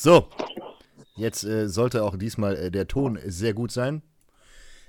So, 0.00 0.28
jetzt 1.16 1.42
äh, 1.42 1.68
sollte 1.68 2.04
auch 2.04 2.16
diesmal 2.16 2.54
äh, 2.54 2.70
der 2.70 2.86
Ton 2.86 3.18
sehr 3.26 3.52
gut 3.52 3.72
sein. 3.72 4.02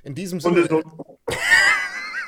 In 0.04 0.14
diesem 0.14 0.40
Sinne. 0.40 0.60
Äh, 0.60 0.84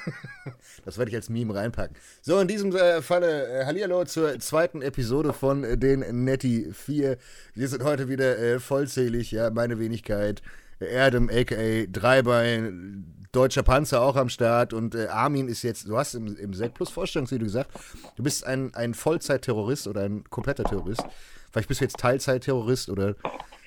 das 0.85 0.97
werde 0.97 1.09
ich 1.11 1.15
als 1.15 1.29
Meme 1.29 1.53
reinpacken. 1.53 1.95
So, 2.23 2.39
in 2.39 2.47
diesem 2.47 2.75
äh, 2.75 3.03
Falle, 3.03 3.49
äh, 3.49 3.65
Hallihallo 3.65 4.05
zur 4.05 4.39
zweiten 4.39 4.81
Episode 4.81 5.31
von 5.31 5.63
äh, 5.63 5.77
den 5.77 6.23
Netty 6.23 6.71
4. 6.73 7.19
Wir 7.53 7.67
sind 7.67 7.83
heute 7.83 8.09
wieder 8.09 8.39
äh, 8.39 8.59
vollzählig, 8.59 9.29
ja, 9.31 9.51
meine 9.51 9.77
Wenigkeit. 9.77 10.41
Erdem, 10.79 11.29
a.k.a. 11.29 11.85
Dreibein, 11.85 13.05
Deutscher 13.31 13.61
Panzer 13.61 14.01
auch 14.01 14.15
am 14.15 14.29
Start 14.29 14.73
und 14.73 14.95
äh, 14.95 15.05
Armin 15.05 15.47
ist 15.49 15.61
jetzt, 15.61 15.87
du 15.87 15.99
hast 15.99 16.15
im, 16.15 16.35
im 16.35 16.51
Z 16.51 16.73
Plus 16.73 16.89
Vorstellungsvideo 16.89 17.45
gesagt, 17.45 17.69
du 18.15 18.23
bist 18.23 18.43
ein, 18.43 18.73
ein 18.73 18.95
Vollzeit-Terrorist 18.95 19.85
oder 19.85 20.01
ein 20.01 20.23
kompletter 20.31 20.63
Terrorist. 20.63 21.03
Vielleicht 21.51 21.67
bist 21.67 21.81
du 21.81 21.85
jetzt 21.85 21.97
Teilzeit-Terrorist 21.99 22.89
oder 22.89 23.15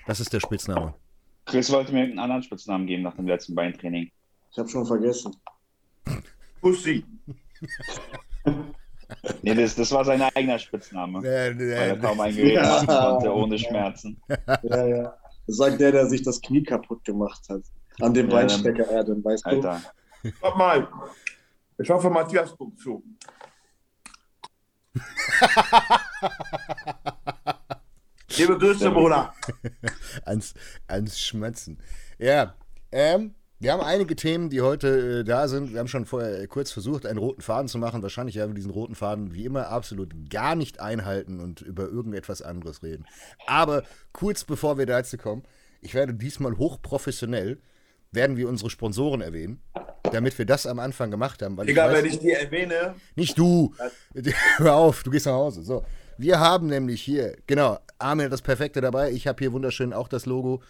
was 0.07 0.21
ist 0.21 0.32
der 0.32 0.41
Spitzname? 0.41 0.95
Chris 1.46 1.71
wollte 1.71 1.93
mir 1.93 2.04
einen 2.04 2.18
anderen 2.18 2.43
Spitznamen 2.43 2.86
geben 2.86 3.03
nach 3.03 3.17
dem 3.17 3.26
letzten 3.26 3.54
Beintraining. 3.54 4.11
Ich 4.50 4.59
habe 4.59 4.68
schon 4.68 4.86
vergessen. 4.86 5.35
Pussy. 6.62 7.04
nee, 9.43 9.54
das, 9.54 9.75
das 9.75 9.93
war 9.93 10.04
sein 10.04 10.23
eigener 10.23 10.59
Spitzname. 10.59 11.21
Nee, 11.21 11.54
nee, 11.54 11.73
weil 11.73 11.89
er 11.90 11.99
kaum 11.99 12.21
ein 12.21 12.35
Gerät 12.35 12.54
Ja. 12.54 12.62
machen 12.62 12.86
konnte 12.86 13.35
ohne 13.35 13.59
Schmerzen. 13.59 14.21
Ja, 14.62 14.87
ja. 14.87 15.14
Das 15.46 15.57
sagt 15.57 15.81
der, 15.81 15.93
der 15.93 16.07
sich 16.07 16.23
das 16.23 16.40
Knie 16.40 16.62
kaputt 16.62 17.04
gemacht 17.04 17.43
hat. 17.51 17.61
An 18.01 18.14
dem 18.14 18.29
Ja, 18.31 18.37
Beinstecker 18.37 18.89
Erde, 18.90 19.23
weißt 19.23 19.45
du? 19.45 19.51
Alter. 19.51 19.82
Warte 20.40 20.59
mal. 20.59 20.89
Ich 21.79 21.90
hoffe, 21.90 22.09
Matthias 22.09 22.57
guckt 22.57 22.79
zu. 22.79 23.03
Liebe 28.37 28.59
Grüße, 28.59 28.91
Bruder. 28.91 29.33
ans, 30.25 30.55
ans 30.87 31.19
Schmatzen. 31.21 31.79
Ja, 32.19 32.55
ähm, 32.91 33.35
wir 33.61 33.73
haben 33.73 33.81
einige 33.83 34.17
Themen, 34.17 34.51
die 34.51 34.61
heute 34.61 35.21
äh, 35.21 35.25
da 35.25 35.47
sind. 35.48 35.73
Wir 35.73 35.79
haben 35.81 35.89
schon 35.89 36.07
vorher 36.07 36.41
äh, 36.41 36.47
kurz 36.47 36.71
versucht, 36.73 37.07
einen 37.07 37.19
roten 37.19 37.43
Faden 37.43 37.69
zu 37.69 37.79
machen. 37.79 38.03
Wahrscheinlich 38.03 38.37
werden 38.37 38.51
wir 38.51 38.55
diesen 38.57 38.71
roten 38.71 38.95
Faden 38.95 39.35
wie 39.35 39.45
immer 39.45 39.69
absolut 39.69 40.13
gar 40.31 40.55
nicht 40.55 40.81
einhalten 40.81 41.41
und 41.41 41.61
über 41.61 41.85
irgendetwas 41.85 42.43
anderes 42.43 42.83
reden. 42.83 43.07
Aber 43.47 43.83
kurz 44.13 44.45
bevor 44.45 44.79
wir 44.79 44.87
dazu 44.87 45.17
kommen, 45.17 45.43
ich 45.81 45.95
werde 45.95 46.15
diesmal 46.15 46.57
hochprofessionell, 46.57 47.59
werden 48.11 48.37
wir 48.37 48.48
unsere 48.48 48.70
Sponsoren 48.70 49.20
erwähnen, 49.20 49.61
damit 50.05 50.39
wir 50.39 50.47
das 50.47 50.67
am 50.67 50.79
Anfang 50.79 51.11
gemacht 51.11 51.43
haben. 51.43 51.57
Weil 51.57 51.69
Egal, 51.69 51.91
weiß- 51.91 51.95
wenn 51.98 52.07
ich 52.07 52.19
die 52.20 52.31
erwähne. 52.31 52.95
nicht 53.17 53.37
du. 53.39 53.75
Hör 54.57 54.75
auf, 54.75 55.03
du 55.03 55.11
gehst 55.11 55.27
nach 55.27 55.33
Hause. 55.33 55.63
So. 55.63 55.85
Wir 56.19 56.41
haben 56.41 56.67
nämlich 56.69 57.03
hier, 57.03 57.37
genau, 57.47 57.79
Armin 57.98 58.27
hat 58.27 58.33
das 58.33 58.43
Perfekte 58.43 58.81
dabei. 58.81 59.11
Ich 59.11 59.27
habe 59.27 59.39
hier 59.39 59.53
wunderschön 59.53 59.93
auch 59.93 60.09
das 60.09 60.27
Logo. 60.27 60.62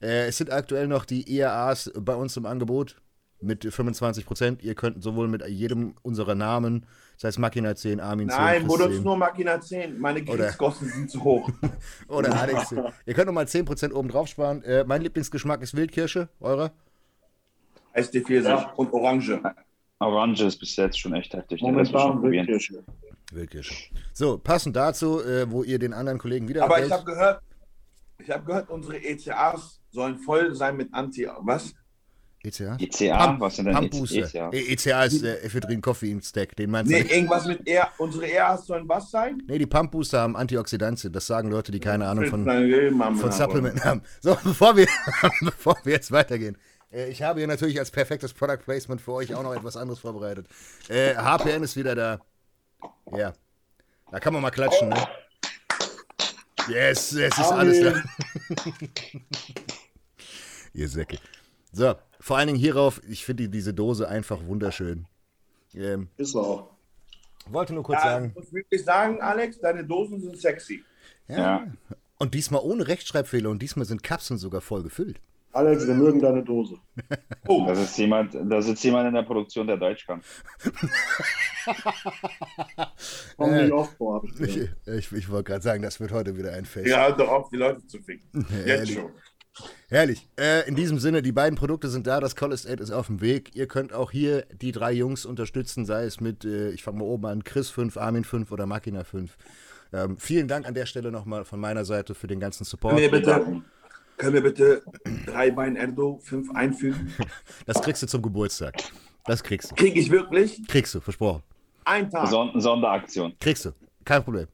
Äh, 0.00 0.26
es 0.28 0.38
sind 0.38 0.52
aktuell 0.52 0.86
noch 0.86 1.04
die 1.04 1.30
IAAs 1.30 1.92
bei 1.98 2.14
uns 2.14 2.36
im 2.36 2.46
Angebot 2.46 2.96
mit 3.40 3.62
25 3.62 4.26
Prozent. 4.26 4.62
Ihr 4.62 4.74
könnt 4.74 5.02
sowohl 5.02 5.28
mit 5.28 5.46
jedem 5.46 5.94
unserer 6.02 6.34
Namen, 6.34 6.86
das 7.14 7.24
heißt 7.24 7.38
Machina 7.38 7.74
10, 7.74 8.00
Armin 8.00 8.28
10, 8.28 8.38
Nein, 8.38 8.62
benutzt 8.62 8.94
10 8.94 9.02
nur 9.02 9.16
Machina 9.16 9.60
10. 9.60 9.98
Meine 9.98 10.22
Oder- 10.22 10.46
Kriegskosten 10.46 10.88
sind 10.88 11.10
zu 11.10 11.22
hoch. 11.22 11.48
oder 12.08 12.34
Alex 12.34 12.68
10. 12.68 12.82
Ihr 13.06 13.14
könnt 13.14 13.26
nochmal 13.26 13.48
10 13.48 13.64
Prozent 13.64 13.94
oben 13.94 14.08
drauf 14.08 14.28
sparen. 14.28 14.62
Äh, 14.62 14.84
mein 14.84 15.02
Lieblingsgeschmack 15.02 15.62
ist 15.62 15.76
Wildkirsche, 15.76 16.28
eurer? 16.40 16.72
SD40 17.94 18.74
und 18.74 18.92
Orange. 18.92 19.40
Orange 20.00 20.44
ist 20.44 20.58
bis 20.58 20.76
jetzt 20.76 20.98
schon 20.98 21.14
echt 21.14 21.34
heftig. 21.34 21.60
Momentan. 21.62 22.22
Wildkirsche. 22.22 22.84
Wildkirsche. 23.32 23.74
So, 24.12 24.38
passend 24.38 24.74
dazu, 24.76 25.22
äh, 25.22 25.50
wo 25.50 25.62
ihr 25.62 25.78
den 25.78 25.92
anderen 25.92 26.18
Kollegen 26.18 26.48
wieder 26.48 26.64
Aber 26.64 26.84
ich 26.84 26.90
habe 26.90 27.04
gehört, 27.04 27.42
ich 28.18 28.30
habe 28.30 28.44
gehört, 28.44 28.70
unsere 28.70 28.98
ECAs 29.02 29.80
sollen 29.90 30.16
voll 30.18 30.54
sein 30.54 30.76
mit 30.76 30.92
Anti. 30.92 31.28
Was? 31.40 31.74
ECA? 32.42 32.76
ECA? 32.80 33.26
Pump- 33.26 33.40
Was 33.40 33.56
sind 33.56 33.66
denn 33.66 33.76
ECA? 33.76 34.50
E- 34.52 34.72
ECA 34.72 35.04
ist 35.04 35.22
der 35.22 35.44
Ephedrin-Koffein-Stack, 35.44 36.54
den 36.56 36.70
meinst 36.70 36.90
du 36.90 36.96
Nee, 36.96 37.02
irgendwas 37.02 37.46
mit 37.46 37.68
E. 37.68 37.80
Unsere 37.98 38.26
EAs 38.26 38.64
sollen 38.66 38.88
was 38.88 39.10
sein? 39.10 39.42
Nee, 39.46 39.58
die 39.58 39.66
Pump 39.66 39.90
Booster 39.90 40.20
haben 40.20 40.36
Antioxidantien. 40.36 41.12
Das 41.12 41.26
sagen 41.26 41.50
Leute, 41.50 41.72
die 41.72 41.80
keine 41.80 42.06
Ahnung 42.06 42.26
von, 42.26 42.44
von 42.44 43.16
von 43.16 43.32
Supplementen 43.32 43.84
haben. 43.84 44.02
So, 44.20 44.36
bevor 44.44 44.76
wir, 44.76 44.86
bevor 45.40 45.76
wir 45.84 45.92
jetzt 45.94 46.12
weitergehen. 46.12 46.56
Äh, 46.90 47.10
ich 47.10 47.22
habe 47.22 47.40
hier 47.40 47.48
natürlich 47.48 47.78
als 47.78 47.90
perfektes 47.90 48.32
Product 48.32 48.58
Placement 48.64 49.00
für 49.00 49.12
euch 49.12 49.34
auch 49.34 49.42
noch 49.42 49.54
etwas 49.54 49.76
anderes 49.76 49.98
vorbereitet. 49.98 50.46
Äh, 50.88 51.14
HPN 51.16 51.62
ist 51.64 51.76
wieder 51.76 51.94
da. 51.94 52.20
Ja. 53.12 53.32
Da 54.10 54.20
kann 54.20 54.32
man 54.32 54.42
mal 54.42 54.50
klatschen, 54.50 54.88
ne? 54.88 55.06
Yes, 56.68 57.12
es 57.12 57.38
ist 57.38 57.38
alles 57.52 57.80
da. 57.80 58.02
Ihr 60.74 60.88
Säcke. 60.88 61.18
So, 61.72 61.94
vor 62.20 62.36
allen 62.38 62.48
Dingen 62.48 62.58
hierauf, 62.58 63.00
ich 63.08 63.24
finde 63.24 63.44
die- 63.44 63.50
diese 63.50 63.74
Dose 63.74 64.08
einfach 64.08 64.44
wunderschön. 64.44 65.06
Ähm, 65.74 66.08
Ist 66.16 66.34
auch. 66.34 66.70
wollte 67.46 67.74
nur 67.74 67.82
kurz 67.82 67.98
Ja, 68.02 68.10
sagen. 68.12 68.26
ich 68.28 68.34
muss 68.34 68.52
wirklich 68.52 68.84
sagen, 68.84 69.20
Alex, 69.20 69.58
deine 69.60 69.84
Dosen 69.84 70.20
sind 70.20 70.38
sexy. 70.38 70.84
Ja. 71.28 71.66
Und 72.18 72.34
diesmal 72.34 72.62
ohne 72.62 72.86
Rechtschreibfehler 72.88 73.48
und 73.50 73.60
diesmal 73.60 73.86
sind 73.86 74.02
Kapseln 74.02 74.38
sogar 74.38 74.60
voll 74.60 74.82
gefüllt. 74.82 75.20
Alex, 75.52 75.86
wir 75.86 75.94
mögen 75.94 76.20
deine 76.20 76.42
Dose. 76.44 76.76
Oh, 77.48 77.64
Da 77.66 77.74
sitzt 77.74 77.96
jemand, 77.98 78.34
da 78.34 78.60
sitzt 78.62 78.84
jemand 78.84 79.08
in 79.08 79.14
der 79.14 79.22
Produktion, 79.22 79.66
der 79.66 79.76
Deutsch 79.76 80.06
kann. 80.06 80.20
Kommt 83.36 83.52
Äh, 83.52 83.62
nicht 83.64 83.72
oft 83.72 83.96
vor, 83.96 84.22
ich 84.24 84.40
Ich, 84.40 84.68
ich, 84.86 85.12
ich 85.12 85.30
wollte 85.30 85.44
gerade 85.52 85.62
sagen, 85.62 85.82
das 85.82 86.00
wird 86.00 86.12
heute 86.12 86.36
wieder 86.36 86.52
ein 86.52 86.64
Fest. 86.64 86.86
ja, 86.86 87.10
doch 87.12 87.28
auf, 87.28 87.50
die 87.50 87.56
Leute 87.56 87.86
zu 87.86 87.98
ficken. 88.00 88.28
Jetzt 88.50 88.66
Ehrlich. 88.66 88.94
schon. 88.94 89.10
Herrlich. 89.88 90.28
Äh, 90.38 90.68
in 90.68 90.76
diesem 90.76 90.98
Sinne, 91.00 91.20
die 91.20 91.32
beiden 91.32 91.58
Produkte 91.58 91.88
sind 91.88 92.06
da, 92.06 92.20
das 92.20 92.36
College 92.36 92.62
8 92.70 92.78
ist 92.80 92.90
auf 92.92 93.08
dem 93.08 93.20
Weg. 93.20 93.56
Ihr 93.56 93.66
könnt 93.66 93.92
auch 93.92 94.12
hier 94.12 94.44
die 94.62 94.70
drei 94.70 94.92
Jungs 94.92 95.26
unterstützen, 95.26 95.84
sei 95.84 96.04
es 96.04 96.20
mit, 96.20 96.44
äh, 96.44 96.70
ich 96.70 96.82
fange 96.84 96.98
mal 96.98 97.04
oben 97.06 97.26
an, 97.26 97.42
Chris 97.42 97.68
5, 97.70 97.96
Armin 97.96 98.22
5 98.24 98.52
oder 98.52 98.66
Makina 98.66 99.02
5. 99.02 99.36
Ähm, 99.92 100.16
vielen 100.18 100.46
Dank 100.46 100.66
an 100.68 100.74
der 100.74 100.86
Stelle 100.86 101.10
nochmal 101.10 101.44
von 101.44 101.58
meiner 101.58 101.84
Seite 101.84 102.14
für 102.14 102.26
den 102.28 102.38
ganzen 102.38 102.64
Support. 102.64 102.98
Wir 102.98 103.10
bitte, 103.10 103.62
können 104.18 104.34
wir 104.34 104.42
bitte 104.42 104.82
drei 105.26 105.50
Bein 105.50 105.76
Erdo, 105.76 106.18
fünf 106.22 106.54
einfügen? 106.54 107.14
Das 107.66 107.80
kriegst 107.80 108.02
du 108.02 108.06
zum 108.06 108.22
Geburtstag. 108.22 108.74
Das 109.24 109.42
kriegst 109.42 109.70
du. 109.70 109.74
Krieg 109.74 109.96
ich 109.96 110.10
wirklich? 110.10 110.66
Kriegst 110.68 110.94
du, 110.94 111.00
versprochen. 111.00 111.42
Ein 111.84 112.10
Tag. 112.10 112.28
Son 112.28 112.58
Sonderaktion. 112.60 113.34
Kriegst 113.38 113.64
du. 113.64 113.70
Kein 114.04 114.22
Problem. 114.24 114.46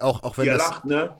Auch, 0.00 0.22
auch 0.22 0.36
wenn 0.38 0.46
Ihr 0.46 0.54
das. 0.54 0.68
lacht, 0.68 0.84
ne? 0.84 1.16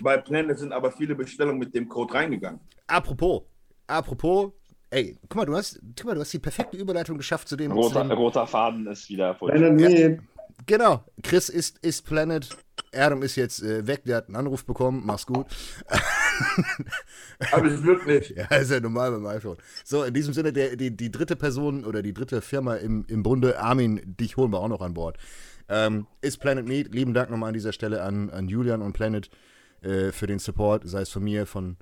Bei 0.00 0.16
Planet 0.18 0.58
sind 0.58 0.72
aber 0.72 0.92
viele 0.92 1.14
Bestellungen 1.14 1.58
mit 1.58 1.74
dem 1.74 1.88
Code 1.88 2.12
reingegangen. 2.14 2.60
Apropos, 2.86 3.42
apropos, 3.86 4.52
ey, 4.90 5.16
guck 5.28 5.36
mal, 5.36 5.46
du 5.46 5.56
hast, 5.56 5.80
guck 5.96 6.06
mal, 6.06 6.14
du 6.14 6.20
hast 6.20 6.32
die 6.32 6.38
perfekte 6.38 6.76
Überleitung 6.76 7.16
geschafft 7.16 7.48
zu 7.48 7.56
dem. 7.56 7.72
Roter, 7.72 8.10
roter 8.12 8.46
Faden 8.46 8.86
ist 8.86 9.08
wieder 9.08 9.34
voll. 9.34 9.50
Planet 9.52 9.72
Meat. 9.74 10.20
Genau, 10.66 11.04
Chris 11.22 11.48
ist, 11.48 11.78
ist 11.84 12.04
Planet. 12.04 12.48
Adam 12.94 13.22
ist 13.22 13.36
jetzt 13.36 13.62
äh, 13.62 13.86
weg, 13.86 14.04
der 14.04 14.18
hat 14.18 14.26
einen 14.26 14.36
Anruf 14.36 14.64
bekommen. 14.64 15.02
Mach's 15.04 15.26
gut. 15.26 15.46
Aber 17.52 17.66
ich 17.66 17.82
wirklich. 17.82 18.30
Ja, 18.36 18.44
ist 18.56 18.70
ja 18.70 18.80
normal 18.80 19.10
beim 19.12 19.26
iPhone. 19.26 19.56
So, 19.84 20.04
in 20.04 20.14
diesem 20.14 20.34
Sinne, 20.34 20.52
der, 20.52 20.76
die, 20.76 20.96
die 20.96 21.10
dritte 21.10 21.36
Person 21.36 21.84
oder 21.84 22.02
die 22.02 22.14
dritte 22.14 22.40
Firma 22.40 22.76
im, 22.76 23.04
im 23.08 23.22
Bunde, 23.22 23.58
Armin, 23.58 24.00
dich 24.04 24.36
holen 24.36 24.52
wir 24.52 24.60
auch 24.60 24.68
noch 24.68 24.80
an 24.80 24.94
Bord. 24.94 25.18
Ähm, 25.68 26.06
ist 26.20 26.38
Planet 26.38 26.66
Meat. 26.66 26.94
Lieben 26.94 27.14
Dank 27.14 27.30
nochmal 27.30 27.48
an 27.48 27.54
dieser 27.54 27.72
Stelle 27.72 28.02
an, 28.02 28.30
an 28.30 28.48
Julian 28.48 28.82
und 28.82 28.92
Planet 28.92 29.30
äh, 29.82 30.12
für 30.12 30.26
den 30.26 30.38
Support, 30.38 30.88
sei 30.88 31.02
es 31.02 31.10
von 31.10 31.24
mir, 31.24 31.46
von 31.46 31.76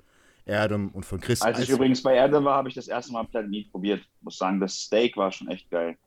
Erdem 0.45 0.89
und 0.89 1.05
von 1.05 1.19
Chris. 1.19 1.41
Als 1.41 1.59
ich 1.59 1.69
übrigens 1.69 2.01
bei 2.01 2.15
Erde 2.15 2.43
war, 2.43 2.57
habe 2.57 2.69
ich 2.69 2.75
das 2.75 2.87
erste 2.87 3.11
Mal 3.13 3.23
Planet 3.25 3.49
Meat 3.49 3.71
probiert. 3.71 4.01
Muss 4.21 4.37
sagen, 4.37 4.59
das 4.59 4.73
Steak 4.75 5.17
war 5.17 5.31
schon 5.31 5.47
echt 5.49 5.69
geil. 5.69 5.97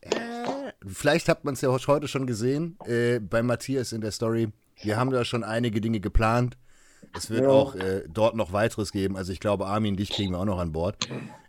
Äh, 0.00 0.72
vielleicht 0.84 1.28
hat 1.28 1.44
man 1.44 1.54
es 1.54 1.60
ja 1.60 1.68
heute 1.70 2.08
schon 2.08 2.26
gesehen 2.26 2.76
äh, 2.86 3.20
bei 3.20 3.42
Matthias 3.42 3.92
in 3.92 4.00
der 4.00 4.10
Story. 4.10 4.48
Wir 4.82 4.96
haben 4.96 5.10
da 5.10 5.24
schon 5.24 5.44
einige 5.44 5.80
Dinge 5.80 6.00
geplant. 6.00 6.56
Es 7.16 7.30
wird 7.30 7.42
Ja. 7.42 7.48
auch 7.50 7.74
äh, 7.74 8.02
dort 8.08 8.34
noch 8.36 8.52
weiteres 8.52 8.92
geben. 8.92 9.16
Also 9.16 9.32
ich 9.32 9.40
glaube, 9.40 9.66
Armin, 9.66 9.96
dich 9.96 10.10
kriegen 10.10 10.32
wir 10.32 10.38
auch 10.38 10.44
noch 10.44 10.58
an 10.58 10.72
Bord. 10.72 10.96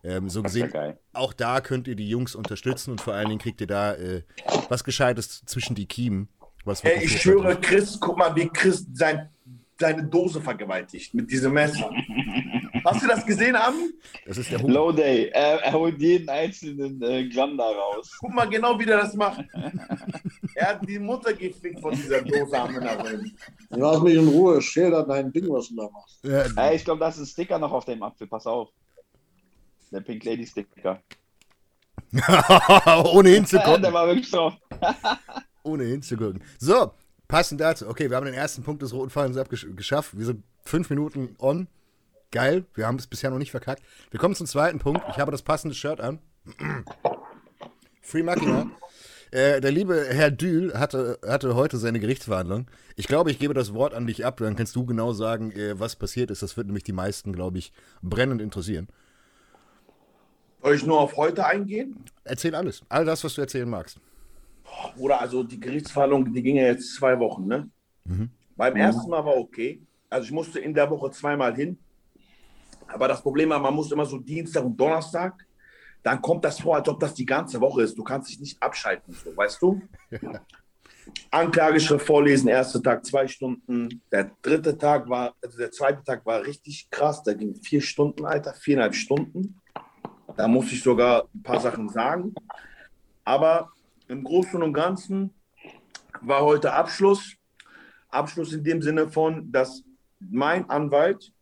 Ähm, 0.04 0.30
so 0.30 0.40
ja 0.40 0.44
gesehen, 0.44 0.70
geil. 0.72 0.98
auch 1.14 1.32
da 1.34 1.62
könnt 1.62 1.88
ihr 1.88 1.96
die 1.96 2.10
Jungs 2.10 2.36
unterstützen 2.36 2.92
und 2.92 3.00
vor 3.02 3.14
allen 3.14 3.30
Dingen 3.30 3.40
kriegt 3.40 3.62
ihr 3.62 3.68
da 3.68 3.94
äh, 3.94 4.24
was 4.70 4.84
Gescheites 4.84 5.44
zwischen 5.46 5.76
die 5.76 5.86
Kiemen. 5.86 6.28
Was 6.66 6.84
Ey, 6.84 7.04
ich 7.06 7.22
schwöre, 7.22 7.60
Chris, 7.60 7.98
guck 8.00 8.18
mal, 8.18 8.36
wie 8.36 8.48
Chris 8.50 8.86
sein, 8.94 9.30
seine 9.80 10.04
Dose 10.06 10.42
vergewaltigt 10.42 11.14
mit 11.14 11.30
diesem 11.32 11.54
Messer. 11.54 11.90
Hast 12.86 13.02
du 13.04 13.08
das 13.08 13.26
gesehen, 13.26 13.56
Ami? 13.56 13.86
ist. 13.86 13.94
Das 14.26 14.38
ist 14.38 14.52
der 14.52 14.62
Hunger. 14.62 14.74
Low 14.74 14.92
Day. 14.92 15.30
Er, 15.30 15.62
er 15.64 15.74
holt 15.74 16.00
jeden 16.00 16.30
einzelnen 16.30 17.02
äh, 17.02 17.28
Gramm 17.30 17.58
da 17.58 17.66
raus. 17.66 18.12
Guck 18.20 18.34
mal 18.34 18.46
genau, 18.50 18.78
wie 18.80 18.86
der 18.86 18.98
das 18.98 19.14
macht. 19.14 19.44
er 20.56 20.68
hat 20.68 20.88
die 20.88 21.00
Mutter 21.00 21.34
gefickt 21.34 21.80
von 21.80 21.94
dieser 21.96 22.22
Dose 22.22 22.58
am. 22.60 22.76
Lass 23.70 24.02
mich 24.02 24.16
in 24.16 24.28
Ruhe, 24.28 24.62
schilder 24.62 25.04
dein 25.04 25.32
Ding, 25.32 25.50
was 25.50 25.70
du 25.70 25.76
da 25.76 25.90
machst. 25.90 26.20
Ja, 26.24 26.64
Ey, 26.64 26.76
ich 26.76 26.86
glaube, 26.86 27.00
da 27.00 27.10
ist 27.10 27.20
ein 27.20 27.26
Sticker 27.26 27.60
noch 27.60 27.72
auf 27.72 27.86
dem 27.86 28.02
Apfel. 28.04 28.28
Pass 28.28 28.46
auf. 28.48 28.70
Der 29.92 30.02
Pink 30.02 30.24
Lady 30.24 30.46
Sticker. 30.46 31.02
Ohne 33.14 33.30
Der 33.30 33.38
hinzugucken. 33.38 33.94
war 33.94 34.08
wirklich 34.08 34.30
drauf. 34.30 34.54
Ohne 35.64 35.84
hinzugucken. 35.86 36.44
So, 36.60 36.92
passend 37.28 37.62
dazu. 37.62 37.88
Okay, 37.88 38.10
wir 38.10 38.18
haben 38.18 38.26
den 38.26 38.36
ersten 38.36 38.64
Punkt 38.64 38.82
des 38.82 38.94
roten 38.94 39.10
Fadens 39.10 39.38
abgeschafft. 39.38 40.18
Wir 40.18 40.26
sind 40.26 40.44
Fünf 40.66 40.90
Minuten 40.90 41.36
on. 41.40 41.68
Geil. 42.34 42.66
Wir 42.74 42.88
haben 42.88 42.98
es 42.98 43.06
bisher 43.06 43.30
noch 43.30 43.38
nicht 43.38 43.52
verkackt. 43.52 43.84
Wir 44.10 44.20
kommen 44.20 44.34
zum 44.34 44.48
zweiten 44.48 44.80
Punkt. 44.80 45.04
Ich 45.08 45.20
habe 45.20 45.32
das 45.32 45.44
passende 45.44 45.76
Shirt 45.76 46.02
an. 46.02 46.18
Free 48.02 48.24
Machina. 48.24 48.72
Äh, 49.30 49.62
der 49.62 49.72
liebe 49.72 50.08
Herr 50.10 50.32
Dühl 50.32 50.74
hatte, 50.74 51.20
hatte 51.24 51.54
heute 51.54 51.78
seine 51.78 52.00
Gerichtsverhandlung. 52.00 52.66
Ich 52.96 53.08
glaube, 53.08 53.30
ich 53.30 53.38
gebe 53.38 53.54
das 53.54 53.76
Wort 53.76 53.94
an 53.94 54.08
dich 54.08 54.26
ab. 54.26 54.38
Dann 54.38 54.56
kannst 54.56 54.76
du 54.76 54.84
genau 54.84 55.14
sagen, 55.14 55.52
äh, 55.52 55.80
was 55.80 55.96
passiert 55.96 56.32
ist. 56.32 56.42
Das 56.42 56.58
wird 56.58 56.66
nämlich 56.66 56.84
die 56.84 56.92
meisten, 56.92 57.34
glaube 57.34 57.60
ich, 57.60 57.72
brennend 58.02 58.42
interessieren. 58.42 58.88
Soll 60.64 60.74
ich 60.74 60.86
nur 60.88 61.02
auf 61.02 61.16
heute 61.16 61.46
eingehen? 61.46 62.04
Erzähl 62.24 62.56
alles. 62.56 62.82
All 62.90 63.06
das, 63.06 63.24
was 63.24 63.36
du 63.36 63.42
erzählen 63.42 63.70
magst. 63.70 64.00
Oder 64.98 65.22
also 65.22 65.44
die 65.44 65.60
Gerichtsverhandlung, 65.60 66.34
die 66.34 66.42
ging 66.42 66.56
ja 66.56 66.64
jetzt 66.64 66.96
zwei 66.96 67.20
Wochen, 67.20 67.46
ne? 67.46 67.70
Beim 68.56 68.76
ersten 68.76 69.12
Mal 69.12 69.24
war 69.24 69.38
okay. 69.38 69.84
Also 70.10 70.26
ich 70.26 70.32
musste 70.32 70.60
in 70.60 70.74
der 70.74 70.90
Woche 70.90 71.12
zweimal 71.12 71.56
hin. 71.56 71.78
Aber 72.94 73.08
das 73.08 73.22
Problem 73.22 73.50
war, 73.50 73.60
man 73.60 73.74
muss 73.74 73.92
immer 73.92 74.06
so 74.06 74.18
Dienstag 74.18 74.64
und 74.64 74.78
Donnerstag. 74.78 75.34
Dann 76.02 76.22
kommt 76.22 76.44
das 76.44 76.60
vor, 76.60 76.76
als 76.76 76.88
ob 76.90 77.00
das 77.00 77.14
die 77.14 77.26
ganze 77.26 77.60
Woche 77.62 77.84
ist. 77.84 77.98
Du 77.98 78.04
kannst 78.04 78.30
dich 78.30 78.40
nicht 78.40 78.62
abschalten, 78.62 79.14
so, 79.14 79.36
weißt 79.36 79.62
du? 79.62 79.82
Anklageschrift 81.32 82.06
vorlesen, 82.06 82.48
erster 82.48 82.82
Tag 82.82 83.06
zwei 83.06 83.28
Stunden. 83.28 84.02
Der 84.12 84.32
dritte 84.42 84.78
Tag 84.78 85.10
war, 85.10 85.34
also 85.42 85.58
der 85.58 85.72
zweite 85.72 86.04
Tag 86.04 86.26
war 86.26 86.46
richtig 86.46 86.90
krass. 86.90 87.24
Da 87.24 87.34
ging 87.34 87.56
vier 87.56 87.82
Stunden, 87.82 88.26
Alter, 88.26 88.54
viereinhalb 88.54 88.96
Stunden. 88.96 89.60
Da 90.36 90.48
muss 90.48 90.72
ich 90.72 90.82
sogar 90.82 91.28
ein 91.34 91.44
paar 91.44 91.60
Sachen 91.60 91.90
sagen. 91.90 92.34
Aber 93.24 93.72
im 94.08 94.24
Großen 94.24 94.62
und 94.62 94.74
Ganzen 94.74 95.34
war 96.22 96.44
heute 96.44 96.74
Abschluss. 96.74 97.36
Abschluss 98.10 98.54
in 98.54 98.64
dem 98.64 98.82
Sinne 98.82 99.10
von, 99.10 99.52
dass 99.52 99.84
mein 100.20 100.70
Anwalt, 100.70 101.33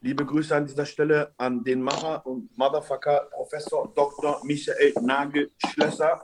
liebe 0.00 0.24
Grüße 0.24 0.54
an 0.54 0.66
dieser 0.66 0.86
Stelle 0.86 1.32
an 1.36 1.64
den 1.64 1.82
Macher 1.82 2.24
und 2.26 2.56
Motherfucker 2.56 3.28
Professor 3.32 3.92
Dr. 3.94 4.40
Michael 4.44 4.92
Nagel-Schlösser, 5.00 6.22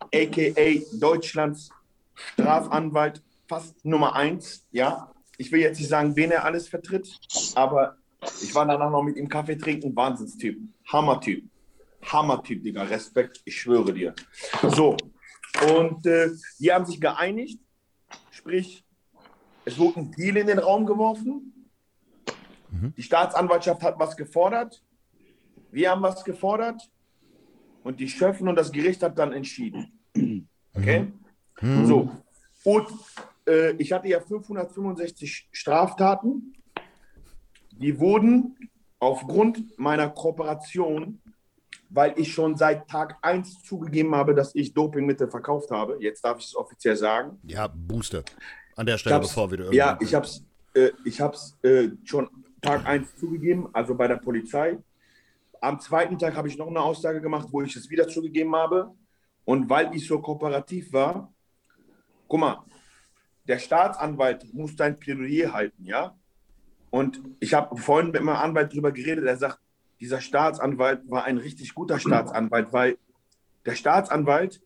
a.k.a. 0.00 0.98
Deutschlands 0.98 1.70
Strafanwalt, 2.14 3.22
fast 3.48 3.84
Nummer 3.84 4.14
eins. 4.14 4.66
Ja, 4.70 5.12
ich 5.38 5.50
will 5.50 5.60
jetzt 5.60 5.78
nicht 5.78 5.88
sagen, 5.88 6.14
wen 6.16 6.30
er 6.30 6.44
alles 6.44 6.68
vertritt, 6.68 7.08
aber 7.54 7.96
ich 8.42 8.54
war 8.54 8.66
danach 8.66 8.90
noch 8.90 9.02
mit 9.02 9.16
ihm 9.16 9.28
Kaffee 9.28 9.56
trinken. 9.56 9.94
Wahnsinnstyp. 9.96 10.58
Hammertyp. 10.92 11.44
Hammertyp, 12.04 12.62
Digga. 12.62 12.82
Respekt, 12.82 13.40
ich 13.44 13.60
schwöre 13.60 13.92
dir. 13.92 14.14
So, 14.68 14.96
und 15.76 16.06
äh, 16.06 16.30
die 16.58 16.72
haben 16.72 16.84
sich 16.84 17.00
geeinigt. 17.00 17.60
Sprich, 18.30 18.84
es 19.64 19.78
wurde 19.78 20.00
ein 20.00 20.12
Deal 20.12 20.36
in 20.36 20.46
den 20.46 20.58
Raum 20.58 20.86
geworfen. 20.86 21.61
Die 22.96 23.02
Staatsanwaltschaft 23.02 23.82
hat 23.82 23.98
was 23.98 24.16
gefordert. 24.16 24.82
Wir 25.70 25.90
haben 25.90 26.02
was 26.02 26.24
gefordert. 26.24 26.82
Und 27.82 28.00
die 28.00 28.08
Schöffen 28.08 28.48
und 28.48 28.56
das 28.56 28.70
Gericht 28.70 29.02
hat 29.02 29.18
dann 29.18 29.32
entschieden. 29.32 29.98
Okay? 30.74 31.12
So. 31.84 32.10
Und 32.64 32.88
äh, 33.46 33.72
ich 33.72 33.92
hatte 33.92 34.08
ja 34.08 34.20
565 34.20 35.48
Straftaten. 35.52 36.54
Die 37.72 37.98
wurden 37.98 38.56
aufgrund 38.98 39.78
meiner 39.78 40.08
Kooperation, 40.08 41.20
weil 41.90 42.14
ich 42.16 42.32
schon 42.32 42.56
seit 42.56 42.88
Tag 42.88 43.18
1 43.22 43.62
zugegeben 43.64 44.14
habe, 44.14 44.34
dass 44.34 44.54
ich 44.54 44.72
Dopingmittel 44.72 45.28
verkauft 45.28 45.70
habe. 45.70 45.98
Jetzt 46.00 46.24
darf 46.24 46.38
ich 46.38 46.46
es 46.46 46.56
offiziell 46.56 46.96
sagen. 46.96 47.38
Ja, 47.42 47.66
Booster. 47.66 48.22
An 48.76 48.86
der 48.86 48.96
Stelle, 48.96 49.20
bevor 49.20 49.50
wir 49.50 49.72
Ja, 49.72 49.98
ich 50.00 50.14
habe 50.14 50.24
es 50.24 50.44
äh, 50.74 50.90
ich 51.04 51.20
hab's, 51.20 51.56
äh, 51.62 51.88
schon 52.04 52.28
Tag 52.62 52.86
1 52.86 53.16
zugegeben, 53.16 53.68
also 53.72 53.94
bei 53.96 54.06
der 54.06 54.16
Polizei. 54.16 54.78
Am 55.60 55.80
zweiten 55.80 56.16
Tag 56.16 56.36
habe 56.36 56.46
ich 56.46 56.56
noch 56.56 56.68
eine 56.68 56.80
Aussage 56.80 57.20
gemacht, 57.20 57.48
wo 57.50 57.60
ich 57.60 57.74
es 57.74 57.90
wieder 57.90 58.06
zugegeben 58.06 58.54
habe. 58.54 58.94
Und 59.44 59.68
weil 59.68 59.94
ich 59.94 60.06
so 60.06 60.20
kooperativ 60.20 60.92
war, 60.92 61.32
guck 62.28 62.40
mal, 62.40 62.64
der 63.48 63.58
Staatsanwalt 63.58 64.54
muss 64.54 64.76
sein 64.76 64.96
Plädoyer 64.96 65.52
halten, 65.52 65.84
ja? 65.84 66.16
Und 66.90 67.20
ich 67.40 67.52
habe 67.54 67.76
vorhin 67.76 68.12
mit 68.12 68.22
meinem 68.22 68.36
Anwalt 68.36 68.70
darüber 68.70 68.92
geredet, 68.92 69.24
er 69.24 69.36
sagt, 69.36 69.58
dieser 69.98 70.20
Staatsanwalt 70.20 71.02
war 71.10 71.24
ein 71.24 71.38
richtig 71.38 71.74
guter 71.74 71.98
Staatsanwalt, 71.98 72.72
weil 72.72 72.98
der 73.66 73.74
Staatsanwalt 73.74 74.62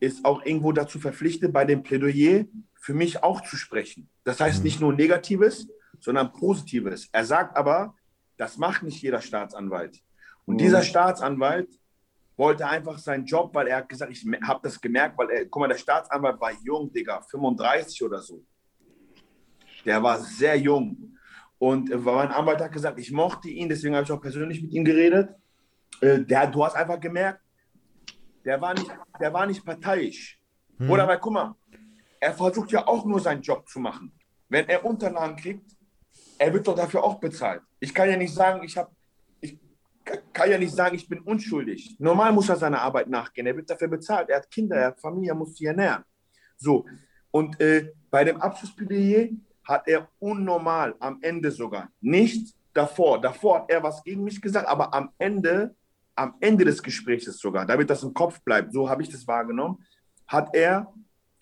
ist 0.00 0.24
auch 0.24 0.44
irgendwo 0.44 0.72
dazu 0.72 0.98
verpflichtet, 0.98 1.52
bei 1.52 1.64
dem 1.64 1.84
Plädoyer 1.84 2.46
für 2.74 2.94
mich 2.94 3.22
auch 3.22 3.42
zu 3.42 3.56
sprechen. 3.56 4.08
Das 4.24 4.40
heißt 4.40 4.64
nicht 4.64 4.80
nur 4.80 4.92
Negatives, 4.92 5.68
sondern 6.00 6.32
Positives. 6.32 7.08
Er 7.12 7.24
sagt 7.24 7.56
aber, 7.56 7.94
das 8.36 8.56
macht 8.56 8.82
nicht 8.82 9.02
jeder 9.02 9.20
Staatsanwalt. 9.20 10.00
Und 10.44 10.58
dieser 10.58 10.82
Staatsanwalt 10.82 11.68
wollte 12.36 12.66
einfach 12.66 12.98
seinen 12.98 13.26
Job, 13.26 13.54
weil 13.54 13.66
er 13.66 13.78
hat 13.78 13.88
gesagt, 13.88 14.12
ich 14.12 14.24
habe 14.42 14.60
das 14.62 14.80
gemerkt, 14.80 15.18
weil 15.18 15.30
er, 15.30 15.46
guck 15.46 15.60
mal, 15.60 15.68
der 15.68 15.76
Staatsanwalt 15.76 16.40
war 16.40 16.52
jung, 16.64 16.90
Digga, 16.92 17.20
35 17.20 18.02
oder 18.04 18.22
so. 18.22 18.44
Der 19.84 20.02
war 20.02 20.18
sehr 20.18 20.56
jung. 20.56 21.18
Und 21.58 21.90
äh, 21.90 21.96
mein 21.96 22.30
Anwalt 22.30 22.60
hat 22.60 22.72
gesagt, 22.72 22.98
ich 23.00 23.10
mochte 23.10 23.48
ihn, 23.48 23.68
deswegen 23.68 23.94
habe 23.94 24.04
ich 24.04 24.12
auch 24.12 24.20
persönlich 24.20 24.62
mit 24.62 24.72
ihm 24.72 24.84
geredet. 24.84 25.34
Äh, 26.00 26.20
der, 26.20 26.46
du 26.46 26.64
hast 26.64 26.76
einfach 26.76 27.00
gemerkt, 27.00 27.40
der 28.44 28.60
war 28.60 28.72
nicht, 28.74 28.90
der 29.20 29.32
war 29.32 29.46
nicht 29.46 29.64
parteiisch. 29.64 30.40
Oder 30.88 31.08
weil, 31.08 31.18
guck 31.18 31.32
mal, 31.32 31.54
er 32.20 32.32
versucht 32.32 32.70
ja 32.70 32.86
auch 32.86 33.04
nur 33.04 33.18
seinen 33.18 33.42
Job 33.42 33.68
zu 33.68 33.80
machen. 33.80 34.12
Wenn 34.48 34.68
er 34.68 34.84
Unterlagen 34.84 35.36
kriegt, 35.36 35.76
er 36.38 36.52
wird 36.52 36.66
doch 36.66 36.74
dafür 36.76 37.02
auch 37.04 37.20
bezahlt. 37.20 37.62
Ich 37.80 37.92
kann 37.92 38.08
ja 38.08 38.16
nicht 38.16 38.34
sagen, 38.34 38.62
ich 38.62 38.76
habe, 38.76 38.90
ich 39.40 39.58
ka- 40.04 40.18
kann 40.32 40.50
ja 40.50 40.58
nicht 40.58 40.74
sagen, 40.74 40.96
ich 40.96 41.08
bin 41.08 41.20
unschuldig. 41.20 41.96
Normal 41.98 42.32
muss 42.32 42.48
er 42.48 42.56
seiner 42.56 42.80
Arbeit 42.80 43.08
nachgehen. 43.08 43.46
Er 43.46 43.56
wird 43.56 43.68
dafür 43.68 43.88
bezahlt. 43.88 44.28
Er 44.28 44.36
hat 44.38 44.50
Kinder, 44.50 44.76
er 44.76 44.86
hat 44.88 45.00
Familie, 45.00 45.32
er 45.32 45.34
muss 45.34 45.56
sie 45.56 45.66
ernähren. 45.66 46.04
So. 46.56 46.86
Und 47.30 47.60
äh, 47.60 47.92
bei 48.10 48.24
dem 48.24 48.40
Abschlussplädoyer 48.40 49.28
hat 49.64 49.86
er 49.86 50.08
unnormal 50.18 50.94
am 50.98 51.18
Ende 51.20 51.50
sogar, 51.50 51.90
nicht 52.00 52.54
davor, 52.72 53.20
davor 53.20 53.60
hat 53.60 53.70
er 53.70 53.82
was 53.82 54.02
gegen 54.02 54.24
mich 54.24 54.40
gesagt, 54.40 54.66
aber 54.66 54.94
am 54.94 55.10
Ende, 55.18 55.74
am 56.14 56.36
Ende 56.40 56.64
des 56.64 56.82
Gesprächs 56.82 57.26
sogar, 57.26 57.66
damit 57.66 57.90
das 57.90 58.02
im 58.02 58.14
Kopf 58.14 58.40
bleibt, 58.40 58.72
so 58.72 58.88
habe 58.88 59.02
ich 59.02 59.10
das 59.10 59.26
wahrgenommen, 59.26 59.84
hat 60.26 60.54
er 60.54 60.90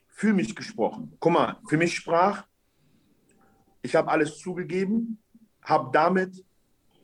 für 0.08 0.32
mich 0.32 0.56
gesprochen. 0.56 1.14
Guck 1.20 1.32
mal, 1.32 1.58
für 1.68 1.76
mich 1.76 1.94
sprach, 1.94 2.44
ich 3.86 3.94
habe 3.94 4.10
alles 4.10 4.38
zugegeben, 4.38 5.18
habe 5.62 5.90
damit 5.92 6.44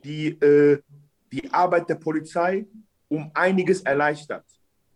die, 0.05 0.29
äh, 0.51 0.81
die 1.33 1.53
Arbeit 1.53 1.89
der 1.89 1.95
Polizei 1.95 2.67
um 3.09 3.31
einiges 3.35 3.83
erleichtert, 3.83 4.45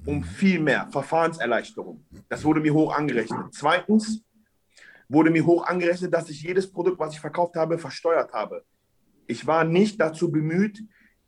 um 0.04 0.22
viel 0.24 0.58
mehr 0.60 0.88
Verfahrenserleichterung. 0.90 2.04
Das 2.28 2.44
wurde 2.44 2.60
mir 2.60 2.74
hoch 2.74 2.92
angerechnet. 2.94 3.46
Zweitens 3.52 4.22
wurde 5.08 5.30
mir 5.30 5.46
hoch 5.46 5.64
angerechnet, 5.66 6.12
dass 6.12 6.28
ich 6.28 6.42
jedes 6.42 6.70
Produkt, 6.70 6.98
was 6.98 7.14
ich 7.14 7.20
verkauft 7.20 7.54
habe, 7.54 7.78
versteuert 7.78 8.32
habe. 8.32 8.64
Ich 9.28 9.46
war 9.46 9.62
nicht 9.64 10.00
dazu 10.00 10.30
bemüht, 10.30 10.82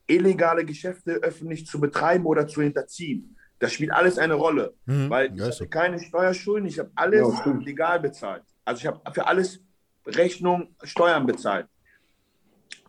illegale 0.08 0.64
Geschäfte 0.64 1.12
öffentlich 1.28 1.66
zu 1.66 1.78
betreiben 1.80 2.24
oder 2.26 2.46
zu 2.48 2.62
hinterziehen. 2.62 3.36
Das 3.60 3.72
spielt 3.72 3.92
alles 3.92 4.18
eine 4.18 4.34
Rolle, 4.34 4.74
Mhm. 4.86 5.10
weil 5.10 5.26
Ja, 5.36 5.44
ich 5.44 5.50
ist 5.50 5.58
so. 5.58 5.64
hatte 5.64 5.68
keine 5.70 5.98
Steuerschulden, 6.00 6.68
ich 6.68 6.78
habe 6.80 6.90
alles 6.96 7.28
Ja, 7.44 7.52
legal 7.52 8.00
bezahlt. 8.00 8.42
Also 8.64 8.80
ich 8.80 8.86
habe 8.86 9.00
für 9.12 9.26
alles 9.26 9.60
Rechnung, 10.08 10.74
Steuern 10.82 11.26
bezahlt. 11.26 11.66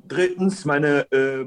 Drittens, 0.08 0.66
meine, 0.66 1.06
äh, 1.12 1.46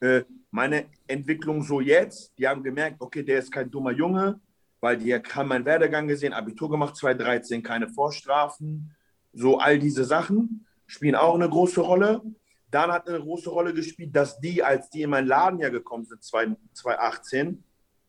äh, 0.00 0.24
meine 0.50 0.86
Entwicklung 1.06 1.62
so 1.62 1.80
jetzt, 1.80 2.32
die 2.38 2.46
haben 2.46 2.62
gemerkt, 2.62 3.00
okay, 3.00 3.22
der 3.22 3.40
ist 3.40 3.52
kein 3.52 3.70
dummer 3.70 3.90
Junge, 3.90 4.40
weil 4.80 4.98
die 4.98 5.14
haben 5.14 5.48
meinen 5.48 5.64
Werdegang 5.64 6.06
gesehen, 6.06 6.32
Abitur 6.32 6.70
gemacht, 6.70 6.96
2013, 6.96 7.62
keine 7.62 7.88
Vorstrafen, 7.88 8.94
so 9.32 9.58
all 9.58 9.78
diese 9.78 10.04
Sachen 10.04 10.66
spielen 10.86 11.14
auch 11.14 11.34
eine 11.34 11.48
große 11.48 11.80
Rolle. 11.80 12.22
Dann 12.70 12.92
hat 12.92 13.08
eine 13.08 13.20
große 13.20 13.50
Rolle 13.50 13.74
gespielt, 13.74 14.14
dass 14.14 14.38
die, 14.40 14.62
als 14.62 14.90
die 14.90 15.02
in 15.02 15.10
meinen 15.10 15.26
Laden 15.26 15.58
ja 15.58 15.68
gekommen 15.68 16.04
sind, 16.04 16.22
2018, 16.22 17.62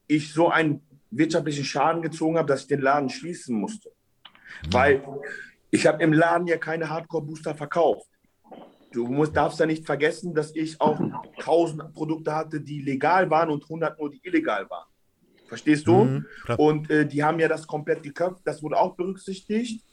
ich 0.08 0.34
so 0.34 0.50
einen 0.50 0.82
wirtschaftlichen 1.12 1.66
Schaden 1.66 2.02
gezogen 2.02 2.38
habe, 2.38 2.48
dass 2.48 2.62
ich 2.62 2.68
den 2.68 2.82
Laden 2.82 3.10
schließen 3.10 3.56
musste. 3.60 3.92
Weil 4.70 5.04
ich 5.72 5.88
habe 5.88 6.02
im 6.04 6.14
Laden 6.14 6.48
ja 6.48 6.58
keine 6.58 6.90
Hardcore-Booster 6.90 7.56
verkauft. 7.56 8.08
Du 8.92 9.08
musst, 9.08 9.36
darfst 9.36 9.60
ja 9.60 9.66
nicht 9.66 9.86
vergessen, 9.86 10.34
dass 10.34 10.56
ich 10.56 10.80
auch 10.80 10.98
1000 11.38 11.94
Produkte 11.94 12.34
hatte, 12.34 12.62
die 12.62 12.82
legal 12.82 13.30
waren 13.30 13.50
und 13.50 13.64
100 13.64 14.00
nur, 14.00 14.10
die 14.10 14.22
illegal 14.24 14.70
waren. 14.70 14.88
Verstehst 15.48 15.86
du? 15.86 16.06
Mhm. 16.06 16.26
Und 16.58 16.90
äh, 16.90 17.06
die 17.06 17.24
haben 17.24 17.40
ja 17.40 17.48
das 17.48 17.68
komplett 17.68 18.04
geköpft, 18.04 18.42
das 18.46 18.64
wurde 18.64 18.78
auch 18.78 18.96
berücksichtigt. 18.96 19.84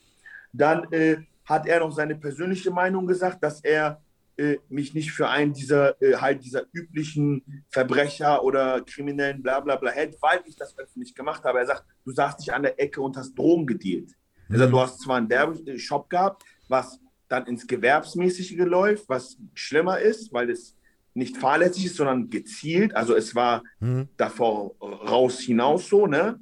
Dann 0.53 0.91
äh, 0.93 1.17
hat 1.45 1.67
er 1.67 1.81
noch 1.81 1.91
seine 1.91 2.15
persönliche 2.15 2.71
Meinung 2.71 3.07
gesagt, 3.07 3.43
dass 3.43 3.63
er 3.65 4.01
äh, 4.37 4.59
mich 4.69 4.95
nicht 4.95 5.13
für 5.13 5.29
einen 5.29 5.53
dieser 5.53 6.01
äh, 6.01 6.17
halt 6.17 6.45
dieser 6.45 6.63
üblichen 6.73 7.65
Verbrecher 7.71 8.43
oder 8.45 8.81
Kriminellen 8.83 9.43
bla 9.43 9.61
bla 9.61 9.77
bla 9.77 9.91
hält, 9.91 10.17
weil 10.23 10.41
ich 10.47 10.57
das 10.57 10.79
öffentlich 10.79 11.15
gemacht 11.15 11.45
habe. 11.45 11.59
Er 11.59 11.67
sagt, 11.67 11.85
du 12.05 12.13
saßt 12.13 12.39
nicht 12.39 12.53
an 12.53 12.63
der 12.63 12.81
Ecke 12.81 13.03
und 13.03 13.17
hast 13.17 13.35
Drogen 13.35 13.67
gedealt. 13.67 14.13
Er 14.53 14.59
sagt, 14.59 14.73
du 14.73 14.81
hast 14.81 15.01
zwar 15.01 15.17
einen 15.17 15.29
Werbeshop 15.29 16.09
gehabt, 16.11 16.45
was 16.69 16.99
dann 17.29 17.47
ins 17.47 17.67
Gewerbsmäßige 17.67 18.57
läuft, 18.59 19.09
was 19.09 19.39
schlimmer 19.55 19.99
ist, 19.99 20.33
weil 20.33 20.51
es 20.51 20.77
nicht 21.15 21.37
fahrlässig 21.37 21.87
ist, 21.87 21.97
sondern 21.97 22.29
gezielt. 22.31 22.95
Also 22.95 23.15
es 23.15 23.35
war 23.35 23.63
Hm. 23.81 24.09
davor 24.17 24.75
raus 24.81 25.41
hinaus 25.41 25.89
so, 25.89 26.07
ne? 26.07 26.39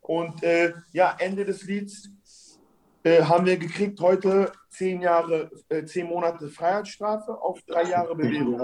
Und 0.00 0.42
äh, 0.42 0.72
ja, 0.92 1.16
Ende 1.18 1.44
des 1.44 1.64
Lieds 1.64 2.10
äh, 3.04 3.22
haben 3.22 3.46
wir 3.46 3.56
gekriegt 3.56 3.98
heute 4.00 4.52
zehn 4.68 5.00
Jahre, 5.00 5.50
äh, 5.68 5.84
zehn 5.84 6.06
Monate 6.06 6.48
Freiheitsstrafe 6.48 7.32
auf 7.40 7.60
drei 7.62 7.84
Jahre 7.84 8.14
Bewährung. 8.14 8.60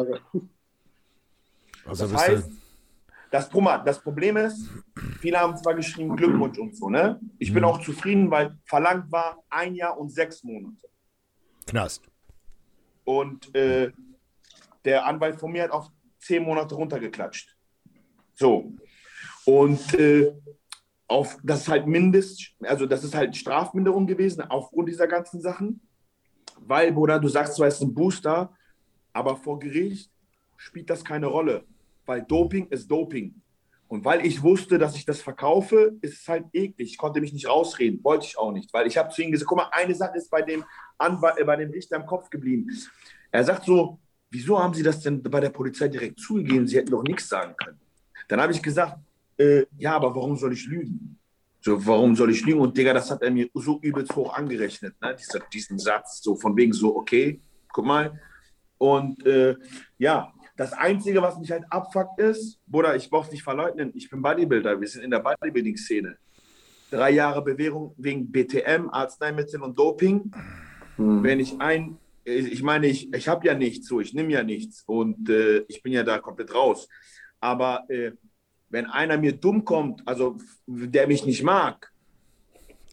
Also 1.87 2.07
Das 2.07 2.15
heißt, 2.15 2.51
das, 3.31 3.49
das 3.85 4.01
Problem 4.03 4.37
ist, 4.37 4.69
viele 5.21 5.39
haben 5.39 5.57
zwar 5.57 5.75
geschrieben 5.75 6.17
Glückwunsch 6.17 6.59
und 6.59 6.77
so, 6.77 6.91
ne? 6.91 7.21
Ich 7.39 7.53
bin 7.53 7.63
Mhm. 7.63 7.69
auch 7.69 7.81
zufrieden, 7.81 8.31
weil 8.31 8.59
verlangt 8.65 9.11
war 9.13 9.43
ein 9.49 9.75
Jahr 9.75 9.99
und 9.99 10.11
sechs 10.11 10.43
Monate. 10.43 10.89
Knast. 11.67 12.03
Und 13.05 13.55
äh, 13.55 13.93
der 14.85 15.07
Anwalt 15.07 15.39
von 15.39 15.53
mir 15.53 15.65
hat 15.65 15.71
auf 15.71 15.89
zehn 16.19 16.43
Monate 16.43 16.75
runtergeklatscht. 16.75 17.57
So. 18.35 18.73
Und 19.45 19.95
äh, 19.95 20.33
auf, 21.07 21.39
das 21.43 21.63
ist 21.63 21.69
halt 21.69 21.87
Mindest, 21.87 22.55
also 22.61 22.87
das 22.87 23.05
ist 23.05 23.15
halt 23.15 23.37
Strafminderung 23.37 24.07
gewesen 24.07 24.43
aufgrund 24.43 24.89
dieser 24.89 25.07
ganzen 25.07 25.41
Sachen. 25.41 25.81
Weil, 26.59 26.93
Bruder, 26.93 27.19
du 27.19 27.29
sagst 27.29 27.57
zwar, 27.57 27.69
es 27.69 27.77
ist 27.77 27.83
ein 27.83 27.95
Booster, 27.95 28.55
aber 29.13 29.37
vor 29.37 29.59
Gericht 29.59 30.11
spielt 30.57 30.91
das 30.91 31.05
keine 31.05 31.27
Rolle. 31.27 31.65
Weil 32.11 32.23
Doping 32.23 32.67
ist 32.71 32.91
Doping. 32.91 33.41
Und 33.87 34.05
weil 34.05 34.27
ich 34.27 34.43
wusste, 34.43 34.79
dass 34.79 34.97
ich 34.97 35.05
das 35.05 35.23
verkaufe, 35.23 35.97
ist 36.01 36.23
es 36.23 36.29
halt 36.29 36.45
eklig. 36.53 36.91
Ich 36.91 36.99
konnte 36.99 37.21
mich 37.21 37.33
nicht 37.33 37.49
rausreden, 37.49 38.03
wollte 38.03 38.27
ich 38.27 38.37
auch 38.37 38.51
nicht. 38.51 38.73
Weil 38.73 38.89
ich 38.89 38.99
habe 38.99 39.11
zu 39.11 39.23
ihm 39.23 39.31
gesagt, 39.31 39.49
guck 39.49 39.59
mal, 39.59 39.69
eine 39.71 39.95
Sache 39.95 40.19
ist 40.19 40.29
bei 40.29 40.43
dem, 40.43 40.65
Anwalt, 40.99 41.39
äh, 41.39 41.45
bei 41.45 41.55
dem 41.55 41.71
Richter 41.71 41.95
im 41.95 42.07
Kopf 42.07 42.29
geblieben. 42.29 42.67
Er 43.31 43.45
sagt 43.45 43.65
so, 43.65 44.01
wieso 44.29 44.59
haben 44.59 44.75
Sie 44.75 44.83
das 44.83 45.01
denn 45.03 45.23
bei 45.23 45.39
der 45.39 45.51
Polizei 45.51 45.87
direkt 45.87 46.19
zugegeben? 46.19 46.67
Sie 46.67 46.79
hätten 46.79 46.91
doch 46.91 47.05
nichts 47.05 47.29
sagen 47.29 47.55
können. 47.57 47.79
Dann 48.27 48.41
habe 48.41 48.53
ich 48.53 48.61
gesagt, 48.61 48.99
äh, 49.37 49.67
ja, 49.79 49.95
aber 49.95 50.13
warum 50.13 50.37
soll 50.37 50.53
ich 50.53 50.67
lügen? 50.67 51.17
So, 51.61 51.87
warum 51.87 52.17
soll 52.17 52.33
ich 52.33 52.45
lügen? 52.45 52.59
Und 52.59 52.77
Digga, 52.77 52.93
das 52.93 53.09
hat 53.09 53.23
er 53.23 53.31
mir 53.31 53.49
so 53.55 53.79
übelst 53.83 54.17
hoch 54.17 54.35
angerechnet, 54.35 55.01
ne? 55.01 55.15
Dieser, 55.15 55.39
diesen 55.53 55.79
Satz, 55.79 56.23
so 56.23 56.35
von 56.35 56.57
wegen 56.57 56.73
so, 56.73 56.97
okay, 56.97 57.41
guck 57.73 57.85
mal. 57.85 58.21
Und 58.79 59.25
äh, 59.25 59.55
ja, 59.97 60.33
das 60.61 60.75
Einzige, 60.75 61.23
was 61.23 61.39
mich 61.39 61.51
halt 61.51 61.65
abfuckt 61.71 62.21
ist, 62.21 62.61
Bruder, 62.67 62.95
ich 62.95 63.09
brauche 63.09 63.25
es 63.25 63.33
nicht 63.33 63.43
verleugnen, 63.43 63.93
ich 63.95 64.11
bin 64.11 64.21
Bodybuilder, 64.21 64.79
wir 64.79 64.87
sind 64.87 65.03
in 65.03 65.11
der 65.11 65.21
Bodybuilding-Szene. 65.21 66.19
Drei 66.91 67.13
Jahre 67.13 67.43
Bewährung 67.43 67.95
wegen 67.97 68.31
BTM, 68.31 68.91
Arzneimittel 68.91 69.63
und 69.63 69.79
Doping. 69.79 70.31
Hm. 70.97 71.23
Wenn 71.23 71.41
ich 71.41 71.59
ein, 71.59 71.97
ich 72.25 72.63
meine, 72.63 72.89
ich, 72.89 73.11
ich 73.11 73.27
habe 73.27 73.47
ja 73.47 73.55
nichts, 73.55 73.89
so, 73.89 74.01
ich 74.01 74.13
nehme 74.13 74.33
ja 74.33 74.43
nichts 74.43 74.83
und 74.85 75.31
äh, 75.31 75.61
ich 75.67 75.83
bin 75.83 75.95
ja 75.95 76.03
da 76.03 76.19
komplett 76.19 76.55
raus. 76.55 76.89
Aber 77.41 77.85
äh, 77.89 78.13
wenn 78.69 78.85
einer 78.85 79.17
mir 79.17 79.33
dumm 79.33 79.65
kommt, 79.65 80.07
also 80.07 80.37
der 80.67 81.07
mich 81.07 81.25
nicht 81.25 81.43
mag. 81.43 81.91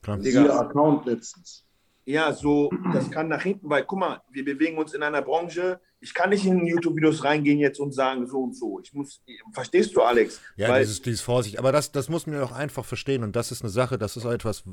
Digga. 0.06 0.58
Account 0.62 1.06
letztens. 1.06 1.67
Ja, 2.08 2.32
so, 2.32 2.72
das 2.94 3.12
kann 3.12 3.28
nach 3.28 3.42
hinten, 3.42 3.70
weil 3.70 3.84
guck 3.84 4.00
mal, 4.00 4.22
wir 4.32 4.46
bewegen 4.46 4.78
uns 4.78 4.94
in 4.94 5.04
einer 5.04 5.22
Branche, 5.22 5.82
ich 6.00 6.14
kann 6.14 6.30
nicht 6.30 6.46
in 6.46 6.66
YouTube-Videos 6.66 7.26
reingehen 7.26 7.60
jetzt 7.60 7.82
und 7.82 7.92
sagen 7.94 8.26
so 8.28 8.38
und 8.38 8.56
so. 8.56 8.80
Ich 8.80 8.94
muss, 8.94 9.22
verstehst 9.52 9.94
du, 9.94 10.02
Alex? 10.02 10.40
Ja, 10.56 10.70
weil, 10.70 10.84
dieses, 10.84 11.02
dieses 11.02 11.20
Vorsicht. 11.20 11.60
Aber 11.60 11.74
das, 11.74 11.92
das 11.92 12.08
muss 12.08 12.26
man 12.26 12.38
ja 12.38 12.44
auch 12.44 12.54
einfach 12.54 12.86
verstehen. 12.86 13.24
Und 13.24 13.36
das 13.36 13.52
ist 13.52 13.62
eine 13.62 13.70
Sache, 13.70 13.98
das 13.98 14.16
ist 14.16 14.26
auch 14.26 14.32
etwas, 14.32 14.64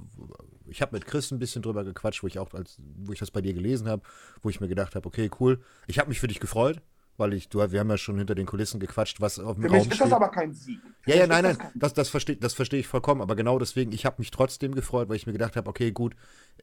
ich 0.68 0.80
habe 0.80 0.94
mit 0.94 1.06
Chris 1.06 1.32
ein 1.32 1.40
bisschen 1.40 1.62
drüber 1.62 1.82
gequatscht, 1.82 2.22
wo 2.22 2.28
ich 2.28 2.38
auch, 2.38 2.54
als, 2.54 2.78
wo 2.98 3.12
ich 3.12 3.18
das 3.18 3.32
bei 3.32 3.40
dir 3.40 3.52
gelesen 3.52 3.88
habe, 3.88 4.02
wo 4.42 4.48
ich 4.48 4.60
mir 4.60 4.68
gedacht 4.68 4.94
habe, 4.94 5.06
okay, 5.08 5.28
cool. 5.40 5.60
Ich 5.88 5.98
habe 5.98 6.10
mich 6.10 6.20
für 6.20 6.28
dich 6.28 6.38
gefreut, 6.38 6.82
weil 7.16 7.33
ich, 7.35 7.49
du, 7.49 7.59
wir 7.71 7.80
haben 7.80 7.90
ja 7.90 7.99
schon 7.99 8.18
hinter 8.18 8.35
den 8.35 8.47
Kulissen 8.47 8.80
gequatscht, 8.80 9.21
was 9.21 9.38
auf 9.38 9.54
dem 9.54 9.62
für 9.62 9.68
Raum 9.68 9.78
mich 9.78 9.90
ist 9.90 10.00
das 10.00 10.12
aber 10.12 10.28
kein 10.28 10.52
Sieg. 10.52 10.80
Ja, 11.06 11.16
ja, 11.16 11.26
nein, 11.26 11.44
nein, 11.44 11.59
das 11.59 11.73
das, 11.75 11.94
das 11.94 12.09
verstehe 12.09 12.37
das 12.37 12.54
versteh 12.54 12.78
ich 12.78 12.87
vollkommen. 12.87 13.21
Aber 13.21 13.37
genau 13.37 13.59
deswegen, 13.59 13.92
ich 13.92 14.06
habe 14.06 14.16
mich 14.18 14.30
trotzdem 14.30 14.75
gefreut, 14.75 15.09
weil 15.09 15.16
ich 15.16 15.26
mir 15.26 15.33
gedacht 15.33 15.56
habe, 15.56 15.68
okay, 15.68 15.92
gut, 15.92 16.14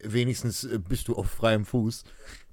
wenigstens 0.02 0.64
äh, 0.64 0.80
bist 0.80 1.08
du 1.08 1.16
auf 1.16 1.30
freiem 1.30 1.66
Fuß. 1.66 2.04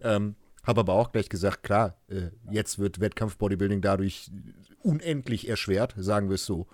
Ähm, 0.00 0.36
habe 0.64 0.80
aber 0.80 0.92
auch 0.94 1.12
gleich 1.12 1.28
gesagt, 1.28 1.62
klar, 1.62 1.96
äh, 2.08 2.30
jetzt 2.50 2.78
wird 2.78 3.00
Wettkampf-Bodybuilding 3.00 3.80
dadurch 3.80 4.30
unendlich 4.82 5.48
erschwert, 5.48 5.94
sagen 5.96 6.28
wir 6.28 6.34
es 6.34 6.44
so. 6.44 6.66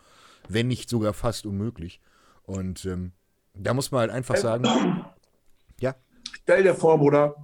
Wenn 0.49 0.69
nicht 0.69 0.91
sogar 0.91 1.15
fast 1.15 1.47
unmöglich. 1.47 2.01
Und 2.43 2.85
ähm, 2.85 3.13
da 3.55 3.73
muss 3.73 3.93
man 3.93 4.01
halt 4.01 4.11
einfach 4.11 4.37
sagen, 4.37 4.65
ja, 5.81 5.95
Stell 6.43 6.63
dir 6.63 6.75
vor, 6.75 6.99
Bruder, 6.99 7.35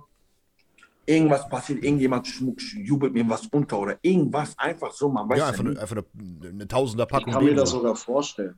irgendwas 1.10 1.48
passiert, 1.48 1.82
irgendjemand 1.84 2.26
schmuck, 2.26 2.58
jubelt 2.74 3.12
mir 3.12 3.28
was 3.28 3.46
unter 3.48 3.78
oder 3.80 3.98
irgendwas, 4.02 4.56
einfach 4.58 4.92
so, 4.92 5.08
man 5.08 5.28
weiß 5.28 5.38
ja 5.38 5.44
ja, 5.44 5.50
einfach, 5.50 5.64
nicht. 5.64 5.72
eine, 5.72 5.80
einfach 5.82 5.96
eine, 5.96 6.48
eine 6.48 6.68
Tausender-Packung. 6.68 7.28
Ich 7.28 7.34
kann 7.34 7.44
mir 7.44 7.54
das 7.54 7.70
sogar 7.70 7.96
vorstellen. 7.96 8.54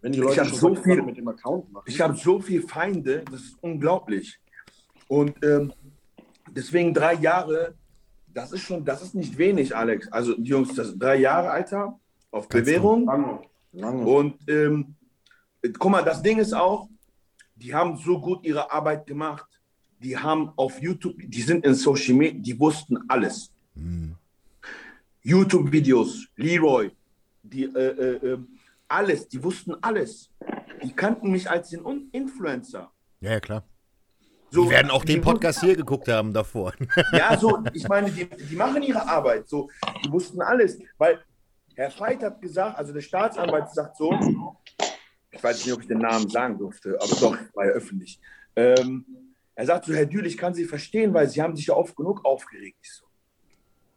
Wenn 0.00 0.12
die 0.12 0.18
Ich 0.18 0.24
Leute 0.24 0.44
schon 0.44 0.58
so 0.58 0.74
viel- 0.82 1.02
mit 1.02 1.16
dem 1.16 1.28
Account 1.28 1.72
machen. 1.72 1.84
Ich 1.88 2.00
habe 2.00 2.14
so 2.16 2.40
viele 2.40 2.62
Feinde, 2.66 3.24
das 3.30 3.40
ist 3.40 3.56
unglaublich. 3.62 4.38
Und 5.08 5.34
ähm, 5.44 5.72
deswegen 6.50 6.92
drei 6.94 7.14
Jahre, 7.14 7.74
das 8.28 8.52
ist 8.52 8.62
schon, 8.62 8.84
das 8.84 9.02
ist 9.02 9.14
nicht 9.14 9.36
wenig, 9.38 9.74
Alex. 9.74 10.10
Also 10.12 10.36
Jungs, 10.38 10.74
das 10.74 10.96
drei 10.98 11.16
Jahre, 11.16 11.50
Alter, 11.50 11.98
auf 12.30 12.48
Ganz 12.48 12.64
Bewährung. 12.66 13.06
lange. 13.06 13.40
Lange. 13.72 14.04
Und 14.06 14.36
ähm, 14.48 14.94
guck 15.78 15.90
mal, 15.90 16.02
das 16.04 16.22
Ding 16.22 16.38
ist 16.38 16.52
auch, 16.54 16.88
die 17.56 17.74
haben 17.74 17.96
so 17.96 18.20
gut 18.20 18.44
ihre 18.44 18.70
Arbeit 18.72 19.06
gemacht. 19.06 19.46
Die 20.04 20.18
haben 20.18 20.52
auf 20.56 20.82
YouTube, 20.82 21.14
die 21.18 21.40
sind 21.40 21.64
in 21.64 21.74
Social 21.74 22.14
Media, 22.14 22.38
die 22.42 22.60
wussten 22.60 22.98
alles. 23.08 23.50
Hm. 23.74 24.14
YouTube-Videos, 25.22 26.26
Leroy, 26.36 26.90
die, 27.42 27.64
äh, 27.64 27.68
äh, 27.78 28.32
äh, 28.32 28.38
alles, 28.86 29.26
die 29.28 29.42
wussten 29.42 29.74
alles. 29.82 30.30
Die 30.82 30.92
kannten 30.92 31.30
mich 31.30 31.48
als 31.50 31.70
den 31.70 31.82
Un- 31.86 32.10
Influencer. 32.12 32.90
Ja, 33.20 33.30
ja, 33.32 33.40
klar. 33.40 33.64
So, 34.50 34.64
Die 34.64 34.70
werden 34.70 34.90
auch 34.90 35.04
den 35.06 35.22
Podcast 35.22 35.60
hier 35.60 35.74
geguckt 35.74 36.06
haben 36.08 36.34
davor. 36.34 36.74
Ja, 37.12 37.36
so, 37.38 37.64
ich 37.72 37.88
meine, 37.88 38.10
die, 38.10 38.26
die 38.26 38.56
machen 38.56 38.82
ihre 38.82 39.08
Arbeit. 39.08 39.48
So, 39.48 39.70
die 40.04 40.12
wussten 40.12 40.42
alles. 40.42 40.78
Weil 40.98 41.18
Herr 41.76 41.90
Veit 41.98 42.22
hat 42.22 42.42
gesagt, 42.42 42.76
also 42.78 42.92
der 42.92 43.00
Staatsanwalt 43.00 43.70
sagt 43.70 43.96
so, 43.96 44.12
ich 45.30 45.42
weiß 45.42 45.64
nicht, 45.64 45.74
ob 45.74 45.80
ich 45.80 45.88
den 45.88 45.98
Namen 45.98 46.28
sagen 46.28 46.58
durfte, 46.58 46.98
aber 47.00 47.16
doch, 47.20 47.38
war 47.54 47.64
ja 47.64 47.72
öffentlich. 47.72 48.20
Ähm, 48.54 49.06
er 49.54 49.66
sagt 49.66 49.84
so, 49.86 49.94
Herr 49.94 50.06
Dül, 50.06 50.26
ich 50.26 50.36
kann 50.36 50.54
Sie 50.54 50.64
verstehen, 50.64 51.12
weil 51.14 51.28
Sie 51.28 51.40
haben 51.42 51.56
sich 51.56 51.66
ja 51.66 51.74
oft 51.74 51.94
genug 51.96 52.24
aufgeregt. 52.24 52.78
Ich 52.82 52.92
so, 52.92 53.06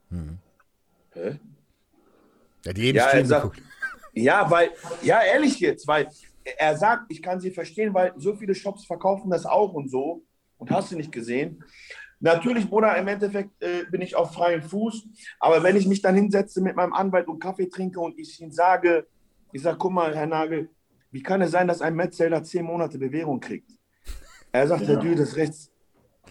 Hm. 0.09 0.37
hä? 1.13 1.39
Hat 2.67 2.77
jeden 2.77 2.97
Ja, 2.97 3.07
er 3.09 3.25
sagt- 3.25 3.43
geguckt. 3.53 3.61
Ja, 4.13 4.49
weil, 4.49 4.71
ja, 5.03 5.21
ehrlich 5.21 5.59
jetzt, 5.59 5.87
weil 5.87 6.07
er 6.57 6.75
sagt, 6.77 7.05
ich 7.11 7.21
kann 7.21 7.39
sie 7.39 7.51
verstehen, 7.51 7.93
weil 7.93 8.13
so 8.17 8.35
viele 8.35 8.55
Shops 8.55 8.85
verkaufen 8.85 9.29
das 9.29 9.45
auch 9.45 9.73
und 9.73 9.89
so. 9.89 10.23
Und 10.57 10.71
hast 10.71 10.91
du 10.91 10.95
nicht 10.95 11.11
gesehen? 11.11 11.63
Natürlich, 12.19 12.67
Bruder, 12.67 12.97
im 12.97 13.07
Endeffekt 13.07 13.51
äh, 13.61 13.83
bin 13.91 14.01
ich 14.01 14.15
auf 14.15 14.33
freiem 14.33 14.63
Fuß. 14.63 15.07
Aber 15.39 15.61
wenn 15.61 15.75
ich 15.75 15.85
mich 15.87 16.01
dann 16.01 16.15
hinsetze 16.15 16.61
mit 16.61 16.75
meinem 16.75 16.93
Anwalt 16.93 17.27
und 17.27 17.39
Kaffee 17.39 17.67
trinke 17.69 17.99
und 17.99 18.17
ich 18.17 18.41
ihm 18.41 18.51
sage, 18.51 19.05
ich 19.51 19.61
sage, 19.61 19.77
guck 19.77 19.91
mal, 19.91 20.15
Herr 20.15 20.25
Nagel, 20.25 20.69
wie 21.11 21.21
kann 21.21 21.41
es 21.43 21.51
sein, 21.51 21.67
dass 21.67 21.81
ein 21.81 21.93
Metzelder 21.95 22.43
zehn 22.43 22.65
Monate 22.65 22.97
Bewährung 22.97 23.39
kriegt? 23.39 23.69
Er 24.57 24.67
sagt, 24.67 24.81
Ja. 24.81 24.87
Herr 24.89 24.97
Dü, 24.97 25.15
das 25.15 25.29
ist 25.29 25.35
rechts. 25.35 25.71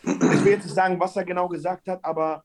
Ich 0.03 0.45
will 0.45 0.53
jetzt 0.53 0.65
nicht 0.65 0.75
sagen, 0.75 0.99
was 1.01 1.17
er 1.17 1.25
genau 1.25 1.49
gesagt 1.49 1.89
hat, 1.89 2.05
aber 2.05 2.45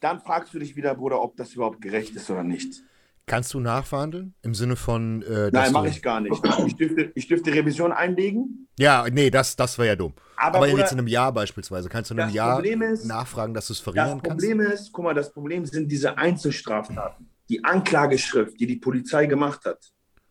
dann 0.00 0.20
fragst 0.20 0.52
du 0.54 0.58
dich 0.58 0.76
wieder, 0.76 0.94
Bruder, 0.94 1.20
ob 1.22 1.36
das 1.36 1.54
überhaupt 1.54 1.80
gerecht 1.80 2.14
ist 2.16 2.30
oder 2.30 2.42
nicht. 2.42 2.82
Kannst 3.24 3.52
du 3.54 3.60
nachverhandeln? 3.60 4.34
Im 4.42 4.54
Sinne 4.54 4.76
von. 4.76 5.22
Äh, 5.22 5.50
Nein, 5.52 5.72
mache 5.72 5.88
ich 5.88 6.00
gar 6.02 6.20
nicht. 6.20 6.40
Ich 6.66 6.76
dürfte, 6.76 7.10
ich 7.14 7.26
dürfte 7.26 7.52
Revision 7.52 7.90
einlegen. 7.90 8.68
Ja, 8.78 9.06
nee, 9.10 9.30
das, 9.30 9.56
das 9.56 9.78
wäre 9.78 9.88
ja 9.88 9.96
dumm. 9.96 10.12
Aber, 10.36 10.58
Aber, 10.58 10.66
Bruder, 10.68 10.80
jetzt 10.82 10.92
in 10.92 10.98
einem 10.98 11.08
Jahr 11.08 11.32
beispielsweise. 11.32 11.88
Kannst 11.88 12.10
du 12.10 12.14
in 12.14 12.20
einem 12.20 12.28
das 12.28 12.34
Jahr 12.36 12.54
Problem 12.54 12.82
ist- 12.82 13.04
nachfragen, 13.04 13.52
dass 13.54 13.66
du 13.66 13.72
es 13.72 13.78
das 13.78 13.84
verringern 13.84 14.22
kannst? 14.22 14.44
Problem 14.46 14.60
ist, 14.60 14.92
guck 14.92 15.04
mal, 15.04 15.14
das 15.14 15.32
Problem 15.32 15.64
sind 15.66 15.90
diese 15.90 16.16
Einzelstraftaten. 16.18 17.26
Die 17.48 17.64
Anklageschrift, 17.64 18.60
die 18.60 18.66
die 18.66 18.76
Polizei 18.76 19.26
gemacht 19.26 19.64
hat, 19.64 19.78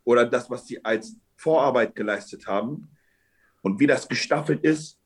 oder 0.06 0.26
das, 0.26 0.50
was 0.50 0.66
sie 0.68 0.84
als 0.86 1.16
Vorarbeit 1.36 1.96
geleistet 1.96 2.46
haben 2.48 2.88
und 3.66 3.80
wie 3.80 3.88
das 3.88 4.08
gestaffelt 4.08 4.64
ist, 4.64 5.00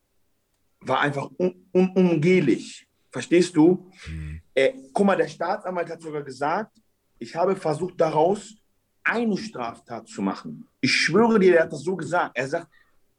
war 0.82 1.00
einfach 1.00 1.30
un 1.40 1.66
unumgehlich. 1.72 2.88
Verstehst 3.10 3.56
du? 3.56 3.90
Hm. 4.04 4.42
Äh, 4.54 4.74
guck 4.94 5.06
mal, 5.06 5.16
der 5.16 5.30
Staatsanwalt 5.30 5.90
hat 5.90 6.02
sogar 6.02 6.24
gesagt, 6.24 6.78
ich 7.20 7.34
habe 7.34 7.56
versucht, 7.56 7.96
daraus 8.02 8.56
eine 9.02 9.38
Straftat 9.38 10.10
zu 10.10 10.22
machen. 10.22 10.68
Ich 10.82 10.94
schwöre 10.94 11.40
dir, 11.40 11.56
er 11.56 11.64
hat 11.64 11.72
das 11.72 11.84
so 11.84 11.96
gesagt. 11.96 12.32
Er 12.36 12.50
sagt, 12.50 12.68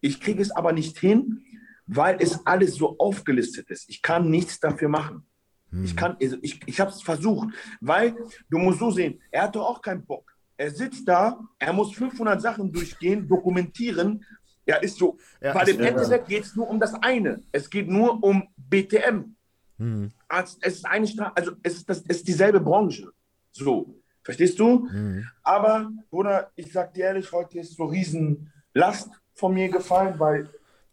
ich 0.03 0.21
kriege 0.21 0.43
es 0.43 0.51
aber 0.51 0.73
nicht 0.73 0.99
hin, 0.99 1.43
weil 1.87 2.19
es 2.21 2.47
alles 2.47 2.75
so 2.75 2.99
aufgelistet 2.99 3.71
ist. 3.71 3.89
Ich 3.89 4.03
kann 4.03 4.29
nichts 4.29 4.61
dafür 4.61 4.91
machen. 4.91 5.27
Hm. 5.71 5.85
Ich 5.85 5.97
kann, 5.97 6.19
also 6.21 6.37
ich, 6.43 6.61
ich 6.67 6.79
habe 6.79 6.91
es 6.91 7.01
versucht, 7.01 7.49
weil 7.81 8.15
du 8.51 8.59
musst 8.59 8.79
so 8.79 8.91
sehen, 8.91 9.19
er 9.31 9.45
hat 9.45 9.57
doch 9.57 9.65
auch 9.65 9.81
keinen 9.81 10.05
Bock. 10.05 10.31
Er 10.59 10.71
sitzt 10.71 11.09
da, 11.09 11.41
er 11.59 11.73
muss 11.73 11.95
500 11.95 12.43
Sachen 12.43 12.71
durchgehen, 12.71 13.27
dokumentieren. 13.27 14.23
Ja, 14.71 14.77
ist 14.77 14.99
so. 14.99 15.19
Ja, 15.41 15.61
im 15.63 15.77
so. 15.77 15.83
Endeffekt 15.83 16.29
geht 16.29 16.45
es 16.45 16.55
nur 16.55 16.69
um 16.69 16.79
das 16.79 16.95
eine. 16.95 17.43
Es 17.51 17.69
geht 17.69 17.89
nur 17.89 18.23
um 18.23 18.49
BTM. 18.57 19.35
Mhm. 19.79 20.11
Als- 20.29 20.59
Es 20.61 20.75
ist 20.77 20.87
eine 20.87 21.07
Stra 21.07 21.33
also 21.35 21.53
es 21.63 21.75
ist, 21.79 21.89
das, 21.89 21.99
es 22.09 22.19
ist 22.19 22.29
dieselbe 22.29 22.61
Branche. 22.61 23.11
So. 23.51 23.97
Verstehst 24.23 24.59
du? 24.61 24.87
Mhm. 24.93 25.27
Aber, 25.43 25.91
Bruder, 26.11 26.53
ich 26.55 26.71
sag 26.73 26.93
dir 26.95 27.07
ehrlich, 27.07 27.33
heute 27.33 27.59
ist 27.59 27.77
so 27.77 27.87
riesen 27.87 28.53
Last 28.75 29.11
von 29.35 29.55
mir 29.55 29.69
gefallen, 29.69 30.15
weil, 30.19 30.49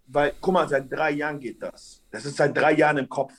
weil, 0.08 0.34
guck 0.42 0.54
mal, 0.54 0.68
seit 0.68 0.92
drei 0.92 1.12
Jahren 1.12 1.40
geht 1.40 1.62
das. 1.62 2.02
Das 2.10 2.26
ist 2.26 2.38
seit 2.38 2.56
drei 2.58 2.74
Jahren 2.74 2.98
im 2.98 3.10
Kopf. 3.10 3.34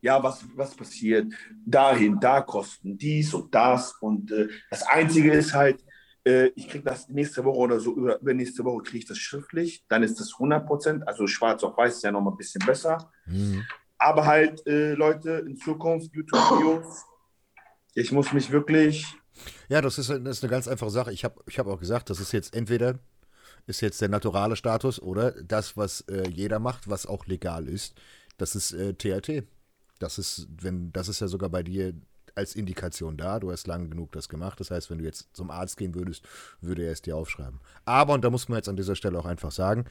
Ja, 0.00 0.20
was, 0.22 0.44
was 0.56 0.74
passiert? 0.74 1.32
Dahin, 1.64 2.18
da 2.18 2.40
kosten 2.40 2.98
dies 2.98 3.32
und 3.32 3.54
das. 3.54 3.92
Und 4.00 4.32
äh, 4.32 4.48
das 4.70 4.82
Einzige 4.82 5.32
ist 5.32 5.54
halt, 5.54 5.84
äh, 6.24 6.46
ich 6.56 6.68
kriege 6.68 6.84
das 6.84 7.08
nächste 7.08 7.44
Woche 7.44 7.58
oder 7.58 7.80
so, 7.80 7.94
über, 7.94 8.20
übernächste 8.20 8.64
Woche 8.64 8.82
kriege 8.82 8.98
ich 8.98 9.06
das 9.06 9.18
schriftlich. 9.18 9.84
Dann 9.88 10.02
ist 10.02 10.18
das 10.20 10.32
100 10.34 10.66
Prozent. 10.66 11.08
Also 11.08 11.26
schwarz 11.26 11.62
auf 11.62 11.76
weiß 11.76 11.96
ist 11.96 12.02
ja 12.02 12.12
nochmal 12.12 12.32
ein 12.34 12.36
bisschen 12.38 12.64
besser. 12.64 13.10
Mhm. 13.26 13.64
Aber 13.98 14.26
halt, 14.26 14.66
äh, 14.66 14.94
Leute, 14.94 15.44
in 15.46 15.56
Zukunft 15.56 16.14
YouTube-Videos, 16.14 17.04
ich 17.94 18.12
muss 18.12 18.32
mich 18.32 18.50
wirklich 18.50 19.06
Ja, 19.68 19.80
das 19.80 19.98
ist, 19.98 20.10
das 20.10 20.18
ist 20.18 20.42
eine 20.42 20.50
ganz 20.50 20.68
einfache 20.68 20.90
Sache. 20.90 21.12
Ich 21.12 21.24
habe 21.24 21.40
ich 21.46 21.58
hab 21.58 21.66
auch 21.66 21.78
gesagt, 21.78 22.10
das 22.10 22.20
ist 22.20 22.32
jetzt 22.32 22.54
entweder 22.54 22.98
ist 23.66 23.80
jetzt 23.80 24.00
der 24.00 24.08
naturale 24.08 24.56
Status 24.56 25.00
oder 25.00 25.30
das, 25.42 25.76
was 25.76 26.02
äh, 26.02 26.28
jeder 26.28 26.58
macht, 26.58 26.88
was 26.88 27.06
auch 27.06 27.26
legal 27.26 27.66
ist, 27.66 27.94
das 28.36 28.54
ist 28.54 28.72
äh, 28.72 28.94
THT. 28.94 29.46
Das 29.98 30.18
ist, 30.18 30.48
wenn, 30.60 30.92
das 30.92 31.08
ist 31.08 31.20
ja 31.20 31.28
sogar 31.28 31.48
bei 31.48 31.62
dir 31.62 31.94
als 32.34 32.54
Indikation 32.54 33.16
da. 33.16 33.40
Du 33.40 33.50
hast 33.50 33.66
lang 33.66 33.90
genug 33.90 34.12
das 34.12 34.28
gemacht. 34.28 34.60
Das 34.60 34.70
heißt, 34.70 34.90
wenn 34.90 34.98
du 34.98 35.04
jetzt 35.04 35.28
zum 35.34 35.50
Arzt 35.50 35.76
gehen 35.76 35.94
würdest, 35.94 36.26
würde 36.60 36.84
er 36.84 36.92
es 36.92 37.02
dir 37.02 37.16
aufschreiben. 37.16 37.60
Aber, 37.84 38.14
und 38.14 38.24
da 38.24 38.30
muss 38.30 38.48
man 38.48 38.56
jetzt 38.56 38.68
an 38.68 38.76
dieser 38.76 38.96
Stelle 38.96 39.18
auch 39.18 39.26
einfach 39.26 39.52
sagen, 39.52 39.84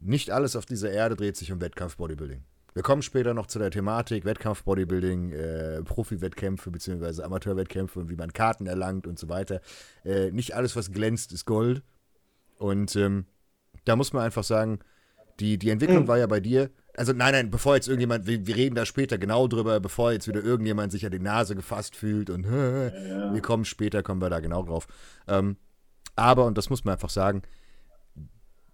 nicht 0.00 0.30
alles 0.30 0.56
auf 0.56 0.66
dieser 0.66 0.90
Erde 0.90 1.16
dreht 1.16 1.36
sich 1.36 1.52
um 1.52 1.60
Wettkampf-Bodybuilding. 1.60 2.42
Wir 2.72 2.82
kommen 2.82 3.02
später 3.02 3.34
noch 3.34 3.46
zu 3.46 3.58
der 3.58 3.70
Thematik 3.70 4.24
Wettkampf-Bodybuilding, 4.24 5.32
äh, 5.32 5.82
Profi-Wettkämpfe 5.82 6.70
bzw. 6.70 7.22
Amateur-Wettkämpfe 7.22 7.98
und 7.98 8.10
wie 8.10 8.16
man 8.16 8.32
Karten 8.32 8.66
erlangt 8.66 9.06
und 9.06 9.18
so 9.18 9.28
weiter. 9.28 9.60
Äh, 10.04 10.30
nicht 10.30 10.54
alles, 10.54 10.76
was 10.76 10.92
glänzt, 10.92 11.32
ist 11.32 11.46
Gold. 11.46 11.82
Und 12.58 12.94
ähm, 12.94 13.26
da 13.84 13.96
muss 13.96 14.12
man 14.12 14.22
einfach 14.22 14.44
sagen, 14.44 14.78
die, 15.40 15.58
die 15.58 15.70
Entwicklung 15.70 16.06
war 16.06 16.18
ja 16.18 16.26
bei 16.26 16.40
dir. 16.40 16.70
Also 17.00 17.14
nein, 17.14 17.32
nein, 17.32 17.50
bevor 17.50 17.76
jetzt 17.76 17.88
irgendjemand, 17.88 18.26
wir, 18.26 18.46
wir 18.46 18.56
reden 18.56 18.74
da 18.74 18.84
später 18.84 19.16
genau 19.16 19.48
drüber, 19.48 19.80
bevor 19.80 20.12
jetzt 20.12 20.28
wieder 20.28 20.44
irgendjemand 20.44 20.92
sich 20.92 21.06
an 21.06 21.10
die 21.12 21.18
Nase 21.18 21.56
gefasst 21.56 21.96
fühlt 21.96 22.28
und 22.28 22.44
wir 23.32 23.40
kommen 23.40 23.64
später, 23.64 24.02
kommen 24.02 24.20
wir 24.20 24.28
da 24.28 24.40
genau 24.40 24.62
drauf. 24.64 24.86
Ähm, 25.26 25.56
aber, 26.14 26.44
und 26.44 26.58
das 26.58 26.68
muss 26.68 26.84
man 26.84 26.92
einfach 26.92 27.08
sagen, 27.08 27.40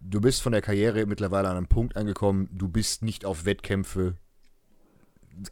du 0.01 0.21
bist 0.21 0.43
von 0.43 0.51
der 0.51 0.61
Karriere 0.61 1.07
mittlerweile 1.07 1.49
an 1.49 1.57
einem 1.57 1.69
Punkt 1.69 1.97
angekommen, 1.97 2.49
du 2.53 2.67
bist 2.67 3.05
nicht 3.05 3.25
auf 3.25 3.45
Wettkämpfe 3.45 4.17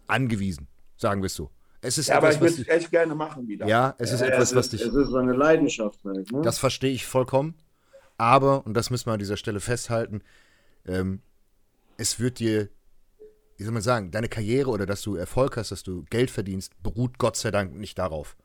angewiesen, 0.09 0.67
sagen 0.97 1.23
wir 1.23 1.27
es 1.27 1.37
so. 1.37 1.53
Es 1.81 1.97
ist 1.97 2.09
Ja, 2.09 2.17
aber 2.17 2.31
etwas, 2.31 2.35
ich 2.35 2.43
was 2.43 2.59
würde 2.59 2.71
es 2.73 2.83
echt 2.83 2.91
gerne 2.91 3.15
machen 3.15 3.47
wieder. 3.47 3.69
ja, 3.69 3.95
es 3.99 4.11
ist 4.11 4.21
Ja, 4.21 4.27
etwas, 4.27 4.51
es 4.51 4.57
was 4.57 4.65
ist, 4.67 4.73
dich, 4.73 4.81
Es 4.81 4.95
ist 4.97 5.11
so 5.11 5.19
eine 5.19 5.35
Leidenschaft 5.35 6.01
halt, 6.05 6.33
ne? 6.33 6.43
das 6.43 6.59
verstehe 6.59 6.91
ich 6.91 7.07
vollkommen. 7.07 7.55
Aber, 8.19 8.67
und 8.67 8.75
das 8.75 8.91
müssen 8.91 9.07
wir 9.07 9.13
an 9.13 9.21
dieser 9.21 9.37
Stelle 9.37 9.61
festhalten, 9.61 10.23
ähm, 10.87 11.21
es 11.97 12.21
wird 12.21 12.39
dir, 12.39 12.69
wie 13.57 13.65
soll 13.65 13.73
man 13.73 13.83
sagen, 13.83 14.11
deine 14.11 14.29
Karriere 14.29 14.71
oder 14.71 14.87
dass 14.87 15.03
du 15.03 15.17
Erfolg 15.17 15.57
hast, 15.57 15.71
dass 15.71 15.83
du 15.83 16.05
Geld 16.11 16.31
verdienst, 16.31 16.73
beruht 16.83 17.19
Gott 17.19 17.37
sei 17.37 17.51
Dank 17.51 17.75
nicht 17.75 17.99
darauf. 17.99 18.37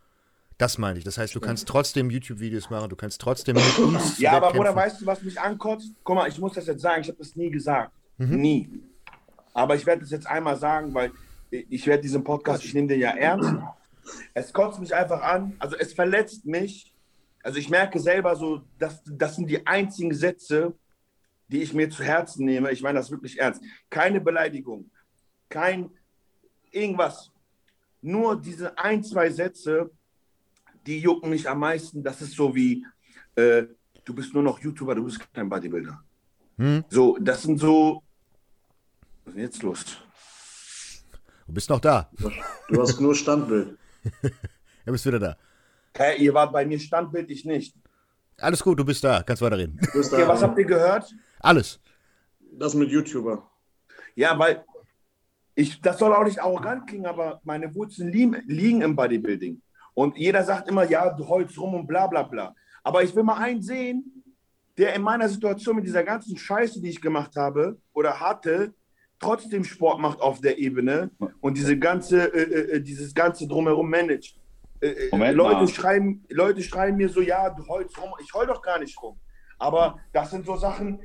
Das 0.58 0.78
meine 0.78 1.00
ich. 1.00 1.06
Das 1.06 1.18
heißt, 1.18 1.34
du 1.34 1.40
kannst 1.40 1.68
trotzdem 1.70 2.10
YouTube-Videos 2.10 2.70
machen, 2.70 2.90
du 2.90 2.98
kannst 2.98 3.22
trotzdem 3.22 3.56
mit 3.56 3.80
uns 3.80 4.20
Ja, 4.20 4.34
aber 4.34 4.52
Bruder, 4.52 4.76
weißt 4.76 5.02
du, 5.02 5.06
was 5.06 5.22
mich 5.22 5.40
ankotzt? 5.40 5.94
Guck 6.04 6.16
mal, 6.16 6.28
ich 6.28 6.38
muss 6.38 6.54
das 6.54 6.68
jetzt 6.68 6.82
sagen, 6.82 7.02
ich 7.02 7.08
habe 7.08 7.18
das 7.18 7.36
nie 7.38 7.50
gesagt. 7.50 7.94
Mhm. 8.18 8.36
Nie. 8.36 8.70
Aber 9.54 9.76
ich 9.76 9.86
werde 9.86 10.02
das 10.02 10.12
jetzt 10.12 10.28
einmal 10.28 10.58
sagen, 10.58 10.94
weil 10.94 11.12
ich 11.50 11.88
werde 11.88 12.04
diesen 12.04 12.26
Podcast, 12.26 12.66
ich 12.66 12.74
nehme 12.74 12.88
den 12.88 13.00
ja 13.00 13.12
ernst. 13.12 13.54
Es 14.34 14.52
kotzt 14.52 14.80
mich 14.80 14.94
einfach 14.94 15.22
an, 15.22 15.56
also 15.60 15.78
es 15.78 15.94
verletzt 15.94 16.46
mich. 16.46 16.94
Also 17.42 17.58
ich 17.58 17.70
merke 17.70 18.00
selber 18.00 18.36
so, 18.36 18.62
dass 18.78 19.02
das 19.06 19.38
sind 19.38 19.50
die 19.50 19.66
einzigen 19.66 20.14
Sätze, 20.14 20.74
die 21.50 21.62
ich 21.62 21.74
mir 21.74 21.90
zu 21.90 22.04
Herzen 22.04 22.46
nehme. 22.46 22.72
Ich 22.72 22.82
meine 22.82 23.00
das 23.00 23.12
wirklich 23.12 23.40
ernst. 23.40 23.62
Keine 23.90 24.22
Beleidigung, 24.22 24.90
kein 25.50 25.90
irgendwas. 26.72 27.32
Nur 28.02 28.40
diese 28.40 28.78
ein, 28.78 29.04
zwei 29.04 29.30
Sätze, 29.30 29.92
die 30.86 31.00
jucken 31.00 31.30
mich 31.30 31.50
am 31.50 31.60
meisten. 31.60 32.02
Das 32.04 32.22
ist 32.22 32.34
so 32.34 32.56
wie, 32.56 32.86
äh, 33.36 33.64
du 34.06 34.14
bist 34.14 34.34
nur 34.34 34.44
noch 34.44 34.60
YouTuber, 34.60 34.96
du 34.96 35.04
bist 35.04 35.20
kein 35.34 35.50
Bodybuilder. 35.50 36.02
Hm? 36.58 36.86
So, 36.90 37.18
das 37.20 37.44
sind 37.44 37.60
so. 37.60 38.04
Was 39.26 39.34
ist 39.36 39.42
jetzt 39.42 39.64
los? 39.64 39.86
Du 41.46 41.54
bist 41.54 41.70
noch 41.70 41.80
da. 41.80 42.10
Du 42.70 42.82
hast 42.82 43.00
nur 43.02 43.16
Standbild. 43.16 43.78
Du 44.86 44.94
bist 44.94 45.06
wieder 45.06 45.20
da. 45.20 45.38
Hä, 45.96 46.18
ihr 46.18 46.34
wart 46.34 46.52
bei 46.52 46.66
mir 46.66 46.80
Standbild, 46.80 47.30
ich 47.30 47.46
nicht. 47.46 47.76
Alles 48.38 48.64
gut, 48.64 48.80
du 48.80 48.86
bist 48.86 49.04
da. 49.04 49.22
Kannst 49.22 49.42
weiterreden. 49.44 49.78
Du 49.78 50.00
bist 50.00 50.12
Okay, 50.12 50.28
was 50.28 50.42
habt 50.42 50.58
ihr 50.58 50.66
gehört? 50.66 51.14
Alles. 51.40 51.80
das 52.52 52.74
mit 52.74 52.90
YouTuber. 52.90 53.50
Ja, 54.16 54.38
weil 54.38 54.66
ich, 55.56 55.82
das 55.82 56.00
soll 56.00 56.14
auch 56.14 56.24
nicht 56.24 56.42
arrogant 56.42 56.88
klingen, 56.88 57.06
aber 57.06 57.42
meine 57.44 57.74
Wurzeln 57.76 58.10
liegen, 58.10 58.36
liegen 58.48 58.82
im 58.82 58.96
Bodybuilding. 58.96 59.62
Und 59.94 60.18
jeder 60.18 60.44
sagt 60.44 60.70
immer, 60.70 60.90
ja, 60.90 61.10
du 61.10 61.28
heulst 61.28 61.58
rum 61.58 61.74
und 61.74 61.88
bla 61.88 62.08
bla 62.08 62.24
bla. 62.24 62.56
Aber 62.84 63.04
ich 63.04 63.16
will 63.16 63.24
mal 63.24 63.38
einen 63.38 63.62
sehen, 63.62 64.24
der 64.78 64.96
in 64.96 65.02
meiner 65.02 65.28
Situation 65.28 65.76
mit 65.76 65.86
dieser 65.86 66.04
ganzen 66.04 66.38
Scheiße, 66.38 66.82
die 66.82 66.90
ich 66.90 67.02
gemacht 67.02 67.36
habe 67.36 67.78
oder 67.94 68.20
hatte, 68.20 68.74
trotzdem 69.20 69.66
Sport 69.66 70.00
macht 70.00 70.22
auf 70.22 70.40
der 70.40 70.58
Ebene 70.58 71.12
und 71.42 71.58
diese 71.58 71.78
ganze, 71.78 72.34
äh, 72.34 72.78
äh, 72.78 72.82
dieses 72.82 73.14
ganze 73.14 73.46
drumherum 73.46 73.90
managt. 73.90 74.40
Äh, 74.80 75.10
äh, 75.12 75.32
Leute, 75.32 75.60
mal. 75.60 75.68
schreiben, 75.68 76.24
Leute 76.30 76.64
schreiben 76.64 76.96
mir 76.96 77.10
so, 77.10 77.20
ja, 77.20 77.50
du 77.50 77.68
heulst 77.68 78.02
rum. 78.02 78.12
Ich 78.22 78.34
heul 78.34 78.48
doch 78.48 78.62
gar 78.62 78.80
nicht 78.80 79.02
rum. 79.02 79.20
Aber 79.58 80.00
das 80.14 80.32
sind 80.32 80.46
so 80.46 80.56
Sachen, 80.56 81.02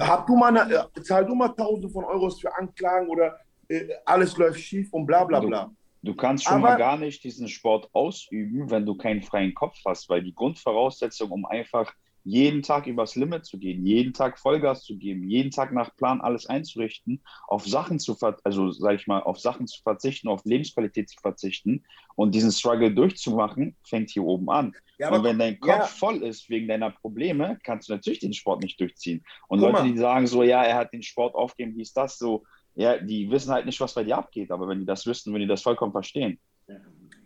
hab 0.00 0.26
du 0.26 0.36
mal 0.36 0.56
eine, 0.56 0.88
äh, 0.96 1.02
zahl 1.02 1.26
du 1.26 1.34
mal 1.34 1.48
tausende 1.48 1.88
von 1.88 2.04
Euros 2.04 2.40
für 2.40 2.54
Anklagen 2.56 3.08
oder 3.08 3.36
äh, 3.68 3.88
alles 4.04 4.36
läuft 4.36 4.60
schief 4.60 4.92
und 4.92 5.06
bla 5.06 5.24
bla 5.24 5.40
bla. 5.40 5.70
Du 6.02 6.14
kannst 6.14 6.44
schon 6.44 6.54
Aber- 6.54 6.70
mal 6.70 6.76
gar 6.76 6.96
nicht 6.96 7.22
diesen 7.22 7.48
Sport 7.48 7.88
ausüben, 7.92 8.70
wenn 8.70 8.84
du 8.84 8.96
keinen 8.96 9.22
freien 9.22 9.54
Kopf 9.54 9.76
hast, 9.86 10.08
weil 10.08 10.22
die 10.22 10.34
Grundvoraussetzung, 10.34 11.30
um 11.30 11.46
einfach 11.46 11.92
jeden 12.24 12.62
Tag 12.62 12.86
übers 12.86 13.16
Limit 13.16 13.44
zu 13.44 13.58
gehen, 13.58 13.84
jeden 13.84 14.12
Tag 14.12 14.38
Vollgas 14.38 14.84
zu 14.84 14.96
geben, 14.96 15.28
jeden 15.28 15.50
Tag 15.50 15.72
nach 15.72 15.94
Plan 15.96 16.20
alles 16.20 16.46
einzurichten, 16.46 17.22
auf 17.48 17.66
Sachen 17.66 17.98
zu 17.98 18.14
ver 18.14 18.36
also 18.44 18.70
sag 18.70 18.94
ich 18.94 19.06
mal, 19.06 19.22
auf 19.22 19.38
Sachen 19.38 19.66
zu 19.66 19.82
verzichten, 19.82 20.28
auf 20.28 20.44
Lebensqualität 20.44 21.08
zu 21.08 21.20
verzichten 21.20 21.84
und 22.14 22.34
diesen 22.34 22.52
Struggle 22.52 22.92
durchzumachen, 22.94 23.76
fängt 23.84 24.10
hier 24.10 24.24
oben 24.24 24.50
an. 24.50 24.74
Ja, 24.98 25.12
und 25.12 25.24
wenn 25.24 25.38
dein 25.38 25.58
Kopf 25.58 25.78
ja. 25.78 25.84
voll 25.84 26.22
ist 26.22 26.48
wegen 26.48 26.68
deiner 26.68 26.90
Probleme, 26.90 27.58
kannst 27.64 27.88
du 27.88 27.94
natürlich 27.94 28.20
den 28.20 28.34
Sport 28.34 28.62
nicht 28.62 28.80
durchziehen. 28.80 29.24
Und 29.48 29.60
Guck 29.60 29.72
Leute, 29.72 29.84
die 29.84 29.98
sagen 29.98 30.26
so, 30.26 30.42
ja, 30.42 30.62
er 30.62 30.76
hat 30.76 30.92
den 30.92 31.02
Sport 31.02 31.34
aufgegeben, 31.34 31.76
wie 31.76 31.82
ist 31.82 31.96
das 31.96 32.18
so? 32.18 32.44
Ja, 32.74 32.98
die 32.98 33.30
wissen 33.30 33.52
halt 33.52 33.66
nicht, 33.66 33.80
was 33.80 33.94
bei 33.94 34.04
dir 34.04 34.16
abgeht, 34.16 34.50
aber 34.50 34.68
wenn 34.68 34.80
die 34.80 34.86
das 34.86 35.06
wüssten, 35.06 35.32
würden 35.32 35.42
die 35.42 35.48
das 35.48 35.62
vollkommen 35.62 35.92
verstehen. 35.92 36.38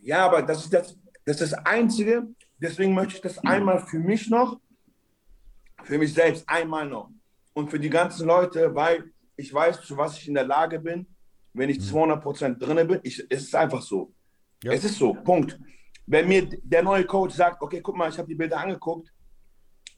Ja, 0.03 0.25
aber 0.25 0.43
das 0.43 0.65
ist 0.65 0.73
das, 0.73 0.99
das 1.25 1.41
ist 1.41 1.53
das 1.53 1.67
Einzige. 1.67 2.27
Deswegen 2.59 2.95
möchte 2.95 3.17
ich 3.17 3.21
das 3.21 3.39
einmal 3.39 3.87
für 3.87 3.99
mich 3.99 4.31
noch, 4.31 4.59
für 5.87 5.99
mich 5.99 6.13
selbst 6.13 6.49
einmal 6.49 6.89
noch 6.89 7.11
und 7.55 7.71
für 7.71 7.79
die 7.79 7.91
ganzen 7.91 8.27
Leute, 8.27 8.75
weil 8.75 9.13
ich 9.37 9.53
weiß, 9.53 9.83
zu 9.83 9.97
was 9.97 10.19
ich 10.19 10.29
in 10.29 10.35
der 10.35 10.45
Lage 10.45 10.81
bin, 10.81 11.07
wenn 11.53 11.71
ich 11.71 11.79
200% 11.79 12.59
drinne 12.59 12.85
bin. 12.85 13.01
Ich, 13.03 13.25
es 13.31 13.45
ist 13.45 13.55
einfach 13.55 13.83
so. 13.83 14.13
Ja. 14.63 14.73
Es 14.73 14.85
ist 14.85 14.99
so, 14.99 15.15
Punkt. 15.15 15.59
Wenn 16.07 16.29
mir 16.29 16.49
der 16.63 16.83
neue 16.83 17.05
Coach 17.05 17.35
sagt, 17.35 17.63
okay, 17.63 17.81
guck 17.81 17.97
mal, 17.97 18.09
ich 18.09 18.19
habe 18.19 18.29
die 18.29 18.35
Bilder 18.35 18.59
angeguckt, 18.59 19.13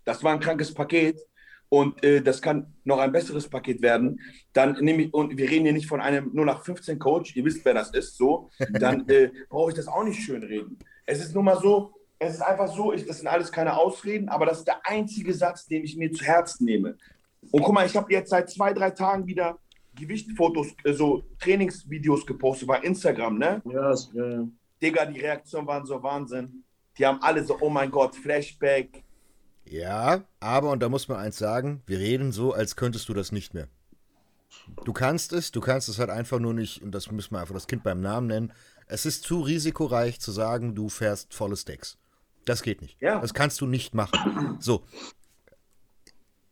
das 0.05 0.23
war 0.23 0.33
ein 0.33 0.41
krankes 0.41 0.73
Paket 0.73 1.21
und 1.69 2.03
äh, 2.05 2.23
das 2.23 2.41
kann 2.41 2.75
noch 2.85 2.99
ein 2.99 3.13
besseres 3.13 3.49
Paket 3.49 3.83
werden, 3.83 4.21
dann 4.53 4.73
nehme 4.81 5.03
ich, 5.03 5.15
und 5.15 5.37
wir 5.37 5.51
reden 5.51 5.65
hier 5.65 5.75
nicht 5.75 5.87
von 5.87 6.01
einem 6.01 6.31
0815 6.31 6.99
Coach, 6.99 7.37
ihr 7.37 7.45
wisst, 7.45 7.65
wer 7.65 7.75
das 7.75 7.91
ist, 7.91 8.17
so, 8.17 8.51
dann 8.73 9.07
äh, 9.09 9.31
brauche 9.49 9.71
ich 9.71 9.77
das 9.77 9.89
auch 9.89 10.05
nicht 10.05 10.23
schön 10.23 10.43
reden. 10.43 10.79
Es 11.05 11.21
ist 11.21 11.35
nur 11.35 11.43
mal 11.43 11.59
so, 11.61 11.95
es 12.19 12.35
ist 12.35 12.43
einfach 12.43 12.69
so, 12.75 12.93
ich, 12.93 13.07
das 13.07 13.19
sind 13.19 13.29
alles 13.29 13.53
keine 13.53 13.77
Ausreden, 13.77 14.29
aber 14.29 14.47
das 14.47 14.59
ist 14.59 14.67
der 14.67 14.81
einzige 14.85 15.33
Satz, 15.33 15.67
den 15.67 15.85
ich 15.85 15.97
mir 15.97 16.11
zu 16.13 16.25
Herzen 16.25 16.65
nehme. 16.65 16.97
Und 17.51 17.63
guck 17.63 17.75
mal, 17.75 17.87
ich 17.87 17.97
habe 17.97 18.13
jetzt 18.13 18.31
seit 18.31 18.51
zwei, 18.51 18.73
drei 18.73 18.91
Tagen 18.91 19.27
wieder 19.27 19.59
Gewichtfotos, 19.95 20.69
äh, 20.85 20.93
so 20.93 21.25
Trainingsvideos 21.41 22.27
gepostet 22.27 22.69
bei 22.69 22.81
Instagram, 22.81 23.39
ne? 23.39 23.63
Ja, 23.65 23.93
ist, 23.93 24.11
ja, 24.15 24.29
ja. 24.29 24.49
Digga, 24.83 25.07
die 25.07 25.21
Reaktionen 25.21 25.67
waren 25.67 25.87
so 25.87 26.03
Wahnsinn. 26.03 26.65
Die 26.97 27.07
haben 27.07 27.21
alle 27.23 27.45
so, 27.45 27.57
oh 27.61 27.71
mein 27.71 27.91
Gott, 27.91 28.17
Flashback. 28.17 29.05
Ja, 29.65 30.23
aber, 30.41 30.71
und 30.71 30.83
da 30.83 30.89
muss 30.89 31.09
man 31.09 31.19
eins 31.19 31.39
sagen, 31.39 31.83
wir 31.87 31.99
reden 31.99 32.33
so, 32.33 32.53
als 32.53 32.75
könntest 32.75 33.09
du 33.09 33.15
das 33.15 33.33
nicht 33.33 33.55
mehr. 33.55 33.69
Du 34.85 34.93
kannst 34.93 35.33
es, 35.33 35.53
du 35.53 35.61
kannst 35.61 35.89
es 35.89 35.99
halt 35.99 36.11
einfach 36.11 36.39
nur 36.39 36.55
nicht, 36.55 36.83
und 36.83 36.93
das 36.93 37.11
müssen 37.11 37.35
wir 37.35 37.41
einfach 37.41 37.55
das 37.55 37.67
Kind 37.67 37.83
beim 37.83 38.01
Namen 38.01 38.27
nennen, 38.27 38.53
es 38.87 39.05
ist 39.05 39.25
zu 39.25 39.41
risikoreich 39.41 40.21
zu 40.21 40.33
sagen, 40.33 40.75
du 40.75 40.89
fährst 40.89 41.35
volle 41.35 41.57
Stacks. 41.57 41.99
Das 42.49 42.63
geht 42.63 42.81
nicht. 42.81 43.01
Ja. 43.01 43.21
Das 43.21 43.35
kannst 43.35 43.61
du 43.61 43.67
nicht 43.67 43.95
machen. 43.95 44.57
So. 44.61 44.85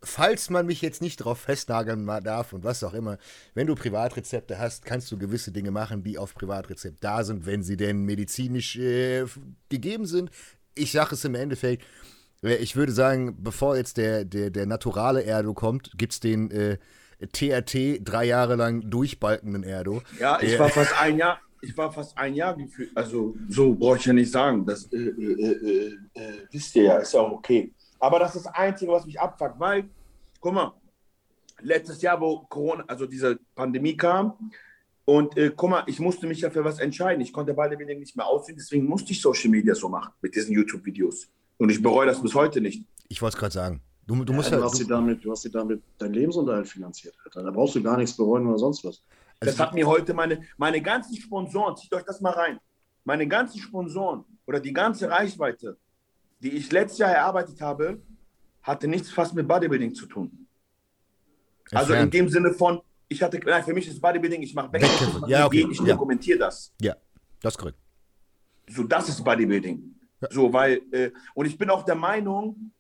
falls 0.03 0.51
man 0.51 0.67
mich 0.67 0.83
jetzt 0.83 1.03
nicht 1.03 1.17
drauf 1.17 1.41
festnageln 1.41 2.07
darf 2.23 2.53
und 2.53 2.63
was 2.65 2.85
auch 2.85 2.95
immer, 2.95 3.19
wenn 3.55 3.67
du 3.67 3.75
Privatrezepte 3.75 4.59
hast, 4.59 4.85
kannst 4.85 5.11
du 5.11 5.19
gewisse 5.19 5.53
Dinge 5.53 5.71
machen, 5.71 6.05
die 6.05 6.19
auf 6.19 6.35
Privatrezept 6.35 7.03
da 7.03 7.25
sind, 7.25 7.47
wenn 7.47 7.63
sie 7.63 7.77
denn 7.77 8.05
medizinisch 8.05 8.77
äh, 8.77 9.25
gegeben 9.69 10.07
sind. 10.07 10.31
Ich 10.75 10.93
sage 10.93 11.15
es 11.15 11.25
im 11.25 11.35
Endeffekt, 11.35 11.85
äh, 12.43 12.57
ich 12.57 12.77
würde 12.77 12.93
sagen, 12.93 13.43
bevor 13.43 13.77
jetzt 13.77 13.97
der, 13.97 14.25
der, 14.25 14.51
der 14.51 14.67
naturale 14.67 15.25
Erdo 15.25 15.55
kommt, 15.55 15.91
gibt 15.97 16.13
es 16.13 16.21
den 16.21 16.51
äh, 16.51 16.79
TRT 17.33 18.01
drei 18.07 18.27
Jahre 18.27 18.57
lang 18.57 18.89
durchbalkenden 18.91 19.65
Erdo. 19.65 20.03
Ja, 20.21 20.39
ich 20.41 20.59
war 20.59 20.69
fast 20.69 21.01
ein 21.01 21.17
Jahr, 21.17 21.41
ich 21.61 21.77
war 21.77 21.93
fast 21.93 22.17
ein 22.17 22.35
Jahr 22.35 22.57
gefühlt, 22.57 22.91
also 22.97 23.35
so 23.49 23.75
brauche 23.75 23.97
ich 23.97 24.05
ja 24.05 24.13
nicht 24.13 24.31
sagen, 24.31 24.65
das 24.65 24.91
äh, 24.93 24.97
äh, 24.97 25.53
äh, 25.53 25.99
äh, 26.15 26.33
wisst 26.51 26.77
ihr 26.77 26.85
ja, 26.85 26.97
ist 26.99 27.13
ja 27.13 27.21
auch 27.21 27.33
okay. 27.33 27.73
Aber 27.99 28.19
das 28.19 28.37
ist 28.37 28.47
das 28.47 28.55
Einzige, 28.55 28.93
was 28.93 29.07
mich 29.07 29.19
abfuckt, 29.19 29.59
weil, 29.59 29.89
guck 30.41 30.53
mal, 30.53 30.73
letztes 31.61 32.03
Jahr, 32.03 32.21
wo 32.21 32.41
Corona, 32.49 32.85
also 32.87 33.07
diese 33.07 33.39
Pandemie 33.55 33.97
kam, 33.97 34.35
und 35.07 35.37
äh, 35.37 35.53
guck 35.55 35.71
mal, 35.71 35.85
ich 35.87 36.01
musste 36.01 36.27
mich 36.27 36.41
ja 36.41 36.51
für 36.51 36.65
was 36.65 36.81
entscheiden. 36.81 37.21
Ich 37.21 37.33
konnte 37.33 37.55
beide 37.55 37.77
Bodybuilding 37.77 38.01
nicht 38.01 38.17
mehr 38.17 38.27
aussehen, 38.27 38.57
deswegen 38.59 38.87
musste 38.87 39.13
ich 39.13 39.23
Social 39.23 39.51
Media 39.51 39.75
so 39.75 39.89
machen 39.89 40.13
mit 40.21 40.35
diesen 40.35 40.53
YouTube-Videos. 40.53 41.29
Und 41.59 41.71
ich 41.71 41.81
bereue 41.81 42.07
das 42.07 42.21
bis 42.21 42.35
heute 42.35 42.61
nicht. 42.61 42.85
Ich 43.09 43.23
wollte 43.23 43.37
es 43.37 43.41
gerade 43.41 43.55
sagen. 43.55 43.81
Du, 44.05 44.25
du, 44.25 44.33
musst 44.33 44.51
ja, 44.51 44.57
ja, 44.57 44.63
du, 44.63 44.69
hast 44.69 44.81
dir 44.81 44.87
damit, 44.87 45.25
du 45.25 45.31
hast 45.31 45.45
dir 45.45 45.51
damit 45.51 45.81
deinen 45.99 46.15
Lebensunterhalt 46.15 46.69
finanziert, 46.69 47.15
Alter. 47.25 47.43
Da 47.45 47.51
brauchst 47.51 47.77
du 47.77 47.83
gar 47.83 47.97
nichts 47.97 48.17
bereuen 48.17 48.47
oder 48.47 48.59
sonst 48.59 48.85
was. 48.85 49.03
Das 49.41 49.59
hat 49.59 49.75
mir 49.75 49.87
heute 49.87 50.15
meine, 50.15 50.43
meine 50.57 50.81
ganzen 50.81 51.17
Sponsoren, 51.17 51.77
zieht 51.77 51.93
euch 51.93 52.05
das 52.05 52.21
mal 52.21 52.33
rein, 52.33 52.59
meine 53.05 53.27
ganzen 53.27 53.61
Sponsoren 53.61 54.25
oder 54.47 54.61
die 54.61 54.73
ganze 54.73 55.11
Reichweite, 55.11 55.77
die 56.41 56.51
ich 56.51 56.71
letztes 56.73 56.99
Jahr 56.99 57.11
erarbeitet 57.11 57.61
habe, 57.61 58.01
hatte 58.63 58.89
nichts 58.89 59.11
fast 59.11 59.35
mit 59.35 59.47
Bodybuilding 59.47 59.95
zu 59.95 60.07
tun. 60.07 60.47
Also 61.73 61.95
in 61.95 62.11
dem 62.11 62.29
Sinne 62.29 62.53
von, 62.53 62.81
ich 63.09 63.23
hatte, 63.23 63.39
nein, 63.45 63.63
für 63.63 63.75
mich 63.75 63.87
ist 63.89 64.01
Bodybuilding, 64.01 64.43
ich 64.43 64.55
mache 64.55 64.73
Wettkämpfe, 64.73 65.23
ja, 65.29 65.47
okay. 65.47 65.67
ich 65.71 65.79
dokumentiere 65.79 66.39
das. 66.39 66.73
Ja, 66.81 66.97
das 67.41 67.55
ist 67.55 67.59
korrekt. 67.59 67.79
So, 68.69 68.83
das 68.85 69.09
ist 69.09 69.23
Bodybuilding. 69.23 69.95
Ja. 70.21 70.29
So, 70.31 70.53
weil, 70.53 70.81
äh, 70.91 71.11
und 71.35 71.47
ich 71.47 71.57
bin 71.57 71.71
auch 71.71 71.85
der 71.85 71.95
Meinung, 71.95 72.73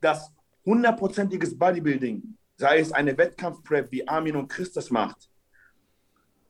dass 0.00 0.32
hundertprozentiges 0.64 1.56
Bodybuilding, 1.58 2.36
sei 2.56 2.78
es 2.78 2.92
eine 2.92 3.16
Wettkampfprep, 3.16 3.90
wie 3.90 4.06
Armin 4.06 4.36
und 4.36 4.48
Chris 4.48 4.72
das 4.72 4.90
macht, 4.90 5.28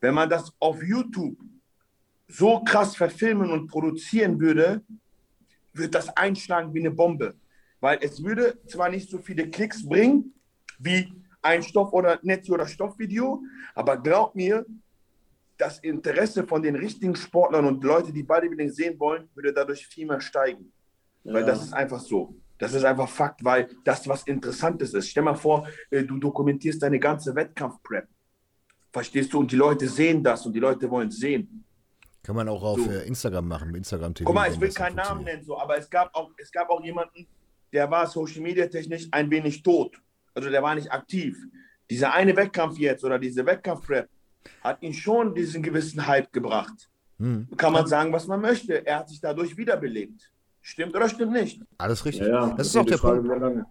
wenn 0.00 0.14
man 0.14 0.28
das 0.28 0.52
auf 0.58 0.82
YouTube 0.82 1.36
so 2.28 2.60
krass 2.60 2.96
verfilmen 2.96 3.50
und 3.50 3.68
produzieren 3.68 4.40
würde, 4.40 4.82
würde 5.72 5.90
das 5.90 6.16
einschlagen 6.16 6.74
wie 6.74 6.80
eine 6.80 6.90
Bombe. 6.90 7.34
Weil 7.80 7.98
es 8.00 8.22
würde 8.22 8.58
zwar 8.66 8.88
nicht 8.88 9.10
so 9.10 9.18
viele 9.18 9.48
Klicks 9.48 9.86
bringen 9.86 10.34
wie 10.78 11.12
ein 11.42 11.62
Stoff- 11.62 11.92
oder 11.92 12.18
Netz- 12.22 12.50
oder 12.50 12.66
Stoffvideo, 12.66 13.42
aber 13.74 13.96
glaub 13.98 14.34
mir, 14.34 14.66
das 15.58 15.78
Interesse 15.78 16.46
von 16.46 16.62
den 16.62 16.76
richtigen 16.76 17.16
Sportlern 17.16 17.64
und 17.64 17.82
Leute, 17.82 18.12
die 18.12 18.22
Bodybuilding 18.22 18.70
sehen 18.70 18.98
wollen, 19.00 19.28
würde 19.34 19.52
dadurch 19.52 19.86
viel 19.86 20.06
mehr 20.06 20.20
steigen. 20.20 20.72
Ja. 21.24 21.34
Weil 21.34 21.44
das 21.46 21.64
ist 21.64 21.72
einfach 21.72 22.00
so. 22.00 22.36
Das 22.58 22.72
ist 22.72 22.84
einfach 22.84 23.08
Fakt, 23.08 23.44
weil 23.44 23.68
das 23.84 24.08
was 24.08 24.22
Interessantes 24.24 24.94
ist. 24.94 25.08
Stell 25.08 25.22
mal 25.22 25.34
vor, 25.34 25.66
äh, 25.90 26.04
du 26.04 26.18
dokumentierst 26.18 26.82
deine 26.82 26.98
ganze 26.98 27.34
Wettkampfprep. 27.34 28.06
Verstehst 28.96 29.30
du? 29.34 29.40
Und 29.40 29.52
die 29.52 29.56
Leute 29.56 29.86
sehen 29.86 30.24
das 30.24 30.46
und 30.46 30.54
die 30.54 30.58
Leute 30.58 30.90
wollen 30.90 31.08
es 31.08 31.18
sehen. 31.18 31.62
Kann 32.22 32.34
man 32.34 32.48
auch 32.48 32.62
auf 32.62 32.80
so. 32.80 32.90
Äh, 32.90 33.06
Instagram 33.06 33.46
machen, 33.46 33.74
Instagram 33.74 34.14
TV. 34.14 34.24
Guck 34.24 34.34
mal, 34.34 34.50
ich 34.50 34.58
will 34.58 34.72
keinen 34.72 34.96
Namen 34.96 35.22
nennen, 35.22 35.44
so, 35.44 35.60
aber 35.60 35.76
es 35.76 35.90
gab, 35.90 36.14
auch, 36.14 36.30
es 36.38 36.50
gab 36.50 36.70
auch 36.70 36.82
jemanden, 36.82 37.26
der 37.74 37.90
war 37.90 38.06
Social 38.06 38.40
Media 38.40 38.66
technisch 38.68 39.06
ein 39.10 39.30
wenig 39.30 39.62
tot. 39.62 40.00
Also 40.32 40.48
der 40.48 40.62
war 40.62 40.74
nicht 40.74 40.90
aktiv. 40.90 41.36
Dieser 41.90 42.14
eine 42.14 42.34
Wettkampf 42.34 42.78
jetzt 42.78 43.04
oder 43.04 43.18
diese 43.18 43.44
Wettkampfprep 43.44 44.08
hat 44.64 44.82
ihn 44.82 44.94
schon 44.94 45.34
diesen 45.34 45.62
gewissen 45.62 46.06
Hype 46.06 46.32
gebracht. 46.32 46.88
Hm. 47.18 47.48
Kann 47.58 47.74
man 47.74 47.86
sagen, 47.86 48.14
was 48.14 48.26
man 48.26 48.40
möchte. 48.40 48.86
Er 48.86 49.00
hat 49.00 49.10
sich 49.10 49.20
dadurch 49.20 49.58
wiederbelebt. 49.58 50.32
Stimmt 50.62 50.96
oder 50.96 51.10
stimmt 51.10 51.32
nicht? 51.32 51.60
Alles 51.76 52.02
richtig. 52.06 52.28
Ja, 52.28 52.46
ja. 52.46 52.54
Das 52.54 52.68
ist 52.68 52.76
auch 52.78 52.86
der 52.86 52.96
Frage, 52.96 53.20
Punkt. 53.20 53.66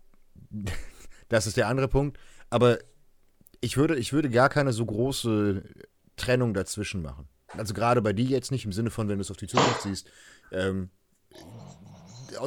Das 1.30 1.48
ist 1.48 1.58
der 1.58 1.68
andere 1.68 1.88
Punkt. 1.88 2.20
Aber 2.52 2.78
ich 3.66 3.78
würde, 3.78 3.96
ich 3.96 4.14
würde 4.14 4.30
gar 4.30 4.48
keine 4.48 4.74
so 4.74 4.86
große 4.86 5.64
Trennung 6.18 6.54
dazwischen 6.54 7.02
machen. 7.02 7.28
Also 7.48 7.74
gerade 7.74 8.00
bei 8.02 8.14
dir 8.14 8.26
jetzt 8.26 8.52
nicht 8.52 8.64
im 8.64 8.72
Sinne 8.72 8.92
von, 8.92 9.10
wenn 9.10 9.18
du 9.18 9.22
es 9.22 9.32
auf 9.32 9.38
die 9.38 9.48
Zukunft 9.48 9.82
siehst. 9.82 10.08
Ähm, 10.52 10.92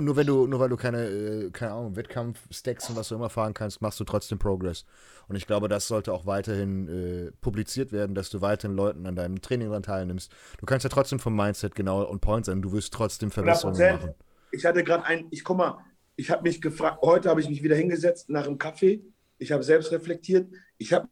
nur 0.00 0.14
wenn 0.14 0.28
du, 0.28 0.46
nur 0.46 0.60
weil 0.60 0.68
du 0.68 0.76
keine, 0.76 1.08
äh, 1.08 1.50
keine 1.50 1.72
Ahnung, 1.72 1.96
Wettkampf-Stacks 1.96 2.90
und 2.90 2.96
was 2.96 3.08
du 3.08 3.16
immer 3.16 3.30
fahren 3.30 3.52
kannst, 3.52 3.82
machst 3.82 3.98
du 3.98 4.04
trotzdem 4.04 4.38
Progress. 4.38 4.84
Und 5.26 5.34
ich 5.34 5.48
glaube, 5.48 5.66
das 5.66 5.88
sollte 5.88 6.12
auch 6.12 6.24
weiterhin 6.24 6.88
äh, 6.88 7.32
publiziert 7.40 7.90
werden, 7.90 8.14
dass 8.14 8.30
du 8.30 8.40
weiterhin 8.40 8.76
Leuten 8.76 9.04
an 9.04 9.16
deinem 9.16 9.40
Training 9.40 9.68
daran 9.68 9.82
teilnimmst. 9.82 10.30
Du 10.58 10.66
kannst 10.66 10.84
ja 10.84 10.90
trotzdem 10.90 11.18
vom 11.18 11.34
Mindset 11.34 11.74
genau 11.74 12.08
on 12.08 12.20
point 12.20 12.46
sein. 12.46 12.62
Du 12.62 12.70
wirst 12.70 12.94
trotzdem 12.94 13.32
Verbesserungen 13.32 13.80
100%. 13.80 13.92
machen. 13.92 14.14
Ich 14.52 14.64
hatte 14.64 14.84
gerade 14.84 15.04
ein, 15.04 15.26
ich 15.30 15.42
guck 15.42 15.56
mal, 15.56 15.78
ich 16.14 16.30
habe 16.30 16.42
mich 16.42 16.60
gefragt, 16.60 17.00
heute 17.02 17.28
habe 17.28 17.40
ich 17.40 17.48
mich 17.48 17.64
wieder 17.64 17.74
hingesetzt 17.74 18.30
nach 18.30 18.44
dem 18.44 18.58
Kaffee. 18.58 19.02
Ich 19.38 19.52
habe 19.52 19.62
selbst 19.62 19.92
reflektiert. 19.92 20.52
Ich 20.76 20.92
habe 20.92 21.08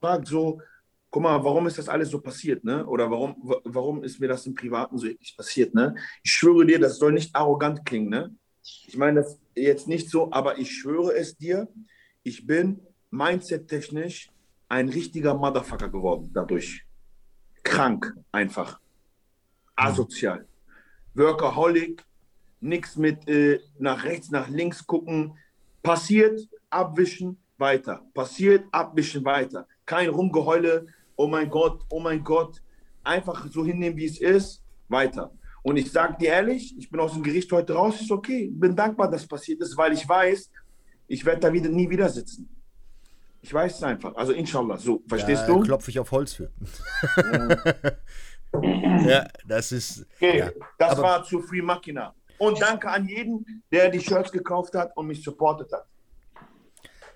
gefragt, 0.00 0.28
so, 0.28 0.60
guck 1.10 1.22
mal, 1.22 1.44
warum 1.44 1.66
ist 1.66 1.78
das 1.78 1.88
alles 1.88 2.10
so 2.10 2.20
passiert, 2.20 2.64
ne? 2.64 2.84
Oder 2.86 3.10
warum, 3.10 3.36
warum 3.64 4.02
ist 4.02 4.20
mir 4.20 4.28
das 4.28 4.46
im 4.46 4.54
Privaten 4.54 4.98
so 4.98 5.06
eklig 5.06 5.36
passiert, 5.36 5.74
ne? 5.74 5.94
Ich 6.22 6.32
schwöre 6.32 6.66
dir, 6.66 6.78
das 6.78 6.98
soll 6.98 7.12
nicht 7.12 7.34
arrogant 7.34 7.84
klingen, 7.84 8.08
ne? 8.08 8.34
Ich 8.62 8.96
meine 8.96 9.20
das 9.20 9.38
jetzt 9.54 9.86
nicht 9.86 10.10
so, 10.10 10.32
aber 10.32 10.58
ich 10.58 10.72
schwöre 10.72 11.14
es 11.14 11.36
dir, 11.36 11.68
ich 12.22 12.46
bin 12.46 12.80
mindset-technisch 13.10 14.30
ein 14.68 14.88
richtiger 14.88 15.34
Motherfucker 15.34 15.88
geworden 15.88 16.30
dadurch. 16.32 16.84
Krank 17.62 18.12
einfach. 18.32 18.80
Asozial. 19.76 20.46
Workaholic, 21.14 22.04
nichts 22.60 22.96
mit 22.96 23.28
äh, 23.28 23.60
nach 23.78 24.04
rechts, 24.04 24.30
nach 24.30 24.48
links 24.48 24.86
gucken. 24.86 25.38
Passiert, 25.82 26.40
abwischen, 26.70 27.38
weiter. 27.58 28.02
Passiert, 28.14 28.64
abwischen, 28.72 29.24
weiter. 29.24 29.66
Kein 29.86 30.08
Rumgeheule, 30.08 30.86
oh 31.16 31.26
mein 31.26 31.50
Gott, 31.50 31.82
oh 31.90 32.00
mein 32.00 32.22
Gott. 32.22 32.60
Einfach 33.02 33.46
so 33.50 33.64
hinnehmen, 33.64 33.96
wie 33.96 34.06
es 34.06 34.20
ist, 34.20 34.62
weiter. 34.88 35.32
Und 35.62 35.76
ich 35.76 35.90
sage 35.90 36.16
dir 36.18 36.28
ehrlich, 36.28 36.74
ich 36.78 36.90
bin 36.90 37.00
aus 37.00 37.14
dem 37.14 37.22
Gericht 37.22 37.50
heute 37.52 37.74
raus, 37.74 38.00
ist 38.00 38.10
okay. 38.10 38.50
Bin 38.52 38.76
dankbar, 38.76 39.10
dass 39.10 39.22
es 39.22 39.28
passiert 39.28 39.60
ist, 39.62 39.76
weil 39.76 39.92
ich 39.92 40.06
weiß, 40.06 40.50
ich 41.08 41.24
werde 41.24 41.40
da 41.40 41.52
wieder 41.52 41.68
nie 41.68 41.88
wieder 41.88 42.08
sitzen. 42.08 42.48
Ich 43.40 43.52
weiß 43.52 43.76
es 43.76 43.82
einfach. 43.82 44.14
Also 44.16 44.32
inshallah, 44.32 44.78
so, 44.78 45.02
verstehst 45.06 45.42
ja, 45.46 45.54
du? 45.54 45.60
klopfe 45.60 45.90
ich 45.90 45.98
auf 45.98 46.10
Holz 46.10 46.32
für. 46.32 46.50
ja, 49.06 49.26
das 49.46 49.72
ist. 49.72 50.06
Okay, 50.16 50.38
ja. 50.38 50.50
das 50.78 50.92
Aber, 50.92 51.02
war 51.02 51.24
zu 51.24 51.40
Free 51.40 51.60
Machina. 51.60 52.14
Und 52.38 52.60
danke 52.60 52.88
an 52.90 53.06
jeden, 53.06 53.62
der 53.70 53.90
die 53.90 54.00
Shirts 54.00 54.32
gekauft 54.32 54.74
hat 54.74 54.96
und 54.96 55.06
mich 55.06 55.22
supportet 55.22 55.72
hat. 55.72 55.86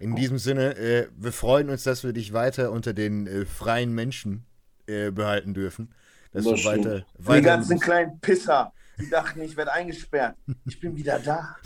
In 0.01 0.15
diesem 0.15 0.39
Sinne, 0.39 0.77
äh, 0.77 1.09
wir 1.17 1.33
freuen 1.33 1.71
uns, 1.71 1.83
dass 1.83 2.05
wir 2.05 2.13
dich 2.13 2.33
weiter 2.33 2.71
unter 2.71 2.93
den 2.93 3.27
äh, 3.27 3.45
freien 3.45 3.95
Menschen 3.95 4.47
äh, 4.87 5.11
behalten 5.11 5.55
dürfen. 5.55 5.93
Dass 6.33 6.45
du 6.45 6.53
weiter, 6.53 7.05
weiter. 7.19 7.41
Die 7.41 7.45
ganzen 7.45 7.81
kleinen 7.81 8.21
Pisser, 8.21 8.73
die 9.01 9.09
dachten, 9.09 9.41
ich 9.41 9.57
werde 9.57 9.73
eingesperrt. 9.73 10.37
Ich 10.67 10.79
bin 10.79 10.97
wieder 10.97 11.19
da. 11.19 11.57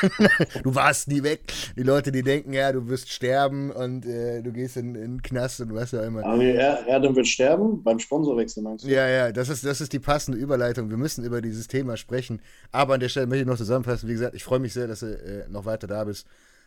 du 0.62 0.74
warst 0.74 1.08
nie 1.08 1.22
weg. 1.22 1.40
Die 1.76 1.82
Leute, 1.82 2.10
die 2.10 2.22
denken, 2.22 2.52
ja, 2.52 2.72
du 2.72 2.88
wirst 2.88 3.10
sterben 3.10 3.70
und 3.70 4.06
äh, 4.06 4.42
du 4.42 4.52
gehst 4.52 4.76
in, 4.76 4.94
in 4.94 5.00
den 5.02 5.22
Knast 5.22 5.60
und 5.60 5.74
was 5.74 5.94
auch 5.94 6.02
immer. 6.02 6.24
Aber 6.24 6.42
er, 6.42 6.86
Erdem 6.86 7.14
wird 7.14 7.28
sterben 7.28 7.82
beim 7.82 7.98
Sponsorwechsel, 7.98 8.62
meinst 8.62 8.84
du? 8.84 8.88
Ja, 8.88 9.08
ja, 9.08 9.32
das 9.32 9.48
ist, 9.48 9.64
das 9.64 9.80
ist 9.80 9.92
die 9.92 9.98
passende 9.98 10.38
Überleitung. 10.38 10.90
Wir 10.90 10.96
müssen 10.96 11.24
über 11.24 11.40
dieses 11.40 11.68
Thema 11.68 11.96
sprechen. 11.96 12.40
Aber 12.72 12.94
an 12.94 13.00
der 13.00 13.08
Stelle 13.08 13.26
möchte 13.26 13.42
ich 13.42 13.48
noch 13.48 13.56
zusammenfassen. 13.56 14.08
Wie 14.08 14.14
gesagt, 14.14 14.34
ich 14.34 14.44
freue 14.44 14.58
mich 14.58 14.72
sehr, 14.72 14.86
dass 14.86 15.00
du 15.00 15.06
äh, 15.06 15.48
noch 15.48 15.64
weiter 15.64 15.86
da 15.86 16.04
bist. 16.04 16.26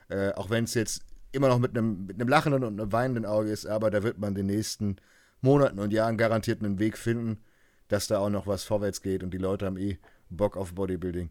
Äh, 0.09 0.31
auch 0.33 0.49
wenn 0.49 0.65
es 0.65 0.73
jetzt 0.73 1.03
immer 1.31 1.47
noch 1.47 1.59
mit 1.59 1.77
einem, 1.77 2.05
mit 2.05 2.29
lachenden 2.29 2.63
und 2.63 2.79
einem 2.79 2.91
weinenden 2.91 3.25
Auge 3.25 3.49
ist, 3.49 3.65
aber 3.65 3.91
da 3.91 4.03
wird 4.03 4.19
man 4.19 4.35
den 4.35 4.45
nächsten 4.45 4.97
Monaten 5.41 5.79
und 5.79 5.91
Jahren 5.91 6.17
garantiert 6.17 6.63
einen 6.63 6.79
Weg 6.79 6.97
finden, 6.97 7.43
dass 7.87 8.07
da 8.07 8.19
auch 8.19 8.29
noch 8.29 8.47
was 8.47 8.63
vorwärts 8.63 9.01
geht 9.01 9.23
und 9.23 9.31
die 9.31 9.37
Leute 9.37 9.65
haben 9.65 9.77
eh 9.77 9.99
Bock 10.29 10.57
auf 10.57 10.73
Bodybuilding. 10.73 11.29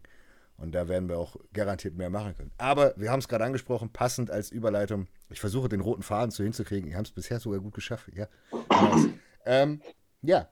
Und 0.57 0.73
da 0.75 0.87
werden 0.87 1.09
wir 1.09 1.17
auch 1.17 1.35
garantiert 1.51 1.95
mehr 1.95 2.09
machen 2.09 2.35
können. 2.35 2.51
Aber 2.57 2.93
wir 2.95 3.11
haben 3.11 3.19
es 3.19 3.27
gerade 3.27 3.43
angesprochen, 3.43 3.91
passend 3.91 4.29
als 4.29 4.51
Überleitung. 4.51 5.07
Ich 5.29 5.39
versuche 5.39 5.67
den 5.67 5.81
roten 5.81 6.03
Faden 6.03 6.31
zu 6.31 6.43
hinzukriegen. 6.43 6.89
Wir 6.89 6.95
haben 6.95 7.05
es 7.05 7.11
bisher 7.11 7.39
sogar 7.39 7.59
gut 7.59 7.73
geschafft. 7.73 8.09
Ja, 8.13 8.27
ähm, 9.45 9.81
ja. 10.21 10.47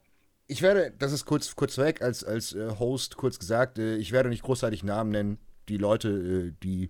ich 0.48 0.62
werde, 0.62 0.92
das 0.98 1.12
ist 1.12 1.26
kurz, 1.26 1.56
kurz 1.56 1.78
weg 1.78 2.02
als, 2.02 2.24
als 2.24 2.54
äh, 2.54 2.72
Host 2.80 3.16
kurz 3.16 3.38
gesagt, 3.38 3.78
äh, 3.78 3.96
ich 3.98 4.12
werde 4.12 4.30
nicht 4.30 4.44
großartig 4.44 4.84
Namen 4.84 5.12
nennen. 5.12 5.38
Die 5.70 5.78
Leute, 5.78 6.10
äh, 6.10 6.54
die 6.64 6.90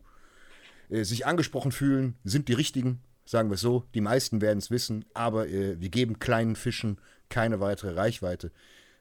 äh, 0.91 1.03
sich 1.03 1.25
angesprochen 1.25 1.71
fühlen, 1.71 2.15
sind 2.23 2.47
die 2.47 2.53
richtigen, 2.53 3.01
sagen 3.25 3.49
wir 3.49 3.55
es 3.55 3.61
so. 3.61 3.85
Die 3.95 4.01
meisten 4.01 4.41
werden 4.41 4.59
es 4.59 4.69
wissen, 4.69 5.05
aber 5.13 5.47
äh, 5.47 5.79
wir 5.79 5.89
geben 5.89 6.19
kleinen 6.19 6.55
Fischen 6.55 6.99
keine 7.29 7.59
weitere 7.59 7.93
Reichweite. 7.93 8.51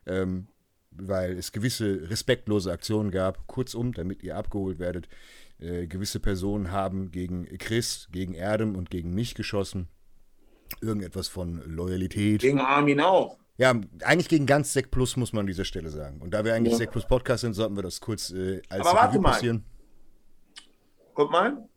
Ähm, 0.06 0.46
weil 0.92 1.38
es 1.38 1.52
gewisse 1.52 2.10
respektlose 2.10 2.72
Aktionen 2.72 3.10
gab. 3.10 3.46
Kurzum, 3.46 3.92
damit 3.92 4.22
ihr 4.22 4.36
abgeholt 4.36 4.78
werdet. 4.78 5.08
Äh, 5.58 5.86
gewisse 5.86 6.20
Personen 6.20 6.70
haben 6.70 7.10
gegen 7.10 7.46
Chris, 7.58 8.08
gegen 8.12 8.34
Erdem 8.34 8.76
und 8.76 8.90
gegen 8.90 9.14
mich 9.14 9.34
geschossen. 9.34 9.88
Irgendetwas 10.80 11.28
von 11.28 11.62
Loyalität. 11.66 12.40
Gegen 12.40 12.60
Armin 12.60 13.00
auch. 13.00 13.38
Ja, 13.56 13.74
eigentlich 14.04 14.28
gegen 14.28 14.46
ganz 14.46 14.72
Sek 14.72 14.90
Plus 14.90 15.16
muss 15.16 15.32
man 15.32 15.40
an 15.40 15.46
dieser 15.46 15.64
Stelle 15.64 15.90
sagen. 15.90 16.20
Und 16.22 16.32
da 16.32 16.44
wir 16.44 16.54
eigentlich 16.54 16.76
Sek 16.76 16.92
Plus 16.92 17.06
Podcast 17.06 17.42
sind, 17.42 17.52
sollten 17.52 17.76
wir 17.76 17.82
das 17.82 18.00
kurz 18.00 18.30
äh, 18.30 18.62
als 18.68 18.86
Aber 18.86 18.96
warte 18.96 19.12
Revue 19.12 19.20
mal. 19.20 19.30
passieren. 19.32 19.64
Guck 21.14 21.30
mal. 21.30 21.68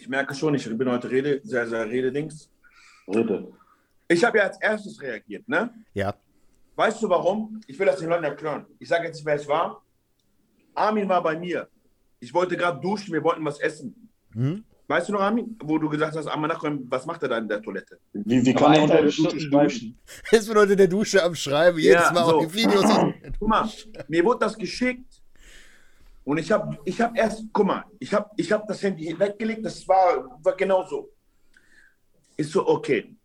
Ich 0.00 0.08
merke 0.08 0.34
schon, 0.34 0.54
ich 0.54 0.64
bin 0.78 0.90
heute 0.90 1.10
Rede, 1.10 1.42
sehr, 1.44 1.66
sehr 1.68 1.84
Rededings. 1.86 2.48
Rede. 3.06 3.52
Ich 4.08 4.24
habe 4.24 4.38
ja 4.38 4.44
als 4.44 4.58
erstes 4.58 4.98
reagiert, 5.02 5.46
ne? 5.46 5.74
Ja. 5.92 6.14
Weißt 6.74 7.02
du 7.02 7.08
warum? 7.10 7.60
Ich 7.66 7.78
will 7.78 7.84
das 7.86 7.98
den 7.98 8.08
Leuten 8.08 8.24
erklären. 8.24 8.64
Ich 8.78 8.88
sage 8.88 9.04
jetzt 9.04 9.16
nicht, 9.16 9.26
wer 9.26 9.34
es 9.34 9.46
war. 9.46 9.84
Armin 10.74 11.06
war 11.06 11.22
bei 11.22 11.38
mir. 11.38 11.68
Ich 12.18 12.32
wollte 12.32 12.56
gerade 12.56 12.80
duschen, 12.80 13.12
wir 13.12 13.22
wollten 13.22 13.44
was 13.44 13.60
essen. 13.60 14.08
Hm? 14.32 14.64
Weißt 14.88 15.10
du 15.10 15.12
noch, 15.12 15.20
Armin, 15.20 15.54
wo 15.62 15.76
du 15.76 15.90
gesagt 15.90 16.16
hast, 16.16 16.26
Armin, 16.26 16.50
was 16.88 17.04
macht 17.04 17.22
er 17.22 17.28
da 17.28 17.36
in 17.36 17.46
der 17.46 17.60
Toilette? 17.60 17.98
Wie, 18.14 18.44
wie 18.46 18.54
kann 18.54 18.72
er 18.72 18.82
unter 18.84 18.94
der 18.94 19.04
Dusche 19.04 19.38
schreiben? 19.38 19.68
duschen. 19.68 19.98
Jetzt 20.32 20.48
bin 20.48 20.56
heute 20.56 20.72
in 20.72 20.78
der 20.78 20.88
Dusche 20.88 21.22
am 21.22 21.34
Schreiben, 21.34 21.78
jedes 21.78 22.04
Ja, 22.04 22.12
Mal 22.12 22.24
so. 22.24 22.36
auch 22.38 22.46
die 22.46 22.54
Videos. 22.54 22.84
Guck 23.38 23.48
mal, 23.48 23.68
mir 24.08 24.24
wurde 24.24 24.38
das 24.40 24.56
geschickt 24.56 25.19
und 26.30 26.38
ich 26.38 26.52
habe 26.52 26.78
ich 26.84 27.00
hab 27.00 27.18
erst, 27.18 27.42
guck 27.52 27.66
mal, 27.66 27.84
ich 27.98 28.14
habe 28.14 28.30
ich 28.36 28.52
hab 28.52 28.64
das 28.68 28.80
Handy 28.84 29.18
weggelegt, 29.18 29.64
das 29.64 29.88
war, 29.88 30.38
war 30.44 30.54
genau 30.54 30.86
so. 30.86 31.10
Ist 32.36 32.52
so, 32.52 32.68
okay, 32.68 33.16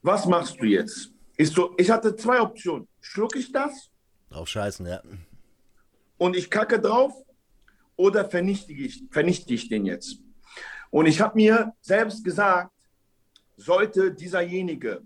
was 0.00 0.24
machst 0.24 0.60
du 0.60 0.66
jetzt? 0.66 1.10
Ist 1.36 1.54
so, 1.54 1.74
ich 1.76 1.90
hatte 1.90 2.14
zwei 2.14 2.40
Optionen. 2.40 2.86
Schlucke 3.00 3.40
ich 3.40 3.50
das 3.50 3.90
Drauf 4.30 4.46
scheißen, 4.46 4.86
ja. 4.86 5.02
und 6.18 6.36
ich 6.36 6.48
kacke 6.48 6.78
drauf 6.80 7.12
oder 7.96 8.24
vernichte 8.30 8.72
ich, 8.72 9.02
vernichte 9.10 9.52
ich 9.52 9.68
den 9.68 9.84
jetzt? 9.84 10.20
Und 10.90 11.06
ich 11.06 11.20
habe 11.20 11.34
mir 11.34 11.72
selbst 11.80 12.22
gesagt, 12.22 12.70
sollte 13.56 14.14
dieserjenige 14.14 15.02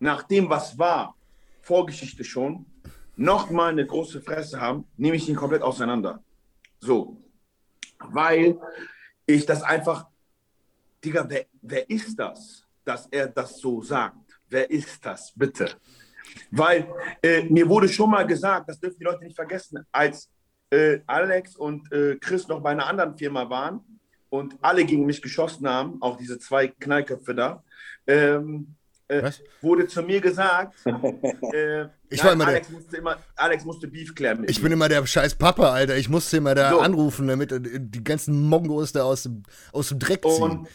nach 0.00 0.22
dem, 0.24 0.50
was 0.50 0.78
war, 0.78 1.16
Vorgeschichte 1.62 2.24
schon, 2.24 2.66
noch 3.16 3.48
mal 3.48 3.70
eine 3.70 3.86
große 3.86 4.20
Fresse 4.20 4.60
haben, 4.60 4.84
nehme 4.98 5.16
ich 5.16 5.26
ihn 5.30 5.34
komplett 5.34 5.62
auseinander. 5.62 6.22
So. 6.86 7.16
Weil 7.98 8.58
ich 9.26 9.44
das 9.44 9.62
einfach, 9.62 10.06
Digga, 11.04 11.26
wer, 11.28 11.46
wer 11.60 11.90
ist 11.90 12.16
das, 12.16 12.64
dass 12.84 13.06
er 13.06 13.26
das 13.26 13.58
so 13.58 13.82
sagt? 13.82 14.38
Wer 14.48 14.70
ist 14.70 15.04
das, 15.04 15.32
bitte? 15.34 15.68
Weil 16.50 16.88
äh, 17.22 17.42
mir 17.44 17.68
wurde 17.68 17.88
schon 17.88 18.10
mal 18.10 18.26
gesagt, 18.26 18.68
das 18.68 18.78
dürfen 18.78 18.98
die 19.00 19.04
Leute 19.04 19.24
nicht 19.24 19.34
vergessen, 19.34 19.84
als 19.90 20.30
äh, 20.70 21.00
Alex 21.06 21.56
und 21.56 21.90
äh, 21.92 22.16
Chris 22.16 22.46
noch 22.46 22.60
bei 22.60 22.70
einer 22.70 22.86
anderen 22.86 23.16
Firma 23.16 23.50
waren 23.50 23.80
und 24.28 24.56
alle 24.60 24.84
gegen 24.84 25.06
mich 25.06 25.20
geschossen 25.20 25.68
haben, 25.68 26.00
auch 26.02 26.16
diese 26.16 26.38
zwei 26.38 26.68
Knallköpfe 26.68 27.34
da, 27.34 27.64
ähm, 28.06 28.76
äh, 29.08 29.30
wurde 29.60 29.86
zu 29.86 30.02
mir 30.02 30.20
gesagt, 30.20 30.74
äh, 30.86 31.84
Ich 32.08 32.22
nein, 32.22 32.24
war 32.24 32.32
immer 32.32 32.44
der- 32.46 32.54
Alex, 32.54 32.70
musste 32.70 32.96
immer, 32.96 33.16
Alex 33.36 33.64
musste 33.64 33.88
Beef 33.88 34.14
klären 34.14 34.40
mit 34.40 34.50
Ich 34.50 34.58
mir. 34.58 34.64
bin 34.64 34.72
immer 34.72 34.88
der 34.88 35.06
scheiß 35.06 35.34
Papa, 35.36 35.70
Alter. 35.70 35.96
Ich 35.96 36.08
musste 36.08 36.36
immer 36.38 36.54
da 36.54 36.70
So. 36.70 36.80
anrufen, 36.80 37.28
damit 37.28 37.52
äh, 37.52 37.60
die 37.62 38.02
ganzen 38.04 38.48
Mongos 38.48 38.92
da 38.92 39.02
aus 39.04 39.24
dem, 39.24 39.42
aus 39.72 39.88
dem 39.90 39.98
Dreck 39.98 40.22
ziehen. 40.24 40.42
Und 40.42 40.68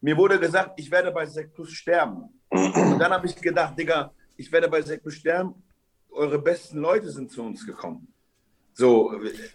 mir 0.00 0.16
wurde 0.16 0.38
gesagt, 0.38 0.78
ich 0.78 0.90
werde 0.90 1.10
bei 1.10 1.26
Sektus 1.26 1.70
sterben. 1.72 2.24
Und 2.50 2.98
dann 2.98 3.10
habe 3.12 3.26
ich 3.26 3.36
gedacht, 3.36 3.78
Digga, 3.78 4.12
ich 4.36 4.52
werde 4.52 4.68
bei 4.68 4.82
Sektus 4.82 5.14
sterben. 5.14 5.54
Eure 6.10 6.38
besten 6.38 6.78
Leute 6.78 7.10
sind 7.10 7.30
zu 7.32 7.42
uns 7.42 7.66
gekommen. 7.66 8.08
So, 8.78 9.10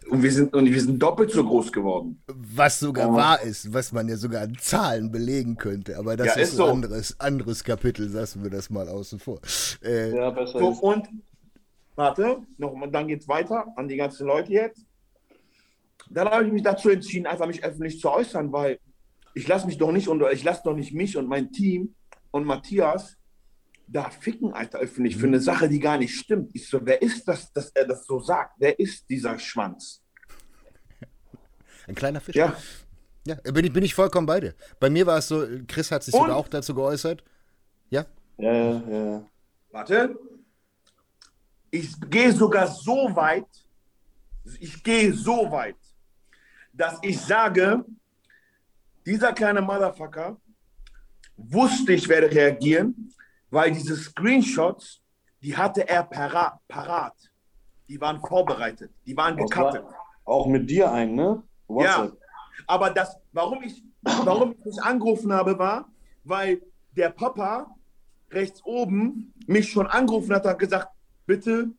und 0.10 0.24
wir 0.24 0.32
sind, 0.32 0.54
und 0.56 0.66
wir 0.66 0.82
sind 0.82 0.98
doppelt 1.02 1.30
so 1.32 1.44
groß 1.46 1.72
geworden. 1.72 2.20
Was 2.28 2.80
sogar 2.80 3.08
Ja. 3.08 3.16
wahr 3.16 3.42
ist, 3.44 3.72
was 3.72 3.92
man 3.92 4.08
ja 4.08 4.18
sogar 4.18 4.42
an 4.42 4.56
Zahlen 4.60 5.12
belegen 5.12 5.58
könnte. 5.58 5.98
Aber 5.98 6.18
das 6.18 6.36
Ja, 6.36 6.42
ist, 6.42 6.50
ist 6.50 6.56
so. 6.58 6.66
ein 6.66 6.76
anderes, 6.76 7.20
anderes 7.20 7.64
Kapitel, 7.64 8.08
lassen 8.08 8.42
wir 8.44 8.50
das 8.50 8.70
mal 8.72 8.88
außen 8.90 9.20
vor. 9.20 9.40
Äh, 9.84 10.16
Ja, 10.16 10.30
besser 10.32 10.60
So, 10.60 10.70
ist. 10.72 10.82
und 10.82 11.08
warte, 11.96 12.42
noch, 12.58 12.74
mal, 12.74 12.90
dann 12.92 13.08
geht's 13.08 13.28
weiter 13.28 13.68
an 13.76 13.88
die 13.88 13.98
ganzen 13.98 14.28
Leute 14.28 14.52
jetzt. 14.54 14.86
Dann 16.10 16.30
habe 16.30 16.46
ich 16.46 16.52
mich 16.52 16.64
dazu 16.64 16.90
entschieden, 16.90 17.28
einfach 17.28 17.48
mich 17.48 17.64
öffentlich 17.64 18.00
zu 18.00 18.10
äußern, 18.12 18.52
weil 18.52 18.80
ich 19.34 19.48
lasse 19.48 19.66
mich 19.68 19.78
doch 19.78 19.92
nicht 19.92 20.08
und 20.08 20.22
ich 20.32 20.44
lasse 20.44 20.62
doch 20.66 20.76
nicht 20.76 20.94
mich 20.94 21.16
und 21.18 21.28
mein 21.28 21.52
Team 21.52 21.96
und 22.32 22.46
Matthias 22.46 23.18
da 23.92 24.10
ficken, 24.10 24.54
Alter, 24.54 24.80
öffentlich 24.80 25.18
für 25.18 25.28
eine 25.28 25.40
Sache, 25.42 25.68
die 25.68 25.80
gar 25.80 25.98
nicht 25.98 26.16
stimmt. 26.18 26.52
Ich 26.54 26.70
so, 26.70 26.80
wer 26.86 27.02
ist 27.02 27.28
das, 27.28 27.52
dass 27.52 27.70
er 27.72 27.86
das 27.86 28.06
so 28.06 28.20
sagt? 28.20 28.54
Wer 28.58 28.80
ist 28.80 29.10
dieser 29.10 29.38
Schwanz? 29.38 30.02
Ein 31.88 31.96
kleiner 31.96 32.22
Fisch. 32.22 32.36
Ja, 32.36 32.56
Ja, 33.26 33.36
bin 33.36 33.66
ich, 33.66 33.74
bin 33.74 33.84
ich 33.84 33.94
vollkommen 33.94 34.26
bei 34.26 34.40
dir. 34.40 34.56
Bei 34.80 34.90
mir 34.90 35.06
war 35.06 35.18
es 35.18 35.28
so, 35.28 35.46
Chris 35.68 35.92
hat 35.92 36.04
sich 36.04 36.14
Und? 36.14 36.22
sogar 36.22 36.38
auch 36.38 36.48
dazu 36.48 36.74
geäußert. 36.74 37.24
Ja, 37.90 38.06
Ja, 38.38 38.54
ja, 38.54 38.90
ja. 38.90 39.26
warte. 39.72 40.16
Ich 41.70 41.90
gehe 42.10 42.32
sogar 42.34 42.68
so 42.68 43.16
weit, 43.16 43.46
ich 44.60 44.84
gehe 44.84 45.14
so 45.14 45.50
weit, 45.52 45.76
dass 46.74 46.98
ich 47.02 47.20
sage, 47.20 47.86
dieser 49.06 49.34
kleine 49.34 49.62
Motherfucker 49.62 50.38
wusste, 51.38 51.94
ich 51.94 52.08
werde 52.10 52.30
reagieren, 52.30 53.14
weil 53.52 53.72
diese 53.72 53.96
Screenshots, 53.96 55.02
die 55.44 55.56
hatte 55.56 55.88
er 55.88 56.04
para 56.04 56.60
parat. 56.68 57.14
Die 57.88 58.00
waren 58.00 58.20
vorbereitet, 58.22 58.92
die 59.06 59.16
waren 59.16 59.38
Was 59.38 59.50
gecuttet. 59.50 59.84
Auch 60.24 60.48
mit 60.48 60.70
dir 60.70 60.92
ein, 60.92 61.14
ne? 61.14 61.44
Ja, 61.70 62.10
aber 62.68 62.90
das, 62.90 63.18
warum 63.34 63.62
ich, 63.64 63.84
warum 64.02 64.54
ich 64.54 64.66
mich 64.66 64.82
angerufen 64.82 65.34
habe, 65.34 65.60
war, 65.60 65.90
weil 66.24 66.62
der 66.96 67.10
Papa 67.10 67.76
rechts 68.32 68.62
oben 68.64 69.34
mich 69.46 69.70
schon 69.70 69.88
angerufen 69.88 70.34
hat 70.34 70.46
und 70.46 70.52
hat 70.52 70.60
gesagt, 70.60 70.88
bitte, 71.26 71.72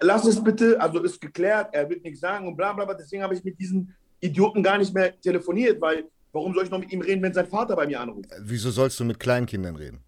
lass 0.00 0.26
es 0.26 0.42
bitte, 0.42 0.80
also 0.80 1.02
ist 1.02 1.20
geklärt, 1.20 1.68
er 1.72 1.88
wird 1.88 2.04
nichts 2.04 2.20
sagen 2.20 2.46
und 2.46 2.56
bla 2.56 2.72
bla 2.72 2.84
bla. 2.84 2.94
Deswegen 2.94 3.22
habe 3.22 3.34
ich 3.34 3.44
mit 3.44 3.58
diesem 3.58 3.94
Idioten 4.20 4.62
gar 4.62 4.76
nicht 4.76 4.92
mehr 4.92 5.18
telefoniert, 5.18 5.80
weil 5.80 6.04
warum 6.32 6.52
soll 6.52 6.64
ich 6.64 6.70
noch 6.70 6.78
mit 6.78 6.92
ihm 6.92 7.00
reden, 7.00 7.22
wenn 7.22 7.32
sein 7.32 7.46
Vater 7.46 7.76
bei 7.76 7.86
mir 7.86 8.00
anruft? 8.00 8.28
wieso 8.40 8.70
sollst 8.70 8.98
du 9.00 9.04
mit 9.04 9.18
Kleinkindern 9.18 9.76
reden? 9.76 10.04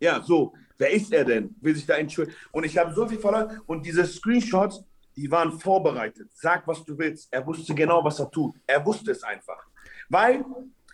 Ja, 0.00 0.22
so, 0.22 0.52
wer 0.78 0.90
ist 0.92 1.12
er 1.12 1.24
denn? 1.24 1.54
Will 1.60 1.74
sich 1.74 1.86
da 1.86 1.94
entschuldigen. 1.94 2.36
Und 2.52 2.64
ich 2.64 2.76
habe 2.76 2.94
so 2.94 3.06
viel 3.06 3.18
verloren. 3.18 3.60
Und 3.66 3.84
diese 3.86 4.04
Screenshots, 4.04 4.84
die 5.16 5.30
waren 5.30 5.52
vorbereitet. 5.58 6.30
Sag, 6.34 6.66
was 6.66 6.84
du 6.84 6.96
willst. 6.98 7.28
Er 7.32 7.46
wusste 7.46 7.74
genau, 7.74 8.04
was 8.04 8.18
er 8.18 8.30
tut. 8.30 8.56
Er 8.66 8.84
wusste 8.84 9.10
es 9.12 9.22
einfach. 9.22 9.66
Weil 10.08 10.44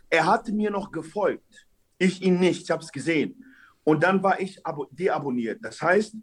er 0.09 0.27
hatte 0.27 0.53
mir 0.53 0.71
noch 0.71 0.91
gefolgt. 0.93 1.67
Ich 1.99 2.23
ihn 2.23 2.39
nicht. 2.39 2.63
Ich 2.63 2.71
habe 2.71 2.83
es 2.83 2.93
gesehen. 2.93 3.45
Und 3.85 4.03
dann 4.03 4.23
war 4.23 4.41
ich 4.41 4.65
abo 4.65 4.87
deabonniert. 4.91 5.59
Das 5.63 5.83
heißt, 5.83 6.15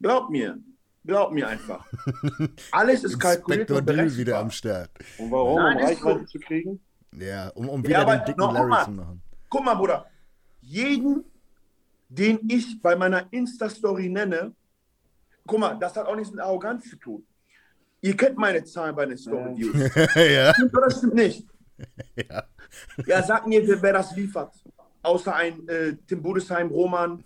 glaub 0.00 0.30
mir. 0.30 0.58
Glaub 1.04 1.32
mir 1.32 1.48
einfach. 1.48 1.84
Alles 2.70 3.02
ist 3.02 3.18
kalkuliert 3.18 3.70
und 3.72 3.84
berechenbar. 3.84 4.16
wieder 4.18 4.38
am 4.38 4.50
Start. 4.52 4.90
Und 5.18 5.32
warum? 5.32 5.56
Nein, 5.56 5.76
um 5.78 5.82
Reichweite 5.82 6.26
zu 6.26 6.38
kriegen? 6.38 6.80
Ja, 7.18 7.48
um, 7.48 7.68
um 7.68 7.82
Ja, 7.82 7.88
wieder 7.88 8.00
aber 8.02 8.16
den 8.18 8.24
dicken 8.26 8.40
noch 8.40 8.52
Larry 8.52 8.84
zu 8.84 8.90
machen. 8.92 9.22
Guck 9.48 9.64
mal, 9.64 9.74
Bruder. 9.74 10.06
Jeden, 10.60 11.24
den 12.18 12.40
ich 12.48 12.80
bei 12.82 12.94
meiner 12.94 13.26
Insta-Story 13.32 14.08
nenne, 14.08 14.54
guck 15.46 15.58
mal, 15.58 15.74
das 15.78 15.96
hat 15.96 16.06
auch 16.06 16.16
nichts 16.16 16.30
mit 16.30 16.40
Arroganz 16.40 16.88
zu 16.88 16.96
tun. 16.96 17.24
Ihr 18.02 18.16
kennt 18.16 18.36
meine 18.36 18.62
Zahlen 18.64 18.94
bei 18.94 19.06
den 19.06 19.16
Story-Views. 19.16 19.94
ja, 20.16 20.52
Stimmt 20.54 20.76
oder 20.76 20.90
stimmt 20.90 21.14
nicht? 21.14 21.46
ja. 22.16 22.44
Ja, 23.06 23.22
sag 23.22 23.46
mir, 23.46 23.66
wer, 23.66 23.80
wer 23.80 23.92
das 23.94 24.14
liefert. 24.16 24.52
Außer 25.02 25.34
ein 25.34 25.66
äh, 25.68 25.96
Tim 26.06 26.22
Budesheim, 26.22 26.68
Roman. 26.68 27.24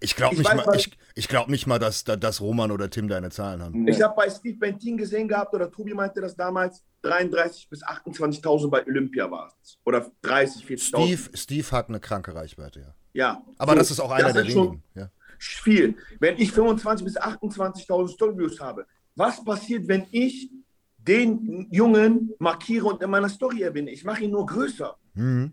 Ich 0.00 0.16
glaube 0.16 0.34
Ich 0.34 0.40
nicht, 0.40 0.50
weiß, 0.50 0.66
mal, 0.66 0.76
ich, 0.76 0.90
ich 1.14 1.28
glaub 1.28 1.48
nicht 1.48 1.66
mal, 1.66 1.78
dass, 1.78 2.04
dass 2.04 2.40
Roman 2.40 2.70
oder 2.72 2.90
Tim 2.90 3.08
deine 3.08 3.30
Zahlen 3.30 3.62
haben. 3.62 3.86
Ich 3.88 4.02
habe 4.02 4.14
bei 4.16 4.28
Steve 4.28 4.58
Bentin 4.58 4.96
gesehen 4.96 5.28
gehabt, 5.28 5.54
oder 5.54 5.70
Tobi 5.70 5.94
meinte 5.94 6.20
das 6.20 6.34
damals, 6.36 6.82
33.000 7.04 7.68
bis 7.70 7.84
28.000 7.84 8.68
bei 8.68 8.86
Olympia 8.86 9.30
war 9.30 9.52
es. 9.62 9.78
Oder 9.84 10.10
30, 10.22 10.64
40.000. 10.64 10.78
Steve, 10.78 11.36
Steve 11.36 11.70
hat 11.70 11.88
eine 11.88 12.00
kranke 12.00 12.34
Reichweite, 12.34 12.80
ja. 12.80 12.94
Ja. 13.12 13.42
Aber 13.58 13.72
So, 13.72 13.78
das 13.78 13.90
ist 13.90 14.00
auch 14.00 14.10
einer 14.10 14.32
der 14.32 14.44
wenigen. 14.46 14.82
Ja. 14.94 15.10
viel. 15.38 15.96
Wenn 16.20 16.38
ich 16.38 16.50
25.000 16.50 17.04
bis 17.04 17.16
28.000 17.18 18.08
Storyviews 18.08 18.60
habe, 18.60 18.86
was 19.16 19.44
passiert, 19.44 19.88
wenn 19.88 20.06
ich 20.10 20.50
den 20.98 21.66
Jungen 21.70 22.32
markiere 22.38 22.86
und 22.86 23.02
in 23.02 23.10
meiner 23.10 23.28
Story 23.28 23.62
erwähne? 23.62 23.90
Ich 23.90 24.04
mache 24.04 24.24
ihn 24.24 24.30
nur 24.30 24.46
größer. 24.46 24.96
Mhm. 25.14 25.52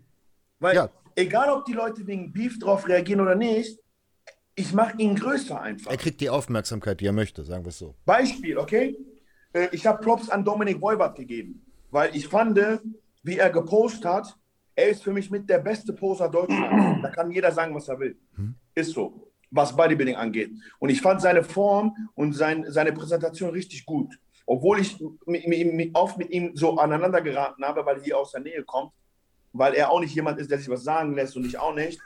Weil 0.60 0.76
Ja. 0.76 0.88
egal, 1.16 1.50
ob 1.50 1.64
die 1.64 1.72
Leute 1.72 2.06
wegen 2.06 2.32
Beef 2.32 2.58
drauf 2.58 2.86
reagieren 2.88 3.20
oder 3.20 3.34
nicht, 3.34 3.78
ich 4.54 4.72
mache 4.72 4.96
ihn 4.98 5.14
größer 5.16 5.60
einfach. 5.60 5.90
Er 5.90 5.96
kriegt 5.96 6.20
die 6.20 6.30
Aufmerksamkeit, 6.30 7.00
die 7.00 7.06
er 7.06 7.12
möchte, 7.12 7.44
sagen 7.44 7.64
wir 7.64 7.70
es 7.70 7.78
so. 7.78 7.94
Beispiel, 8.04 8.56
okay? 8.58 8.96
Äh, 9.52 9.68
Ich 9.72 9.86
habe 9.86 10.02
Props 10.02 10.28
an 10.30 10.44
Dominik 10.44 10.80
Voivod 10.80 11.14
gegeben, 11.16 11.64
weil 11.90 12.14
ich 12.14 12.28
fand, 12.28 12.58
wie 13.22 13.36
er 13.38 13.50
gepostet 13.50 14.04
hat, 14.04 14.36
er 14.80 14.88
ist 14.88 15.02
für 15.02 15.12
mich 15.12 15.30
mit 15.30 15.48
der 15.48 15.58
beste 15.58 15.92
Poser 15.92 16.28
Deutschlands. 16.28 17.02
Da 17.02 17.10
kann 17.10 17.30
jeder 17.30 17.52
sagen, 17.52 17.74
was 17.74 17.88
er 17.88 17.98
will. 17.98 18.16
Ist 18.74 18.92
so. 18.92 19.30
was 19.50 19.74
Bodybuilding 19.74 20.16
angeht. 20.16 20.50
Und 20.78 20.90
ich 20.90 21.00
fand 21.00 21.20
seine 21.20 21.42
Form 21.42 21.94
und 22.14 22.32
sein, 22.34 22.64
seine 22.68 22.92
Präsentation 22.92 23.50
richtig 23.50 23.84
gut. 23.84 24.18
Obwohl 24.46 24.80
ich 24.80 24.96
oft 25.92 26.18
mit 26.18 26.30
ihm 26.30 26.52
so 26.54 26.78
aneinander 26.78 27.20
geraten 27.20 27.64
habe, 27.64 27.84
weil 27.84 27.98
er 27.98 28.02
hier 28.02 28.18
aus 28.18 28.32
der 28.32 28.40
Nähe 28.40 28.64
kommt, 28.64 28.92
weil 29.52 29.74
er 29.74 29.90
auch 29.90 30.00
nicht 30.00 30.14
jemand 30.14 30.38
ist, 30.38 30.50
der 30.50 30.58
sich 30.58 30.68
was 30.68 30.84
sagen 30.84 31.14
lässt 31.14 31.36
und 31.36 31.44
ich 31.44 31.58
auch 31.58 31.74
nicht. 31.74 32.00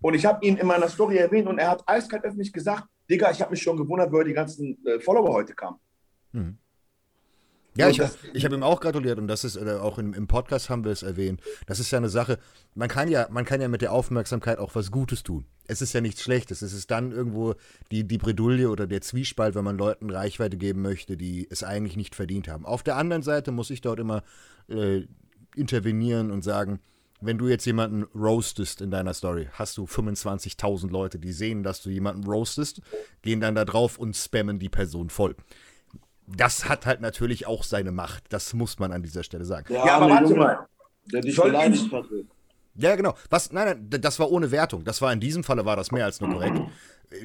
Und 0.00 0.14
ich 0.14 0.24
habe 0.24 0.44
ihn 0.44 0.56
in 0.56 0.66
meiner 0.66 0.88
Story 0.88 1.18
erwähnt 1.18 1.48
und 1.48 1.58
er 1.58 1.68
hat 1.68 1.82
eiskalt 1.86 2.24
öffentlich 2.24 2.52
gesagt, 2.52 2.84
Digga, 3.08 3.30
ich 3.30 3.40
habe 3.40 3.50
mich 3.50 3.62
schon 3.62 3.76
gewundert, 3.76 4.12
woher 4.12 4.24
die 4.24 4.32
ganzen 4.32 4.78
äh, 4.86 5.00
Follower 5.00 5.32
heute 5.32 5.54
kamen. 5.54 5.78
Hm. 6.32 6.58
Ja, 7.80 7.86
Und 7.88 7.98
ich, 7.98 8.34
ich 8.34 8.44
habe 8.44 8.54
ihm 8.54 8.62
auch 8.62 8.80
gratuliert 8.80 9.18
und 9.18 9.28
das 9.28 9.44
ist, 9.44 9.56
oder 9.56 9.82
auch 9.82 9.98
im, 9.98 10.14
im 10.14 10.26
Podcast 10.26 10.70
haben 10.70 10.84
wir 10.84 10.92
es 10.92 11.02
erwähnt. 11.02 11.40
Das 11.66 11.80
ist 11.80 11.90
ja 11.90 11.98
eine 11.98 12.08
Sache, 12.08 12.38
man 12.74 12.88
kann 12.88 13.08
ja, 13.08 13.28
man 13.30 13.44
kann 13.44 13.60
ja 13.60 13.68
mit 13.68 13.82
der 13.82 13.92
Aufmerksamkeit 13.92 14.58
auch 14.58 14.74
was 14.74 14.90
Gutes 14.90 15.22
tun. 15.22 15.44
Es 15.66 15.82
ist 15.82 15.92
ja 15.92 16.00
nichts 16.00 16.22
Schlechtes. 16.22 16.62
Es 16.62 16.72
ist 16.72 16.90
dann 16.90 17.12
irgendwo 17.12 17.54
die, 17.90 18.04
die 18.04 18.18
Bredouille 18.18 18.68
oder 18.68 18.86
der 18.86 19.00
Zwiespalt, 19.00 19.54
wenn 19.54 19.64
man 19.64 19.78
Leuten 19.78 20.10
Reichweite 20.10 20.56
geben 20.56 20.82
möchte, 20.82 21.16
die 21.16 21.46
es 21.50 21.62
eigentlich 21.62 21.96
nicht 21.96 22.14
verdient 22.14 22.48
haben. 22.48 22.66
Auf 22.66 22.82
der 22.82 22.96
anderen 22.96 23.22
Seite 23.22 23.52
muss 23.52 23.70
ich 23.70 23.80
dort 23.80 24.00
immer 24.00 24.22
äh, 24.68 25.02
intervenieren 25.54 26.30
und 26.30 26.42
sagen, 26.42 26.80
wenn 27.20 27.38
du 27.38 27.48
jetzt 27.48 27.66
jemanden 27.66 28.04
roastest 28.14 28.80
in 28.80 28.90
deiner 28.90 29.14
Story, 29.14 29.48
hast 29.52 29.76
du 29.76 29.84
25.000 29.84 30.90
Leute, 30.90 31.18
die 31.18 31.32
sehen, 31.32 31.62
dass 31.62 31.82
du 31.82 31.90
jemanden 31.90 32.24
roastest, 32.24 32.80
gehen 33.22 33.40
dann 33.40 33.54
da 33.54 33.64
drauf 33.64 33.98
und 33.98 34.16
spammen 34.16 34.58
die 34.58 34.70
Person 34.70 35.10
voll. 35.10 35.36
Das 36.36 36.68
hat 36.68 36.86
halt 36.86 37.00
natürlich 37.00 37.46
auch 37.46 37.64
seine 37.64 37.92
Macht. 37.92 38.24
Das 38.30 38.54
muss 38.54 38.78
man 38.78 38.92
an 38.92 39.02
dieser 39.02 39.22
Stelle 39.22 39.44
sagen. 39.44 39.66
Der 39.68 39.84
Ja, 39.84 39.96
aber 39.96 40.10
warte 40.10 40.34
mal. 40.34 40.66
Der 41.12 41.20
dich 41.20 41.36
beleidigt 41.36 41.92
hatte. 41.92 42.24
Ja, 42.74 42.94
genau. 42.96 43.14
Was, 43.28 43.52
nein, 43.52 43.88
nein, 43.90 44.00
das 44.00 44.18
war 44.18 44.30
ohne 44.30 44.50
Wertung. 44.50 44.84
Das 44.84 45.02
war 45.02 45.12
in 45.12 45.20
diesem 45.20 45.44
Falle 45.44 45.64
war 45.64 45.76
das 45.76 45.90
mehr 45.90 46.04
als 46.04 46.20
nur 46.20 46.30
korrekt. 46.30 46.60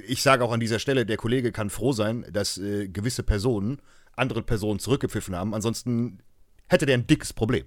Ich 0.08 0.22
sage 0.24 0.44
auch 0.44 0.52
an 0.52 0.60
dieser 0.60 0.80
Stelle, 0.80 1.06
der 1.06 1.18
Kollege 1.18 1.52
kann 1.52 1.70
froh 1.70 1.91
sein, 1.91 2.26
dass 2.32 2.58
äh, 2.58 2.88
gewisse 2.88 3.24
Personen 3.24 3.80
andere 4.15 4.41
Personen 4.41 4.80
zurückgepfiffen 4.80 5.36
haben. 5.36 5.54
Ansonsten 5.54 6.20
hätte 6.68 6.86
der 6.86 6.98
ein 6.98 7.08
dickes 7.08 7.34
Problem. 7.34 7.65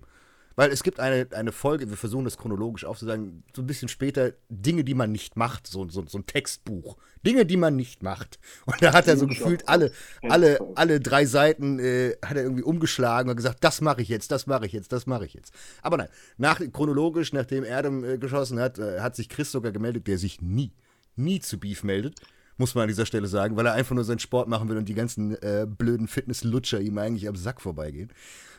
Weil 0.59 0.73
es 0.73 0.83
gibt 0.83 0.99
eine, 0.99 1.29
eine 1.31 1.53
Folge, 1.53 1.89
wir 1.89 1.97
versuchen 1.97 2.25
das 2.25 2.37
chronologisch 2.37 2.85
aufzusagen, 2.85 3.45
so 3.55 3.63
ein 3.63 3.69
bisschen 3.69 3.87
später, 3.87 4.33
Dinge, 4.49 4.83
die 4.83 4.95
man 4.95 5.13
nicht 5.13 5.37
macht, 5.37 5.69
so, 5.69 5.89
so, 5.89 6.05
so 6.05 6.19
ein 6.19 6.27
Textbuch. 6.27 6.97
Dinge, 7.25 7.47
die 7.47 7.57
man 7.57 7.77
nicht 7.77 8.03
macht. 8.03 8.41
Und 8.67 8.83
da 8.83 8.93
hat 8.93 9.07
er 9.07 9.17
so 9.17 9.29
gefühlt 9.29 9.69
alle, 9.69 9.93
alle, 10.23 10.59
alle 10.75 10.99
drei 10.99 11.27
Seiten 11.27 11.79
äh, 11.79 12.17
hat 12.25 12.37
er 12.37 12.43
irgendwie 12.43 12.65
umgeschlagen 12.65 13.31
und 13.31 13.37
gesagt, 13.37 13.63
das 13.63 13.81
mache 13.81 14.03
ich 14.03 14.09
jetzt, 14.09 14.33
das 14.33 14.49
mache 14.49 14.67
ich 14.67 14.73
jetzt, 14.73 14.91
das 14.91 15.07
mache 15.07 15.27
ich 15.27 15.35
jetzt. 15.35 15.55
Aber 15.81 15.97
nein, 15.97 16.09
nach, 16.39 16.61
chronologisch, 16.73 17.33
nachdem 17.33 17.63
Erdem 17.63 18.03
äh, 18.03 18.19
geschossen 18.19 18.59
hat, 18.59 18.81
äh, 18.81 18.99
hat 18.99 19.15
sich 19.15 19.29
Chris 19.29 19.53
sogar 19.53 19.71
gemeldet, 19.71 20.09
der 20.09 20.19
sich 20.19 20.43
nie, 20.43 20.73
nie 21.15 21.39
zu 21.39 21.61
Beef 21.61 21.85
meldet. 21.85 22.17
Muss 22.57 22.75
man 22.75 22.83
an 22.83 22.89
dieser 22.89 23.07
Stelle 23.07 23.29
sagen, 23.29 23.57
weil 23.57 23.67
er 23.67 23.75
einfach 23.75 23.95
nur 23.95 24.03
seinen 24.03 24.19
Sport 24.19 24.49
machen 24.49 24.69
will 24.69 24.77
und 24.77 24.89
die 24.89 24.95
ganzen 24.95 25.41
äh, 25.41 25.69
blöden 25.69 26.09
Fitness-Lutscher 26.09 26.81
ihm 26.81 26.99
eigentlich 26.99 27.29
am 27.29 27.37
Sack 27.37 27.61
vorbeigehen. 27.61 28.13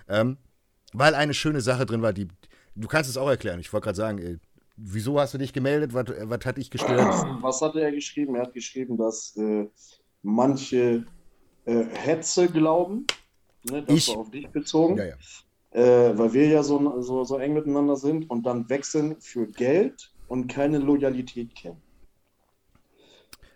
Ähm, 0.08 0.38
weil 0.94 1.16
eine 1.16 1.34
schöne 1.34 1.62
Sache 1.62 1.86
drin 1.86 2.02
war, 2.02 2.14
die. 2.14 2.28
Du 2.76 2.88
kannst 2.88 3.10
es 3.10 3.18
auch 3.18 3.28
erklären. 3.28 3.60
Ich 3.60 3.74
wollte 3.74 3.86
gerade 3.86 3.98
sagen, 3.98 4.18
äh, 4.20 4.38
wieso 4.78 5.20
hast 5.20 5.34
du 5.34 5.38
dich 5.38 5.52
gemeldet? 5.54 5.94
Was, 5.94 6.08
äh, 6.10 6.30
was 6.30 6.46
hat 6.46 6.58
dich 6.58 6.70
gestört? 6.72 7.00
Was 7.42 7.62
hat 7.62 7.76
er 7.76 7.92
geschrieben? 7.92 8.36
Er 8.36 8.44
hat 8.44 8.54
geschrieben, 8.54 8.98
dass 8.98 9.36
äh, 9.38 9.68
manche 10.22 11.06
äh, 11.66 11.84
Hetze 11.94 12.48
glauben. 12.48 13.06
Ne, 13.70 13.84
das 13.84 13.96
Ich- 13.96 14.10
war 14.10 14.18
auf 14.18 14.32
dich 14.32 14.48
bezogen. 14.50 14.98
Ja, 14.98 15.06
ja. 15.06 15.16
Äh, 15.72 16.18
weil 16.18 16.34
wir 16.34 16.48
ja 16.48 16.64
so, 16.64 17.02
so, 17.02 17.24
so 17.26 17.38
eng 17.38 17.54
miteinander 17.54 17.96
sind 17.96 18.30
und 18.30 18.44
dann 18.46 18.68
wechseln 18.70 19.18
für 19.20 19.46
Geld 19.46 20.12
und 20.28 20.48
keine 20.48 20.78
Loyalität 20.80 21.54
kennen. 21.54 21.82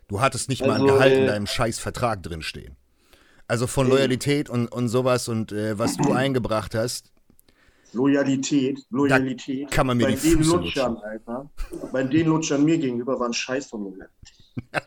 Du 0.07 0.21
hattest 0.21 0.49
nicht 0.49 0.61
mal 0.61 0.71
ein 0.73 0.81
Also, 0.81 0.93
Gehalt 0.93 1.13
in 1.17 1.23
äh, 1.23 1.27
deinem 1.27 1.47
scheiß 1.47 1.79
Vertrag 1.79 2.21
drinstehen. 2.21 2.75
Also 3.47 3.67
von 3.67 3.87
Loyalität 3.89 4.49
und, 4.49 4.67
und 4.67 4.89
sowas 4.89 5.27
und 5.27 5.51
was 5.51 5.97
du 5.97 6.11
eingebracht 6.13 6.75
hast, 6.75 7.12
Loyalität, 7.93 8.79
Loyalität. 8.89 9.69
kann 9.71 9.87
man 9.87 9.97
mir 9.97 10.05
bei 10.05 10.11
die 10.13 10.29
den 10.29 10.37
Füße 10.37 10.55
Lutschern, 10.57 10.97
Alter. 10.97 11.49
Bei 11.91 12.03
den 12.03 12.27
Lutschern 12.27 12.63
mir 12.65 12.77
gegenüber 12.77 13.19
war 13.19 13.27
ein 13.27 13.33
Scheiß 13.33 13.67
von 13.67 13.83
mir. 13.83 14.09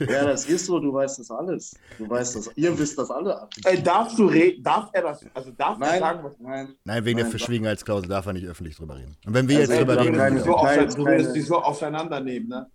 ja, 0.00 0.24
das 0.24 0.46
ist 0.46 0.66
so, 0.66 0.78
du 0.78 0.92
weißt 0.92 1.18
das 1.20 1.30
alles. 1.30 1.74
Du 1.98 2.08
weißt 2.08 2.36
das, 2.36 2.50
ihr 2.56 2.78
wisst 2.78 2.98
das 2.98 3.10
alle. 3.10 3.48
Ey, 3.64 3.82
darfst 3.82 4.18
du 4.18 4.26
re 4.26 4.60
darf 4.60 4.90
er 4.92 5.02
das, 5.02 5.24
also 5.34 5.50
darf 5.52 5.78
er 5.80 5.86
Nein, 5.86 6.00
sagen, 6.00 6.24
was 6.24 6.38
nein. 6.38 6.74
nein, 6.84 7.04
wegen 7.04 7.16
der 7.16 7.24
Nein, 7.24 7.30
Verschwiegenheitsklausel 7.30 8.08
darf 8.08 8.26
er 8.26 8.32
nicht 8.34 8.46
öffentlich 8.46 8.76
drüber 8.76 8.96
reden. 8.96 9.16
Und 9.26 9.34
wenn 9.34 9.48
wir 9.48 9.58
Also, 9.60 9.72
jetzt 9.72 9.80
drüber 9.80 9.94
ich 9.94 10.06
reden, 10.08 10.18
dann 10.18 10.38
so 10.38 10.96
du 10.96 11.06
willst 11.06 11.34
die 11.34 11.40
so 11.40 11.56
auseinandernehmen, 11.62 12.48
ne? 12.48 12.70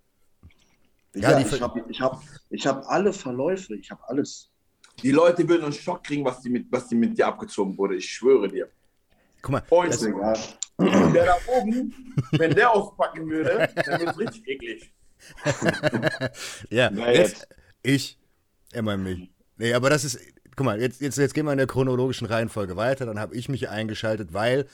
Ja, 1.15 1.31
Ja, 1.31 1.39
ich 1.39 1.61
habe 1.61 1.83
ich 1.87 2.01
hab, 2.01 2.21
ich 2.49 2.67
hab 2.67 2.87
alle 2.89 3.13
Verläufe, 3.13 3.75
ich 3.75 3.89
habe 3.91 4.01
alles. 4.07 4.51
Die 5.01 5.11
Leute 5.11 5.47
würden 5.47 5.63
einen 5.63 5.73
Schock 5.73 6.03
kriegen, 6.03 6.23
was 6.25 6.41
die 6.41 6.49
mit, 6.49 6.71
was 6.71 6.87
die 6.87 6.95
mit 6.95 7.17
dir 7.17 7.27
abgezogen 7.27 7.77
wurde. 7.77 7.95
Ich 7.95 8.09
schwöre 8.09 8.47
dir. 8.47 8.69
guck 9.41 9.51
mal, 9.51 9.87
Ist 9.87 10.03
egal. 10.03 10.37
der 10.79 11.25
da 11.25 11.37
oben, 11.47 11.93
wenn 12.31 12.53
der 12.53 12.71
auspacken 12.71 13.29
würde, 13.29 13.69
dann 13.85 13.99
wird 13.99 14.09
es 14.09 14.17
richtig 14.19 14.47
eklig. 14.47 14.93
ja, 16.69 16.89
jetzt? 17.11 17.47
ich, 17.81 18.19
immer 18.73 18.97
mich. 18.97 19.29
Nee, 19.57 19.73
aber 19.73 19.89
das 19.89 20.03
ist, 20.03 20.19
guck 20.55 20.65
mal, 20.65 20.81
jetzt, 20.81 21.01
jetzt, 21.01 21.17
jetzt 21.17 21.33
gehen 21.33 21.45
wir 21.45 21.51
in 21.51 21.57
der 21.57 21.67
chronologischen 21.67 22.27
Reihenfolge 22.27 22.75
weiter, 22.75 23.05
dann 23.05 23.19
habe 23.19 23.35
ich 23.35 23.49
mich 23.49 23.69
eingeschaltet, 23.69 24.33
weil, 24.33 24.67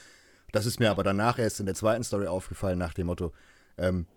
das 0.52 0.66
ist 0.66 0.80
mir 0.80 0.90
aber 0.90 1.04
danach 1.04 1.40
erst 1.40 1.60
in 1.60 1.66
der 1.66 1.76
zweiten 1.76 2.04
Story 2.04 2.28
aufgefallen, 2.28 2.80
nach 2.80 2.94
dem 2.94 3.08
Motto, 3.08 3.32
ähm, 3.78 4.08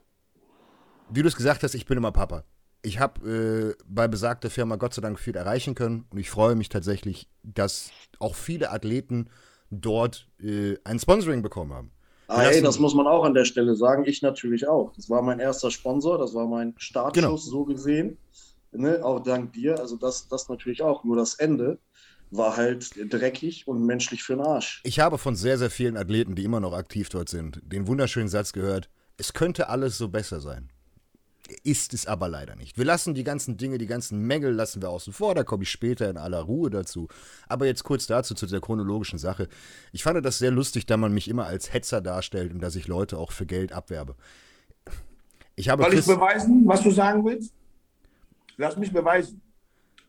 wie 1.10 1.22
du 1.22 1.28
es 1.28 1.36
gesagt 1.36 1.62
hast, 1.62 1.74
ich 1.74 1.86
bin 1.86 1.98
immer 1.98 2.12
Papa. 2.12 2.44
Ich 2.84 3.00
habe 3.00 3.74
äh, 3.78 3.82
bei 3.88 4.06
besagter 4.08 4.50
Firma 4.50 4.76
Gott 4.76 4.94
sei 4.94 5.00
Dank 5.02 5.18
viel 5.18 5.34
erreichen 5.34 5.74
können 5.74 6.04
und 6.10 6.18
ich 6.18 6.30
freue 6.30 6.54
mich 6.54 6.68
tatsächlich, 6.68 7.28
dass 7.42 7.90
auch 8.18 8.34
viele 8.34 8.70
Athleten 8.70 9.30
dort 9.70 10.28
äh, 10.38 10.76
ein 10.84 10.98
Sponsoring 10.98 11.42
bekommen 11.42 11.72
haben. 11.72 11.90
Ah, 12.28 12.42
lassen- 12.42 12.56
ey, 12.56 12.62
das 12.62 12.78
muss 12.78 12.94
man 12.94 13.06
auch 13.06 13.24
an 13.24 13.34
der 13.34 13.44
Stelle 13.46 13.74
sagen. 13.74 14.04
Ich 14.06 14.22
natürlich 14.22 14.68
auch. 14.68 14.92
Das 14.96 15.08
war 15.10 15.22
mein 15.22 15.40
erster 15.40 15.70
Sponsor, 15.70 16.18
das 16.18 16.34
war 16.34 16.46
mein 16.46 16.74
Startschuss, 16.76 17.22
Genau. 17.22 17.36
so 17.36 17.64
gesehen. 17.64 18.18
Ne? 18.72 19.00
Auch 19.04 19.20
dank 19.20 19.52
dir. 19.54 19.78
Also 19.78 19.96
das, 19.96 20.28
das 20.28 20.48
natürlich 20.48 20.82
auch. 20.82 21.04
Nur 21.04 21.16
das 21.16 21.34
Ende 21.34 21.78
war 22.30 22.56
halt 22.56 22.90
dreckig 23.12 23.66
und 23.68 23.84
menschlich 23.86 24.22
für 24.22 24.34
den 24.36 24.44
Arsch. 24.44 24.82
Ich 24.84 25.00
habe 25.00 25.18
von 25.18 25.36
sehr, 25.36 25.56
sehr 25.58 25.70
vielen 25.70 25.96
Athleten, 25.96 26.34
die 26.34 26.44
immer 26.44 26.60
noch 26.60 26.72
aktiv 26.72 27.08
dort 27.08 27.28
sind, 27.28 27.60
den 27.64 27.86
wunderschönen 27.86 28.28
Satz 28.28 28.52
gehört, 28.52 28.88
es 29.16 29.32
könnte 29.32 29.68
alles 29.68 29.96
so 29.96 30.08
besser 30.08 30.40
sein. 30.40 30.70
Ist 31.62 31.92
es 31.92 32.06
aber 32.06 32.28
leider 32.28 32.56
nicht. 32.56 32.78
Wir 32.78 32.86
lassen 32.86 33.14
die 33.14 33.24
ganzen 33.24 33.58
Dinge, 33.58 33.76
die 33.76 33.86
ganzen 33.86 34.22
Mängel 34.22 34.52
lassen 34.54 34.80
wir 34.80 34.88
außen 34.88 35.12
vor, 35.12 35.34
da 35.34 35.44
komme 35.44 35.64
ich 35.64 35.70
später 35.70 36.08
in 36.08 36.16
aller 36.16 36.40
Ruhe 36.40 36.70
dazu. 36.70 37.08
Aber 37.48 37.66
jetzt 37.66 37.84
kurz 37.84 38.06
dazu, 38.06 38.34
zu 38.34 38.46
der 38.46 38.60
chronologischen 38.60 39.18
Sache. 39.18 39.48
Ich 39.92 40.02
fand 40.02 40.24
das 40.24 40.38
sehr 40.38 40.50
lustig, 40.50 40.86
da 40.86 40.96
man 40.96 41.12
mich 41.12 41.28
immer 41.28 41.44
als 41.44 41.72
Hetzer 41.72 42.00
darstellt 42.00 42.52
und 42.52 42.60
dass 42.60 42.76
ich 42.76 42.88
Leute 42.88 43.18
auch 43.18 43.30
für 43.30 43.44
Geld 43.44 43.72
abwerbe. 43.72 44.14
Ich 45.54 45.68
habe 45.68 45.82
Soll 45.82 45.94
ich 45.94 46.06
beweisen, 46.06 46.62
was 46.66 46.82
du 46.82 46.90
sagen 46.90 47.24
willst? 47.24 47.52
Lass 48.56 48.76
mich 48.76 48.92
beweisen. 48.92 49.42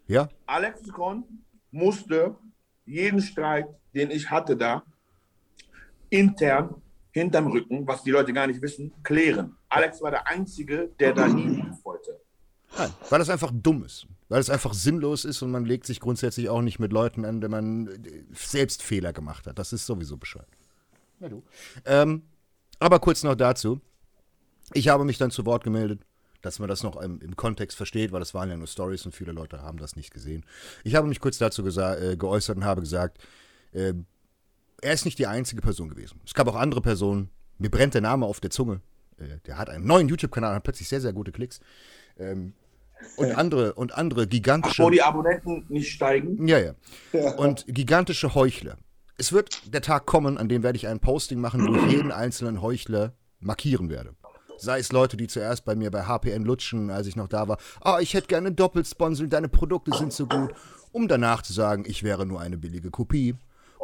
ja, 0.08 0.30
Alex 0.45 0.88
Con 0.91 1.24
musste 1.71 2.36
jeden 2.86 3.21
Streit, 3.21 3.67
den 3.93 4.10
ich 4.10 4.30
hatte 4.30 4.56
da, 4.56 4.84
intern 6.10 6.76
hinterm 7.15 7.47
Rücken, 7.47 7.88
was 7.88 8.04
die 8.04 8.12
Leute 8.12 8.34
gar 8.34 8.45
nicht 8.45 8.62
wissen, 8.62 8.91
klären. 9.01 9.56
Alex 9.69 10.01
war 10.01 10.12
der 10.12 10.28
Einzige, 10.28 10.89
der 10.99 11.13
da 11.13 11.28
nie 11.28 11.63
wollte. 11.84 12.19
Nein, 12.78 12.93
weil 13.10 13.21
es 13.21 13.30
einfach 13.30 13.51
dumm 13.54 13.86
ist. 13.86 14.06
Weil 14.28 14.41
es 14.41 14.49
einfach 14.49 14.73
sinnlos 14.73 15.23
ist 15.23 15.41
und 15.41 15.51
man 15.51 15.65
legt 15.65 15.86
sich 15.86 15.99
grundsätzlich 16.01 16.49
auch 16.49 16.62
nicht 16.62 16.80
mit 16.80 16.91
Leuten 16.91 17.23
an, 17.23 17.41
wenn 17.41 17.51
man 17.51 17.88
äh, 17.88 18.23
selbst 18.34 18.84
Fehler 18.84 19.13
gemacht 19.13 19.47
hat. 19.47 19.58
Das 19.58 19.71
ist 19.71 19.86
sowieso 19.86 20.17
bescheuert. 20.17 20.49
Ja, 21.21 21.30
du. 21.30 21.43
Ähm, 21.86 22.23
aber 22.80 22.99
kurz 22.99 23.23
noch 23.23 23.36
dazu. 23.36 23.80
Ich 24.73 24.89
habe 24.89 25.06
mich 25.06 25.17
dann 25.17 25.32
zu 25.32 25.45
Wort 25.45 25.63
gemeldet, 25.63 26.01
dass 26.41 26.60
man 26.60 26.67
das 26.67 26.84
noch 26.84 26.97
im, 26.97 27.21
im 27.21 27.38
Kontext 27.38 27.78
versteht, 27.78 28.12
weil 28.12 28.21
es 28.21 28.34
waren 28.34 28.49
ja 28.49 28.58
nur 28.58 28.67
Stories 28.67 29.06
und 29.06 29.13
viele 29.15 29.32
Leute 29.32 29.62
haben 29.62 29.78
das 29.78 29.95
nicht 29.95 30.12
gesehen. 30.12 30.43
Ich 30.84 30.95
habe 30.95 31.08
mich 31.08 31.21
kurz 31.21 31.38
dazu 31.38 31.65
äh, 31.65 32.17
geäußert 32.17 32.58
und 32.58 32.65
habe 32.65 32.82
gesagt, 32.82 33.19
äh, 33.71 33.93
er 34.86 34.93
ist 34.93 35.06
nicht 35.06 35.17
die 35.17 35.28
einzige 35.28 35.62
Person 35.62 35.89
gewesen. 35.89 36.22
Es 36.26 36.34
gab 36.34 36.47
auch 36.47 36.55
andere 36.55 36.82
Personen. 36.82 37.30
Mir 37.57 37.70
brennt 37.70 37.95
der 37.95 38.01
Name 38.01 38.26
auf 38.26 38.39
der 38.39 38.51
Zunge. 38.51 38.82
Äh, 39.18 39.39
der 39.47 39.57
hat 39.57 39.70
einen 39.70 39.86
neuen 39.86 40.07
YouTube-Kanal, 40.07 40.55
hat 40.55 40.64
plötzlich 40.64 40.88
sehr, 40.88 41.01
sehr 41.01 41.12
gute 41.12 41.32
Klicks. 41.32 41.59
Ähm, 42.18 42.53
und 43.18 43.36
andere, 43.36 43.74
und 43.74 43.97
andere 43.97 44.28
gigantische. 44.28 44.84
Wo 44.84 44.89
die 44.89 45.01
Abonnenten 45.01 45.66
nicht 45.70 45.91
steigen. 45.91 46.47
Ja, 46.47 46.59
ja. 46.59 46.76
Und 47.38 47.66
gigantische 47.68 48.36
Heuchler. 48.36 48.78
Es 49.18 49.34
wird 49.34 49.74
der 49.74 49.82
Tag 49.82 50.05
kommen, 50.05 50.38
an 50.38 50.49
dem 50.49 50.64
werde 50.64 50.78
ich 50.78 50.88
ein 50.88 50.99
Posting 50.99 51.39
machen, 51.39 51.68
wo 51.68 51.76
ich 51.76 51.91
jeden 51.91 52.12
einzelnen 52.12 52.62
Heuchler 52.62 53.14
markieren 53.39 53.89
werde. 53.89 54.16
Sei 54.57 54.80
es 54.80 54.91
Leute, 54.91 55.18
die 55.18 55.28
zuerst 55.28 55.66
bei 55.66 55.76
mir 55.76 55.91
bei 55.91 56.03
HPN 56.03 56.43
lutschen, 56.43 56.89
als 56.89 57.07
ich 57.07 57.16
noch 57.16 57.28
da 57.28 57.47
war, 57.47 57.57
ah, 57.82 57.99
ich 57.99 58.14
hätte 58.14 58.28
gerne 58.28 58.51
Doppelsponsoring, 58.51 59.30
deine 59.30 59.49
Produkte 59.49 59.95
sind 59.95 60.14
so 60.14 60.28
gut, 60.28 60.53
um 60.91 61.07
danach 61.07 61.41
zu 61.41 61.53
sagen, 61.53 61.84
ich 61.88 62.03
wäre 62.03 62.26
nur 62.26 62.39
eine 62.39 62.57
billige 62.57 62.91
Kopie. 62.91 63.36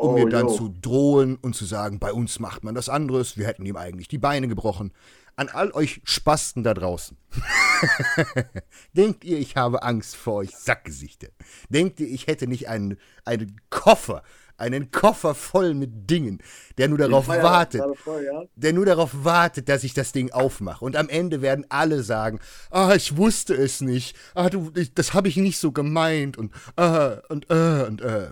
Um 0.02 0.16
Oh, 0.16 0.18
mir 0.18 0.30
dann 0.30 0.48
yo. 0.48 0.54
zu 0.54 0.74
drohen 0.82 1.36
und 1.38 1.56
zu 1.56 1.66
sagen, 1.66 2.00
bei 2.00 2.12
uns 2.12 2.40
macht 2.40 2.64
man 2.64 2.74
das 2.76 2.90
anderes, 2.90 3.38
wir 3.38 3.46
hätten 3.48 3.66
ihm 3.66 3.78
eigentlich 3.78 4.08
die 4.08 4.18
Beine 4.18 4.48
gebrochen. 4.48 4.92
An 5.38 5.48
all 5.50 5.72
euch 5.72 6.02
Spasten 6.04 6.62
da 6.64 6.74
draußen. 6.74 7.18
Denkt 8.94 9.24
ihr, 9.24 9.40
ich 9.40 9.56
habe 9.56 9.84
Angst 9.84 10.16
vor 10.16 10.36
euch 10.36 10.52
Sackgesichter? 10.56 11.30
Denkt 11.70 12.00
ihr, 12.00 12.08
ich 12.08 12.28
hätte 12.28 12.48
nicht 12.48 12.68
einen, 12.68 12.98
einen 13.26 13.60
Koffer, 13.70 14.24
einen 14.58 14.92
Koffer 14.92 15.34
voll 15.34 15.74
mit 15.74 16.10
Dingen, 16.10 16.40
der 16.78 16.90
nur 16.90 16.98
darauf 16.98 17.26
Feier- 17.28 17.44
wartet, 17.44 17.82
voll, 18.04 18.24
ja? 18.26 18.44
der 18.56 18.74
nur 18.74 18.86
darauf 18.86 19.24
wartet, 19.24 19.70
dass 19.70 19.84
ich 19.84 19.94
das 19.94 20.12
Ding 20.12 20.32
aufmache. 20.32 20.84
Und 20.84 20.96
am 20.96 21.10
Ende 21.10 21.42
werden 21.42 21.66
alle 21.70 22.04
sagen, 22.04 22.40
ah, 22.70 22.94
ich 22.96 23.18
wusste 23.18 23.54
es 23.56 23.82
nicht, 23.82 24.16
ah, 24.36 24.50
du, 24.50 24.72
ich, 24.76 24.94
das 24.94 25.14
habe 25.14 25.30
ich 25.30 25.38
nicht 25.38 25.58
so 25.60 25.72
gemeint 25.72 26.38
und 26.38 26.54
äh, 26.76 27.18
und 27.30 27.50
äh, 27.50 27.86
und 27.88 28.02
äh. 28.02 28.32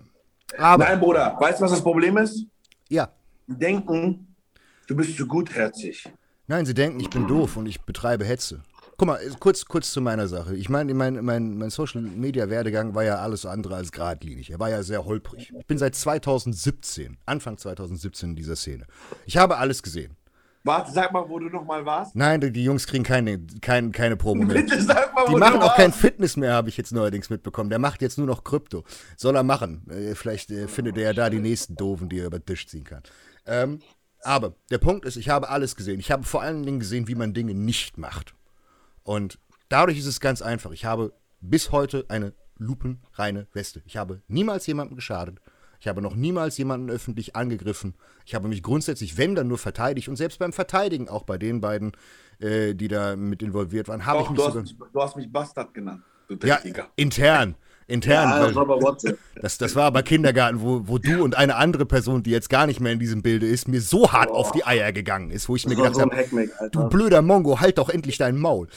Aber, 0.58 0.84
Nein, 0.86 1.00
Bruder, 1.00 1.38
weißt 1.40 1.60
du, 1.60 1.64
was 1.66 1.72
das 1.72 1.82
Problem 1.82 2.18
ist? 2.18 2.46
ja, 2.90 3.10
denken, 3.48 4.28
du 4.88 4.96
bist 4.96 5.16
zu 5.16 5.28
gutherzig. 5.28 6.10
nein, 6.48 6.66
sie 6.66 6.74
denken, 6.74 7.00
ich 7.00 7.10
bin 7.10 7.28
doof 7.28 7.58
und 7.58 7.66
ich 7.66 7.82
betreibe 7.82 8.26
Hetze. 8.26 8.64
Guck 8.98 9.08
mal, 9.08 9.16
äh, 9.22 9.30
kurz, 9.40 9.64
kurz 9.66 9.92
zu 9.92 10.02
meiner 10.02 10.28
Sache. 10.28 10.56
Ich 10.58 10.68
meine, 10.68 10.94
mein, 10.94 11.24
mein, 11.24 11.58
mein 11.58 11.70
Social-Media-Werdegang 11.70 12.96
war 12.96 13.04
ja 13.06 13.20
alles 13.20 13.46
andere 13.46 13.76
als 13.76 13.92
geradlinig. 13.94 14.50
Er 14.52 14.60
war 14.60 14.70
ja 14.70 14.84
sehr 14.84 15.06
holprig. 15.06 15.54
Ich 15.58 15.68
bin 15.68 15.78
seit 15.78 15.96
2017, 15.96 17.18
Anfang 17.26 17.58
2017 17.58 18.32
in 18.32 18.36
dieser 18.36 18.58
Szene. 18.58 18.86
Ich 19.26 19.38
habe 19.38 19.58
alles 19.58 19.84
gesehen. 19.84 20.18
Warte, 20.64 20.92
sag 20.92 21.14
mal, 21.14 21.28
wo 21.30 21.40
du 21.40 21.48
nochmal 21.50 21.86
warst. 21.86 22.16
Nein, 22.16 22.42
die 22.42 22.64
Jungs 22.64 22.86
kriegen 22.86 23.04
keine, 23.04 23.40
kein, 23.62 23.92
keine 23.92 24.18
Promo 24.18 24.44
mehr. 24.44 24.56
Bitte 24.56 24.82
sag 24.82 25.14
mal, 25.16 25.26
Die 25.26 25.32
wo 25.34 25.38
machen 25.38 25.60
du 25.62 25.66
auch 25.66 25.76
kein 25.76 25.92
warst. 25.92 26.02
Fitness 26.02 26.36
mehr, 26.36 26.54
habe 26.54 26.68
ich 26.70 26.76
jetzt 26.78 26.92
neuerdings 26.92 27.30
mitbekommen. 27.30 27.70
Der 27.70 27.80
macht 27.80 28.02
jetzt 28.02 28.18
nur 28.18 28.28
noch 28.28 28.44
Krypto. 28.44 28.84
Soll 29.16 29.36
er 29.36 29.44
machen. 29.44 29.90
Äh, 29.90 30.16
vielleicht 30.16 30.52
äh, 30.52 30.68
findet 30.68 30.98
er 30.98 31.04
ja 31.04 31.14
da 31.14 31.30
die 31.30 31.40
nächsten 31.40 31.76
Doofen, 31.76 32.10
die 32.10 32.20
er 32.20 32.28
über 32.28 32.40
den 32.40 32.46
Tisch 32.46 32.68
ziehen 32.68 32.84
kann. 32.84 33.04
Ähm, 33.46 33.80
aber 34.22 34.54
der 34.70 34.80
Punkt 34.80 35.06
ist, 35.06 35.16
ich 35.16 35.30
habe 35.30 35.48
alles 35.50 35.78
gesehen. 35.78 36.00
Ich 36.00 36.12
habe 36.12 36.24
vor 36.24 36.42
allen 36.42 36.64
Dingen 36.64 36.80
gesehen, 36.80 37.08
wie 37.08 37.16
man 37.16 37.34
Dinge 37.34 37.54
nicht 37.54 37.98
macht. 37.98 38.36
Und 39.04 39.40
dadurch 39.70 39.98
ist 39.98 40.08
es 40.08 40.20
ganz 40.20 40.42
einfach. 40.42 40.72
Ich 40.72 40.84
habe 40.84 41.14
bis 41.40 41.72
heute 41.72 42.06
eine 42.10 42.34
lupenreine 42.58 43.48
Weste. 43.54 43.82
Ich 43.86 43.96
habe 43.96 44.22
niemals 44.28 44.68
jemandem 44.68 44.98
geschadet. 44.98 45.40
Ich 45.80 45.88
habe 45.88 46.02
noch 46.02 46.16
niemals 46.16 46.58
jemanden 46.58 46.90
öffentlich 46.90 47.36
angegriffen. 47.36 47.94
Ich 48.26 48.36
habe 48.36 48.48
mich 48.48 48.62
grundsätzlich, 48.62 49.18
wenn 49.18 49.36
dann 49.36 49.48
nur 49.48 49.58
verteidigt 49.58 50.10
und 50.10 50.18
selbst 50.18 50.40
beim 50.40 50.52
Verteidigen, 50.52 51.08
auch 51.08 51.24
bei 51.24 51.38
den 51.38 51.62
beiden, 51.62 51.94
äh, 52.40 52.74
die 52.76 52.88
da 52.88 53.16
mit 53.16 53.42
involviert 53.42 53.88
waren, 53.88 54.06
habe 54.06 54.22
ich 54.24 54.30
mich 54.30 54.38
du, 54.38 54.46
hast 54.46 54.54
sogar. 54.54 54.64
mich, 54.64 54.76
du 54.94 55.02
hast 55.02 55.16
mich 55.16 55.32
Bastard 55.32 55.74
genannt, 55.74 56.04
du 56.28 56.36
Ja, 56.46 56.60
intern. 56.96 57.56
Intern. 57.88 58.30
Ja, 58.30 58.46
das 58.46 58.56
war 58.56 58.98
das, 59.42 59.58
das 59.58 59.76
war 59.76 59.86
aber 59.86 60.04
Kindergarten, 60.04 60.62
wo, 60.62 60.88
wo 60.88 61.00
du 61.00 61.24
und 61.24 61.36
eine 61.36 61.56
andere 61.56 61.88
Person, 61.88 62.22
die 62.22 62.30
jetzt 62.30 62.48
gar 62.48 62.68
nicht 62.68 62.80
mehr 62.80 62.92
in 62.92 63.00
diesem 63.00 63.24
Bilde 63.24 63.48
ist, 63.48 63.68
mir 63.68 63.82
so 63.82 64.12
hart 64.12 64.30
auf 64.30 64.52
die 64.52 64.64
Eier 64.64 64.92
gegangen 64.92 65.32
ist, 65.32 65.50
wo 65.50 65.56
ich 65.56 65.66
mir 65.66 65.76
Das 65.76 65.96
war 65.96 66.06
gedacht 66.06 66.30
so 66.30 66.38
habe, 66.38 66.70
du 66.70 66.88
blöder 66.88 67.24
Mongo, 67.24 67.60
halt 67.60 67.80
doch 67.80 67.90
endlich 67.90 68.20
dein 68.20 68.38
Maul. 68.38 68.68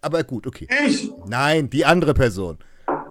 Aber 0.00 0.24
gut, 0.24 0.46
okay. 0.46 0.68
Ich? 0.86 1.10
Nein, 1.26 1.68
die 1.68 1.84
andere 1.84 2.14
Person. 2.14 2.58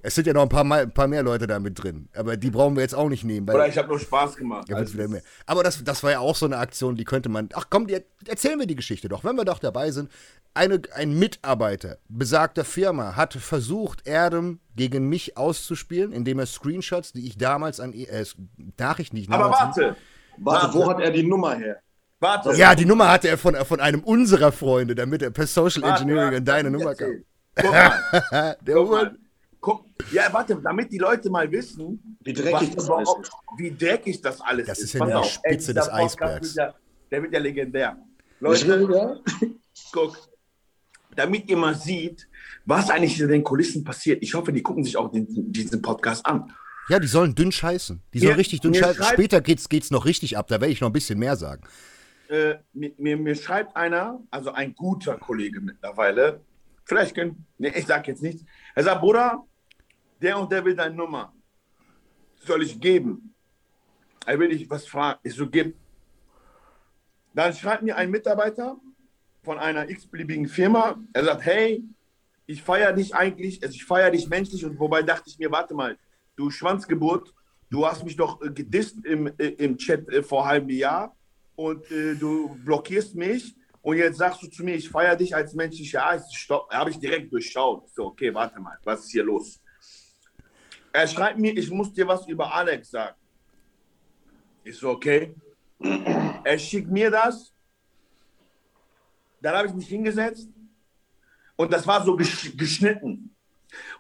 Es 0.04 0.16
sind 0.16 0.28
ja 0.28 0.34
noch 0.34 0.44
ein 0.44 0.50
paar, 0.50 0.64
ein 0.72 0.94
paar 0.94 1.08
mehr 1.08 1.24
Leute 1.24 1.48
da 1.48 1.60
mit 1.60 1.82
drin. 1.82 2.10
Aber 2.16 2.38
die 2.38 2.50
brauchen 2.50 2.76
wir 2.76 2.82
jetzt 2.82 2.96
auch 2.96 3.10
nicht 3.10 3.24
nehmen. 3.24 3.48
Weil 3.48 3.56
Oder 3.56 3.68
ich 3.68 3.78
habe 3.78 3.88
nur 3.88 4.00
Spaß 4.00 4.36
gemacht. 4.36 4.68
ja, 4.70 4.76
Also, 4.78 4.94
wieder 4.94 5.08
mehr. 5.08 5.22
Aber 5.46 5.64
das, 5.64 5.84
das 5.84 6.04
war 6.04 6.12
ja 6.12 6.20
auch 6.20 6.36
so 6.36 6.46
eine 6.46 6.58
Aktion, 6.58 6.96
die 6.96 7.04
könnte 7.04 7.30
man. 7.30 7.50
Ach 7.54 7.68
komm, 7.70 7.88
die, 7.88 8.00
erzählen 8.28 8.60
wir 8.60 8.66
die 8.68 8.76
Geschichte 8.76 9.10
doch, 9.10 9.24
wenn 9.24 9.36
wir 9.36 9.46
doch 9.46 9.60
dabei 9.60 9.92
sind. 9.92 10.12
Eine, 10.54 10.82
ein 10.96 11.18
Mitarbeiter 11.18 11.98
besagter 12.10 12.66
Firma 12.66 13.16
hat 13.16 13.34
versucht, 13.36 14.06
Erdem 14.06 14.60
gegen 14.76 15.08
mich 15.08 15.38
auszuspielen, 15.38 16.12
indem 16.12 16.40
er 16.40 16.46
Screenshots, 16.46 17.14
die 17.14 17.26
ich 17.28 17.38
damals 17.38 17.80
an 17.80 17.94
äh, 17.94 18.26
Nachrichten, 18.78 19.16
die 19.16 19.22
ich 19.24 19.30
Aber 19.30 19.46
damals. 19.46 19.78
warte, 19.78 19.96
Warte, 20.38 20.74
wo 20.74 20.90
hat 20.90 21.00
er 21.00 21.12
die 21.12 21.24
Nummer 21.24 21.56
her? 21.56 21.80
warte. 22.20 22.54
Ja, 22.54 22.76
die 22.76 22.86
Nummer 22.86 23.10
hatte 23.10 23.28
er 23.30 23.38
von, 23.38 23.56
von 23.66 23.80
einem 23.80 24.02
unserer 24.04 24.52
Freunde, 24.52 24.96
damit 24.96 25.22
er 25.22 25.32
per 25.32 25.48
Social 25.48 25.84
Warte, 25.84 26.02
Engineering 26.02 26.24
warte, 26.26 26.38
an 26.38 26.46
deine 26.46 26.72
Nummer 26.72 26.96
kam. 26.96 27.24
Guck 27.56 27.72
mal, 27.72 28.58
Der 28.62 28.76
guck 28.76 28.90
mal. 28.92 29.18
Guck, 29.62 29.86
ja, 30.12 30.24
warte, 30.34 30.56
damit 30.62 30.92
die 30.92 30.98
Leute 30.98 31.30
mal 31.30 31.50
wissen, 31.52 32.18
Wie 32.22 32.34
dreckig 32.34 32.76
was 32.76 32.88
das 32.88 32.90
alles 32.90 33.10
ist. 33.22 33.32
wie 33.58 33.72
dreckig 33.78 34.22
das 34.22 34.42
alles 34.42 34.68
Das 34.68 34.80
ist. 34.80 34.86
ist 34.86 34.94
ja 34.96 35.06
die 35.06 35.14
auf, 35.14 35.26
Spitze 35.32 35.58
dieser 35.74 35.74
des 35.86 35.90
Eisbergs. 35.90 36.56
Wird 36.56 36.68
ja, 36.68 36.74
der 37.12 37.22
wird 37.24 37.34
ja 37.34 37.40
legendär. 37.40 37.98
Leute, 38.40 39.22
guck, 39.94 40.18
damit 41.16 41.48
ihr 41.50 41.58
mal 41.58 41.76
sieht, 41.76 42.28
was 42.66 42.90
eigentlich 42.90 43.20
in 43.20 43.28
den 43.28 43.44
Kulissen 43.44 43.84
passiert. 43.84 44.24
Ich 44.24 44.34
hoffe, 44.34 44.52
die 44.52 44.64
gucken 44.64 44.84
sich 44.84 44.98
auch 44.98 45.12
den, 45.12 45.28
diesen 45.52 45.80
Podcast 45.82 46.26
an. 46.26 46.52
Ja, 46.90 46.98
die 47.00 47.08
sollen 47.08 47.36
dünn 47.36 47.52
scheißen. 47.52 48.02
Die 48.14 48.20
sollen 48.20 48.32
Mir- 48.34 48.38
richtig 48.40 48.62
dünn 48.62 48.74
scheißen. 48.74 48.96
schreibt- 48.96 49.14
Später 49.14 49.42
geht's, 49.42 49.70
geht's 49.70 49.92
noch 49.92 50.06
richtig 50.06 50.38
ab, 50.38 50.48
da 50.48 50.60
werde 50.60 50.74
ich 50.74 50.82
noch 50.82 50.90
ein 50.90 50.94
bisschen 50.94 51.20
mehr 51.20 51.36
sagen. 51.36 51.62
Äh, 52.30 52.56
mir, 52.74 52.92
mir, 52.98 53.18
mir 53.18 53.36
schreibt 53.36 53.76
einer, 53.76 54.22
also 54.32 54.52
ein 54.54 54.74
guter 54.74 55.18
Kollege 55.18 55.62
mittlerweile, 55.62 56.42
vielleicht 56.86 57.14
können, 57.14 57.46
nee, 57.60 57.72
ich 57.76 57.86
sag 57.86 58.08
jetzt 58.08 58.24
nichts. 58.24 58.44
Er 58.74 58.84
sagt, 58.84 59.02
Bruder, 59.02 59.44
der 60.22 60.38
und 60.38 60.52
der 60.52 60.64
will 60.64 60.76
deine 60.76 60.96
Nummer. 60.96 61.34
Soll 62.36 62.64
ich 62.64 62.80
geben? 62.80 63.34
Er 64.26 64.40
will 64.40 64.50
dich 64.50 64.70
was 64.70 64.88
fragen. 64.88 65.20
Ich 65.24 65.34
so, 65.34 65.50
gib. 65.50 65.76
Dann 67.34 67.54
schreibt 67.54 67.84
mir 67.84 67.96
ein 67.96 68.12
Mitarbeiter 68.12 68.78
von 69.44 69.58
einer 69.58 69.90
x-beliebigen 69.90 70.48
Firma. 70.48 71.00
Er 71.14 71.26
sagt, 71.26 71.46
hey, 71.46 71.84
ich 72.46 72.62
feiere 72.62 72.94
dich 72.94 73.16
eigentlich, 73.16 73.64
also 73.64 73.74
ich 73.74 73.86
feiere 73.86 74.12
dich 74.12 74.28
menschlich 74.28 74.66
und 74.66 74.78
wobei 74.80 75.02
dachte 75.02 75.30
ich 75.30 75.40
mir, 75.40 75.52
warte 75.52 75.74
mal, 75.74 75.98
du 76.36 76.50
Schwanzgeburt, 76.50 77.34
du 77.70 77.86
hast 77.86 78.04
mich 78.04 78.16
doch 78.16 78.42
äh, 78.42 78.52
gedisst 78.52 79.06
im, 79.06 79.28
äh, 79.38 79.48
im 79.48 79.78
Chat 79.78 80.08
äh, 80.10 80.22
vor 80.22 80.42
einem 80.42 80.50
halben 80.50 80.70
Jahr 80.70 81.16
und 81.56 81.90
äh, 81.92 82.16
du 82.16 82.56
blockierst 82.66 83.16
mich 83.16 83.56
und 83.82 83.98
jetzt 83.98 84.18
sagst 84.18 84.44
du 84.44 84.48
zu 84.48 84.64
mir, 84.64 84.76
ich 84.76 84.90
feiere 84.90 85.16
dich 85.16 85.36
als 85.36 85.54
menschlich. 85.54 85.92
Ja, 85.92 86.16
ich 86.16 86.38
stopp, 86.38 86.70
habe 86.72 86.90
ich 86.90 87.00
direkt 87.00 87.32
durchschaut. 87.32 87.90
So, 87.90 88.08
okay, 88.08 88.34
warte 88.34 88.60
mal, 88.60 88.78
was 88.84 89.06
ist 89.06 89.12
hier 89.12 89.24
los? 89.24 89.61
Er 90.94 91.08
schreibt 91.08 91.40
mir, 91.40 91.56
ich 91.58 91.70
muss 91.70 91.94
dir 91.94 92.08
was 92.08 92.28
über 92.28 92.54
Alex 92.54 92.92
sagen. 92.92 93.16
Ich 94.64 94.78
so, 94.78 94.90
okay. 94.90 95.34
Er 96.44 96.58
schickt 96.60 96.90
mir 96.90 97.10
das. 97.10 97.54
Dann 99.42 99.56
habe 99.56 99.68
ich 99.68 99.74
mich 99.74 99.88
hingesetzt 99.88 100.50
und 101.56 101.72
das 101.72 101.86
war 101.88 102.04
so 102.04 102.16
gesch 102.16 102.56
geschnitten. 102.56 103.36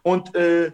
Und 0.03 0.35
äh, 0.35 0.71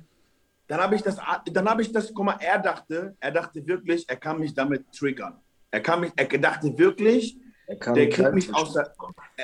dann 0.67 0.81
habe 0.81 0.95
ich 0.95 1.01
das, 1.01 1.17
dann 1.45 1.69
habe 1.69 1.81
ich 1.81 1.91
das, 1.91 2.13
guck 2.13 2.25
mal, 2.25 2.37
er 2.39 2.59
dachte, 2.59 3.15
er 3.19 3.31
dachte 3.31 3.65
wirklich, 3.65 4.07
er 4.09 4.17
kann 4.17 4.39
mich 4.39 4.53
damit 4.53 4.91
triggern. 4.91 5.39
Er 5.71 5.81
kann 5.81 6.01
mich, 6.01 6.11
er 6.15 6.25
dachte 6.39 6.77
wirklich, 6.77 7.37
Er 7.67 7.77
kann 7.77 7.93
der 7.93 8.09
kriegt 8.09 8.33
mich 8.33 8.53
aus 8.53 8.73
der, 8.73 8.93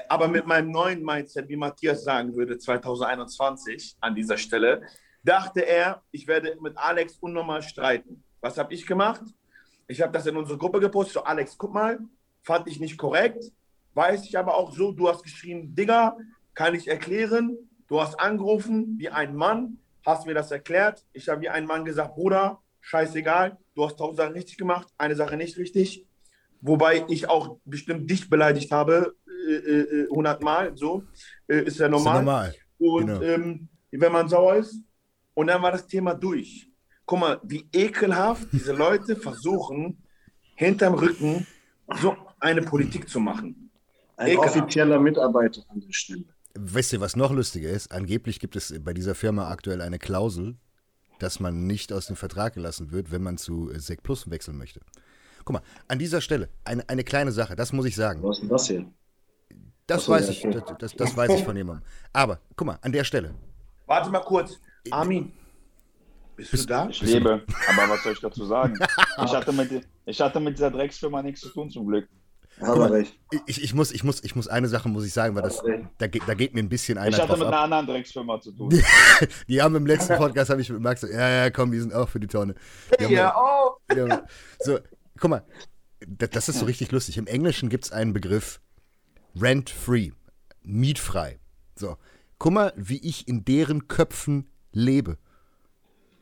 aber 0.10 0.28
mit 0.28 0.46
meinem 0.46 0.72
neuen 0.72 1.04
Mindset, 1.04 1.48
wie 1.48 1.56
Matthias 1.56 2.04
sagen 2.04 2.36
würde, 2.36 2.58
2021 2.58 3.98
an 4.02 4.16
dieser 4.16 4.38
Stelle, 4.38 4.82
dachte 5.24 5.62
er, 5.66 6.02
ich 6.12 6.28
werde 6.28 6.58
mit 6.62 6.78
Alex 6.78 7.18
unnormal 7.20 7.62
streiten. 7.62 8.24
Was 8.42 8.58
habe 8.58 8.74
ich 8.74 8.86
gemacht? 8.86 9.22
Ich 9.88 10.02
habe 10.02 10.12
das 10.12 10.26
in 10.26 10.36
unsere 10.36 10.58
Gruppe 10.58 10.80
gepostet. 10.80 11.14
So, 11.16 11.24
Alex, 11.24 11.58
guck 11.58 11.74
mal, 11.74 12.00
fand 12.42 12.68
ich 12.68 12.80
nicht 12.80 12.98
korrekt. 12.98 13.44
Weiß 13.94 14.26
ich 14.26 14.38
aber 14.38 14.56
auch 14.56 14.74
so, 14.76 14.92
du 14.92 15.08
hast 15.08 15.24
geschrien, 15.24 15.74
Digga, 15.76 16.18
kann 16.54 16.76
ich 16.76 16.88
erklären. 16.88 17.58
Du 17.88 18.02
hast 18.02 18.20
angerufen 18.20 18.96
wie 18.98 19.10
ein 19.10 19.36
Mann, 19.36 19.78
hast 20.06 20.26
mir 20.26 20.34
das 20.34 20.52
erklärt. 20.52 21.06
Ich 21.14 21.30
habe 21.30 21.42
wie 21.42 21.50
ein 21.50 21.66
Mann 21.66 21.86
gesagt, 21.86 22.16
Bruder, 22.16 22.60
scheißegal, 22.82 23.58
du 23.76 23.86
hast 23.86 23.98
tausend 23.98 24.18
Sachen 24.18 24.34
richtig 24.34 24.58
gemacht, 24.58 24.88
eine 24.98 25.16
Sache 25.16 25.38
nicht 25.38 25.58
richtig. 25.58 26.06
Wobei 26.62 27.06
ich 27.10 27.30
auch 27.30 27.58
bestimmt 27.66 28.10
dich 28.10 28.30
beleidigt 28.30 28.72
habe, 28.72 29.16
äh, 29.48 29.52
äh, 29.54 30.08
100 30.10 30.42
Mal, 30.42 30.76
so, 30.76 31.04
äh, 31.48 31.56
ist 31.58 31.64
ja 31.64 31.68
Ist 31.68 31.80
ja 31.80 31.90
normal. 31.90 32.20
normal. 32.24 32.56
Und 32.80 33.08
Genau. 33.08 33.22
ähm, 33.22 33.68
wenn 33.92 34.12
man 34.12 34.28
sauer 34.28 34.56
ist, 34.56 34.82
und 35.34 35.48
dann 35.48 35.62
war 35.62 35.72
das 35.72 35.88
Thema 35.88 36.14
durch. 36.14 36.70
Guck 37.06 37.20
mal, 37.20 37.40
wie 37.44 37.68
ekelhaft 37.74 38.48
diese 38.52 38.74
Leute 38.74 39.16
versuchen, 39.16 40.02
hinterm 40.56 40.94
Rücken 40.94 41.46
so 42.02 42.16
eine 42.40 42.62
Politik 42.62 43.10
zu 43.10 43.20
machen. 43.20 43.72
Ein 44.16 44.30
Ekelhaft. 44.30 44.58
offizieller 44.58 45.00
Mitarbeiter 45.00 45.64
an 45.70 45.82
der 45.82 45.92
Stelle. 45.92 46.24
Wisst 46.56 46.94
ihr, 46.94 47.02
was 47.02 47.16
noch 47.16 47.32
lustiger 47.32 47.70
ist? 47.70 47.92
Angeblich 47.92 48.40
gibt 48.40 48.56
es 48.56 48.74
bei 48.84 48.94
dieser 48.94 49.16
Firma 49.16 49.50
aktuell 49.50 49.82
eine 49.82 49.98
Klausel, 49.98 50.56
dass 51.20 51.40
man 51.40 51.66
nicht 51.66 51.92
aus 51.92 52.06
dem 52.06 52.16
Vertrag 52.16 52.54
gelassen 52.54 52.92
wird, 52.92 53.12
wenn 53.12 53.24
man 53.24 53.38
zu 53.38 53.72
Sec 53.76 54.04
Plus 54.04 54.30
wechseln 54.30 54.58
möchte. 54.58 54.82
Guck 55.46 55.54
mal, 55.54 55.62
an 55.88 56.00
dieser 56.00 56.22
Stelle, 56.22 56.50
eine, 56.64 56.88
eine 56.88 57.04
kleine 57.04 57.32
Sache, 57.32 57.56
das 57.56 57.74
muss 57.74 57.86
ich 57.86 57.96
sagen. 57.96 58.22
Was 58.24 58.38
ist 58.38 58.42
denn 58.42 58.50
das 58.50 58.68
hier? 58.68 58.86
Das 59.88 60.02
Ach 60.02 60.06
so, 60.06 60.12
weiß 60.14 60.30
ich, 60.30 60.42
das, 60.44 60.64
das, 60.80 60.96
das 60.96 61.18
weiß 61.18 61.32
ich 61.32 61.44
von 61.44 61.58
jemandem. 61.58 61.86
Aber, 62.14 62.40
guck 62.56 62.68
mal, 62.68 62.78
an 62.82 62.92
der 62.92 63.04
Stelle. 63.04 63.34
Warte 63.86 64.10
mal 64.10 64.22
kurz. 64.22 64.60
Armin, 64.92 65.32
bist 66.36 66.54
du 66.54 66.66
da? 66.66 66.90
Ich 66.90 67.02
lebe, 67.02 67.44
aber 67.68 67.90
was 67.90 68.04
soll 68.04 68.14
ich 68.14 68.20
dazu 68.20 68.46
sagen? 68.46 68.78
Ich 69.24 69.34
hatte 69.34 69.54
mit, 69.54 69.88
ich 70.06 70.22
hatte 70.22 70.40
mit 70.40 70.58
dieser 70.58 70.72
Drecksfirma 70.72 71.22
nichts 71.22 71.42
zu 71.42 71.50
tun, 71.50 71.70
zum 71.70 71.88
Glück. 71.88 72.08
Hat 72.60 72.78
er 72.78 72.92
recht. 72.92 73.18
Ich, 73.48 73.64
ich, 73.64 73.74
muss, 73.74 73.92
ich, 73.92 74.04
muss, 74.04 74.24
ich 74.24 74.36
muss 74.36 74.48
eine 74.48 74.68
Sache 74.68 74.88
muss 74.88 75.06
ich 75.06 75.14
sagen, 75.14 75.36
weil 75.36 75.42
das, 75.42 75.62
da, 75.98 76.08
geht, 76.08 76.24
da 76.28 76.34
geht 76.36 76.54
mir 76.54 76.60
ein 76.60 76.70
bisschen 76.70 76.98
einer 76.98 77.10
Ich 77.10 77.16
hatte 77.18 77.30
drauf 77.30 77.40
mit 77.40 77.48
ab. 77.48 77.54
einer 77.54 77.64
anderen 77.64 77.88
Drecksfirma 77.88 78.40
zu 78.40 78.52
tun. 78.52 78.70
Die 79.48 79.62
haben 79.62 79.76
im 79.76 79.88
letzten 79.88 80.18
Podcast, 80.18 80.52
habe 80.52 80.62
ich 80.62 80.70
mit 80.70 80.80
Max 80.80 81.02
gesagt, 81.02 81.20
ja, 81.20 81.30
ja, 81.30 81.50
komm, 81.50 81.72
die 81.72 81.80
sind 81.80 81.94
auch 81.94 82.08
für 82.10 82.20
die 82.20 82.28
Tonne. 82.28 82.54
Die 83.00 83.06
Ja, 83.06 83.34
oh. 83.36 83.78
Ja, 83.96 84.24
so, 84.60 84.80
guck 85.20 85.30
mal, 85.32 85.44
das, 86.08 86.30
das 86.30 86.50
ist 86.50 86.60
so 86.60 86.66
richtig 86.66 86.92
lustig. 86.92 87.18
Im 87.18 87.28
Englischen 87.28 87.70
gibt 87.70 87.86
es 87.86 87.92
einen 87.92 88.14
Begriff 88.14 88.62
rent-free, 89.40 90.12
mietfrei. 90.62 91.40
So, 91.76 91.98
guck 92.38 92.54
mal, 92.54 92.74
wie 92.76 92.98
ich 92.98 93.28
in 93.28 93.46
deren 93.46 93.88
Köpfen 93.88 94.48
lebe. 94.74 95.18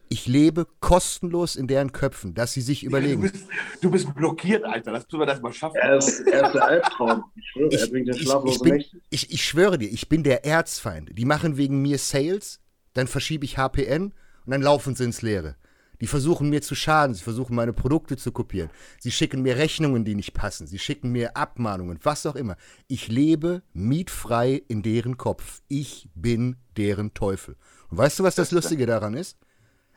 Ich 0.09 0.27
lebe 0.27 0.67
kostenlos 0.81 1.55
in 1.55 1.67
deren 1.67 1.93
Köpfen, 1.93 2.33
dass 2.33 2.51
sie 2.51 2.59
sich 2.59 2.83
überlegen. 2.83 3.21
Du 3.21 3.31
bist, 3.31 3.47
du 3.79 3.91
bist 3.91 4.13
blockiert, 4.13 4.65
Alter. 4.65 4.91
Lass 4.91 5.07
tun 5.07 5.21
wir 5.21 5.25
das 5.25 5.41
mal 5.41 5.53
schaffen. 5.53 5.77
Er 5.77 5.95
ist, 5.95 6.19
er 6.27 6.47
ist 6.47 6.53
der 6.53 6.65
Albtraum. 6.65 7.23
Ich 7.33 7.47
schwöre, 7.49 7.69
er 7.71 7.83
Ich, 7.83 7.91
bringt 7.91 8.07
den 8.07 8.45
ich, 8.45 8.59
bin, 8.59 8.85
ich, 9.09 9.31
ich 9.31 9.45
schwöre 9.45 9.77
dir, 9.77 9.89
ich 9.89 10.09
bin 10.09 10.23
der 10.23 10.45
Erzfeind. 10.45 11.17
Die 11.17 11.23
machen 11.23 11.55
wegen 11.55 11.81
mir 11.81 11.97
Sales, 11.97 12.59
dann 12.93 13.07
verschiebe 13.07 13.45
ich 13.45 13.57
HPN 13.57 14.13
und 14.45 14.51
dann 14.51 14.61
laufen 14.61 14.95
sie 14.95 15.05
ins 15.05 15.21
Leere. 15.21 15.55
Die 16.01 16.07
versuchen 16.07 16.49
mir 16.49 16.61
zu 16.61 16.73
schaden, 16.73 17.13
sie 17.13 17.23
versuchen 17.23 17.55
meine 17.55 17.73
Produkte 17.73 18.17
zu 18.17 18.31
kopieren. 18.31 18.71
Sie 18.99 19.11
schicken 19.11 19.43
mir 19.43 19.57
Rechnungen, 19.57 20.03
die 20.03 20.15
nicht 20.15 20.33
passen. 20.33 20.65
Sie 20.65 20.79
schicken 20.79 21.11
mir 21.11 21.37
Abmahnungen, 21.37 21.99
was 22.01 22.25
auch 22.25 22.35
immer. 22.35 22.57
Ich 22.87 23.07
lebe 23.07 23.61
mietfrei 23.71 24.61
in 24.67 24.81
deren 24.81 25.17
Kopf. 25.17 25.61
Ich 25.67 26.09
bin 26.15 26.57
deren 26.75 27.13
Teufel. 27.13 27.55
Und 27.91 27.97
weißt 27.97 28.19
du, 28.19 28.23
was 28.23 28.35
das 28.35 28.51
Lustige 28.51 28.85
daran 28.85 29.13
ist? 29.13 29.37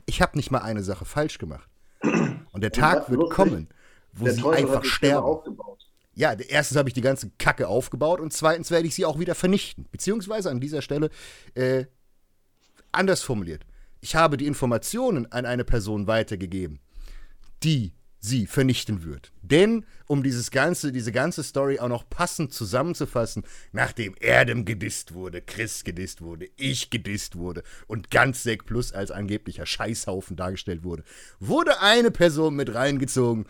Ich 0.06 0.20
habe 0.20 0.36
nicht 0.36 0.50
mal 0.50 0.58
eine 0.58 0.82
Sache 0.82 1.04
falsch 1.04 1.38
gemacht. 1.38 1.70
Und 2.52 2.60
der 2.60 2.72
Tag 2.72 3.08
wird 3.08 3.20
lustig? 3.20 3.36
kommen, 3.36 3.68
wo 4.12 4.24
Der 4.24 4.34
sie 4.34 4.42
Teufel 4.42 4.64
einfach 4.64 4.84
sterben. 4.84 5.56
Ja, 6.14 6.32
erstens 6.32 6.76
habe 6.76 6.88
ich 6.88 6.94
die 6.94 7.00
ganze 7.00 7.30
Kacke 7.38 7.66
aufgebaut 7.66 8.20
und 8.20 8.32
zweitens 8.32 8.70
werde 8.70 8.86
ich 8.86 8.94
sie 8.94 9.04
auch 9.04 9.18
wieder 9.18 9.34
vernichten. 9.34 9.86
Beziehungsweise 9.90 10.50
an 10.50 10.60
dieser 10.60 10.82
Stelle 10.82 11.10
äh, 11.54 11.86
anders 12.92 13.22
formuliert. 13.22 13.64
Ich 14.00 14.14
habe 14.14 14.36
die 14.36 14.46
Informationen 14.46 15.30
an 15.32 15.46
eine 15.46 15.64
Person 15.64 16.06
weitergegeben, 16.06 16.80
die 17.62 17.94
sie 18.24 18.46
vernichten 18.46 19.04
wird. 19.04 19.32
Denn, 19.42 19.84
um 20.06 20.22
dieses 20.22 20.50
ganze, 20.50 20.92
diese 20.92 21.12
ganze 21.12 21.42
Story 21.42 21.78
auch 21.78 21.88
noch 21.88 22.08
passend 22.08 22.52
zusammenzufassen, 22.54 23.44
nachdem 23.72 24.14
Erdem 24.18 24.64
gedisst 24.64 25.12
wurde, 25.12 25.42
Chris 25.42 25.84
gedisst 25.84 26.22
wurde, 26.22 26.48
ich 26.56 26.88
gedisst 26.88 27.36
wurde 27.36 27.62
und 27.86 28.10
ganz 28.10 28.42
Sek 28.42 28.64
Plus 28.64 28.92
als 28.92 29.10
angeblicher 29.10 29.66
Scheißhaufen 29.66 30.36
dargestellt 30.36 30.84
wurde, 30.84 31.04
wurde 31.38 31.82
eine 31.82 32.10
Person 32.10 32.56
mit 32.56 32.74
reingezogen, 32.74 33.44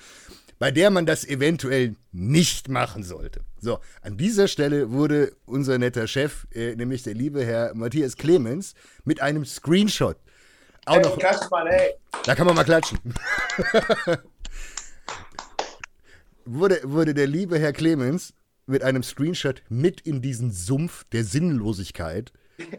bei 0.59 0.72
der 0.72 0.91
man 0.91 1.07
das 1.07 1.25
eventuell 1.25 1.95
nicht 2.11 2.68
machen 2.68 3.05
sollte. 3.05 3.43
So, 3.61 3.79
an 4.03 4.16
dieser 4.16 4.49
Stelle 4.49 4.91
wurde 4.91 5.37
unser 5.47 5.79
netter 5.79 6.09
Chef, 6.09 6.47
äh, 6.53 6.75
nämlich 6.75 7.05
der 7.05 7.14
liebe 7.14 7.45
Herr 7.45 7.75
Matthias 7.75 8.16
Clemens, 8.16 8.75
mit 9.05 9.22
einem 9.22 9.45
Screenshot 9.45 10.16
auch 10.87 11.01
noch, 11.01 11.18
Klatsch 11.18 11.51
mal, 11.51 11.66
ey. 11.66 11.95
da 12.24 12.35
kann 12.35 12.47
man 12.47 12.57
mal 12.57 12.64
klatschen. 12.64 12.99
wurde, 16.45 16.80
wurde 16.85 17.14
der 17.14 17.26
liebe 17.26 17.59
Herr 17.59 17.72
Clemens 17.72 18.35
mit 18.66 18.82
einem 18.82 19.03
Screenshot 19.03 19.62
mit 19.68 20.01
in 20.03 20.22
diesen 20.22 20.51
Sumpf 20.51 21.05
der 21.12 21.24
Sinnlosigkeit 21.24 22.32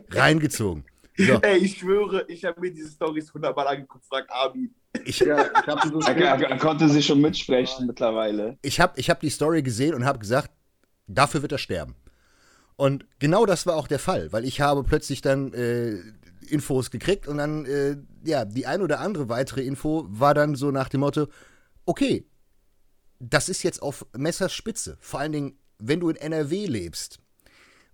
reingezogen. 0.09 0.85
So, 1.17 1.33
Ey, 1.41 1.57
ich 1.57 1.77
schwöre, 1.77 2.25
ich 2.27 2.43
habe 2.43 2.59
mir 2.59 2.71
diese 2.71 2.89
Storys 2.89 3.33
hundertmal 3.33 3.67
angeguckt, 3.67 4.05
frag 4.05 4.25
Abi. 4.29 4.71
ich, 5.05 5.19
Ja, 5.19 5.45
ich 5.45 6.07
Er, 6.07 6.41
er, 6.41 6.57
konnte 6.57 6.89
sich 6.89 7.05
schon 7.05 7.21
mitsprechen 7.21 7.87
mittlerweile. 7.87 8.57
ich 8.61 8.79
habe 8.79 8.99
ich 8.99 9.09
hab 9.09 9.19
die 9.19 9.29
Story 9.29 9.61
gesehen 9.61 9.93
und 9.93 10.05
habe 10.05 10.19
gesagt, 10.19 10.51
dafür 11.07 11.41
wird 11.41 11.51
er 11.51 11.57
sterben. 11.57 11.95
Und 12.77 13.05
genau 13.19 13.45
das 13.45 13.65
war 13.65 13.75
auch 13.75 13.87
der 13.87 13.99
Fall, 13.99 14.33
weil 14.33 14.43
ich 14.43 14.59
habe 14.59 14.83
plötzlich 14.83 15.21
dann 15.21 15.53
äh, 15.53 15.97
Infos 16.51 16.91
gekriegt 16.91 17.27
und 17.27 17.37
dann, 17.37 17.65
äh, 17.65 17.97
ja, 18.23 18.45
die 18.45 18.65
ein 18.65 18.81
oder 18.81 18.99
andere 18.99 19.29
weitere 19.29 19.61
Info 19.61 20.05
war 20.07 20.33
dann 20.33 20.55
so 20.55 20.71
nach 20.71 20.89
dem 20.89 21.01
Motto, 21.01 21.27
okay, 21.85 22.25
das 23.19 23.49
ist 23.49 23.63
jetzt 23.63 23.81
auf 23.81 24.05
Messerspitze. 24.15 24.97
Vor 24.99 25.19
allen 25.19 25.31
Dingen, 25.31 25.57
wenn 25.79 25.99
du 25.99 26.09
in 26.09 26.15
NRW 26.15 26.65
lebst, 26.65 27.19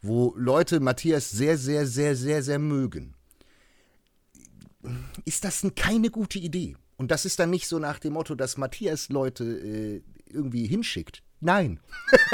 wo 0.02 0.34
Leute 0.36 0.80
Matthias 0.80 1.30
sehr, 1.30 1.58
sehr, 1.58 1.86
sehr, 1.86 2.16
sehr, 2.16 2.44
sehr 2.44 2.60
mögen, 2.60 3.16
ist 5.26 5.44
das 5.44 5.66
keine 5.76 6.10
gute 6.10 6.40
Idee. 6.40 6.76
Und 6.98 7.12
das 7.12 7.26
ist 7.26 7.40
dann 7.40 7.50
nicht 7.50 7.68
so 7.68 7.80
nach 7.80 8.00
dem 8.00 8.14
Motto, 8.14 8.36
dass 8.36 8.58
Matthias 8.58 9.10
Leute 9.10 9.44
äh, 9.44 10.02
irgendwie 10.28 10.68
hinschickt. 10.68 11.24
Nein. 11.42 11.80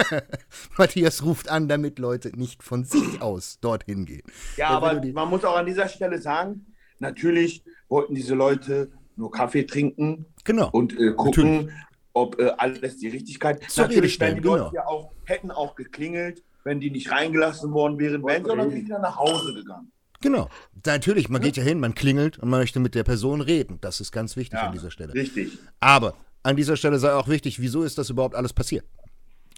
Matthias 0.78 1.24
ruft 1.24 1.50
an, 1.50 1.68
damit 1.68 1.98
Leute 2.00 2.30
nicht 2.38 2.62
von 2.64 2.84
sich 2.84 3.22
aus 3.22 3.60
dorthin 3.60 4.06
gehen. 4.06 4.24
Ja, 4.58 4.72
Ja, 4.72 4.82
wenn 4.82 4.98
aber 5.00 5.08
man 5.14 5.30
muss 5.30 5.44
auch 5.46 5.56
an 5.56 5.66
dieser 5.66 5.88
Stelle 5.88 6.22
sagen, 6.22 6.66
natürlich 7.00 7.64
wollten 7.90 8.16
diese 8.16 8.36
Leute 8.36 8.92
nur 9.16 9.32
Kaffee 9.32 9.64
trinken 9.64 10.26
Genau. 10.44 10.70
und 10.72 10.98
äh, 11.00 11.14
gucken, 11.14 11.72
ob 12.14 12.40
äh, 12.40 12.52
alles 12.58 12.98
die 12.98 13.08
Richtigkeit 13.08 13.64
Zur 13.70 13.86
Rede 13.86 13.94
Natürlich 13.96 14.14
stellen, 14.16 14.36
wären 14.36 14.42
die 14.44 14.48
Leute 14.48 14.64
genau. 14.72 14.74
ja 14.74 14.86
auch, 14.88 15.12
hätten 15.26 15.52
auch 15.52 15.76
geklingelt, 15.76 16.44
wenn 16.64 16.80
die 16.80 16.92
nicht 16.92 17.10
reingelassen 17.12 17.72
worden 17.72 17.98
wären, 18.00 18.24
wären 18.24 18.44
sie 18.44 18.56
natürlich 18.56 18.86
wieder 18.86 19.00
nach 19.00 19.18
Hause 19.18 19.54
gegangen. 19.54 19.92
Genau. 20.20 20.50
Natürlich, 20.86 21.30
man 21.30 21.42
geht 21.42 21.58
ja 21.58 21.64
hin, 21.64 21.80
man 21.80 21.94
klingelt 21.94 22.40
und 22.40 22.50
man 22.50 22.60
möchte 22.60 22.80
mit 22.80 22.96
der 22.96 23.04
Person 23.04 23.40
reden. 23.42 23.78
Das 23.82 24.02
ist 24.02 24.12
ganz 24.12 24.36
wichtig 24.36 24.58
Ja, 24.60 24.66
an 24.68 24.74
dieser 24.74 24.90
Stelle. 24.90 25.14
Richtig. 25.14 25.58
Aber 25.80 26.16
an 26.48 26.56
dieser 26.56 26.78
Stelle 26.78 26.98
sei 26.98 27.12
auch 27.12 27.28
wichtig, 27.28 27.60
wieso 27.60 27.84
ist 27.84 27.98
das 27.98 28.10
überhaupt 28.10 28.34
alles 28.34 28.54
passiert? 28.54 28.86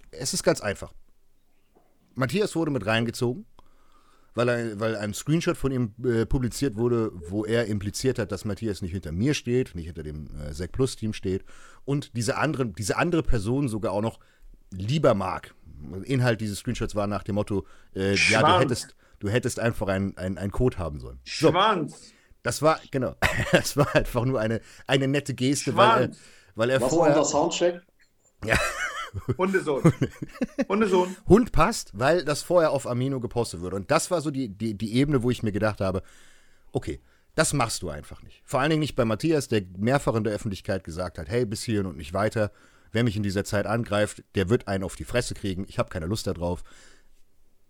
Es 0.09 0.33
ist 0.33 0.41
ganz 0.41 0.59
einfach. 0.59 0.91
Matthias 2.15 2.55
wurde 2.55 2.71
mit 2.71 2.83
reingezogen, 2.83 3.45
weil, 4.33 4.49
er, 4.49 4.79
weil 4.79 4.95
ein 4.95 5.13
Screenshot 5.13 5.55
von 5.55 5.71
ihm 5.71 5.93
äh, 6.03 6.25
publiziert 6.25 6.77
wurde, 6.77 7.11
wo 7.13 7.45
er 7.45 7.67
impliziert 7.67 8.17
hat, 8.17 8.31
dass 8.31 8.43
Matthias 8.43 8.81
nicht 8.81 8.93
hinter 8.93 9.11
mir 9.11 9.35
steht, 9.35 9.75
nicht 9.75 9.85
hinter 9.85 10.01
dem 10.01 10.31
äh, 10.41 10.51
Sec 10.51 10.71
Plus 10.71 10.95
Team 10.95 11.13
steht 11.13 11.45
und 11.85 12.15
diese 12.17 12.37
andere, 12.37 12.65
diese 12.65 12.97
andere 12.97 13.21
Person 13.21 13.69
sogar 13.69 13.91
auch 13.91 14.01
noch 14.01 14.19
lieber 14.71 15.13
mag. 15.13 15.53
Inhalt 16.05 16.41
dieses 16.41 16.57
Screenshots 16.57 16.95
war 16.95 17.05
nach 17.05 17.21
dem 17.21 17.35
Motto, 17.35 17.67
äh, 17.93 17.99
ja, 17.99 18.11
du 18.13 18.17
Schwanz. 18.17 18.63
hättest, 18.63 18.95
du 19.19 19.29
hättest 19.29 19.59
einfach 19.59 19.89
einen 19.89 20.17
ein 20.17 20.49
Code 20.49 20.79
haben 20.79 20.99
sollen. 20.99 21.19
So, 21.23 21.51
Schwanz. 21.51 22.13
das 22.41 22.63
war, 22.63 22.79
genau, 22.89 23.15
das 23.51 23.77
war 23.77 23.95
einfach 23.95 24.25
nur 24.25 24.39
eine, 24.39 24.59
eine 24.87 25.07
nette 25.07 25.35
Geste, 25.35 25.75
weil 25.75 25.87
er, 25.87 25.97
Schwanz. 26.05 26.19
Weil 26.55 26.69
er 26.69 26.77
Was 26.81 26.91
war 26.91 26.97
vorher. 26.99 27.17
unser 27.17 27.29
Soundcheck? 27.29 27.81
Hundesohn. 29.37 29.81
Hundesohn. 30.69 31.15
Hund 31.27 31.51
passt, 31.51 31.91
weil 31.97 32.23
das 32.23 32.43
vorher 32.43 32.71
auf 32.71 32.87
Amino 32.87 33.19
gepostet 33.19 33.61
wurde. 33.61 33.75
Und 33.75 33.91
das 33.91 34.11
war 34.11 34.21
so 34.21 34.31
die, 34.31 34.49
die, 34.49 34.75
die 34.75 34.93
Ebene, 34.95 35.23
wo 35.23 35.31
ich 35.31 35.43
mir 35.43 35.51
gedacht 35.51 35.81
habe, 35.81 36.03
okay, 36.71 36.99
das 37.35 37.53
machst 37.53 37.81
du 37.81 37.89
einfach 37.89 38.21
nicht. 38.21 38.41
Vor 38.45 38.59
allen 38.59 38.69
Dingen 38.69 38.81
nicht 38.81 38.95
bei 38.95 39.05
Matthias, 39.05 39.47
der 39.47 39.63
mehrfach 39.77 40.15
in 40.15 40.23
der 40.23 40.33
Öffentlichkeit 40.33 40.83
gesagt 40.83 41.17
hat, 41.17 41.29
hey, 41.29 41.45
bis 41.45 41.63
hierhin 41.63 41.85
und 41.85 41.97
nicht 41.97 42.13
weiter. 42.13 42.51
Wer 42.91 43.03
mich 43.03 43.15
in 43.15 43.23
dieser 43.23 43.43
Zeit 43.43 43.65
angreift, 43.65 44.23
der 44.35 44.49
wird 44.49 44.67
einen 44.67 44.83
auf 44.83 44.95
die 44.95 45.05
Fresse 45.05 45.35
kriegen. 45.35 45.65
Ich 45.67 45.77
habe 45.79 45.89
keine 45.89 46.07
Lust 46.07 46.27
darauf. 46.27 46.63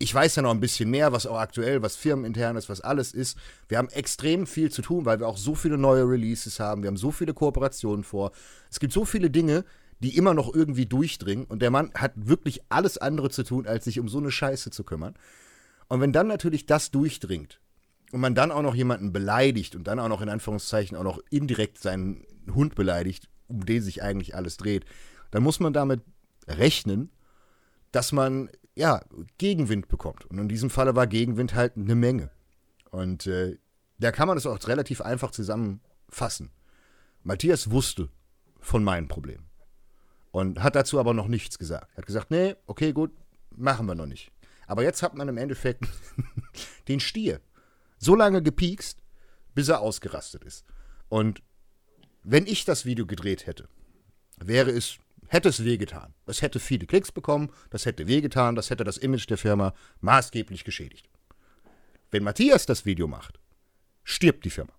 Ich 0.02 0.14
weiß 0.14 0.36
ja 0.36 0.42
noch 0.42 0.50
ein 0.50 0.60
bisschen 0.60 0.90
mehr, 0.90 1.12
was 1.12 1.26
auch 1.26 1.36
aktuell, 1.36 1.82
was 1.82 1.94
firmenintern 1.94 2.56
ist, 2.56 2.70
was 2.70 2.80
alles 2.80 3.12
ist. 3.12 3.36
Wir 3.68 3.76
haben 3.76 3.90
extrem 3.90 4.46
viel 4.46 4.72
zu 4.72 4.80
tun, 4.80 5.04
weil 5.04 5.20
wir 5.20 5.28
auch 5.28 5.36
so 5.36 5.54
viele 5.54 5.76
neue 5.76 6.08
Releases 6.08 6.58
haben. 6.58 6.82
Wir 6.82 6.88
haben 6.88 6.96
so 6.96 7.10
viele 7.10 7.34
Kooperationen 7.34 8.02
vor. 8.02 8.32
Es 8.70 8.80
gibt 8.80 8.94
so 8.94 9.04
viele 9.04 9.28
Dinge, 9.28 9.62
die 9.98 10.16
immer 10.16 10.32
noch 10.32 10.54
irgendwie 10.54 10.86
durchdringen. 10.86 11.44
Und 11.44 11.60
der 11.60 11.70
Mann 11.70 11.90
hat 11.94 12.12
wirklich 12.14 12.62
alles 12.70 12.96
andere 12.96 13.28
zu 13.28 13.44
tun, 13.44 13.66
als 13.66 13.84
sich 13.84 14.00
um 14.00 14.08
so 14.08 14.16
eine 14.16 14.30
Scheiße 14.30 14.70
zu 14.70 14.84
kümmern. 14.84 15.14
Und 15.88 16.00
wenn 16.00 16.14
dann 16.14 16.28
natürlich 16.28 16.64
das 16.64 16.90
durchdringt 16.90 17.60
und 18.10 18.20
man 18.20 18.34
dann 18.34 18.52
auch 18.52 18.62
noch 18.62 18.74
jemanden 18.74 19.12
beleidigt 19.12 19.76
und 19.76 19.84
dann 19.84 20.00
auch 20.00 20.08
noch 20.08 20.22
in 20.22 20.30
Anführungszeichen 20.30 20.96
auch 20.96 21.04
noch 21.04 21.20
indirekt 21.28 21.78
seinen 21.78 22.24
Hund 22.54 22.74
beleidigt, 22.74 23.28
um 23.48 23.66
den 23.66 23.82
sich 23.82 24.02
eigentlich 24.02 24.34
alles 24.34 24.56
dreht, 24.56 24.86
dann 25.30 25.42
muss 25.42 25.60
man 25.60 25.74
damit 25.74 26.00
rechnen, 26.48 27.10
dass 27.92 28.12
man 28.12 28.48
ja 28.80 29.02
Gegenwind 29.38 29.88
bekommt. 29.88 30.24
Und 30.24 30.38
in 30.38 30.48
diesem 30.48 30.70
Falle 30.70 30.96
war 30.96 31.06
Gegenwind 31.06 31.54
halt 31.54 31.76
eine 31.76 31.94
Menge. 31.94 32.30
Und 32.90 33.26
äh, 33.26 33.58
da 33.98 34.10
kann 34.10 34.26
man 34.26 34.36
es 34.36 34.46
auch 34.46 34.58
relativ 34.66 35.00
einfach 35.00 35.30
zusammenfassen. 35.30 36.50
Matthias 37.22 37.70
wusste 37.70 38.08
von 38.58 38.82
meinen 38.82 39.08
Problemen 39.08 39.46
und 40.32 40.62
hat 40.62 40.74
dazu 40.74 40.98
aber 40.98 41.14
noch 41.14 41.28
nichts 41.28 41.58
gesagt. 41.58 41.96
Hat 41.96 42.06
gesagt, 42.06 42.30
nee, 42.30 42.56
okay, 42.66 42.92
gut, 42.92 43.12
machen 43.50 43.86
wir 43.86 43.94
noch 43.94 44.06
nicht. 44.06 44.32
Aber 44.66 44.82
jetzt 44.82 45.02
hat 45.02 45.14
man 45.14 45.28
im 45.28 45.36
Endeffekt 45.36 45.84
den 46.88 47.00
Stier 47.00 47.40
so 47.98 48.14
lange 48.14 48.42
gepiekst, 48.42 49.02
bis 49.54 49.68
er 49.68 49.80
ausgerastet 49.80 50.44
ist. 50.44 50.64
Und 51.08 51.42
wenn 52.22 52.46
ich 52.46 52.64
das 52.64 52.86
Video 52.86 53.06
gedreht 53.06 53.46
hätte, 53.46 53.68
wäre 54.38 54.70
es, 54.70 54.98
hätte 55.30 55.48
es 55.48 55.64
wehgetan. 55.64 56.12
Es 56.26 56.42
hätte 56.42 56.58
viele 56.58 56.86
Klicks 56.86 57.12
bekommen, 57.12 57.50
das 57.70 57.86
hätte 57.86 58.06
wehgetan, 58.08 58.56
das 58.56 58.68
hätte 58.68 58.84
das 58.84 58.98
Image 58.98 59.30
der 59.30 59.38
Firma 59.38 59.72
maßgeblich 60.00 60.64
geschädigt. 60.64 61.08
Wenn 62.10 62.24
Matthias 62.24 62.66
das 62.66 62.84
Video 62.84 63.06
macht, 63.06 63.38
stirbt 64.02 64.44
die 64.44 64.50
Firma. 64.50 64.72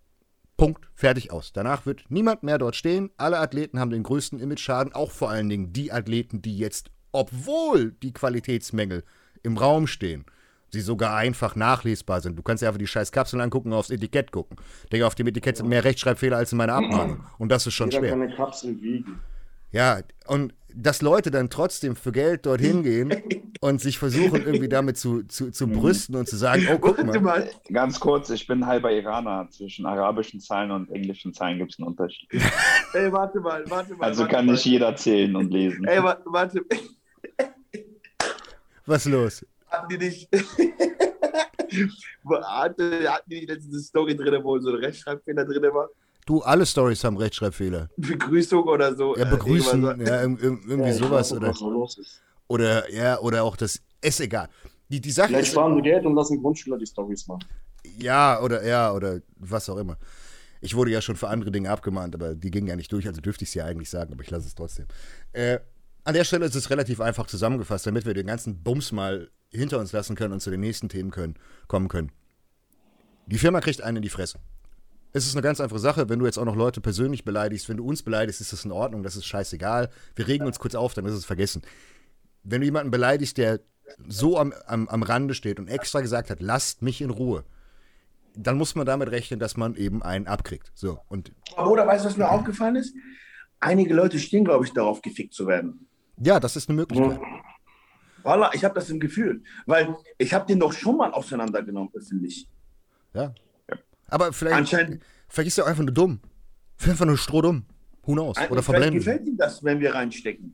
Punkt, 0.57 0.89
fertig 0.93 1.31
aus. 1.31 1.53
Danach 1.53 1.85
wird 1.85 2.03
niemand 2.09 2.43
mehr 2.43 2.57
dort 2.57 2.75
stehen. 2.75 3.09
Alle 3.17 3.39
Athleten 3.39 3.79
haben 3.79 3.89
den 3.89 4.03
größten 4.03 4.39
Image-Schaden, 4.39 4.93
auch 4.93 5.09
vor 5.09 5.29
allen 5.29 5.49
Dingen 5.49 5.73
die 5.73 5.91
Athleten, 5.91 6.41
die 6.41 6.57
jetzt, 6.57 6.91
obwohl 7.13 7.93
die 8.03 8.11
Qualitätsmängel 8.13 9.03
im 9.43 9.57
Raum 9.57 9.87
stehen, 9.87 10.25
sie 10.69 10.81
sogar 10.81 11.15
einfach 11.15 11.55
nachlesbar 11.55 12.21
sind. 12.21 12.37
Du 12.37 12.43
kannst 12.43 12.61
dir 12.61 12.67
einfach 12.67 12.77
die 12.77 12.87
scheiß 12.87 13.11
Kapseln 13.11 13.41
angucken 13.41 13.71
und 13.71 13.79
aufs 13.79 13.89
Etikett 13.89 14.31
gucken. 14.31 14.57
Digga, 14.91 15.07
auf 15.07 15.15
dem 15.15 15.27
Etikett 15.27 15.57
sind 15.57 15.69
mehr 15.69 15.83
Rechtschreibfehler 15.83 16.37
als 16.37 16.51
in 16.51 16.57
meiner 16.57 16.73
Abmahnung. 16.73 17.25
Und 17.39 17.49
das 17.49 17.65
ist 17.65 17.73
schon 17.73 17.89
Jeder 17.89 18.01
schwer. 18.01 18.09
kann 18.11 18.21
eine 18.21 18.35
Kapsel 18.35 18.79
wiegen. 18.81 19.19
Ja, 19.71 20.01
und 20.27 20.53
dass 20.73 21.01
Leute 21.01 21.31
dann 21.31 21.49
trotzdem 21.49 21.95
für 21.95 22.11
Geld 22.11 22.45
dorthin 22.45 22.83
gehen 22.89 23.13
und 23.61 23.81
sich 23.81 23.97
versuchen, 23.97 24.45
irgendwie 24.45 24.69
damit 24.69 24.97
zu, 24.97 25.23
zu, 25.23 25.51
zu 25.51 25.67
brüsten 25.67 26.15
und 26.15 26.27
zu 26.27 26.35
sagen, 26.37 26.67
oh, 26.71 26.77
guck 26.79 26.97
Warte 26.97 27.19
mal. 27.19 27.49
Ganz 27.71 27.99
kurz, 27.99 28.29
ich 28.29 28.47
bin 28.47 28.65
halber 28.65 28.91
Iraner. 28.91 29.47
Zwischen 29.51 29.85
arabischen 29.85 30.39
Zahlen 30.39 30.71
und 30.71 30.89
englischen 30.91 31.33
Zahlen 31.33 31.57
gibt 31.57 31.73
es 31.73 31.79
einen 31.79 31.87
Unterschied. 31.87 32.29
Ey, 32.93 33.11
warte 33.11 33.39
mal, 33.39 33.63
warte 33.69 33.95
mal. 33.95 34.05
Also 34.05 34.21
warte 34.21 34.33
kann 34.35 34.45
mal. 34.45 34.53
nicht 34.53 34.65
jeder 34.65 34.95
zählen 34.95 35.35
und 35.35 35.51
lesen. 35.51 35.85
Ey, 35.85 36.01
wa- 36.01 36.19
warte. 36.25 36.63
Was 38.85 39.05
los? 39.05 39.45
Hatten 39.67 39.89
die 39.89 39.97
nicht. 39.97 40.27
Hatte, 42.29 43.09
hatten 43.09 43.29
die 43.29 43.35
nicht 43.35 43.49
letzte 43.49 43.79
Story 43.79 44.15
drin, 44.15 44.43
wo 44.43 44.59
so 44.59 44.69
ein 44.69 44.75
Rechtschreibfehler 44.75 45.45
drin 45.45 45.63
war? 45.73 45.87
Du, 46.25 46.41
alle 46.41 46.65
Stories 46.65 47.03
haben 47.03 47.17
Rechtschreibfehler. 47.17 47.89
Begrüßung 47.97 48.63
oder 48.63 48.95
so. 48.95 49.17
Ja, 49.17 49.23
äh, 49.27 49.29
begrüßen, 49.29 49.83
irgendwas. 49.83 50.07
ja, 50.09 50.15
irg- 50.21 50.39
irg- 50.39 50.67
irgendwie 50.67 50.89
Ja, 50.89 50.93
sowas 50.95 51.33
oder, 51.33 51.53
oder, 52.47 52.91
ja, 52.91 53.19
oder 53.19 53.43
auch 53.43 53.57
das, 53.57 53.81
ist 54.01 54.19
egal. 54.21 54.49
Die, 54.89 55.01
die 55.01 55.11
Sache 55.11 55.29
Vielleicht 55.29 55.47
ist, 55.47 55.53
sparen 55.53 55.75
sie 55.75 55.81
Geld 55.81 56.05
und 56.05 56.15
lassen 56.15 56.41
Grundschüler 56.41 56.77
die 56.77 56.85
Stories 56.85 57.25
machen. 57.27 57.43
ja, 57.97 58.39
oder, 58.41 58.63
ja, 58.65 58.91
oder 58.93 59.21
was 59.37 59.69
auch 59.69 59.77
immer. 59.77 59.97
Ich 60.59 60.75
wurde 60.75 60.91
ja 60.91 61.01
schon 61.01 61.15
für 61.15 61.27
andere 61.27 61.49
Dinge 61.51 61.69
abgemahnt, 61.71 62.13
aber 62.13 62.35
die 62.35 62.51
gingen 62.51 62.67
ja 62.67 62.75
nicht 62.75 62.91
durch, 62.91 63.07
also 63.07 63.19
dürfte 63.19 63.43
ich 63.43 63.49
es 63.49 63.53
ja 63.55 63.65
eigentlich 63.65 63.89
sagen, 63.89 64.13
aber 64.13 64.21
ich 64.21 64.29
lasse 64.29 64.47
es 64.47 64.53
trotzdem. 64.53 64.85
Äh, 65.33 65.59
an 66.03 66.13
der 66.13 66.23
Stelle 66.23 66.45
ist 66.45 66.55
es 66.55 66.69
relativ 66.69 66.99
einfach 67.01 67.25
zusammengefasst, 67.25 67.87
damit 67.87 68.05
wir 68.05 68.13
den 68.13 68.27
ganzen 68.27 68.61
Bums 68.61 68.91
mal 68.91 69.29
hinter 69.49 69.79
uns 69.79 69.91
lassen 69.91 70.15
können 70.15 70.33
und 70.33 70.39
zu 70.41 70.51
den 70.51 70.59
nächsten 70.59 70.87
Themen 70.87 71.09
können, 71.09 71.35
kommen 71.67 71.87
können. 71.87 72.11
Die 73.25 73.37
Firma 73.37 73.59
kriegt 73.61 73.81
einen 73.81 73.97
in 73.97 74.03
die 74.03 74.09
Fresse. 74.09 74.39
Es 75.13 75.25
ist 75.25 75.35
eine 75.35 75.41
ganz 75.41 75.59
einfache 75.59 75.79
Sache, 75.79 76.09
wenn 76.09 76.19
du 76.19 76.25
jetzt 76.25 76.37
auch 76.37 76.45
noch 76.45 76.55
Leute 76.55 76.79
persönlich 76.79 77.25
beleidigst, 77.25 77.67
wenn 77.67 77.77
du 77.77 77.85
uns 77.85 78.01
beleidigst, 78.01 78.39
ist 78.39 78.53
das 78.53 78.63
in 78.63 78.71
Ordnung, 78.71 79.03
das 79.03 79.15
ist 79.15 79.25
scheißegal. 79.25 79.89
Wir 80.15 80.27
regen 80.27 80.45
uns 80.45 80.59
kurz 80.59 80.75
auf, 80.75 80.93
dann 80.93 81.05
ist 81.05 81.13
es 81.13 81.25
vergessen. 81.25 81.61
Wenn 82.43 82.61
du 82.61 82.65
jemanden 82.65 82.91
beleidigst, 82.91 83.37
der 83.37 83.59
so 84.07 84.37
am, 84.37 84.53
am, 84.67 84.87
am 84.87 85.03
Rande 85.03 85.33
steht 85.33 85.59
und 85.59 85.67
extra 85.67 85.99
gesagt 85.99 86.29
hat, 86.29 86.41
lasst 86.41 86.81
mich 86.81 87.01
in 87.01 87.09
Ruhe, 87.09 87.43
dann 88.35 88.57
muss 88.57 88.75
man 88.75 88.85
damit 88.85 89.11
rechnen, 89.11 89.39
dass 89.39 89.57
man 89.57 89.75
eben 89.75 90.01
einen 90.01 90.27
abkriegt. 90.27 90.71
So, 90.73 90.99
und 91.09 91.33
Aber 91.55 91.67
Bruder, 91.67 91.85
weißt 91.85 92.05
du, 92.05 92.09
was 92.09 92.17
mir 92.17 92.29
aufgefallen 92.29 92.77
ist? 92.77 92.95
Einige 93.59 93.93
Leute 93.93 94.17
stehen, 94.17 94.45
glaube 94.45 94.65
ich, 94.65 94.71
darauf, 94.71 95.01
gefickt 95.01 95.33
zu 95.33 95.45
werden. 95.45 95.87
ja, 96.17 96.39
das 96.39 96.55
ist 96.55 96.69
eine 96.69 96.77
Möglichkeit. 96.77 97.19
Voila, 98.23 98.51
ich 98.53 98.63
habe 98.63 98.75
das 98.75 98.89
im 98.89 98.99
Gefühl. 98.99 99.43
Weil 99.65 99.95
ich 100.17 100.33
habe 100.33 100.45
den 100.45 100.59
doch 100.59 100.73
schon 100.73 100.97
mal 100.97 101.11
auseinandergenommen, 101.11 101.89
öffentlich. 101.93 102.47
Ja. 103.13 103.33
Aber 104.11 104.31
vielleicht, 104.33 104.57
Anscheinend, 104.57 105.01
vielleicht 105.27 105.47
ist 105.47 105.57
er 105.57 105.63
auch 105.63 105.69
einfach 105.69 105.83
nur 105.83 105.93
dumm. 105.93 106.19
Vielleicht 106.77 106.91
einfach 106.91 107.05
nur 107.05 107.17
strohdumm. 107.17 107.65
Who 108.03 108.13
knows? 108.13 108.37
Oder 108.37 108.45
vielleicht 108.47 108.65
verblendet. 108.65 108.99
gefällt 108.99 109.25
ihm 109.25 109.37
das, 109.37 109.63
wenn 109.63 109.79
wir 109.79 109.95
reinstecken. 109.95 110.53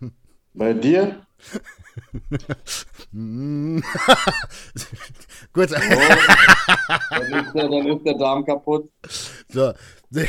Bei 0.54 0.72
dir? 0.72 1.26
Gut. 5.52 5.70
Dann 5.72 5.82
ist, 7.32 7.54
der, 7.54 7.68
dann 7.68 7.86
ist 7.86 8.06
der 8.06 8.14
Darm 8.14 8.44
kaputt. 8.44 8.90
So. 9.48 9.74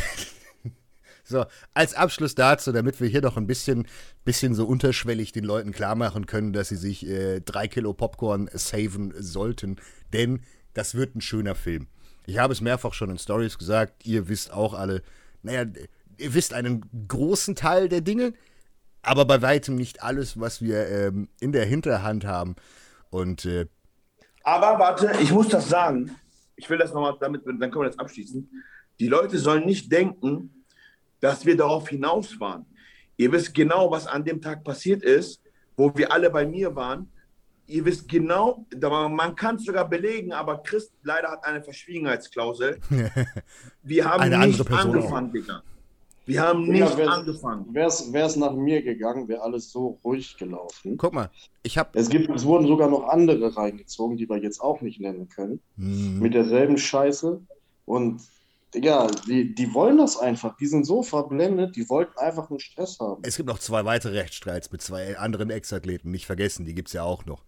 So, 1.25 1.45
als 1.73 1.93
Abschluss 1.93 2.35
dazu, 2.35 2.73
damit 2.73 2.99
wir 2.99 3.07
hier 3.07 3.21
noch 3.21 3.37
ein 3.37 3.47
bisschen, 3.47 3.87
bisschen 4.25 4.53
so 4.53 4.67
unterschwellig 4.67 5.31
den 5.31 5.45
Leuten 5.45 5.71
klar 5.71 5.95
machen 5.95 6.25
können, 6.25 6.51
dass 6.51 6.67
sie 6.67 6.75
sich 6.75 7.07
äh, 7.07 7.39
drei 7.39 7.69
Kilo 7.69 7.93
Popcorn 7.93 8.49
saven 8.53 9.13
sollten, 9.17 9.77
denn 10.11 10.41
das 10.73 10.95
wird 10.95 11.15
ein 11.15 11.21
schöner 11.21 11.55
Film. 11.55 11.87
Ich 12.25 12.37
habe 12.37 12.53
es 12.53 12.61
mehrfach 12.61 12.93
schon 12.93 13.09
in 13.09 13.17
Stories 13.17 13.57
gesagt, 13.57 14.05
ihr 14.05 14.27
wisst 14.27 14.51
auch 14.51 14.73
alle, 14.73 15.01
naja, 15.41 15.65
ihr 16.17 16.33
wisst 16.33 16.53
einen 16.53 16.85
großen 17.07 17.55
Teil 17.55 17.89
der 17.89 18.01
Dinge, 18.01 18.33
aber 19.01 19.25
bei 19.25 19.41
weitem 19.41 19.75
nicht 19.75 20.01
alles, 20.01 20.39
was 20.39 20.61
wir 20.61 20.87
ähm, 20.87 21.27
in 21.39 21.51
der 21.51 21.65
Hinterhand 21.65 22.25
haben. 22.25 22.55
Und 23.09 23.45
äh, 23.45 23.67
Aber 24.43 24.79
warte, 24.79 25.11
ich 25.21 25.31
muss 25.31 25.49
das 25.49 25.67
sagen. 25.69 26.15
Ich 26.55 26.69
will 26.69 26.77
das 26.77 26.93
nochmal 26.93 27.17
damit, 27.19 27.45
dann 27.45 27.59
können 27.59 27.83
wir 27.83 27.89
das 27.89 27.99
abschließen. 27.99 28.49
Die 28.99 29.07
Leute 29.07 29.37
sollen 29.37 29.65
nicht 29.65 29.91
denken, 29.91 30.63
dass 31.19 31.45
wir 31.45 31.57
darauf 31.57 31.89
hinaus 31.89 32.39
waren. 32.39 32.65
Ihr 33.17 33.31
wisst 33.31 33.53
genau, 33.53 33.91
was 33.91 34.07
an 34.07 34.23
dem 34.23 34.41
Tag 34.41 34.63
passiert 34.63 35.03
ist, 35.03 35.41
wo 35.75 35.91
wir 35.95 36.11
alle 36.11 36.29
bei 36.29 36.45
mir 36.45 36.75
waren. 36.75 37.11
Ihr 37.73 37.85
wisst 37.85 38.07
genau, 38.07 38.67
man 39.09 39.35
kann 39.35 39.55
es 39.55 39.65
sogar 39.65 39.89
belegen, 39.89 40.31
aber 40.31 40.61
Chris 40.61 40.91
leider 41.01 41.29
hat 41.31 41.43
eine 41.43 41.63
Verschwiegenheitsklausel. 41.63 42.77
Wir 43.83 44.05
haben 44.05 44.21
Eine 44.21 44.37
andere 44.37 44.61
nicht 44.63 44.71
angefangen, 44.71 45.31
Digga. 45.33 45.63
Wir 46.27 46.41
haben 46.41 46.65
Digga, 46.71 46.85
nicht 46.85 46.97
wer- 46.97 47.09
angefangen. 47.11 47.73
Wäre 47.73 47.87
es 48.27 48.35
nach 48.35 48.53
mir 48.53 48.83
gegangen, 48.83 49.27
wäre 49.27 49.41
alles 49.41 49.71
so 49.71 49.99
ruhig 50.03 50.37
gelaufen. 50.37 50.97
guck 50.97 51.13
mal, 51.13 51.31
ich 51.63 51.79
habe 51.79 51.97
Es, 51.97 52.09
gibt, 52.09 52.29
es 52.29 52.45
wurden 52.45 52.67
sogar 52.67 52.89
noch 52.91 53.07
andere 53.07 53.57
reingezogen, 53.57 54.17
die 54.17 54.29
wir 54.29 54.37
jetzt 54.37 54.61
auch 54.61 54.81
nicht 54.81 54.99
nennen 55.01 55.27
können. 55.29 55.59
hm, 55.75 56.19
Mit 56.19 56.35
derselben 56.35 56.77
Scheiße. 56.77 57.41
Und 57.85 58.21
ja, 58.75 59.07
die, 59.27 59.55
die 59.55 59.73
wollen 59.73 59.97
das 59.97 60.17
einfach. 60.19 60.55
Die 60.57 60.67
sind 60.67 60.85
so 60.85 61.01
verblendet, 61.01 61.75
die 61.75 61.89
wollten 61.89 62.17
einfach 62.19 62.51
nur 62.51 62.59
Stress 62.59 62.99
haben. 62.99 63.23
Es 63.25 63.35
gibt 63.35 63.49
noch 63.49 63.57
zwei 63.59 63.83
weitere 63.83 64.19
Rechtsstreits 64.19 64.71
mit 64.71 64.83
zwei 64.83 65.17
anderen 65.17 65.49
Ex-Athleten, 65.49 66.11
nicht 66.11 66.27
vergessen, 66.27 66.65
die 66.65 66.75
gibt 66.75 66.89
es 66.89 66.93
ja 66.93 67.01
auch 67.03 67.25
noch. 67.25 67.43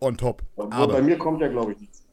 On 0.00 0.16
top. 0.16 0.42
Obwohl, 0.56 0.88
bei 0.88 0.94
Aber, 0.94 1.02
mir 1.02 1.18
kommt 1.18 1.40
ja, 1.40 1.48
glaube 1.48 1.72
ich, 1.72 1.80
nichts. 1.80 2.04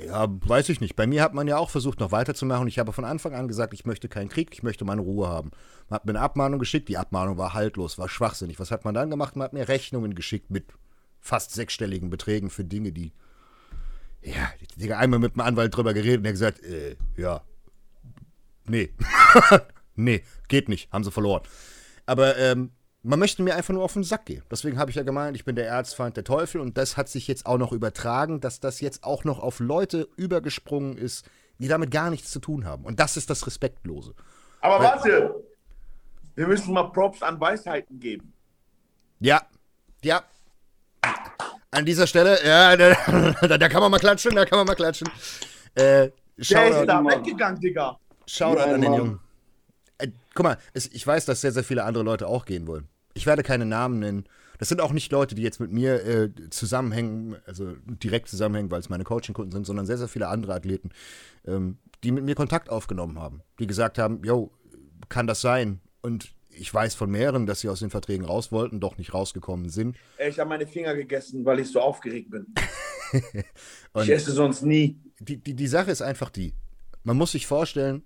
ja, 0.00 0.26
weiß 0.28 0.68
ich 0.70 0.80
nicht. 0.80 0.96
Bei 0.96 1.06
mir 1.06 1.22
hat 1.22 1.34
man 1.34 1.46
ja 1.48 1.58
auch 1.58 1.70
versucht, 1.70 2.00
noch 2.00 2.12
weiterzumachen. 2.12 2.66
Ich 2.68 2.78
habe 2.78 2.92
von 2.92 3.04
Anfang 3.04 3.34
an 3.34 3.48
gesagt, 3.48 3.74
ich 3.74 3.84
möchte 3.84 4.08
keinen 4.08 4.28
Krieg, 4.28 4.50
ich 4.52 4.62
möchte 4.62 4.84
meine 4.84 5.02
Ruhe 5.02 5.28
haben. 5.28 5.50
Man 5.88 5.96
hat 5.96 6.06
mir 6.06 6.12
eine 6.12 6.20
Abmahnung 6.20 6.58
geschickt, 6.58 6.88
die 6.88 6.98
Abmahnung 6.98 7.36
war 7.36 7.52
haltlos, 7.54 7.98
war 7.98 8.08
schwachsinnig. 8.08 8.58
Was 8.58 8.70
hat 8.70 8.84
man 8.84 8.94
dann 8.94 9.10
gemacht? 9.10 9.36
Man 9.36 9.44
hat 9.44 9.52
mir 9.52 9.68
Rechnungen 9.68 10.14
geschickt 10.14 10.50
mit 10.50 10.66
fast 11.20 11.52
sechsstelligen 11.52 12.08
Beträgen 12.10 12.50
für 12.50 12.64
Dinge, 12.64 12.92
die. 12.92 13.12
Ja, 14.22 14.50
Digga, 14.76 14.98
einmal 14.98 15.18
mit 15.18 15.34
einem 15.34 15.46
Anwalt 15.46 15.74
drüber 15.74 15.94
geredet 15.94 16.20
und 16.20 16.26
hat 16.26 16.32
gesagt, 16.32 16.62
äh, 16.62 16.96
ja. 17.16 17.42
Nee. 18.66 18.90
nee, 19.96 20.22
geht 20.48 20.68
nicht, 20.68 20.92
haben 20.92 21.04
sie 21.04 21.10
verloren. 21.10 21.42
Aber 22.06 22.36
ähm, 22.38 22.70
man 23.02 23.18
möchte 23.18 23.42
mir 23.42 23.54
einfach 23.54 23.72
nur 23.72 23.82
auf 23.82 23.94
den 23.94 24.04
Sack 24.04 24.26
gehen. 24.26 24.42
Deswegen 24.50 24.78
habe 24.78 24.90
ich 24.90 24.96
ja 24.96 25.02
gemeint, 25.02 25.36
ich 25.36 25.44
bin 25.44 25.56
der 25.56 25.66
Erzfeind 25.66 26.16
der 26.16 26.24
Teufel 26.24 26.60
und 26.60 26.76
das 26.76 26.96
hat 26.96 27.08
sich 27.08 27.26
jetzt 27.28 27.46
auch 27.46 27.58
noch 27.58 27.72
übertragen, 27.72 28.40
dass 28.40 28.60
das 28.60 28.80
jetzt 28.80 29.04
auch 29.04 29.24
noch 29.24 29.38
auf 29.38 29.60
Leute 29.60 30.08
übergesprungen 30.16 30.98
ist, 30.98 31.28
die 31.58 31.68
damit 31.68 31.90
gar 31.90 32.10
nichts 32.10 32.30
zu 32.30 32.40
tun 32.40 32.64
haben. 32.66 32.84
Und 32.84 33.00
das 33.00 33.16
ist 33.16 33.30
das 33.30 33.46
Respektlose. 33.46 34.14
Aber 34.60 34.82
warte, 34.84 35.34
wir 36.34 36.46
müssen 36.46 36.74
mal 36.74 36.84
Props 36.84 37.22
an 37.22 37.40
Weisheiten 37.40 37.98
geben. 37.98 38.32
Ja, 39.20 39.42
ja. 40.02 40.22
An 41.70 41.84
dieser 41.86 42.06
Stelle, 42.06 42.38
ja, 42.44 42.76
da, 42.76 42.94
da, 43.46 43.58
da 43.58 43.68
kann 43.68 43.80
man 43.80 43.90
mal 43.90 43.98
klatschen, 43.98 44.34
da 44.34 44.44
kann 44.44 44.58
man 44.58 44.66
mal 44.66 44.74
klatschen. 44.74 45.08
Äh, 45.74 46.10
Der 46.36 46.68
ist 46.68 46.88
da 46.88 47.04
weggegangen, 47.04 47.60
Digga. 47.60 47.98
Shoutout 48.26 48.60
an 48.60 48.80
den. 48.80 48.92
Jungen. 48.92 49.20
Guck 50.34 50.44
mal, 50.44 50.58
es, 50.72 50.86
ich 50.92 51.06
weiß, 51.06 51.24
dass 51.24 51.40
sehr, 51.40 51.52
sehr 51.52 51.64
viele 51.64 51.84
andere 51.84 52.04
Leute 52.04 52.26
auch 52.26 52.44
gehen 52.44 52.66
wollen. 52.66 52.88
Ich 53.14 53.26
werde 53.26 53.42
keine 53.42 53.66
Namen 53.66 53.98
nennen. 53.98 54.24
Das 54.58 54.68
sind 54.68 54.80
auch 54.80 54.92
nicht 54.92 55.10
Leute, 55.10 55.34
die 55.34 55.42
jetzt 55.42 55.58
mit 55.58 55.72
mir 55.72 56.04
äh, 56.04 56.30
zusammenhängen, 56.50 57.36
also 57.46 57.72
direkt 57.86 58.28
zusammenhängen, 58.28 58.70
weil 58.70 58.80
es 58.80 58.90
meine 58.90 59.04
Coaching-Kunden 59.04 59.52
sind, 59.52 59.66
sondern 59.66 59.86
sehr, 59.86 59.98
sehr 59.98 60.08
viele 60.08 60.28
andere 60.28 60.54
Athleten, 60.54 60.90
ähm, 61.46 61.78
die 62.04 62.12
mit 62.12 62.24
mir 62.24 62.34
Kontakt 62.34 62.68
aufgenommen 62.68 63.18
haben. 63.18 63.42
Die 63.58 63.66
gesagt 63.66 63.98
haben, 63.98 64.22
yo, 64.22 64.52
kann 65.08 65.26
das 65.26 65.40
sein? 65.40 65.80
Und 66.02 66.34
ich 66.50 66.72
weiß 66.72 66.94
von 66.94 67.10
mehreren, 67.10 67.46
dass 67.46 67.60
sie 67.60 67.68
aus 67.68 67.80
den 67.80 67.90
Verträgen 67.90 68.24
raus 68.24 68.52
wollten, 68.52 68.80
doch 68.80 68.98
nicht 68.98 69.14
rausgekommen 69.14 69.70
sind. 69.70 69.96
Ich 70.18 70.38
habe 70.38 70.50
meine 70.50 70.66
Finger 70.66 70.94
gegessen, 70.94 71.44
weil 71.44 71.60
ich 71.60 71.70
so 71.70 71.80
aufgeregt 71.80 72.30
bin. 72.30 72.46
Ich 73.96 74.08
esse 74.08 74.30
sonst 74.30 74.62
nie. 74.62 75.00
die, 75.18 75.36
die, 75.36 75.54
die 75.54 75.66
Sache 75.66 75.90
ist 75.90 76.00
einfach 76.00 76.30
die, 76.30 76.54
man 77.02 77.16
muss 77.16 77.32
sich 77.32 77.48
vorstellen, 77.48 78.04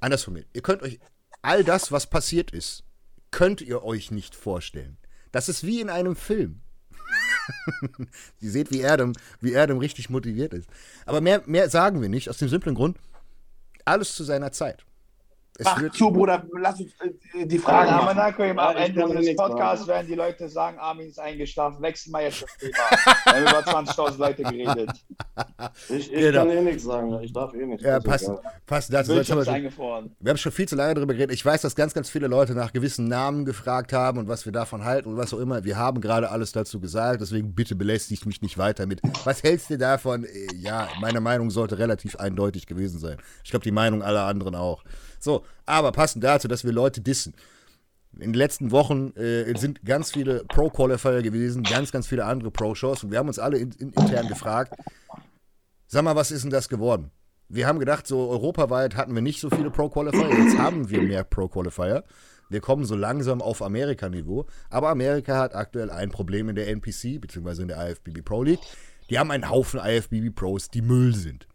andersrum, 0.00 0.38
ihr 0.52 0.62
könnt 0.62 0.82
euch, 0.82 0.98
all 1.42 1.64
das, 1.64 1.92
was 1.92 2.08
passiert 2.08 2.50
ist, 2.50 2.84
könnt 3.30 3.60
ihr 3.60 3.84
euch 3.84 4.10
nicht 4.10 4.34
vorstellen. 4.34 4.96
Das 5.32 5.48
ist 5.48 5.64
wie 5.64 5.80
in 5.80 5.90
einem 5.90 6.16
Film. 6.16 6.60
ihr 8.40 8.50
seht, 8.50 8.70
wie 8.70 8.80
Erdem, 8.80 9.12
wie 9.40 9.52
Erdem 9.52 9.78
richtig 9.78 10.10
motiviert 10.10 10.52
ist. 10.52 10.68
Aber 11.06 11.20
mehr, 11.20 11.42
mehr 11.46 11.68
sagen 11.70 12.00
wir 12.00 12.08
nicht, 12.08 12.28
aus 12.28 12.38
dem 12.38 12.48
simplen 12.48 12.74
Grund, 12.74 12.98
alles 13.84 14.14
zu 14.14 14.24
seiner 14.24 14.52
Zeit. 14.52 14.84
Es 15.60 15.64
Mach 15.64 15.80
wird, 15.82 15.92
zu, 15.94 16.10
Bruder, 16.12 16.44
lass 16.60 16.78
uns 16.80 16.92
äh, 17.00 17.44
die 17.44 17.58
wir 17.60 17.68
machen. 17.72 18.16
nachher 18.16 18.50
am 18.50 18.56
Ja, 18.58 18.70
ich 18.78 18.96
Ende 18.96 19.08
des 19.08 19.26
nichts 19.26 19.42
Podcasts 19.42 19.80
sagen. 19.86 19.88
werden 19.88 20.06
die 20.06 20.14
Leute 20.14 20.48
sagen, 20.48 20.78
Armin 20.78 21.08
ist 21.08 21.18
eingeschlafen, 21.18 21.82
wechseln 21.82 22.12
wir 22.12 22.20
jetzt 22.22 22.42
das 22.44 22.56
Thema. 22.58 22.74
Wir 23.24 23.34
haben 23.34 23.42
über 23.42 23.90
20.000 23.90 24.18
Leute 24.18 24.42
geredet. 24.44 24.90
Ich, 25.88 26.12
ich 26.12 26.12
Genau. 26.12 26.38
kann 26.44 26.50
eh 26.50 26.60
nichts 26.62 26.84
sagen. 26.84 27.20
Ich 27.22 27.32
darf 27.32 27.52
eh 27.54 27.66
nicht. 27.66 27.82
ja, 27.82 27.98
passt, 27.98 28.30
passt 28.66 28.92
dazu. 28.92 29.10
Wir 29.16 29.24
haben 30.30 30.36
schon 30.36 30.52
viel 30.52 30.68
zu 30.68 30.76
lange 30.76 30.94
darüber 30.94 31.12
geredet. 31.14 31.34
Ich 31.34 31.44
weiß, 31.44 31.60
dass 31.62 31.74
ganz, 31.74 31.92
ganz 31.92 32.08
viele 32.08 32.28
Leute 32.28 32.54
nach 32.54 32.72
gewissen 32.72 33.08
Namen 33.08 33.44
gefragt 33.44 33.92
haben 33.92 34.18
und 34.18 34.28
was 34.28 34.44
wir 34.44 34.52
davon 34.52 34.84
halten 34.84 35.08
und 35.08 35.16
was 35.16 35.34
auch 35.34 35.38
immer. 35.40 35.64
Wir 35.64 35.76
haben 35.76 36.00
gerade 36.00 36.30
alles 36.30 36.52
dazu 36.52 36.78
gesagt, 36.78 37.20
deswegen 37.20 37.54
bitte 37.56 37.74
belästigt 37.74 38.26
mich 38.26 38.42
nicht 38.42 38.58
weiter 38.58 38.86
mit. 38.86 39.00
Was 39.24 39.42
hältst 39.42 39.70
du 39.70 39.76
davon? 39.78 40.24
Äh, 40.24 40.46
Ja, 40.54 40.88
meine 41.00 41.20
Meinung 41.20 41.50
sollte 41.50 41.78
relativ 41.78 42.14
eindeutig 42.16 42.66
gewesen 42.66 43.00
sein. 43.00 43.16
Ich 43.42 43.50
glaube, 43.50 43.64
die 43.64 43.72
Meinung 43.72 44.02
aller 44.02 44.22
anderen 44.24 44.54
auch. 44.54 44.84
So, 45.18 45.44
aber 45.66 45.92
passend 45.92 46.24
dazu, 46.24 46.48
dass 46.48 46.64
wir 46.64 46.72
Leute 46.72 47.00
dissen. 47.00 47.34
In 48.14 48.32
den 48.32 48.34
letzten 48.34 48.70
Wochen 48.70 49.12
äh, 49.16 49.56
sind 49.58 49.84
ganz 49.84 50.12
viele 50.12 50.44
Pro-Qualifier 50.44 51.22
gewesen, 51.22 51.62
ganz, 51.62 51.92
ganz 51.92 52.06
viele 52.06 52.24
andere 52.24 52.50
Pro-Shows 52.50 53.04
und 53.04 53.10
wir 53.10 53.18
haben 53.18 53.28
uns 53.28 53.38
alle 53.38 53.58
in, 53.58 53.70
in, 53.72 53.92
intern 53.92 54.28
gefragt, 54.28 54.74
sag 55.86 56.02
mal, 56.02 56.16
was 56.16 56.30
ist 56.30 56.42
denn 56.42 56.50
das 56.50 56.68
geworden? 56.68 57.10
Wir 57.48 57.66
haben 57.66 57.78
gedacht, 57.78 58.06
so 58.06 58.28
europaweit 58.28 58.96
hatten 58.96 59.14
wir 59.14 59.22
nicht 59.22 59.40
so 59.40 59.50
viele 59.50 59.70
Pro-Qualifier, 59.70 60.30
jetzt 60.30 60.58
haben 60.58 60.90
wir 60.90 61.02
mehr 61.02 61.24
Pro-Qualifier. 61.24 62.04
Wir 62.50 62.60
kommen 62.60 62.86
so 62.86 62.96
langsam 62.96 63.42
auf 63.42 63.60
Amerika-Niveau, 63.60 64.46
aber 64.70 64.88
Amerika 64.88 65.38
hat 65.38 65.54
aktuell 65.54 65.90
ein 65.90 66.10
Problem 66.10 66.48
in 66.48 66.56
der 66.56 66.68
NPC, 66.68 67.20
beziehungsweise 67.20 67.62
in 67.62 67.68
der 67.68 67.90
IFBB 67.90 68.24
Pro 68.24 68.42
League. 68.42 68.60
Die 69.10 69.18
haben 69.18 69.30
einen 69.30 69.50
Haufen 69.50 69.80
IFBB 69.80 70.34
Pros, 70.34 70.68
die 70.68 70.82
Müll 70.82 71.14
sind. 71.14 71.46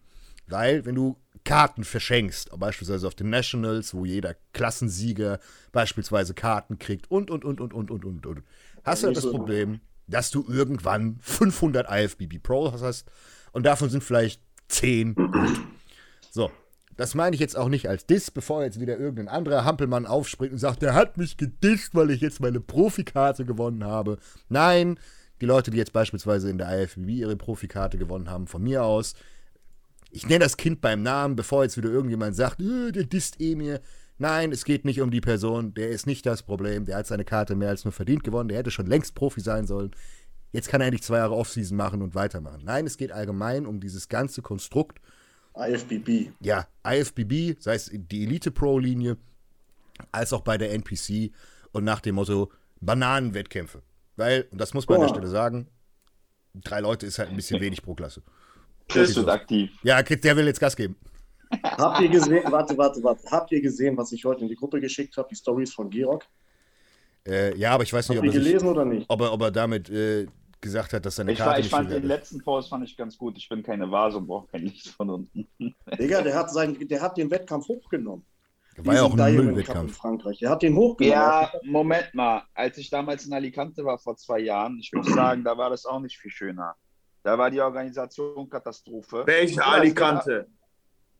Weil, 0.46 0.84
wenn 0.84 0.94
du 0.94 1.16
Karten 1.44 1.84
verschenkst, 1.84 2.50
beispielsweise 2.58 3.06
auf 3.06 3.14
den 3.14 3.30
Nationals, 3.30 3.94
wo 3.94 4.04
jeder 4.04 4.34
Klassensieger 4.52 5.38
beispielsweise 5.72 6.34
Karten 6.34 6.78
kriegt 6.78 7.10
und, 7.10 7.30
und, 7.30 7.44
und, 7.44 7.60
und, 7.60 7.74
und, 7.74 7.90
und, 7.90 8.04
und, 8.04 8.26
und. 8.26 8.42
Hast 8.82 9.02
du 9.02 9.08
ja, 9.08 9.12
das 9.12 9.30
Problem, 9.30 9.80
dass 10.06 10.30
du 10.30 10.44
irgendwann 10.48 11.18
500 11.20 11.86
IFBB 11.90 12.42
Pro 12.42 12.72
hast 12.72 13.04
und 13.52 13.64
davon 13.64 13.90
sind 13.90 14.02
vielleicht 14.02 14.40
10 14.68 15.14
gut. 15.14 15.60
So, 16.30 16.50
das 16.96 17.14
meine 17.14 17.34
ich 17.34 17.40
jetzt 17.40 17.56
auch 17.56 17.68
nicht 17.68 17.88
als 17.88 18.06
Diss, 18.06 18.30
bevor 18.30 18.64
jetzt 18.64 18.80
wieder 18.80 18.98
irgendein 18.98 19.28
anderer 19.28 19.64
Hampelmann 19.64 20.06
aufspringt 20.06 20.52
und 20.52 20.58
sagt, 20.58 20.82
der 20.82 20.94
hat 20.94 21.16
mich 21.16 21.36
gedischt, 21.36 21.90
weil 21.94 22.10
ich 22.10 22.20
jetzt 22.20 22.40
meine 22.40 22.60
Profikarte 22.60 23.44
gewonnen 23.44 23.84
habe. 23.84 24.18
Nein, 24.48 24.98
die 25.40 25.46
Leute, 25.46 25.70
die 25.70 25.78
jetzt 25.78 25.92
beispielsweise 25.92 26.48
in 26.50 26.58
der 26.58 26.82
IFBB 26.82 27.08
ihre 27.10 27.36
Profikarte 27.36 27.98
gewonnen 27.98 28.30
haben, 28.30 28.46
von 28.46 28.62
mir 28.62 28.84
aus, 28.84 29.14
ich 30.14 30.28
nenne 30.28 30.44
das 30.44 30.56
Kind 30.56 30.80
beim 30.80 31.02
Namen, 31.02 31.34
bevor 31.34 31.64
jetzt 31.64 31.76
wieder 31.76 31.90
irgendjemand 31.90 32.36
sagt, 32.36 32.60
äh, 32.60 32.92
der 32.92 33.04
disst 33.04 33.40
eh 33.40 33.56
mir. 33.56 33.80
Nein, 34.16 34.52
es 34.52 34.64
geht 34.64 34.84
nicht 34.84 35.00
um 35.00 35.10
die 35.10 35.20
Person, 35.20 35.74
der 35.74 35.88
ist 35.88 36.06
nicht 36.06 36.24
das 36.24 36.44
Problem, 36.44 36.84
der 36.84 36.98
hat 36.98 37.08
seine 37.08 37.24
Karte 37.24 37.56
mehr 37.56 37.70
als 37.70 37.84
nur 37.84 37.90
verdient 37.90 38.22
gewonnen, 38.22 38.48
der 38.48 38.58
hätte 38.58 38.70
schon 38.70 38.86
längst 38.86 39.16
Profi 39.16 39.40
sein 39.40 39.66
sollen. 39.66 39.90
Jetzt 40.52 40.68
kann 40.68 40.80
er 40.80 40.86
endlich 40.86 41.02
zwei 41.02 41.16
Jahre 41.16 41.34
Offseason 41.34 41.76
machen 41.76 42.00
und 42.00 42.14
weitermachen. 42.14 42.62
Nein, 42.64 42.86
es 42.86 42.96
geht 42.96 43.10
allgemein 43.10 43.66
um 43.66 43.80
dieses 43.80 44.08
ganze 44.08 44.40
Konstrukt. 44.40 45.00
IFBB. 45.56 46.30
Ja, 46.40 46.68
IFBB, 46.86 47.60
sei 47.60 47.74
es 47.74 47.90
die 47.92 48.22
Elite 48.22 48.52
Pro-Linie, 48.52 49.16
als 50.12 50.32
auch 50.32 50.42
bei 50.42 50.58
der 50.58 50.72
NPC 50.72 51.32
und 51.72 51.82
nach 51.82 52.00
dem 52.00 52.14
Motto 52.14 52.52
Bananenwettkämpfe. 52.80 53.82
Weil, 54.14 54.46
und 54.52 54.60
das 54.60 54.74
muss 54.74 54.88
man 54.88 54.98
oh. 54.98 55.00
an 55.00 55.08
der 55.08 55.14
Stelle 55.14 55.28
sagen, 55.28 55.66
drei 56.54 56.78
Leute 56.78 57.04
ist 57.04 57.18
halt 57.18 57.30
ein 57.30 57.36
bisschen 57.36 57.60
wenig 57.60 57.82
pro 57.82 57.94
Klasse. 57.94 58.22
Chris 58.88 59.16
wird 59.16 59.28
aktiv. 59.28 59.70
Ja, 59.82 60.02
der 60.02 60.36
will 60.36 60.46
jetzt 60.46 60.60
Gas 60.60 60.76
geben. 60.76 60.96
Habt 61.62 62.00
ihr 62.00 62.08
gesehen, 62.08 62.42
warte, 62.50 62.76
warte, 62.76 63.02
warte, 63.02 63.22
habt 63.30 63.52
ihr 63.52 63.60
gesehen, 63.60 63.96
was 63.96 64.12
ich 64.12 64.24
heute 64.24 64.42
in 64.42 64.48
die 64.48 64.56
Gruppe 64.56 64.80
geschickt 64.80 65.16
habe, 65.16 65.28
die 65.30 65.36
Stories 65.36 65.72
von 65.72 65.90
Georg? 65.90 66.26
Äh, 67.26 67.56
ja, 67.56 67.72
aber 67.72 67.84
ich 67.84 67.92
weiß 67.92 68.08
nicht, 68.08 68.18
ob 68.18 68.24
er, 68.24 68.32
gelesen 68.32 68.60
sich, 68.60 68.68
oder 68.68 68.84
nicht? 68.84 69.06
Ob, 69.08 69.20
er, 69.20 69.32
ob 69.32 69.40
er 69.40 69.50
damit 69.50 69.88
äh, 69.88 70.26
gesagt 70.60 70.92
hat, 70.92 71.06
dass 71.06 71.16
seine 71.16 71.32
ich 71.32 71.38
Karte 71.38 71.50
war, 71.50 71.58
ich 71.58 71.64
nicht 71.64 71.70
fand 71.70 71.90
den 71.90 72.02
letzten 72.04 72.42
Post 72.42 72.68
fand 72.68 72.84
ich 72.84 72.96
ganz 72.96 73.16
gut. 73.16 73.36
Ich 73.38 73.48
bin 73.48 73.62
keine 73.62 73.90
Vase 73.90 74.18
und 74.18 74.26
brauche 74.26 74.48
kein 74.48 74.62
Licht 74.62 74.88
von 74.88 75.10
unten. 75.10 75.48
Digga, 75.98 76.22
der 76.22 76.34
hat, 76.34 76.50
sein, 76.50 76.76
der 76.88 77.00
hat 77.00 77.16
den 77.16 77.30
Wettkampf 77.30 77.68
hochgenommen. 77.68 78.24
War 78.78 78.94
ja 78.94 79.02
auch 79.04 79.16
ein 79.16 79.36
Müllwettkampf. 79.36 79.90
in 79.90 79.94
Frankreich. 79.94 80.38
Der 80.40 80.50
hat 80.50 80.62
den 80.62 80.74
hochgenommen. 80.74 81.16
Ja, 81.16 81.52
Moment 81.62 82.12
mal. 82.12 82.42
Als 82.54 82.76
ich 82.76 82.90
damals 82.90 83.24
in 83.24 83.32
Alicante 83.32 83.84
war 83.84 83.98
vor 83.98 84.16
zwei 84.16 84.40
Jahren, 84.40 84.78
ich 84.80 84.90
muss 84.92 85.06
sagen, 85.14 85.44
da 85.44 85.56
war 85.56 85.70
das 85.70 85.86
auch 85.86 86.00
nicht 86.00 86.18
viel 86.18 86.30
schöner. 86.30 86.74
Da 87.24 87.38
war 87.38 87.50
die 87.50 87.60
Organisation 87.60 88.48
Katastrophe. 88.50 89.22
Welche 89.24 89.64
Alicante? 89.64 90.46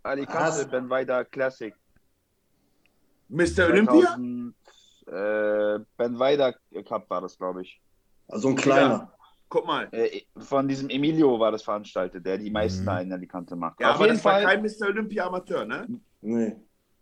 Alicante, 0.02 0.66
Ben 0.66 0.88
Weider 0.90 1.24
Classic. 1.24 1.74
Mr. 3.30 3.68
Olympia? 3.68 4.14
Äh, 5.06 5.80
ben 5.96 6.18
Weider 6.18 6.54
Cup 6.86 7.08
war 7.08 7.22
das, 7.22 7.38
glaube 7.38 7.62
ich. 7.62 7.80
Also 8.28 8.50
ein 8.50 8.56
kleiner. 8.56 8.88
Ja. 8.88 9.12
Guck 9.48 9.66
mal. 9.66 9.88
Äh, 9.92 10.22
von 10.36 10.68
diesem 10.68 10.90
Emilio 10.90 11.40
war 11.40 11.50
das 11.50 11.62
veranstaltet, 11.62 12.24
der 12.24 12.36
die 12.36 12.50
meisten 12.50 12.82
mhm. 12.82 12.86
da 12.86 13.00
in 13.00 13.12
Alicante 13.12 13.56
macht. 13.56 13.80
Ja, 13.80 13.90
Auf 13.90 13.94
aber 13.96 14.04
jeden 14.04 14.16
das 14.16 14.22
Fall, 14.22 14.44
war 14.44 14.50
kein 14.50 14.62
Mr. 14.62 14.88
Olympia 14.88 15.26
Amateur, 15.26 15.64
ne? 15.64 15.86
Nee. 16.20 16.54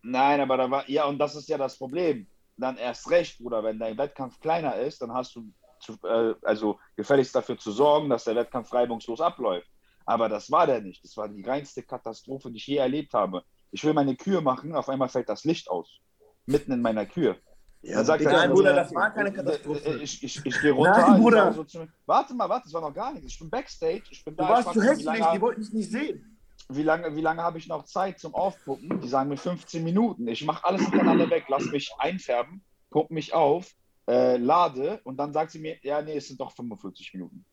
Nein, 0.03 0.41
aber 0.41 0.57
da 0.57 0.71
war, 0.71 0.89
ja, 0.89 1.07
und 1.07 1.19
das 1.19 1.35
ist 1.35 1.49
ja 1.49 1.59
das 1.59 1.77
Problem. 1.77 2.29
Dann 2.57 2.77
erst 2.77 3.11
recht, 3.11 3.39
Bruder, 3.39 3.65
wenn 3.65 3.81
dein 3.81 3.99
Wettkampf 3.99 4.39
kleiner 4.39 4.77
ist, 4.77 5.03
dann 5.03 5.13
hast 5.13 5.35
du 5.35 5.51
zu, 5.83 5.99
äh, 6.05 6.35
also 6.43 6.79
gefälligst 6.97 7.35
dafür 7.35 7.59
zu 7.59 7.73
sorgen, 7.73 8.09
dass 8.09 8.25
der 8.25 8.37
Wettkampf 8.37 8.73
reibungslos 8.73 9.21
abläuft. 9.21 9.69
Aber 10.05 10.29
das 10.29 10.51
war 10.51 10.67
der 10.67 10.81
nicht. 10.81 11.05
Das 11.05 11.17
war 11.17 11.29
die 11.29 11.43
reinste 11.43 11.83
Katastrophe, 11.83 12.51
die 12.51 12.57
ich 12.57 12.67
je 12.67 12.77
erlebt 12.77 13.15
habe. 13.15 13.43
Ich 13.71 13.85
will 13.85 13.95
meine 13.95 14.17
Kühe 14.17 14.41
machen, 14.41 14.75
auf 14.75 14.89
einmal 14.89 15.09
fällt 15.09 15.29
das 15.29 15.45
Licht 15.45 15.71
aus. 15.71 16.01
Mitten 16.47 16.73
in 16.73 16.83
meiner 16.83 17.07
Kühe. 17.07 17.37
Ja, 17.83 17.97
dann 17.97 18.07
sagt 18.07 18.25
nein, 18.25 18.51
Bruder, 18.51 18.75
das 18.75 18.95
war 18.95 19.11
keine 19.13 19.33
Katastrophe. 19.33 19.81
Äh, 19.85 20.03
ich, 20.03 20.23
ich, 20.23 20.45
ich 20.45 20.61
gehe 20.61 20.73
runter. 20.73 21.09
Nein, 21.09 21.21
Bruder. 21.21 21.53
So 21.53 21.65
zu, 21.65 21.89
warte 22.07 22.35
mal, 22.35 22.49
warte, 22.49 22.65
das 22.65 22.75
war 22.75 22.81
noch 22.81 22.95
gar 22.95 23.13
nichts. 23.13 23.33
Ich 23.33 23.39
bin 23.39 23.51
Backstage. 23.51 24.03
Ich 24.11 24.25
bin 24.25 24.37
du 24.37 24.43
da, 24.45 24.51
warst 24.51 24.73
zu 24.73 24.83
hässlich, 24.83 25.25
die 25.35 25.41
wollten 25.41 25.63
es 25.63 25.73
nicht 25.73 25.91
sehen. 25.91 26.39
Wie 26.69 26.85
lange, 26.85 27.15
wie 27.17 27.21
lange 27.21 27.43
habe 27.43 27.59
ich 27.59 27.67
noch 27.67 27.85
Zeit 27.85 28.21
zum 28.21 28.35
Aufpuppen? 28.35 29.01
Die 29.01 29.09
sagen 29.09 29.29
mir 29.29 29.37
15 29.37 29.83
Minuten. 29.83 30.29
Ich 30.29 30.45
mache 30.45 30.65
alles 30.65 30.83
hintereinander 30.83 31.29
weg, 31.29 31.47
lass 31.49 31.65
mich 31.67 31.91
einfärben, 31.99 32.65
pumpe 32.91 33.13
mich 33.13 33.35
auf, 33.35 33.75
äh, 34.07 34.37
lade 34.37 35.01
und 35.05 35.17
dann 35.17 35.33
sagt 35.33 35.53
sie 35.53 35.61
mir, 35.61 35.77
ja, 35.83 36.03
nee, 36.03 36.17
es 36.17 36.29
sind 36.29 36.41
doch 36.41 36.53
45 36.53 37.15
Minuten. 37.15 37.45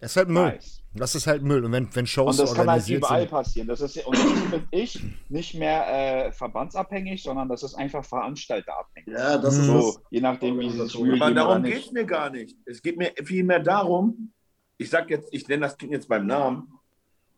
Es 0.00 0.10
ist 0.12 0.16
halt 0.18 0.28
Müll. 0.28 0.44
Nice. 0.44 0.82
Das 0.94 1.14
ist 1.14 1.26
halt 1.26 1.42
Müll. 1.42 1.64
Und 1.64 1.72
wenn, 1.72 1.88
wenn 1.94 2.06
Shows 2.06 2.38
Und 2.38 2.46
das 2.46 2.54
kann 2.54 2.70
halt 2.70 2.86
überall 2.88 3.20
sind. 3.20 3.30
passieren. 3.30 3.68
Das 3.68 3.80
ist, 3.80 4.04
und 4.04 4.16
das 4.16 4.22
finde 4.22 4.62
ich 4.70 5.02
nicht 5.30 5.54
mehr 5.54 6.26
äh, 6.26 6.32
verbandsabhängig, 6.32 7.22
sondern 7.22 7.48
das 7.48 7.62
ist 7.62 7.74
einfach 7.74 8.04
veranstalterabhängig. 8.04 9.08
Ja, 9.08 9.38
das 9.38 9.56
ist 9.56 9.64
so. 9.64 9.98
Je 10.10 10.20
nachdem, 10.20 10.58
wie 10.60 10.70
fühlen. 10.70 11.22
Aber 11.22 11.32
darum 11.32 11.62
geht 11.62 11.86
es 11.86 11.92
mir 11.92 12.04
gar 12.04 12.28
nicht. 12.28 12.56
Es 12.66 12.82
geht 12.82 12.98
mir 12.98 13.12
vielmehr 13.24 13.60
darum, 13.60 14.32
ich 14.76 14.90
sag 14.90 15.08
jetzt, 15.08 15.32
ich 15.32 15.48
nenne 15.48 15.62
das 15.62 15.78
Kind 15.78 15.92
jetzt 15.92 16.08
beim 16.08 16.26
Namen. 16.26 16.70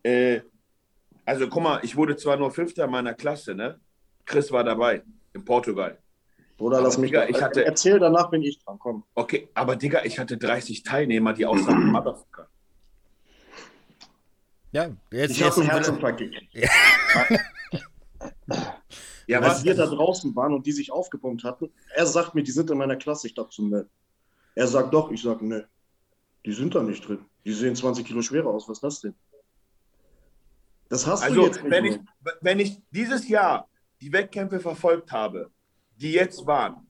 Äh, 0.03 0.41
also 1.23 1.47
guck 1.47 1.63
mal, 1.63 1.79
ich 1.83 1.95
wurde 1.95 2.17
zwar 2.17 2.35
nur 2.35 2.51
Fünfter 2.51 2.85
in 2.85 2.91
meiner 2.91 3.13
Klasse, 3.13 3.55
ne? 3.55 3.79
Chris 4.25 4.51
war 4.51 4.63
dabei 4.63 5.03
in 5.33 5.45
Portugal. 5.45 5.97
Oder 6.59 6.81
lass 6.81 6.97
mich. 6.97 7.11
Digga, 7.11 7.27
ich 7.27 7.41
hatte, 7.41 7.65
erzähl, 7.65 7.99
danach 7.99 8.29
bin 8.29 8.41
ich 8.41 8.63
dran, 8.63 8.79
komm. 8.79 9.03
Okay, 9.13 9.49
aber 9.53 9.75
Digga, 9.75 10.03
ich 10.05 10.17
hatte 10.17 10.37
30 10.37 10.83
Teilnehmer, 10.83 11.33
die 11.33 11.45
aussagen 11.45 11.91
Motherfucker. 11.91 12.49
Ja, 14.71 14.89
jetzt 15.11 15.31
ich 15.31 15.43
habe 15.43 15.61
einen 15.61 15.69
Herzinfarkt 15.69 16.21
Ja. 16.51 16.69
ja, 19.27 19.41
was 19.41 19.63
wir 19.63 19.75
da 19.75 19.85
draußen 19.85 20.35
waren 20.35 20.53
und 20.53 20.65
die 20.65 20.71
sich 20.71 20.91
aufgepumpt 20.91 21.43
hatten, 21.43 21.71
er 21.95 22.05
sagt 22.05 22.35
mir, 22.35 22.43
die 22.43 22.51
sind 22.51 22.69
in 22.69 22.77
meiner 22.77 22.95
Klasse. 22.95 23.27
Ich 23.27 23.33
dachte 23.33 23.51
so, 23.51 23.63
ne. 23.63 23.87
Er 24.55 24.67
sagt 24.67 24.93
doch, 24.93 25.11
ich 25.11 25.21
sage, 25.21 25.45
ne. 25.45 25.67
Die 26.45 26.53
sind 26.53 26.75
da 26.75 26.81
nicht 26.81 27.07
drin. 27.07 27.25
Die 27.45 27.53
sehen 27.53 27.75
20 27.75 28.05
Kilo 28.05 28.21
schwerer 28.21 28.47
aus. 28.47 28.67
Was 28.67 28.77
ist 28.77 28.83
das 28.83 29.01
denn? 29.01 29.15
Das 30.89 31.05
hast 31.05 31.23
also, 31.23 31.35
du 31.35 31.45
jetzt 31.45 31.61
nicht 31.61 31.71
wenn 31.71 31.85
ich, 31.85 31.99
wenn 32.41 32.59
ich 32.59 32.81
dieses 32.91 33.27
Jahr 33.27 33.69
die 34.01 34.11
Wettkämpfe 34.11 34.59
verfolgt 34.59 35.11
habe, 35.11 35.51
die 35.97 36.11
jetzt 36.11 36.45
waren, 36.45 36.87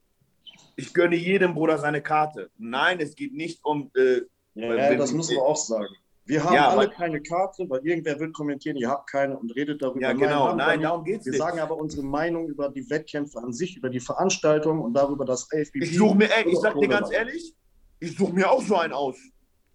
ich 0.76 0.94
gönne 0.94 1.16
jedem 1.16 1.54
Bruder 1.54 1.78
seine 1.78 2.02
Karte. 2.02 2.50
Nein, 2.58 3.00
es 3.00 3.16
geht 3.16 3.34
nicht 3.34 3.64
um. 3.66 3.90
Äh, 3.96 4.22
ja, 4.54 4.76
ja 4.76 4.96
das 4.96 5.12
müssen 5.12 5.36
wir 5.36 5.42
auch 5.42 5.56
sagen. 5.56 5.88
Wir 6.26 6.44
haben 6.44 6.56
ja, 6.56 6.70
alle 6.70 6.90
keine 6.90 7.22
Karte, 7.22 7.70
weil 7.70 7.80
irgendwer 7.88 8.20
will 8.20 8.32
kommentieren, 8.34 8.76
ihr 8.76 8.90
habt 8.90 9.10
keine 9.10 9.38
und 9.38 9.56
redet 9.56 9.82
darüber. 9.82 10.02
Ja, 10.02 10.12
genau, 10.12 10.54
nein, 10.54 10.82
darum 10.82 11.06
geht 11.06 11.22
es 11.22 11.26
nicht. 11.26 11.34
Wir 11.34 11.40
sagen 11.40 11.60
aber 11.60 11.78
unsere 11.78 12.04
Meinung 12.04 12.50
über 12.50 12.70
die 12.70 12.88
Wettkämpfe 12.90 13.40
an 13.40 13.54
sich, 13.54 13.78
über 13.78 13.90
die 13.90 14.02
Veranstaltung 14.02 14.82
und 14.82 14.94
darüber, 14.94 15.24
dass 15.24 15.48
AFBB... 15.54 15.84
Ich 15.84 15.98
suche 15.98 16.16
mir, 16.18 16.26
ey, 16.26 16.52
ich 16.52 16.60
sag 16.60 16.78
dir 16.78 16.90
ganz 16.90 17.12
ehrlich, 17.12 17.56
ich 18.02 18.18
suche 18.18 18.34
mir 18.34 18.52
auch 18.52 18.62
so 18.62 18.76
einen 18.76 18.92
aus. 18.92 19.16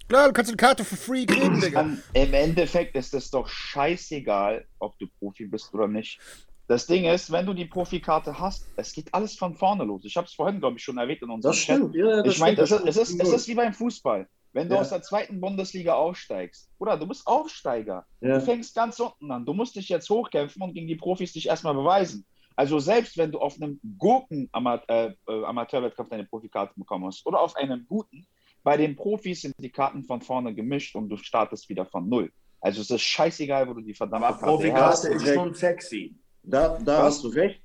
Klar, 0.08 0.26
du 0.26 0.34
kannst 0.34 0.50
eine 0.50 0.58
Karte 0.58 0.84
für 0.84 0.96
free 0.96 1.24
kriegen, 1.24 1.58
Digga. 1.58 1.96
Im 2.12 2.34
Endeffekt 2.34 2.96
ist 2.96 3.14
es 3.14 3.30
doch 3.30 3.48
scheißegal, 3.48 4.66
ob 4.78 4.98
du 4.98 5.06
Profi 5.18 5.46
bist 5.46 5.72
oder 5.72 5.88
nicht. 5.88 6.20
Das 6.68 6.86
Ding 6.86 7.04
ist, 7.04 7.30
wenn 7.32 7.44
du 7.44 7.54
die 7.54 7.64
Profikarte 7.64 8.38
hast, 8.38 8.68
es 8.76 8.92
geht 8.92 9.12
alles 9.12 9.36
von 9.36 9.54
vorne 9.54 9.84
los. 9.84 10.04
Ich 10.04 10.16
habe 10.16 10.26
es 10.26 10.34
vorhin, 10.34 10.60
glaube 10.60 10.76
ich, 10.76 10.84
schon 10.84 10.96
erwähnt 10.96 11.22
in 11.22 11.30
unserem 11.30 11.52
das 11.52 11.58
stimmt. 11.58 11.94
Chat. 11.94 12.00
Ja, 12.00 12.22
das 12.22 12.34
ich 12.34 12.40
meine, 12.40 12.60
es, 12.60 12.70
es, 12.70 12.96
ist, 12.96 13.20
es 13.20 13.32
ist 13.32 13.48
wie 13.48 13.54
beim 13.54 13.74
Fußball. 13.74 14.28
Wenn 14.52 14.68
du 14.68 14.74
ja. 14.74 14.82
aus 14.82 14.90
der 14.90 15.02
zweiten 15.02 15.40
Bundesliga 15.40 15.94
aufsteigst, 15.94 16.70
oder 16.78 16.98
du 16.98 17.06
bist 17.06 17.26
Aufsteiger, 17.26 18.06
ja. 18.20 18.34
du 18.34 18.40
fängst 18.40 18.74
ganz 18.74 19.00
unten 19.00 19.30
an, 19.30 19.46
du 19.46 19.54
musst 19.54 19.76
dich 19.76 19.88
jetzt 19.88 20.08
hochkämpfen 20.10 20.62
und 20.62 20.74
gegen 20.74 20.86
die 20.86 20.96
Profis 20.96 21.32
dich 21.32 21.48
erstmal 21.48 21.74
beweisen. 21.74 22.26
Also 22.54 22.78
selbst 22.78 23.16
wenn 23.16 23.32
du 23.32 23.38
auf 23.38 23.56
einem 23.56 23.80
guten 23.98 24.50
äh, 24.54 25.06
äh, 25.06 25.44
Amateurwettkampf 25.44 26.10
deine 26.10 26.24
Profikarte 26.24 26.74
bekommen 26.76 27.06
hast 27.06 27.24
oder 27.26 27.40
auf 27.40 27.56
einem 27.56 27.86
guten, 27.86 28.26
bei 28.62 28.76
den 28.76 28.94
Profis 28.94 29.40
sind 29.40 29.54
die 29.58 29.70
Karten 29.70 30.04
von 30.04 30.20
vorne 30.20 30.54
gemischt 30.54 30.94
und 30.94 31.08
du 31.08 31.16
startest 31.16 31.68
wieder 31.68 31.86
von 31.86 32.08
null. 32.08 32.30
Also 32.60 32.82
es 32.82 32.90
ist 32.90 33.02
scheißegal, 33.02 33.68
wo 33.68 33.74
du 33.74 33.80
die 33.80 33.94
verdammte 33.94 34.28
Karte 34.28 34.44
Profikarte 34.44 34.84
hast. 34.86 35.04
ist 35.04 35.34
schon 35.34 35.54
sexy. 35.54 36.14
Da, 36.42 36.78
da 36.84 37.02
hast 37.04 37.22
du 37.24 37.28
recht. 37.28 37.60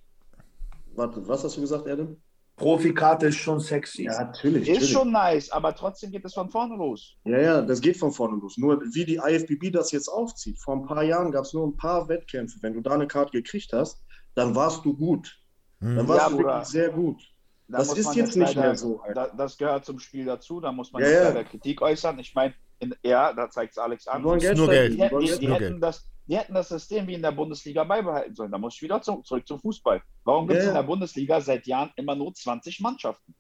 Warte, 0.95 1.27
was 1.27 1.43
hast 1.43 1.57
du 1.57 1.61
gesagt, 1.61 1.87
Adam? 1.87 2.17
Profikarte 2.55 3.27
ist 3.27 3.35
schon 3.35 3.59
sexy. 3.59 4.03
Ja, 4.05 4.23
natürlich. 4.23 4.63
Ist 4.63 4.67
natürlich. 4.69 4.91
schon 4.91 5.11
nice, 5.11 5.51
aber 5.51 5.75
trotzdem 5.75 6.09
geht 6.11 6.25
es 6.25 6.33
von 6.33 6.49
vorne 6.49 6.75
los. 6.75 7.15
Ja, 7.23 7.39
ja, 7.39 7.61
das 7.61 7.81
geht 7.81 7.97
von 7.97 8.11
vorne 8.11 8.37
los. 8.37 8.57
Nur 8.57 8.81
wie 8.93 9.05
die 9.05 9.17
IFBB 9.17 9.71
das 9.71 9.91
jetzt 9.91 10.07
aufzieht. 10.07 10.59
Vor 10.59 10.75
ein 10.75 10.85
paar 10.87 11.03
Jahren 11.03 11.31
gab 11.31 11.45
es 11.45 11.53
nur 11.53 11.67
ein 11.67 11.77
paar 11.77 12.07
Wettkämpfe. 12.09 12.57
Wenn 12.61 12.73
du 12.73 12.81
da 12.81 12.91
eine 12.93 13.05
Karte 13.05 13.31
gekriegt 13.31 13.71
hast, 13.73 14.03
dann 14.33 14.55
warst 14.55 14.83
du 14.85 14.95
gut. 14.95 15.37
Dann 15.79 15.99
Hm. 15.99 16.07
warst 16.07 16.21
Ja, 16.23 16.29
du 16.29 16.35
Bruder. 16.37 16.47
wirklich 16.55 16.67
sehr 16.69 16.89
gut. 16.89 17.21
Da 17.67 17.77
Das 17.79 17.95
ist 17.95 18.15
jetzt 18.15 18.35
nicht 18.35 18.55
leider- 18.55 18.61
mehr 18.61 18.75
so, 18.75 19.01
Alter. 19.01 19.13
Da, 19.13 19.35
das 19.35 19.57
gehört 19.57 19.85
zum 19.85 19.99
Spiel 19.99 20.25
dazu, 20.25 20.59
da 20.59 20.71
muss 20.71 20.91
man 20.91 21.03
Ja, 21.03 21.09
jetzt 21.09 21.17
ja. 21.21 21.27
leider 21.29 21.43
Kritik 21.43 21.81
äußern. 21.81 22.17
Ich 22.17 22.33
meine, 22.33 22.55
in- 22.79 22.95
ja, 23.03 23.33
da 23.33 23.49
zeigt 23.51 23.73
es 23.73 23.77
Alex 23.77 24.07
an. 24.07 24.23
Die, 24.23 24.37
Geld 24.39 24.57
nur 24.57 24.65
verdienen. 24.67 24.97
Geld. 24.97 25.11
Die 25.11 25.25
die, 25.33 25.39
die, 25.39 25.47
Nur 25.47 25.55
hätten 25.57 25.69
Geld. 25.73 25.83
das, 25.83 26.07
die 26.27 26.37
hätten 26.37 26.53
das 26.53 26.69
System 26.69 27.07
wie 27.07 27.13
in 27.13 27.21
der 27.21 27.31
Bundesliga 27.31 27.83
beibehalten 27.83 28.35
sollen. 28.35 28.51
Da 28.51 28.57
muss 28.57 28.75
ich 28.75 28.81
wieder 28.81 29.01
zu, 29.01 29.21
zurück 29.21 29.47
zum 29.47 29.59
Fußball. 29.59 30.01
Warum 30.23 30.47
gibt 30.47 30.59
es 30.59 30.65
Ja, 30.65 30.71
in 30.71 30.75
der 30.75 30.83
Bundesliga 30.83 31.39
seit 31.41 31.65
Jahren 31.67 31.91
immer 31.95 32.15
nur 32.15 32.33
20 32.33 32.79
Mannschaften? 32.81 33.33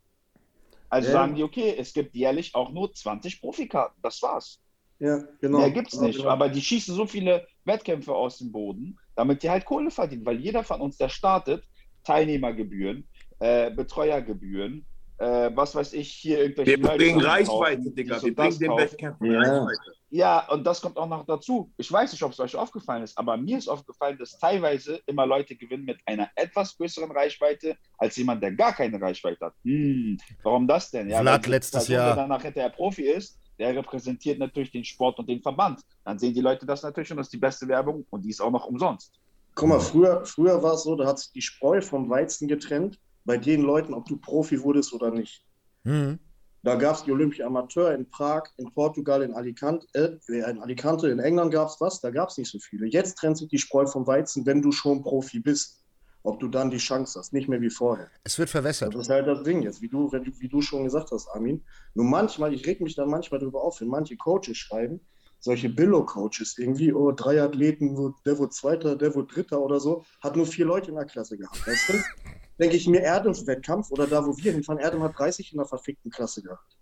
Also 0.89 1.07
Ja. 1.09 1.13
sagen 1.13 1.35
die, 1.35 1.43
okay, 1.43 1.75
es 1.77 1.93
gibt 1.93 2.15
jährlich 2.15 2.55
auch 2.55 2.71
nur 2.71 2.93
20 2.93 3.41
Profikarten. 3.41 4.01
Das 4.01 4.21
war's. 4.21 4.61
Ja, 4.99 5.21
genau. 5.41 5.59
Mehr 5.59 5.71
gibt's 5.71 5.99
nicht. 5.99 6.17
genau. 6.17 6.29
Aber 6.29 6.49
die 6.49 6.61
schießen 6.61 6.95
so 6.95 7.05
viele 7.05 7.45
Wettkämpfe 7.65 8.15
aus 8.15 8.39
dem 8.39 8.51
Boden, 8.51 8.97
damit 9.15 9.43
die 9.43 9.49
halt 9.49 9.65
Kohle 9.65 9.91
verdienen. 9.91 10.25
Weil 10.25 10.39
jeder 10.39 10.63
von 10.63 10.81
uns, 10.81 10.97
der 10.97 11.09
startet, 11.09 11.65
Teilnehmergebühren, 12.03 13.07
äh, 13.39 13.69
Betreuergebühren, 13.69 14.87
äh, 15.17 15.51
was 15.53 15.75
weiß 15.75 15.93
ich, 15.93 16.11
hier 16.13 16.39
irgendwelche 16.39 16.79
Wir 16.79 16.81
bringen 16.87 17.19
Reichweite, 17.19 17.91
Digga. 17.91 18.23
Wir 18.23 18.33
bringen 18.33 18.59
den. 18.59 18.77
Wettkämpfen 18.77 19.31
Ja. 19.31 19.39
Reichweite. 19.41 19.96
Ja, 20.09 20.47
und 20.49 20.63
das 20.65 20.81
kommt 20.81 20.97
auch 20.97 21.07
noch 21.07 21.25
dazu. 21.25 21.71
Ich 21.77 21.91
weiß 21.91 22.11
nicht, 22.13 22.23
ob 22.23 22.31
es 22.31 22.39
euch 22.39 22.55
aufgefallen 22.55 23.03
ist, 23.03 23.17
aber 23.17 23.35
mir 23.35 23.57
ist 23.57 23.67
aufgefallen, 23.67 24.17
dass 24.17 24.37
teilweise 24.39 25.01
immer 25.05 25.25
Leute 25.25 25.55
gewinnen 25.55 25.83
mit 25.83 25.99
einer 26.05 26.29
etwas 26.35 26.77
größeren 26.77 27.11
Reichweite 27.11 27.75
als 27.97 28.15
jemand, 28.15 28.41
der 28.41 28.53
gar 28.53 28.73
keine 28.73 29.01
Reichweite 29.01 29.47
hat. 29.47 29.53
Hm, 29.63 30.17
warum 30.43 30.65
das 30.65 30.91
denn? 30.91 31.09
Ja, 31.09 31.19
Vlad 31.19 31.47
letztes 31.47 31.71
Person, 31.71 31.95
Jahr. 31.95 32.15
Der 32.15 32.23
danach 32.23 32.41
hinterher 32.41 32.69
Profi 32.69 33.03
ist, 33.03 33.37
der 33.59 33.75
repräsentiert 33.75 34.39
natürlich 34.39 34.71
den 34.71 34.85
Sport 34.85 35.19
und 35.19 35.27
den 35.27 35.41
Verband. 35.41 35.81
Dann 36.05 36.17
sehen 36.17 36.33
die 36.33 36.41
Leute 36.41 36.65
das 36.65 36.83
natürlich 36.83 37.11
und 37.11 37.17
das 37.17 37.27
ist 37.27 37.33
die 37.33 37.37
beste 37.37 37.67
Werbung 37.67 38.05
und 38.09 38.23
die 38.23 38.29
ist 38.29 38.39
auch 38.39 38.51
noch 38.51 38.65
umsonst. 38.65 39.11
Guck 39.55 39.69
mal, 39.69 39.79
früher, 39.79 40.23
früher 40.23 40.61
war 40.61 40.75
es 40.75 40.83
so, 40.83 40.95
da 40.95 41.07
hat 41.07 41.19
sich 41.19 41.31
die 41.31 41.41
Spreu 41.41 41.81
vom 41.81 42.09
Weizen 42.09 42.47
getrennt, 42.47 42.99
bei 43.25 43.37
den 43.37 43.61
Leuten, 43.61 43.93
ob 43.93 44.05
du 44.05 44.15
Profi 44.17 44.61
wurdest 44.61 44.93
oder 44.93 45.11
nicht. 45.11 45.43
Hm. 45.83 46.19
Da 46.63 46.75
gab 46.75 46.95
es 46.95 47.03
die 47.03 47.11
Olympia 47.11 47.45
Amateur 47.45 47.93
in 47.93 48.09
Prag, 48.09 48.43
in 48.57 48.71
Portugal, 48.73 49.21
in 49.21 49.33
Alicante, 49.33 49.87
äh, 49.93 50.17
in 50.27 50.59
Alicante, 50.59 51.09
in 51.09 51.19
England 51.19 51.53
gab 51.53 51.69
es 51.69 51.79
was, 51.79 52.01
da 52.01 52.09
gab 52.09 52.29
es 52.29 52.37
nicht 52.37 52.51
so 52.51 52.59
viele. 52.59 52.87
Jetzt 52.87 53.17
trennt 53.17 53.37
sich 53.37 53.47
die 53.47 53.57
Spreu 53.57 53.85
vom 53.85 54.05
Weizen, 54.07 54.45
wenn 54.45 54.61
du 54.61 54.71
schon 54.71 55.01
Profi 55.01 55.39
bist. 55.39 55.83
Ob 56.23 56.41
du 56.41 56.49
dann 56.49 56.69
die 56.69 56.77
Chance 56.77 57.17
hast, 57.17 57.31
nicht 57.31 57.47
mehr 57.47 57.61
wie 57.61 57.69
vorher. 57.69 58.09
Es 58.25 58.37
wird 58.37 58.49
verwässert. 58.49 58.93
Das 58.93 59.03
ist 59.03 59.09
halt 59.09 59.27
das 59.27 59.43
Ding 59.43 59.61
jetzt, 59.61 59.81
wie 59.81 59.87
du, 59.87 60.11
wie 60.11 60.49
du 60.49 60.61
schon 60.61 60.83
gesagt 60.83 61.11
hast, 61.11 61.29
Armin. 61.29 61.63
Nur 61.93 62.03
manchmal, 62.03 62.53
ich 62.53 62.67
reg 62.67 62.81
mich 62.81 62.95
da 62.95 63.05
manchmal 63.05 63.39
drüber 63.39 63.63
auf, 63.63 63.79
wenn 63.79 63.87
manche 63.87 64.17
Coaches 64.17 64.57
schreiben, 64.57 64.99
solche 65.39 65.69
Billo-Coaches 65.69 66.57
irgendwie, 66.57 66.91
oh, 66.91 67.13
drei 67.13 67.41
Athleten, 67.41 68.13
der 68.25 68.37
wurde 68.37 68.49
Zweiter, 68.49 68.97
der 68.97 69.15
wurde 69.15 69.33
Dritter 69.33 69.61
oder 69.61 69.79
so, 69.79 70.03
hat 70.21 70.35
nur 70.35 70.47
vier 70.47 70.65
Leute 70.65 70.89
in 70.89 70.95
der 70.95 71.05
Klasse 71.05 71.37
gehabt, 71.37 71.65
weißt 71.65 71.89
du? 71.89 71.93
Denke 72.59 72.75
ich 72.75 72.87
mir, 72.87 73.01
Erdems 73.01 73.45
Wettkampf 73.45 73.91
oder 73.91 74.07
da, 74.07 74.25
wo 74.25 74.35
wir 74.35 74.51
hinfahren, 74.51 74.79
Erdem 74.81 75.03
hat 75.03 75.17
30 75.17 75.51
in 75.53 75.57
der 75.57 75.67
verfickten 75.67 76.09
Klasse 76.11 76.41
gehabt. 76.41 76.77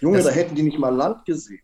Junge, 0.00 0.18
Das- 0.18 0.26
da 0.26 0.32
hätten 0.32 0.54
die 0.54 0.62
nicht 0.62 0.78
mal 0.78 0.94
Land 0.94 1.24
gesehen. 1.24 1.62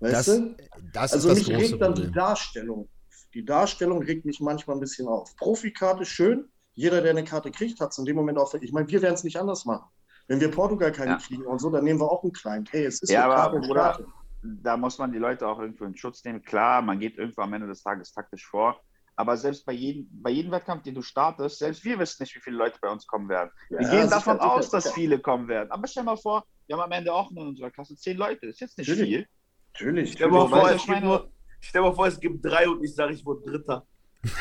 Weißt 0.00 0.14
Das, 0.14 0.26
du? 0.26 0.56
das 0.92 1.12
Also 1.12 1.30
ist 1.30 1.38
mich 1.38 1.46
das 1.48 1.56
große 1.56 1.72
regt 1.72 1.82
dann 1.82 1.94
die 1.94 2.00
Problem. 2.02 2.14
Darstellung. 2.14 2.88
Die 3.34 3.44
Darstellung 3.44 4.02
regt 4.02 4.24
mich 4.26 4.40
manchmal 4.40 4.76
ein 4.76 4.80
bisschen 4.80 5.08
auf. 5.08 5.34
Profikarte 5.36 6.04
schön. 6.04 6.48
Jeder, 6.74 7.00
der 7.00 7.10
eine 7.12 7.24
Karte 7.24 7.50
kriegt, 7.50 7.80
hat 7.80 7.92
es 7.92 7.98
in 7.98 8.04
dem 8.04 8.16
Moment 8.16 8.38
auch. 8.38 8.52
Ich 8.54 8.72
meine, 8.72 8.88
wir 8.88 9.00
werden 9.00 9.14
es 9.14 9.24
nicht 9.24 9.38
anders 9.38 9.64
machen. 9.64 9.88
Wenn 10.26 10.40
wir 10.40 10.50
Portugal 10.50 10.92
keine 10.92 11.12
Ja. 11.12 11.18
kriegen 11.18 11.44
und 11.46 11.60
so, 11.60 11.70
dann 11.70 11.84
nehmen 11.84 12.00
wir 12.00 12.10
auch 12.10 12.22
einen 12.22 12.32
kleinen. 12.32 12.66
Hey, 12.70 12.84
es 12.84 13.00
ist 13.02 13.10
Ja, 13.10 13.24
eine 13.24 13.34
aber, 13.34 13.52
Karte 13.52 13.66
Bruder. 13.66 14.06
Da 14.42 14.76
muss 14.76 14.98
man 14.98 15.12
die 15.12 15.18
Leute 15.18 15.46
auch 15.46 15.60
irgendwo 15.60 15.84
in 15.84 15.96
Schutz 15.96 16.24
nehmen. 16.24 16.42
Klar, 16.42 16.82
man 16.82 16.98
geht 16.98 17.16
irgendwo 17.16 17.42
am 17.42 17.52
Ende 17.52 17.68
des 17.68 17.82
Tages 17.82 18.12
taktisch 18.12 18.46
vor. 18.46 18.80
Aber 19.16 19.36
selbst 19.36 19.66
bei 19.66 19.72
jedem, 19.72 20.08
bei 20.10 20.30
jedem 20.30 20.50
Wettkampf, 20.52 20.82
den 20.84 20.94
du 20.94 21.02
startest, 21.02 21.58
selbst 21.58 21.84
wir 21.84 21.98
wissen 21.98 22.22
nicht, 22.22 22.34
wie 22.34 22.40
viele 22.40 22.56
Leute 22.56 22.78
bei 22.80 22.88
uns 22.90 23.06
kommen 23.06 23.28
werden. 23.28 23.50
Wir 23.68 23.82
Ja, 23.82 23.90
gehen 23.90 23.98
sicher, 24.04 24.10
davon 24.10 24.36
sicher, 24.38 24.52
aus, 24.52 24.70
dass 24.70 24.84
sicher. 24.84 24.94
viele 24.94 25.18
kommen 25.18 25.48
werden. 25.48 25.70
Aber 25.70 25.86
stell 25.86 26.02
mal 26.04 26.16
vor, 26.16 26.44
wir 26.66 26.76
haben 26.76 26.82
am 26.84 26.92
Ende 26.92 27.12
auch 27.12 27.30
nur 27.30 27.42
in 27.44 27.48
unserer 27.50 27.70
Klasse 27.70 27.94
zehn 27.96 28.16
Leute. 28.16 28.46
Das 28.46 28.54
ist 28.54 28.60
jetzt 28.60 28.78
nicht 28.78 28.88
Natürlich. 28.88 29.10
viel. 29.10 29.26
Natürlich. 29.74 30.12
Stell 30.12 30.28
dir 30.30 30.32
mal 30.34 30.50
Weißt 30.50 30.50
vor, 30.50 30.60
du, 30.62 30.66
es 30.68 30.74
ich 30.76 30.86
gibt 30.86 30.94
meine- 31.00 31.06
nur, 31.06 31.30
stell 31.60 31.82
dir 31.82 31.88
mal 31.88 31.94
vor, 31.94 32.06
es 32.06 32.20
gibt 32.20 32.44
drei 32.44 32.68
und 32.68 32.82
ich 32.84 32.94
sage, 32.94 33.12
ich 33.12 33.24
wurde 33.26 33.50
Dritter. 33.50 33.86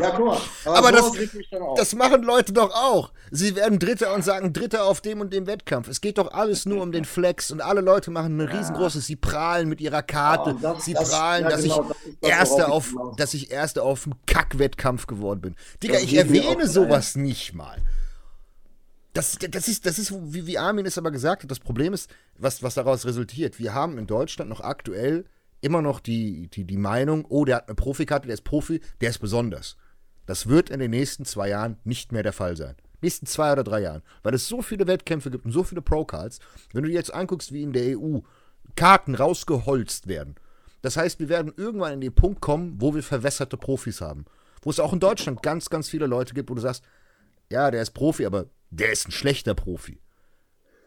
Ja, 0.00 0.10
guck 0.16 0.26
mal. 0.26 0.40
Aber 0.64 0.92
das- 0.92 1.12
dann 1.50 1.62
auf. 1.62 1.78
Das 1.78 1.94
machen 1.94 2.22
Leute 2.22 2.52
doch 2.52 2.72
auch. 2.74 3.12
Sie 3.30 3.56
werden 3.56 3.78
Dritter 3.78 4.14
und 4.14 4.24
sagen 4.24 4.52
Dritter 4.52 4.84
auf 4.84 5.00
dem 5.00 5.20
und 5.20 5.32
dem 5.32 5.46
Wettkampf. 5.46 5.88
Es 5.88 6.00
geht 6.00 6.18
doch 6.18 6.32
alles 6.32 6.66
nur 6.66 6.82
um 6.82 6.92
den 6.92 7.04
Flex 7.04 7.50
und 7.50 7.60
alle 7.60 7.80
Leute 7.80 8.10
machen 8.10 8.38
ein 8.38 8.48
riesengroßes, 8.48 9.06
sie 9.06 9.16
prahlen 9.16 9.68
mit 9.68 9.80
ihrer 9.80 10.02
Karte. 10.02 10.56
Ja, 10.60 10.72
das- 10.74 10.84
sie 10.84 10.94
das- 10.94 11.10
prahlen, 11.10 11.44
ja, 11.44 11.50
dass 11.50 11.62
genau, 11.62 11.82
ich 11.82 11.88
das 11.88 12.30
ist 12.50 12.58
das, 12.58 12.66
ich 12.68 12.72
auf, 12.72 12.92
will. 12.92 13.12
dass 13.16 13.34
ich 13.34 13.50
Erster 13.50 13.82
auf 13.82 14.04
dem 14.04 14.14
Kackwettkampf 14.26 15.06
geworden 15.06 15.40
bin. 15.40 15.56
Digga, 15.82 15.94
Das 15.94 16.02
ich 16.04 16.14
erwähne 16.14 16.66
sowas 16.68 17.16
nicht 17.16 17.54
mal. 17.54 17.78
Das, 19.12 19.38
das 19.50 19.68
ist, 19.68 19.86
das 19.86 19.98
ist, 19.98 20.12
wie, 20.12 20.46
wie 20.46 20.58
Armin 20.58 20.86
es 20.86 20.98
aber 20.98 21.12
gesagt 21.12 21.42
hat, 21.44 21.50
das 21.50 21.60
Problem 21.60 21.92
ist, 21.92 22.10
was, 22.36 22.62
was 22.64 22.74
daraus 22.74 23.04
resultiert. 23.06 23.58
Wir 23.60 23.72
haben 23.72 23.96
in 23.98 24.06
Deutschland 24.08 24.50
noch 24.50 24.60
aktuell 24.60 25.24
immer 25.64 25.82
noch 25.82 26.00
die, 26.00 26.48
die, 26.48 26.64
die 26.64 26.76
Meinung, 26.76 27.24
oh, 27.28 27.44
der 27.44 27.56
hat 27.56 27.68
eine 27.68 27.74
Profikarte, 27.74 28.26
der 28.26 28.34
ist 28.34 28.44
Profi, 28.44 28.80
der 29.00 29.10
ist 29.10 29.18
besonders. 29.18 29.76
Das 30.26 30.46
wird 30.48 30.70
in 30.70 30.78
den 30.78 30.90
nächsten 30.90 31.24
zwei 31.24 31.48
Jahren 31.48 31.78
nicht 31.84 32.12
mehr 32.12 32.22
der 32.22 32.32
Fall 32.32 32.56
sein. 32.56 32.76
Nächsten 33.00 33.26
zwei 33.26 33.52
oder 33.52 33.64
drei 33.64 33.80
Jahren. 33.80 34.02
Weil 34.22 34.34
es 34.34 34.48
so 34.48 34.62
viele 34.62 34.86
Wettkämpfe 34.86 35.30
gibt 35.30 35.44
und 35.44 35.52
so 35.52 35.62
viele 35.62 35.82
Pro-Cards. 35.82 36.38
Wenn 36.72 36.84
du 36.84 36.88
dir 36.88 36.94
jetzt 36.94 37.12
anguckst, 37.12 37.52
wie 37.52 37.62
in 37.62 37.72
der 37.72 37.98
EU 37.98 38.20
Karten 38.76 39.14
rausgeholzt 39.14 40.08
werden. 40.08 40.36
Das 40.82 40.96
heißt, 40.96 41.18
wir 41.20 41.28
werden 41.28 41.52
irgendwann 41.56 41.94
in 41.94 42.00
den 42.00 42.14
Punkt 42.14 42.40
kommen, 42.40 42.76
wo 42.78 42.94
wir 42.94 43.02
verwässerte 43.02 43.56
Profis 43.56 44.00
haben. 44.00 44.24
Wo 44.62 44.70
es 44.70 44.80
auch 44.80 44.92
in 44.92 45.00
Deutschland 45.00 45.42
ganz, 45.42 45.70
ganz 45.70 45.88
viele 45.88 46.06
Leute 46.06 46.34
gibt, 46.34 46.50
wo 46.50 46.54
du 46.54 46.60
sagst, 46.60 46.84
ja, 47.50 47.70
der 47.70 47.82
ist 47.82 47.92
Profi, 47.92 48.26
aber 48.26 48.46
der 48.70 48.92
ist 48.92 49.08
ein 49.08 49.12
schlechter 49.12 49.54
Profi. 49.54 50.00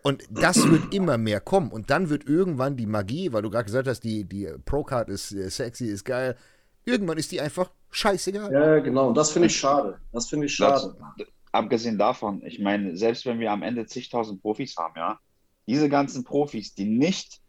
Und 0.07 0.23
das 0.29 0.69
wird 0.71 0.93
immer 0.93 1.17
mehr 1.17 1.41
kommen. 1.41 1.69
Und 1.69 1.89
dann 1.89 2.09
wird 2.09 2.29
irgendwann 2.29 2.77
die 2.77 2.85
Magie, 2.85 3.33
weil 3.33 3.41
du 3.41 3.49
gerade 3.49 3.65
gesagt 3.65 3.89
hast, 3.89 4.05
die, 4.05 4.23
die 4.23 4.47
Pro-Card 4.63 5.09
ist 5.09 5.33
äh, 5.33 5.49
sexy, 5.49 5.87
ist 5.87 6.05
geil. 6.05 6.37
Irgendwann 6.85 7.17
ist 7.17 7.29
die 7.33 7.41
einfach 7.41 7.71
scheißegal. 7.91 8.53
Ja, 8.53 8.79
genau. 8.79 9.09
Und 9.09 9.17
das 9.17 9.31
finde 9.31 9.47
ich 9.47 9.57
schade. 9.57 9.99
Das 10.13 10.29
finde 10.29 10.45
ich 10.45 10.55
schade. 10.55 10.95
Das, 11.17 11.27
abgesehen 11.51 11.97
davon, 11.97 12.41
ich 12.45 12.57
meine, 12.59 12.95
selbst 12.95 13.25
wenn 13.25 13.41
wir 13.41 13.51
am 13.51 13.63
Ende 13.63 13.85
zigtausend 13.85 14.41
Profis 14.41 14.77
haben, 14.77 14.93
ja, 14.95 15.19
diese 15.67 15.89
ganzen 15.89 16.23
Profis, 16.23 16.73
die 16.73 16.85
nicht 16.85 17.41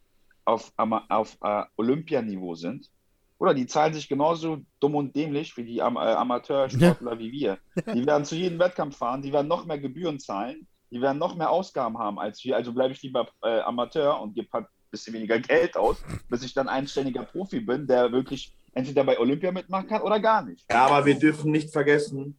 auf, 0.45 0.73
auf 0.77 1.39
äh, 1.41 1.63
Olympianiveau 1.77 2.57
sind, 2.57 2.91
oder 3.39 3.55
die 3.55 3.67
zahlen 3.67 3.95
sich 3.95 4.09
genauso 4.09 4.63
dumm 4.81 4.97
und 4.97 5.15
dämlich 5.15 5.57
wie 5.57 5.65
die 5.65 5.81
Am 5.81 5.95
äh, 5.95 6.01
Amateursportler 6.01 7.21
wie 7.21 7.31
wir. 7.31 7.59
Die 7.95 8.05
werden 8.05 8.25
zu 8.25 8.35
jedem 8.35 8.59
Wettkampf 8.59 8.97
fahren, 8.97 9.23
die 9.23 9.33
werden 9.33 9.47
noch 9.47 9.65
mehr 9.65 9.79
Gebühren 9.79 10.19
zahlen, 10.19 10.67
die 10.91 11.01
werden 11.01 11.19
noch 11.19 11.37
mehr 11.37 11.51
Ausgaben 11.51 11.99
haben 11.99 12.19
als 12.19 12.43
wir. 12.45 12.57
Also 12.57 12.73
bleibe 12.73 12.93
ich 12.93 13.03
lieber 13.03 13.29
äh, 13.43 13.61
Amateur 13.61 14.21
und 14.21 14.35
gebe 14.35 14.49
halt 14.53 14.67
ein 14.67 14.91
bisschen 14.91 15.15
weniger 15.15 15.39
Geld 15.41 15.77
aus, 15.77 16.03
bis 16.29 16.43
ich 16.43 16.55
dann 16.55 16.69
einständiger 16.69 17.25
Profi 17.25 17.61
bin, 17.61 17.87
der 17.87 18.11
wirklich 18.13 18.55
entweder 18.73 19.05
bei 19.05 19.19
Olympia 19.19 19.53
mitmachen 19.53 19.89
kann 19.89 20.03
oder 20.03 20.21
gar 20.21 20.43
nicht. 20.43 20.65
Ja, 20.71 20.87
aber 20.87 21.05
wir 21.05 21.19
dürfen 21.19 21.51
nicht 21.51 21.73
vergessen, 21.73 22.39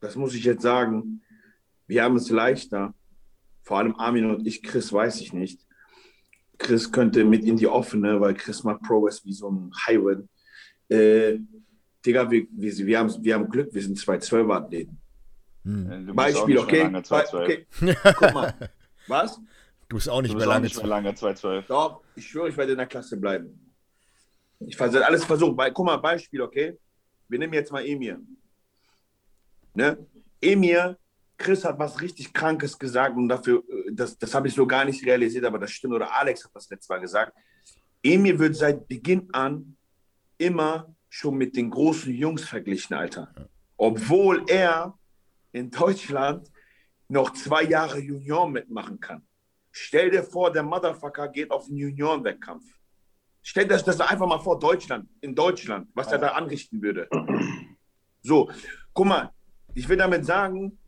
das 0.00 0.16
muss 0.16 0.34
ich 0.34 0.44
jetzt 0.44 0.62
sagen, 0.62 1.22
wir 1.86 2.02
haben 2.02 2.16
es 2.16 2.30
leichter. 2.30 2.94
Vor 3.62 3.78
allem 3.78 3.96
Armin 3.96 4.26
und 4.26 4.46
ich, 4.46 4.62
Chris 4.62 4.92
weiß 4.92 5.20
ich 5.20 5.32
nicht. 5.32 5.60
Chris 6.58 6.92
könnte 6.92 7.24
mit 7.24 7.44
in 7.44 7.56
die 7.56 7.66
offene, 7.66 8.20
weil 8.20 8.34
Chris 8.34 8.62
macht 8.64 8.82
Pro 8.82 9.06
ist 9.06 9.24
wie 9.24 9.32
so 9.32 9.50
ein 9.50 9.72
Highway. 9.86 10.16
Äh, 10.88 11.38
Digga, 12.04 12.30
wir, 12.30 12.46
wir, 12.50 12.76
wir, 12.86 12.98
haben, 12.98 13.24
wir 13.24 13.34
haben 13.34 13.48
Glück, 13.48 13.72
wir 13.72 13.82
sind 13.82 13.98
zwei 13.98 14.18
Zwölfer-Athleten. 14.18 14.98
Hm. 15.64 15.88
Du 15.88 15.96
bist 15.98 16.10
auch 16.10 16.14
Beispiel, 16.14 16.58
okay? 16.58 16.82
lange 16.82 17.02
212. 17.02 17.66
okay. 17.80 17.94
Guck 18.02 18.34
mal. 18.34 18.54
Was? 19.08 19.40
Du 19.88 19.96
bist 19.96 20.08
auch 20.08 20.22
nicht 20.22 20.34
mehr 20.34 20.44
auch 20.44 20.50
lange 20.50 20.64
nicht 20.64 20.76
mehr 20.76 20.86
lange 20.86 21.14
212. 21.14 21.66
Doch, 21.66 22.00
ich 22.16 22.26
schwöre, 22.26 22.48
ich 22.48 22.56
werde 22.56 22.72
in 22.72 22.78
der 22.78 22.86
Klasse 22.86 23.16
bleiben. 23.16 23.72
Ich 24.60 24.78
werde 24.78 25.06
alles 25.06 25.24
versuchen. 25.24 25.56
Guck 25.56 25.86
mal, 25.86 25.96
Beispiel, 25.96 26.40
okay? 26.42 26.78
Wir 27.28 27.38
nehmen 27.38 27.52
jetzt 27.54 27.72
mal 27.72 27.84
Emir. 27.84 28.20
Ne? 29.74 29.98
Emir, 30.40 30.98
Chris 31.36 31.64
hat 31.64 31.78
was 31.78 32.00
richtig 32.00 32.32
Krankes 32.32 32.78
gesagt 32.78 33.16
und 33.16 33.28
dafür, 33.28 33.62
äh, 33.68 33.92
das, 33.92 34.16
das 34.18 34.34
habe 34.34 34.48
ich 34.48 34.54
so 34.54 34.66
gar 34.66 34.84
nicht 34.84 35.04
realisiert, 35.04 35.44
aber 35.44 35.58
das 35.58 35.70
stimmt. 35.70 35.94
Oder 35.94 36.14
Alex 36.14 36.44
hat 36.44 36.52
das 36.54 36.70
letztes 36.70 36.88
Mal 36.88 37.00
gesagt. 37.00 37.32
Emir 38.02 38.38
wird 38.38 38.54
seit 38.54 38.86
Beginn 38.86 39.28
an 39.32 39.76
immer 40.38 40.94
schon 41.08 41.36
mit 41.36 41.56
den 41.56 41.70
großen 41.70 42.12
Jungs 42.12 42.44
verglichen, 42.44 42.94
Alter. 42.94 43.32
Obwohl 43.76 44.44
er 44.48 44.96
in 45.54 45.70
Deutschland 45.70 46.50
noch 47.08 47.32
zwei 47.32 47.62
Jahre 47.62 48.00
Junior 48.00 48.48
mitmachen 48.48 48.98
kann. 48.98 49.22
Stell 49.70 50.10
dir 50.10 50.22
vor, 50.24 50.52
der 50.52 50.62
Motherfucker 50.62 51.28
geht 51.28 51.50
auf 51.50 51.66
einen 51.68 51.76
Juniorenwettkampf. 51.76 52.64
Stell 53.42 53.68
dir 53.68 53.76
das 53.76 54.00
einfach 54.00 54.26
mal 54.26 54.38
vor, 54.38 54.58
Deutschland, 54.58 55.08
in 55.20 55.34
Deutschland, 55.34 55.88
was 55.94 56.10
er 56.10 56.18
da 56.18 56.28
anrichten 56.28 56.82
würde. 56.82 57.08
So, 58.22 58.50
guck 58.92 59.06
mal, 59.06 59.30
ich 59.74 59.88
will 59.88 59.96
damit 59.96 60.24
sagen, 60.24 60.78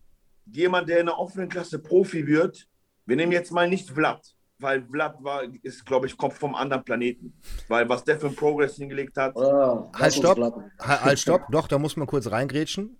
jemand, 0.47 0.89
der 0.89 1.01
in 1.01 1.07
der 1.07 1.19
offenen 1.19 1.49
Klasse 1.49 1.79
Profi 1.79 2.27
wird, 2.27 2.67
wir 3.05 3.17
nehmen 3.17 3.33
jetzt 3.33 3.53
mal 3.53 3.69
nicht 3.69 3.91
Vlad. 3.91 4.23
weil 4.59 4.85
Vlad 4.87 5.23
war, 5.23 5.43
ist, 5.63 5.85
glaube 5.85 6.07
ich, 6.07 6.17
kommt 6.17 6.35
vom 6.35 6.55
anderen 6.55 6.83
Planeten. 6.83 7.35
Weil 7.69 7.89
was 7.89 8.03
der 8.05 8.19
für 8.19 8.29
ein 8.29 8.35
Progress 8.35 8.77
hingelegt 8.77 9.17
hat. 9.17 9.37
Ah, 9.37 9.91
Halt, 9.95 10.15
stopp. 10.15 10.39
Halt, 10.81 11.19
stopp. 11.19 11.43
Doch, 11.51 11.69
da 11.69 11.79
muss 11.79 11.97
man 11.97 12.07
kurz 12.07 12.31
reingrätschen. 12.31 12.99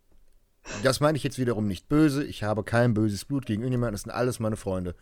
Das 0.83 1.01
meine 1.01 1.17
ich 1.17 1.25
jetzt 1.25 1.39
wiederum 1.39 1.67
nicht 1.67 1.89
böse. 1.89 2.25
Ich 2.25 2.43
habe 2.43 2.65
kein 2.65 2.95
böses 2.95 3.25
Blut 3.25 3.47
gegen 3.47 3.63
irgendjemanden. 3.63 3.95
Das 3.95 4.03
sind 4.03 4.13
alles 4.13 4.41
meine 4.41 4.57
Freunde. 4.57 4.95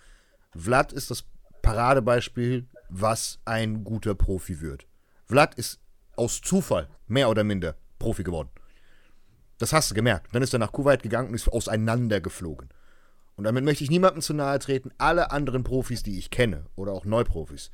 Vlad 0.56 0.92
ist 0.92 1.10
das 1.10 1.24
Paradebeispiel, 1.62 2.66
was 2.88 3.40
ein 3.44 3.84
guter 3.84 4.14
Profi 4.14 4.60
wird. 4.60 4.86
Vlad 5.26 5.54
ist 5.54 5.80
aus 6.16 6.40
Zufall, 6.40 6.88
mehr 7.06 7.28
oder 7.28 7.44
minder, 7.44 7.76
Profi 7.98 8.22
geworden. 8.22 8.50
Das 9.58 9.72
hast 9.72 9.90
du 9.90 9.94
gemerkt. 9.94 10.34
Dann 10.34 10.42
ist 10.42 10.52
er 10.52 10.58
nach 10.58 10.72
Kuwait 10.72 11.02
gegangen 11.02 11.28
und 11.28 11.34
ist 11.34 11.48
auseinandergeflogen. 11.48 12.68
Und 13.36 13.44
damit 13.44 13.64
möchte 13.64 13.82
ich 13.82 13.90
niemandem 13.90 14.22
zu 14.22 14.34
nahe 14.34 14.58
treten. 14.58 14.90
Alle 14.98 15.30
anderen 15.30 15.64
Profis, 15.64 16.02
die 16.02 16.18
ich 16.18 16.30
kenne, 16.30 16.66
oder 16.76 16.92
auch 16.92 17.04
Neuprofis, 17.04 17.70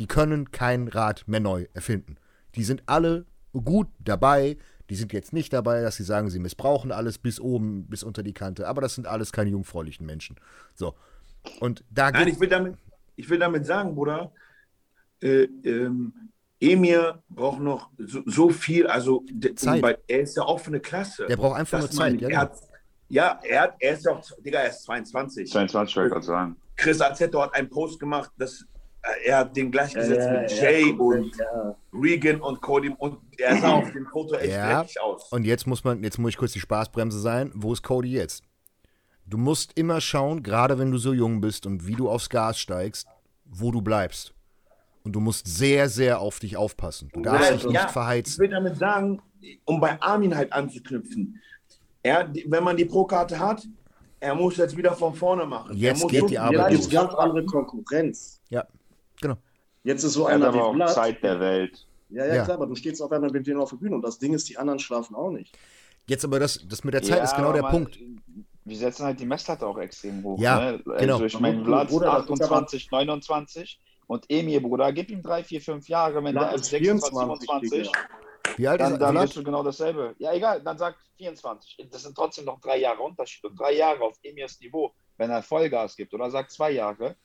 die 0.00 0.06
können 0.06 0.50
kein 0.50 0.88
Rad 0.88 1.26
mehr 1.26 1.40
neu 1.40 1.66
erfinden. 1.72 2.16
Die 2.54 2.64
sind 2.64 2.82
alle 2.86 3.26
gut 3.52 3.88
dabei. 3.98 4.56
Die 4.90 4.94
sind 4.94 5.12
jetzt 5.12 5.32
nicht 5.32 5.52
dabei, 5.52 5.82
dass 5.82 5.96
sie 5.96 6.04
sagen, 6.04 6.30
sie 6.30 6.38
missbrauchen 6.38 6.92
alles 6.92 7.18
bis 7.18 7.40
oben, 7.40 7.86
bis 7.86 8.02
unter 8.02 8.22
die 8.22 8.32
Kante. 8.32 8.66
Aber 8.66 8.80
das 8.80 8.94
sind 8.94 9.06
alles 9.06 9.32
keine 9.32 9.50
jungfräulichen 9.50 10.06
Menschen. 10.06 10.36
So. 10.74 10.94
Und 11.60 11.84
da 11.90 12.10
Nein, 12.10 12.24
geht. 12.24 12.34
ich 12.34 12.40
will 12.40 12.48
damit, 12.48 12.76
ich 13.16 13.28
will 13.28 13.38
damit 13.38 13.66
sagen, 13.66 13.94
Bruder, 13.94 14.32
äh, 15.20 15.44
ähm, 15.64 16.12
Emir 16.60 17.22
braucht 17.28 17.60
noch 17.60 17.90
so, 17.98 18.22
so 18.26 18.50
viel, 18.50 18.86
also 18.86 19.24
Zeit. 19.54 19.82
Bei, 19.82 19.98
er 20.08 20.20
ist 20.20 20.36
ja 20.36 20.42
auch 20.42 20.58
für 20.58 20.68
eine 20.68 20.80
Klasse. 20.80 21.26
Der 21.26 21.36
braucht 21.36 21.58
einfach 21.58 21.78
nur 21.78 21.90
Zeit. 21.90 22.20
meine. 22.20 22.22
Ja, 22.22 22.28
er 22.28 22.38
hat, 22.38 22.52
ja, 23.08 23.40
er, 23.42 23.60
hat, 23.62 23.74
er 23.78 23.94
ist 23.94 24.04
ja 24.04 24.12
auch, 24.12 24.22
Digga, 24.44 24.60
er 24.60 24.70
ist 24.70 24.82
22. 24.84 25.50
22 25.50 25.96
wollte 25.96 26.08
ich 26.08 26.12
gerade 26.12 26.26
sagen. 26.26 26.56
Chris 26.76 27.00
Azzetto 27.00 27.42
hat 27.42 27.54
einen 27.54 27.68
Post 27.68 28.00
gemacht, 28.00 28.30
dass 28.38 28.64
er 29.24 29.38
hat 29.38 29.56
den 29.56 29.70
gleichgesetzt 29.70 30.26
Ja, 30.26 30.40
mit 30.40 30.50
ja, 30.52 30.62
Jay 30.70 30.90
ja, 30.90 30.96
und 30.96 31.36
ja. 31.36 31.74
Regan 31.92 32.40
und 32.40 32.60
Cody 32.60 32.90
und 32.98 33.18
er 33.38 33.56
sah 33.56 33.72
auf 33.78 33.92
dem 33.92 34.06
Foto 34.06 34.34
echt 34.36 34.52
Ja. 34.52 34.84
aus. 35.02 35.30
Und 35.32 35.44
jetzt 35.44 35.66
muss 35.66 35.84
man, 35.84 36.02
jetzt 36.02 36.18
muss 36.18 36.30
ich 36.30 36.36
kurz 36.36 36.52
die 36.52 36.60
Spaßbremse 36.60 37.18
sein. 37.20 37.50
Wo 37.54 37.72
ist 37.72 37.82
Cody 37.82 38.12
jetzt? 38.12 38.42
Du 39.26 39.36
musst 39.38 39.78
immer 39.78 40.00
schauen, 40.00 40.42
gerade 40.42 40.78
wenn 40.78 40.90
du 40.90 40.98
so 40.98 41.12
jung 41.12 41.40
bist 41.40 41.66
und 41.66 41.86
wie 41.86 41.94
du 41.94 42.08
aufs 42.08 42.28
Gas 42.30 42.58
steigst, 42.58 43.06
wo 43.44 43.70
du 43.70 43.82
bleibst. 43.82 44.32
Und 45.04 45.12
du 45.12 45.20
musst 45.20 45.46
sehr, 45.46 45.88
sehr 45.88 46.20
auf 46.20 46.38
dich 46.38 46.56
aufpassen. 46.56 47.08
Du 47.12 47.22
darfst 47.22 47.50
dich 47.52 47.64
nicht 47.64 47.74
ja, 47.74 47.86
Ich 47.86 47.92
verheizen. 47.92 48.38
will 48.40 48.48
damit 48.48 48.76
sagen, 48.76 49.20
um 49.64 49.80
bei 49.80 50.00
Armin 50.02 50.34
halt 50.34 50.52
anzuknüpfen, 50.52 51.40
er, 52.02 52.30
wenn 52.46 52.64
man 52.64 52.76
die 52.76 52.84
Pro-Karte 52.84 53.38
hat, 53.38 53.66
er 54.20 54.34
muss 54.34 54.56
jetzt 54.56 54.76
wieder 54.76 54.92
von 54.94 55.14
vorne 55.14 55.46
machen. 55.46 55.76
Jetzt 55.76 56.06
geht 56.08 56.28
die 56.30 56.38
Arbeit 56.38 56.72
los. 56.72 56.80
ist 56.86 56.90
ganz 56.90 57.14
andere 57.14 57.44
Konkurrenz. 57.44 58.40
Ja, 58.48 58.66
genau. 59.20 59.36
Jetzt 59.84 60.02
ist 60.04 60.12
so 60.14 60.26
Er 60.26 60.34
einer 60.34 60.48
aber 60.48 60.74
wie 60.76 60.82
auch. 60.82 60.86
Zeit 60.92 61.22
der 61.22 61.38
Welt. 61.40 61.86
Ja, 62.10 62.26
ja, 62.26 62.34
Ja. 62.36 62.44
klar, 62.44 62.56
aber 62.56 62.66
du 62.66 62.74
stehst 62.74 63.00
auf 63.02 63.12
einmal 63.12 63.30
mit 63.30 63.46
denen 63.46 63.60
auf 63.60 63.70
der 63.70 63.76
Bühne 63.76 63.94
und 63.94 64.02
das 64.02 64.18
Ding 64.18 64.32
ist, 64.34 64.48
die 64.48 64.56
anderen 64.56 64.78
schlafen 64.78 65.14
auch 65.14 65.30
nicht. 65.30 65.56
Jetzt 66.06 66.24
aber 66.24 66.38
das, 66.40 66.66
das 66.66 66.84
mit 66.84 66.94
der 66.94 67.02
Zeit 67.02 67.22
ist 67.22 67.34
genau 67.36 67.48
aber 67.48 67.54
der 67.54 67.62
man- 67.62 67.72
Punkt. 67.72 67.98
Wir 68.64 68.76
setzen 68.76 69.04
halt 69.06 69.18
die 69.20 69.24
Messlatte 69.26 69.66
auch 69.66 69.78
extrem 69.78 70.22
hoch. 70.22 70.38
Ja, 70.38 70.72
ne? 70.72 70.82
genau. 70.98 71.14
Also 71.14 71.24
ich 71.24 71.40
meine, 71.40 71.62
aber- 71.62 71.82
28, 72.18 72.90
29 72.90 73.80
und 74.06 74.24
Emir, 74.28 74.62
Bruder, 74.62 74.92
gib 74.92 75.10
ihm 75.10 75.22
drei, 75.22 75.42
vier, 75.44 75.60
fünf 75.60 75.88
Jahre, 75.88 76.22
wenn 76.22 76.32
Vlad 76.32 76.50
der 76.52 76.54
ist 76.60 76.64
26, 76.66 77.10
24, 77.10 77.48
27, 77.48 77.92
Digga. 77.92 78.08
Wie 78.56 78.68
alt 78.68 78.80
dann, 78.80 78.92
ist 78.94 78.98
dann 79.00 79.16
er? 79.16 79.22
bist 79.22 79.36
du 79.36 79.42
genau 79.44 79.62
dasselbe. 79.62 80.14
Ja, 80.18 80.32
egal, 80.32 80.62
dann 80.62 80.76
sag 80.78 80.96
24. 81.16 81.88
Das 81.90 82.02
sind 82.02 82.14
trotzdem 82.16 82.44
noch 82.46 82.60
drei 82.60 82.78
Jahre 82.78 83.02
Unterschied 83.02 83.44
und 83.44 83.58
drei 83.58 83.72
Jahre 83.74 84.00
auf 84.02 84.16
Emirs 84.22 84.58
Niveau, 84.60 84.92
wenn 85.16 85.30
er 85.30 85.42
Vollgas 85.42 85.96
gibt 85.96 86.12
oder 86.14 86.30
sagt 86.30 86.50
zwei 86.50 86.70
Jahre, 86.72 87.16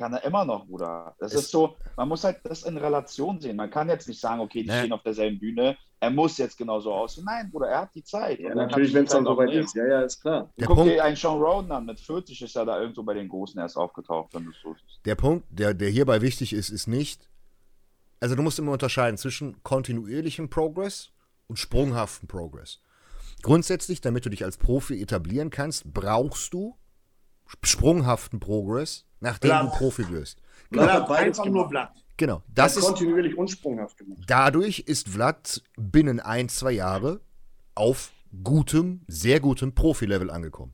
kann 0.00 0.14
er 0.14 0.24
immer 0.24 0.44
noch, 0.46 0.66
Bruder. 0.66 1.14
Das 1.20 1.34
Es- 1.34 1.42
ist 1.42 1.50
so, 1.50 1.76
man 1.96 2.08
muss 2.08 2.24
halt 2.24 2.38
das 2.44 2.62
in 2.62 2.76
Relation 2.78 3.38
sehen. 3.38 3.56
Man 3.56 3.70
kann 3.70 3.88
jetzt 3.90 4.08
nicht 4.08 4.18
sagen, 4.20 4.40
okay, 4.40 4.62
die 4.62 4.68
Ne. 4.70 4.78
stehen 4.78 4.92
auf 4.92 5.02
derselben 5.02 5.38
Bühne, 5.38 5.76
er 6.00 6.10
muss 6.10 6.38
jetzt 6.38 6.56
genauso 6.56 6.90
aussehen. 6.92 7.24
Nein, 7.26 7.50
Bruder, 7.50 7.68
er 7.68 7.80
hat 7.82 7.94
die 7.94 8.02
Zeit. 8.02 8.40
Ja, 8.40 8.54
natürlich, 8.54 8.94
wenn 8.94 9.04
es 9.04 9.10
dann 9.12 9.26
auch 9.26 9.34
soweit 9.34 9.52
ist. 9.52 9.74
Ja, 9.74 9.86
ja, 9.86 10.00
ist 10.00 10.20
klar. 10.22 10.50
Der 10.58 10.66
Guck 10.66 10.76
Punkt, 10.78 10.92
dir 10.94 11.04
einen 11.04 11.16
Sean 11.16 11.38
Roden 11.38 11.70
an, 11.70 11.84
mit 11.84 12.00
40 12.00 12.40
ist 12.40 12.56
er 12.56 12.64
da 12.64 12.80
irgendwo 12.80 13.02
bei 13.02 13.12
den 13.12 13.28
Großen 13.28 13.60
erst 13.60 13.76
aufgetaucht, 13.76 14.32
wenn 14.32 14.44
du 14.46 14.50
es 14.50 14.56
der 15.04 15.14
Punkt, 15.16 15.46
der, 15.50 15.74
der 15.74 15.90
hierbei 15.90 16.22
wichtig 16.22 16.54
ist, 16.54 16.70
ist 16.70 16.86
nicht. 16.86 17.28
Also 18.20 18.34
du 18.36 18.42
musst 18.42 18.58
immer 18.58 18.72
unterscheiden 18.72 19.18
zwischen 19.18 19.62
kontinuierlichem 19.62 20.48
Progress 20.48 21.10
und 21.46 21.58
sprunghaften 21.58 22.26
Progress. 22.28 22.80
Grundsätzlich, 23.42 24.00
damit 24.00 24.24
du 24.24 24.30
dich 24.30 24.44
als 24.44 24.56
Profi 24.56 25.00
etablieren 25.02 25.50
kannst, 25.50 25.92
brauchst 25.92 26.52
du 26.54 26.76
sprunghaften 27.62 28.40
Progress, 28.40 29.06
nachdem 29.20 29.50
Blatt. 29.50 29.66
du 29.66 29.78
Profi 29.78 30.08
wirst. 30.10 30.38
Vlad 30.72 31.06
Blatt, 31.06 31.18
einfach 31.18 31.44
nur. 31.46 31.68
Blatt. 31.68 31.92
Genau. 32.16 32.42
Das 32.54 32.76
ist 32.76 32.84
kontinuierlich 32.84 33.36
unsprunghaft 33.36 33.96
gemacht. 33.96 34.20
dadurch 34.26 34.80
ist 34.80 35.08
Vlad 35.08 35.62
binnen 35.76 36.20
ein, 36.20 36.48
zwei 36.48 36.72
Jahre 36.72 37.20
auf 37.74 38.12
gutem, 38.44 39.00
sehr 39.08 39.40
gutem 39.40 39.74
Profilevel 39.74 40.30
angekommen. 40.30 40.72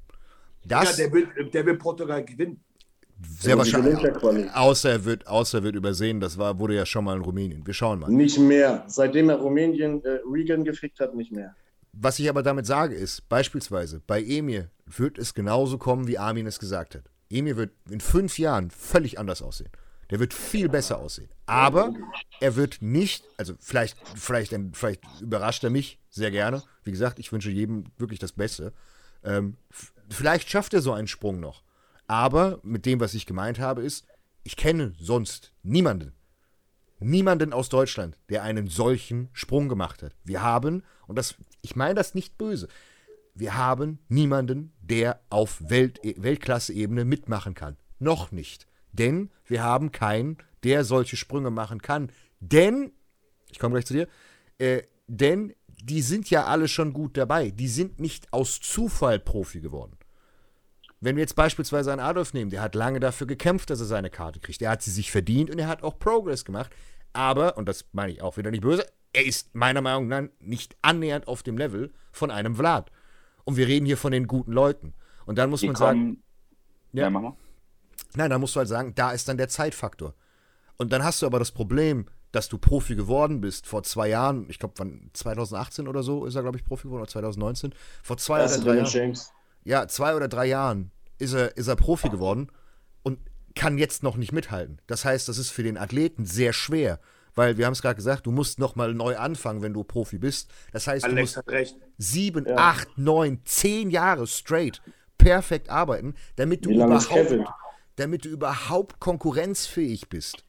Ja, 0.68 0.80
Das 0.82 0.96
der, 0.96 1.12
will, 1.12 1.28
der 1.52 1.64
will 1.64 1.76
Portugal 1.76 2.24
gewinnen. 2.24 2.60
sehr 3.38 3.56
wahrscheinlich. 3.56 3.96
Außer 4.54 4.90
er 4.90 5.04
wird, 5.04 5.26
außer 5.28 5.58
er 5.58 5.64
wird 5.64 5.76
übersehen, 5.76 6.18
das 6.20 6.36
war, 6.36 6.58
wurde 6.58 6.74
ja 6.74 6.84
schon 6.84 7.04
mal 7.04 7.16
in 7.16 7.22
Rumänien. 7.22 7.64
Wir 7.66 7.74
schauen 7.74 8.00
mal. 8.00 8.10
Nicht 8.10 8.38
mehr. 8.38 8.82
Seitdem 8.88 9.30
er 9.30 9.36
Rumänien 9.36 10.04
äh, 10.04 10.18
Regan 10.30 10.64
gefickt 10.64 10.98
hat, 10.98 11.14
nicht 11.14 11.30
mehr. 11.30 11.54
Was 11.92 12.18
ich 12.18 12.28
aber 12.28 12.42
damit 12.42 12.66
sage 12.66 12.94
ist, 12.96 13.26
beispielsweise 13.28 14.02
bei 14.06 14.22
Emir 14.22 14.68
wird 14.84 15.16
es 15.16 15.32
genauso 15.32 15.78
kommen, 15.78 16.08
wie 16.08 16.18
Armin 16.18 16.46
es 16.46 16.58
gesagt 16.58 16.94
hat. 16.96 17.04
Emir 17.30 17.56
wird 17.56 17.72
in 17.90 18.00
fünf 18.00 18.38
Jahren 18.38 18.70
völlig 18.70 19.18
anders 19.18 19.42
aussehen. 19.42 19.70
Der 20.10 20.20
wird 20.20 20.32
viel 20.32 20.68
besser 20.68 20.98
aussehen. 20.98 21.28
Aber 21.46 21.92
er 22.40 22.54
wird 22.54 22.80
nicht, 22.80 23.24
also 23.36 23.54
vielleicht, 23.58 23.96
vielleicht, 24.16 24.54
vielleicht 24.72 25.02
überrascht 25.20 25.64
er 25.64 25.70
mich 25.70 25.98
sehr 26.10 26.30
gerne. 26.30 26.62
Wie 26.84 26.92
gesagt, 26.92 27.18
ich 27.18 27.32
wünsche 27.32 27.50
jedem 27.50 27.86
wirklich 27.98 28.20
das 28.20 28.32
Beste. 28.32 28.72
Ähm, 29.24 29.56
vielleicht 30.08 30.48
schafft 30.48 30.74
er 30.74 30.82
so 30.82 30.92
einen 30.92 31.08
Sprung 31.08 31.40
noch. 31.40 31.62
Aber 32.06 32.60
mit 32.62 32.86
dem, 32.86 33.00
was 33.00 33.14
ich 33.14 33.26
gemeint 33.26 33.58
habe, 33.58 33.82
ist, 33.82 34.06
ich 34.44 34.56
kenne 34.56 34.94
sonst 35.00 35.52
niemanden, 35.64 36.12
niemanden 37.00 37.52
aus 37.52 37.68
Deutschland, 37.68 38.16
der 38.28 38.44
einen 38.44 38.68
solchen 38.68 39.28
Sprung 39.32 39.68
gemacht 39.68 40.04
hat. 40.04 40.14
Wir 40.22 40.42
haben, 40.42 40.84
und 41.08 41.16
das, 41.16 41.34
ich 41.62 41.74
meine 41.74 41.94
das 41.94 42.14
nicht 42.14 42.38
böse, 42.38 42.68
wir 43.36 43.54
haben 43.54 43.98
niemanden, 44.08 44.72
der 44.80 45.20
auf 45.28 45.62
Welt, 45.68 46.00
Weltklasse-Ebene 46.02 47.04
mitmachen 47.04 47.54
kann. 47.54 47.76
Noch 47.98 48.32
nicht. 48.32 48.66
Denn 48.92 49.30
wir 49.44 49.62
haben 49.62 49.92
keinen, 49.92 50.38
der 50.64 50.84
solche 50.84 51.16
Sprünge 51.16 51.50
machen 51.50 51.82
kann. 51.82 52.10
Denn, 52.40 52.92
ich 53.50 53.58
komme 53.58 53.74
gleich 53.74 53.86
zu 53.86 53.92
dir, 53.94 54.08
äh, 54.58 54.82
denn 55.06 55.54
die 55.68 56.00
sind 56.00 56.30
ja 56.30 56.46
alle 56.46 56.66
schon 56.66 56.94
gut 56.94 57.16
dabei. 57.18 57.50
Die 57.50 57.68
sind 57.68 58.00
nicht 58.00 58.32
aus 58.32 58.58
Zufall 58.60 59.20
Profi 59.20 59.60
geworden. 59.60 59.96
Wenn 61.00 61.16
wir 61.16 61.22
jetzt 61.22 61.36
beispielsweise 61.36 61.92
einen 61.92 62.00
Adolf 62.00 62.32
nehmen, 62.32 62.50
der 62.50 62.62
hat 62.62 62.74
lange 62.74 63.00
dafür 63.00 63.26
gekämpft, 63.26 63.68
dass 63.68 63.80
er 63.80 63.86
seine 63.86 64.08
Karte 64.08 64.40
kriegt. 64.40 64.62
Er 64.62 64.70
hat 64.70 64.82
sie 64.82 64.90
sich 64.90 65.10
verdient 65.10 65.50
und 65.50 65.58
er 65.58 65.68
hat 65.68 65.82
auch 65.82 65.98
Progress 65.98 66.46
gemacht. 66.46 66.72
Aber, 67.12 67.58
und 67.58 67.68
das 67.68 67.84
meine 67.92 68.12
ich 68.12 68.22
auch 68.22 68.38
wieder 68.38 68.50
nicht 68.50 68.62
böse, 68.62 68.86
er 69.12 69.26
ist 69.26 69.54
meiner 69.54 69.82
Meinung 69.82 70.08
nach 70.08 70.24
nicht 70.40 70.76
annähernd 70.80 71.28
auf 71.28 71.42
dem 71.42 71.58
Level 71.58 71.92
von 72.12 72.30
einem 72.30 72.56
Vlad. 72.56 72.90
Und 73.46 73.56
wir 73.56 73.66
reden 73.66 73.86
hier 73.86 73.96
von 73.96 74.12
den 74.12 74.26
guten 74.26 74.52
Leuten. 74.52 74.92
Und 75.24 75.38
dann 75.38 75.48
muss 75.48 75.60
Die 75.60 75.68
man 75.68 75.76
sagen. 75.76 76.22
Ja. 76.92 77.04
Ja, 77.04 77.10
mach 77.10 77.22
mal. 77.22 77.36
Nein, 78.14 78.30
da 78.30 78.38
musst 78.38 78.54
du 78.54 78.58
halt 78.58 78.68
sagen, 78.68 78.92
da 78.94 79.12
ist 79.12 79.28
dann 79.28 79.38
der 79.38 79.48
Zeitfaktor. 79.48 80.14
Und 80.76 80.92
dann 80.92 81.04
hast 81.04 81.22
du 81.22 81.26
aber 81.26 81.38
das 81.38 81.52
Problem, 81.52 82.06
dass 82.32 82.48
du 82.48 82.58
Profi 82.58 82.96
geworden 82.96 83.40
bist 83.40 83.66
vor 83.66 83.82
zwei 83.82 84.08
Jahren. 84.08 84.46
Ich 84.50 84.58
glaube, 84.58 84.74
wann 84.78 85.10
2018 85.12 85.88
oder 85.88 86.02
so 86.02 86.26
ist 86.26 86.34
er, 86.34 86.42
glaube 86.42 86.58
ich, 86.58 86.64
Profi 86.64 86.84
geworden, 86.84 87.02
oder 87.02 87.10
2019. 87.10 87.74
Vor 88.02 88.18
zwei 88.18 88.40
Erste 88.40 88.62
oder 88.62 88.72
drei 88.72 88.76
Jahren. 88.78 88.90
James. 88.90 89.32
Ja, 89.64 89.88
zwei 89.88 90.14
oder 90.14 90.28
drei 90.28 90.46
Jahren 90.46 90.90
ist 91.18 91.32
er, 91.32 91.56
ist 91.56 91.68
er 91.68 91.76
Profi 91.76 92.08
geworden 92.08 92.48
und 93.02 93.18
kann 93.54 93.78
jetzt 93.78 94.02
noch 94.02 94.16
nicht 94.16 94.32
mithalten. 94.32 94.80
Das 94.86 95.04
heißt, 95.04 95.28
das 95.28 95.38
ist 95.38 95.50
für 95.50 95.62
den 95.62 95.78
Athleten 95.78 96.26
sehr 96.26 96.52
schwer, 96.52 97.00
weil 97.36 97.58
wir 97.58 97.66
haben 97.66 97.74
es 97.74 97.82
gerade 97.82 97.94
gesagt, 97.96 98.26
du 98.26 98.32
musst 98.32 98.58
noch 98.58 98.74
mal 98.74 98.92
neu 98.94 99.16
anfangen, 99.16 99.62
wenn 99.62 99.74
du 99.74 99.84
Profi 99.84 100.18
bist. 100.18 100.50
Das 100.72 100.86
heißt, 100.86 101.04
du 101.04 101.10
Alex 101.10 101.20
musst 101.22 101.36
hat 101.36 101.48
recht. 101.48 101.76
sieben, 101.98 102.46
Ja. 102.46 102.56
acht, 102.56 102.98
neun, 102.98 103.40
zehn 103.44 103.90
Jahre 103.90 104.26
straight 104.26 104.82
perfekt 105.18 105.68
arbeiten, 105.70 106.14
damit 106.36 106.64
du 106.64 106.70
überhaupt, 106.70 107.34
damit 107.96 108.24
du 108.24 108.28
überhaupt 108.30 108.98
konkurrenzfähig 109.00 110.08
bist. 110.08 110.42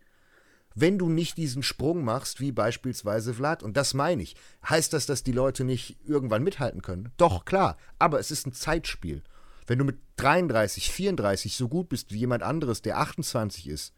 Wenn 0.80 1.00
du 1.00 1.10
nicht 1.10 1.38
diesen 1.38 1.64
Sprung 1.64 2.04
machst, 2.04 2.40
wie 2.40 2.52
beispielsweise 2.52 3.34
Vlad, 3.34 3.64
und 3.64 3.76
das 3.78 3.94
meine 3.96 4.22
ich, 4.22 4.36
heißt 4.70 4.94
das, 4.94 5.08
dass 5.08 5.24
die 5.24 5.32
Leute 5.32 5.64
nicht 5.64 5.98
irgendwann 6.06 6.44
mithalten 6.44 6.84
können? 6.84 7.12
Doch, 7.18 7.46
klar, 7.46 7.78
aber 7.98 8.20
es 8.20 8.30
ist 8.30 8.46
ein 8.46 8.54
Zeitspiel. 8.54 9.24
Wenn 9.66 9.80
du 9.80 9.86
mit 9.86 9.98
33, 10.18 10.92
34 10.92 11.58
so 11.58 11.68
gut 11.68 11.90
bist 11.90 12.14
wie 12.14 12.20
jemand 12.20 12.44
anderes, 12.44 12.84
der 12.84 13.00
28 13.00 13.68
ist, 13.68 13.94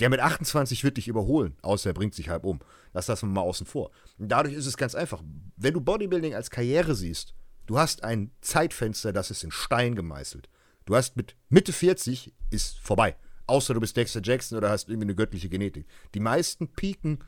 der 0.00 0.08
mit 0.08 0.20
28 0.20 0.82
wird 0.82 0.96
dich 0.96 1.08
überholen, 1.08 1.56
außer 1.62 1.90
er 1.90 1.94
bringt 1.94 2.14
sich 2.14 2.28
halb 2.28 2.44
um. 2.44 2.60
Lass 2.92 3.06
das 3.06 3.22
mal 3.22 3.40
außen 3.42 3.66
vor. 3.66 3.90
Und 4.18 4.28
dadurch 4.28 4.54
ist 4.54 4.66
es 4.66 4.76
ganz 4.76 4.94
einfach. 4.94 5.22
Wenn 5.56 5.74
du 5.74 5.80
Bodybuilding 5.80 6.34
als 6.34 6.50
Karriere 6.50 6.94
siehst, 6.94 7.34
du 7.66 7.78
hast 7.78 8.02
ein 8.02 8.32
Zeitfenster, 8.40 9.12
das 9.12 9.30
ist 9.30 9.44
in 9.44 9.50
Stein 9.50 9.94
gemeißelt. 9.94 10.48
Du 10.86 10.96
hast 10.96 11.16
mit 11.16 11.36
Mitte 11.50 11.72
40 11.72 12.32
ist 12.50 12.78
vorbei. 12.78 13.16
außer 13.46 13.74
du 13.74 13.80
bist 13.80 13.96
Dexter 13.96 14.20
Jackson 14.22 14.56
oder 14.58 14.70
hast 14.70 14.88
irgendwie 14.88 15.06
eine 15.06 15.14
göttliche 15.14 15.48
Genetik. 15.48 15.86
Die 16.14 16.20
meisten 16.20 16.68
pieken 16.68 17.18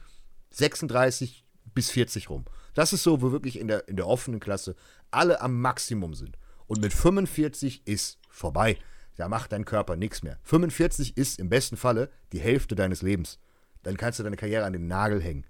36 0.50 1.44
bis 1.74 1.90
40 1.90 2.30
rum. 2.30 2.44
Das 2.74 2.92
ist 2.92 3.02
so, 3.02 3.20
wo 3.22 3.32
wirklich 3.32 3.58
in 3.58 3.68
der, 3.68 3.88
in 3.88 3.96
der 3.96 4.06
offenen 4.06 4.40
Klasse 4.40 4.76
alle 5.10 5.40
am 5.40 5.60
Maximum 5.60 6.14
sind. 6.14 6.38
Und 6.66 6.80
mit 6.80 6.92
45 6.92 7.86
ist 7.86 8.18
vorbei. 8.28 8.78
Da 9.16 9.28
macht 9.28 9.52
dein 9.52 9.64
Körper 9.64 9.96
nichts 9.96 10.22
mehr. 10.22 10.38
45 10.44 11.16
ist 11.16 11.38
im 11.38 11.48
besten 11.48 11.76
Falle 11.76 12.10
die 12.32 12.40
Hälfte 12.40 12.74
deines 12.74 13.02
Lebens. 13.02 13.38
Dann 13.82 13.96
kannst 13.96 14.18
du 14.18 14.22
deine 14.22 14.36
Karriere 14.36 14.64
an 14.64 14.72
den 14.72 14.86
Nagel 14.86 15.20
hängen. 15.20 15.44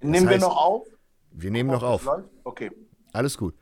Das 0.00 0.10
Nehmen 0.10 0.26
wir 0.26 0.34
heißt, 0.34 0.42
noch 0.42 0.56
auf? 0.56 0.86
Wir 1.30 1.50
nehmen 1.50 1.70
noch 1.70 1.82
auf. 1.82 2.08
Okay. 2.44 2.70
Alles 3.12 3.36
gut. 3.36 3.54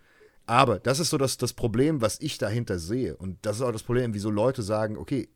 Aber 0.47 0.79
das 0.79 0.99
ist 0.99 1.11
so 1.11 1.19
das, 1.19 1.37
das 1.37 1.53
Problem, 1.53 2.01
was 2.01 2.21
ich 2.21 2.39
dahinter 2.39 2.79
sehe. 2.79 3.17
Und 3.17 3.39
das 3.43 3.57
ist 3.57 3.63
auch 3.63 3.73
das 3.73 3.83
Problem, 3.83 4.15
wieso 4.15 4.31
Leute 4.31 4.63
sagen, 4.63 4.97
okay, 4.97 5.29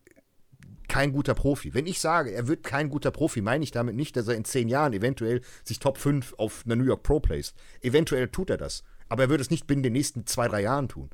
kein 0.89 1.13
guter 1.13 1.35
Profi. 1.35 1.75
Wenn 1.75 1.87
ich 1.87 2.01
sage, 2.01 2.33
er 2.33 2.49
wird 2.49 2.63
kein 2.63 2.89
guter 2.89 3.11
Profi, 3.11 3.41
meine 3.41 3.65
ich 3.65 3.71
damit 3.71 3.95
nicht, 3.97 4.17
dass 4.17 4.29
er 4.29 4.35
in 4.35 4.45
zehn 4.45 4.69
Jahren 4.69 4.93
eventuell 4.93 5.41
sich 5.63 5.79
Top 5.79 5.99
5 5.99 6.35
auf 6.39 6.63
einer 6.65 6.77
New 6.77 6.85
York 6.85 7.03
Pro 7.03 7.21
placed. 7.21 7.55
Eventuell 7.81 8.29
tut 8.29 8.51
er 8.51 8.57
das. 8.57 8.85
Aber 9.09 9.25
er 9.25 9.29
wird 9.29 9.41
es 9.41 9.51
nicht 9.51 9.67
binnen 9.67 9.83
den 9.83 9.93
nächsten 9.93 10.27
zwei, 10.27 10.49
drei 10.49 10.63
Jahren 10.63 10.89
tun. 10.89 11.11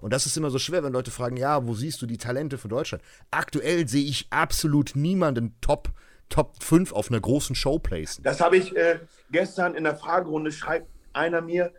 Und 0.00 0.12
das 0.12 0.26
ist 0.26 0.36
immer 0.36 0.50
so 0.50 0.58
schwer, 0.58 0.82
wenn 0.84 0.92
Leute 0.92 1.10
fragen, 1.10 1.36
ja, 1.36 1.66
wo 1.66 1.74
siehst 1.74 2.00
du 2.02 2.06
die 2.06 2.18
Talente 2.18 2.58
von 2.58 2.70
Deutschland? 2.70 3.02
Aktuell 3.30 3.88
sehe 3.88 4.04
ich 4.04 4.26
absolut 4.30 4.92
niemanden 4.94 5.56
Top, 5.60 5.90
Top 6.28 6.62
5 6.62 6.92
auf 6.92 7.10
einer 7.10 7.20
großen 7.20 7.54
Show 7.56 7.78
placen. 7.78 8.22
Das 8.22 8.40
habe 8.40 8.56
ich 8.56 8.76
äh, 8.76 8.98
gestern 9.30 9.74
in 9.74 9.84
der 9.84 9.96
Fragerunde, 9.96 10.52
schreibt 10.52 10.88
einer 11.12 11.40
mir, 11.40 11.72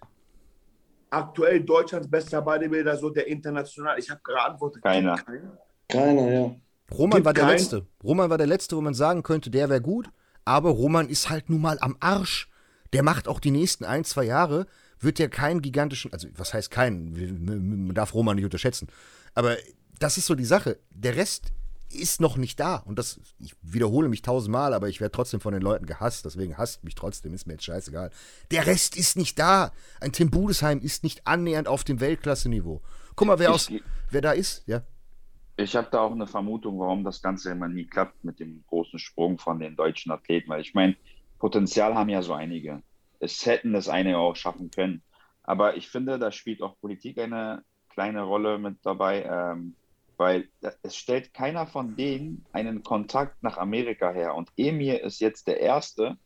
aktuell 1.09 1.61
Deutschlands 1.63 2.09
bester 2.09 2.41
Bodybuilder, 2.41 2.97
so 2.97 3.09
der 3.09 3.27
international. 3.27 3.97
Ich 3.99 4.09
habe 4.09 4.21
geantwortet. 4.23 4.83
Keiner. 4.83 5.15
Keiner. 5.17 5.57
Keiner, 5.87 6.31
ja. 6.31 6.55
Roman 6.91 7.17
Gibt 7.17 7.25
war 7.25 7.33
der 7.33 7.43
keinen- 7.43 7.51
Letzte. 7.57 7.85
Roman 8.03 8.29
war 8.29 8.37
der 8.37 8.47
Letzte, 8.47 8.75
wo 8.77 8.81
man 8.81 8.93
sagen 8.93 9.23
könnte, 9.23 9.49
der 9.49 9.69
wäre 9.69 9.81
gut. 9.81 10.09
Aber 10.45 10.69
Roman 10.69 11.09
ist 11.09 11.29
halt 11.29 11.49
nun 11.49 11.61
mal 11.61 11.77
am 11.81 11.97
Arsch. 11.99 12.49
Der 12.93 13.03
macht 13.03 13.27
auch 13.27 13.39
die 13.41 13.51
nächsten 13.51 13.83
ein, 13.83 14.05
zwei 14.05 14.23
Jahre, 14.23 14.65
wird 14.99 15.19
ja 15.19 15.27
keinen 15.27 15.61
gigantischen, 15.61 16.11
also 16.13 16.27
was 16.35 16.53
heißt 16.53 16.71
keinen, 16.71 17.85
man 17.87 17.95
darf 17.95 18.13
Roman 18.13 18.35
nicht 18.35 18.45
unterschätzen. 18.45 18.87
Aber 19.33 19.55
das 19.99 20.17
ist 20.17 20.25
so 20.25 20.35
die 20.35 20.45
Sache. 20.45 20.79
Der 20.91 21.15
Rest 21.15 21.51
ist 21.89 22.19
noch 22.19 22.35
nicht 22.37 22.59
da. 22.59 22.75
Und 22.77 22.99
das, 22.99 23.19
ich 23.39 23.55
wiederhole 23.61 24.09
mich 24.09 24.21
tausendmal, 24.21 24.73
aber 24.73 24.89
ich 24.89 24.99
werde 24.99 25.11
trotzdem 25.13 25.39
von 25.39 25.53
den 25.53 25.61
Leuten 25.61 25.85
gehasst. 25.85 26.25
Deswegen 26.25 26.57
hasst 26.57 26.83
mich 26.83 26.95
trotzdem, 26.95 27.33
ist 27.33 27.47
mir 27.47 27.53
jetzt 27.53 27.63
scheißegal. 27.65 28.11
Der 28.51 28.65
Rest 28.67 28.97
ist 28.97 29.15
nicht 29.15 29.39
da. 29.39 29.71
Ein 30.01 30.11
Tim 30.11 30.29
Budesheim 30.29 30.79
ist 30.81 31.03
nicht 31.03 31.25
annähernd 31.25 31.67
auf 31.67 31.83
dem 31.83 31.99
Weltklasse-Niveau. 31.99 32.81
Guck 33.15 33.27
mal, 33.27 33.39
wer, 33.39 33.53
aus, 33.53 33.69
Ich- 33.69 33.81
wer 34.11 34.21
da 34.21 34.31
ist. 34.31 34.63
Ja. 34.67 34.83
Ich 35.55 35.75
habe 35.75 35.87
da 35.91 36.01
auch 36.01 36.11
eine 36.11 36.27
Vermutung, 36.27 36.77
warum 36.79 37.03
das 37.03 37.21
Ganze 37.21 37.51
immer 37.51 37.67
nie 37.67 37.85
klappt 37.85 38.23
mit 38.23 38.39
dem 38.39 38.63
großen 38.67 38.99
Sprung 38.99 39.39
von 39.39 39.57
den 39.59 39.75
deutschen 39.75 40.11
Athleten. 40.11 40.49
Weil 40.49 40.61
ich 40.61 40.73
meine, 40.73 40.95
Potenzial 41.39 41.95
haben 41.95 42.09
ja 42.09 42.21
so 42.21 42.33
einige. 42.33 42.81
Es 43.19 43.45
hätten 43.45 43.73
das 43.73 43.89
eine 43.89 44.17
auch 44.17 44.35
schaffen 44.35 44.71
können. 44.71 45.01
Aber 45.43 45.77
ich 45.77 45.89
finde, 45.89 46.19
da 46.19 46.31
spielt 46.31 46.61
auch 46.61 46.79
Politik 46.79 47.17
eine 47.19 47.63
kleine 47.89 48.23
Rolle 48.23 48.59
mit 48.59 48.77
dabei, 48.83 49.23
ähm, 49.23 49.75
weil 50.17 50.49
es 50.81 50.95
stellt 50.95 51.33
keiner 51.33 51.67
von 51.67 51.95
denen 51.95 52.45
einen 52.51 52.83
Kontakt 52.83 53.41
nach 53.43 53.57
Amerika 53.57 54.11
her. 54.11 54.35
Und 54.35 54.49
Emir 54.57 55.03
ist 55.03 55.19
jetzt 55.19 55.47
der 55.47 55.59
Erste, 55.59 56.17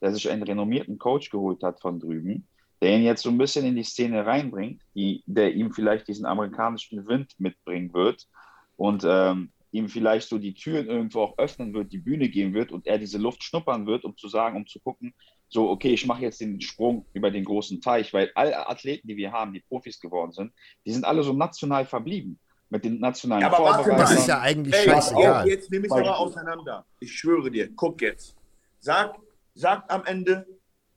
der 0.00 0.12
sich 0.12 0.30
einen 0.30 0.42
renommierten 0.42 0.98
Coach 0.98 1.30
geholt 1.30 1.62
hat 1.62 1.80
von 1.80 2.00
drüben, 2.00 2.46
der 2.82 2.96
ihn 2.96 3.04
jetzt 3.04 3.22
so 3.22 3.30
ein 3.30 3.38
bisschen 3.38 3.64
in 3.64 3.76
die 3.76 3.84
Szene 3.84 4.26
reinbringt, 4.26 4.82
die, 4.94 5.22
der 5.26 5.54
ihm 5.54 5.72
vielleicht 5.72 6.08
diesen 6.08 6.26
amerikanischen 6.26 7.06
Wind 7.06 7.34
mitbringen 7.38 7.94
wird 7.94 8.28
und 8.76 9.04
ähm, 9.06 9.50
ihm 9.72 9.88
vielleicht 9.88 10.28
so 10.28 10.38
die 10.38 10.54
Türen 10.54 10.86
irgendwo 10.86 11.22
auch 11.22 11.38
öffnen 11.38 11.72
wird, 11.74 11.92
die 11.92 11.98
Bühne 11.98 12.28
geben 12.28 12.54
wird 12.54 12.72
und 12.72 12.86
er 12.86 12.98
diese 12.98 13.18
Luft 13.18 13.42
schnuppern 13.42 13.86
wird, 13.86 14.04
um 14.04 14.16
zu 14.16 14.28
sagen, 14.28 14.56
um 14.56 14.66
zu 14.66 14.80
gucken, 14.80 15.14
so, 15.48 15.70
okay, 15.70 15.94
ich 15.94 16.06
mache 16.06 16.22
jetzt 16.22 16.40
den 16.40 16.60
Sprung 16.60 17.06
über 17.12 17.30
den 17.30 17.44
großen 17.44 17.80
Teich, 17.80 18.12
weil 18.12 18.30
alle 18.34 18.68
Athleten, 18.68 19.06
die 19.08 19.16
wir 19.16 19.32
haben, 19.32 19.52
die 19.52 19.60
Profis 19.60 20.00
geworden 20.00 20.32
sind, 20.32 20.52
die 20.84 20.92
sind 20.92 21.04
alle 21.04 21.22
so 21.22 21.32
national 21.32 21.86
verblieben 21.86 22.38
mit 22.68 22.84
den 22.84 22.98
nationalen 22.98 23.42
Ja, 23.42 23.52
aber 23.52 23.64
warte 23.64 23.88
mal. 23.90 23.98
Das 23.98 24.12
ist 24.12 24.26
ja 24.26 24.40
eigentlich 24.40 24.74
Ey, 24.74 24.84
scheißegal. 24.84 25.48
jetzt 25.48 25.70
nehme 25.70 25.86
ich 25.86 25.92
es 25.92 25.98
aber 25.98 26.18
auseinander. 26.18 26.84
Ich 27.00 27.12
schwöre 27.12 27.50
dir, 27.50 27.72
guck 27.74 28.02
jetzt. 28.02 28.34
Sag, 28.80 29.16
sagt 29.54 29.90
am 29.90 30.04
Ende, 30.04 30.46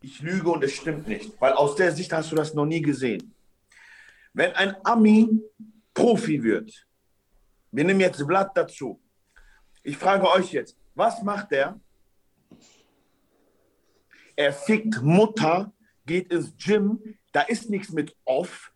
ich 0.01 0.19
lüge 0.21 0.49
und 0.49 0.63
es 0.63 0.73
stimmt 0.73 1.07
nicht. 1.07 1.39
Weil 1.39 1.53
aus 1.53 1.75
der 1.75 1.91
Sicht 1.91 2.11
hast 2.11 2.31
du 2.31 2.35
das 2.35 2.53
noch 2.53 2.65
nie 2.65 2.81
gesehen. 2.81 3.33
Wenn 4.33 4.51
ein 4.53 4.75
Ami 4.83 5.29
Profi 5.93 6.41
wird, 6.41 6.87
wir 7.71 7.83
nehmen 7.83 7.99
jetzt 7.99 8.25
Blatt 8.25 8.51
dazu. 8.55 8.99
Ich 9.83 9.97
frage 9.97 10.27
euch 10.29 10.51
jetzt, 10.53 10.77
was 10.95 11.21
macht 11.21 11.51
der? 11.51 11.79
Er 14.39 14.53
fickt 14.53 15.01
Mutter, 15.01 15.73
geht 16.05 16.31
ins 16.31 16.55
Gym, 16.55 16.97
da 17.33 17.41
ist 17.41 17.69
nichts 17.69 17.91
mit 17.91 18.15
off. 18.23 18.71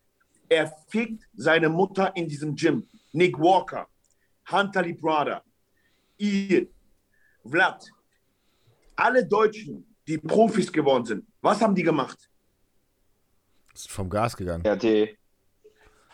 Er 0.49 0.68
fickt 0.89 1.24
seine 1.36 1.70
Mutter 1.70 2.14
in 2.18 2.28
diesem 2.28 2.53
Gym. 2.53 2.86
Nick 3.14 3.39
Walker, 3.39 3.88
Hunter 4.51 4.82
Lee 4.82 4.91
Brother, 4.91 5.41
ihr, 6.18 6.68
Vlad, 7.49 7.89
alle 8.97 9.26
Deutschen, 9.26 9.95
die 10.05 10.18
Profis 10.18 10.70
geworden 10.70 11.05
sind, 11.05 11.26
was 11.39 11.61
haben 11.61 11.74
die 11.74 11.84
gemacht? 11.84 12.30
Ist 13.74 13.89
vom 13.89 14.09
Gas 14.09 14.36
gegangen. 14.36 14.66
RT, 14.68 15.18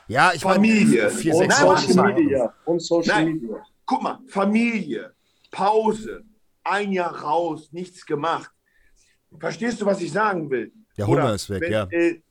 Ja, 0.08 0.32
ich 0.32 0.44
meine, 0.44 0.56
Familie. 0.58 1.10
vier, 1.10 1.34
Und 1.34 1.48
Nein, 1.48 1.58
Social 1.58 2.14
Media. 2.14 2.54
Und 2.66 2.80
Social 2.84 3.24
Nein. 3.26 3.34
Media. 3.34 3.66
Guck 3.84 4.04
mal, 4.04 4.20
Familie, 4.28 5.16
Pause, 5.50 6.24
ein 6.64 6.92
Jahr 6.92 7.16
raus, 7.24 7.70
nichts 7.72 8.06
gemacht. 8.06 8.52
Verstehst 9.38 9.80
du, 9.82 9.86
was 9.86 10.02
ich 10.02 10.12
sagen 10.12 10.50
will? 10.50 10.72
Der 10.98 11.08
Hunger 11.08 11.24
Oder 11.26 11.36
ist 11.36 11.50
weg, 11.50 11.62
wenn, 11.62 11.72
ja. 11.72 11.88
Äh, 11.92 12.22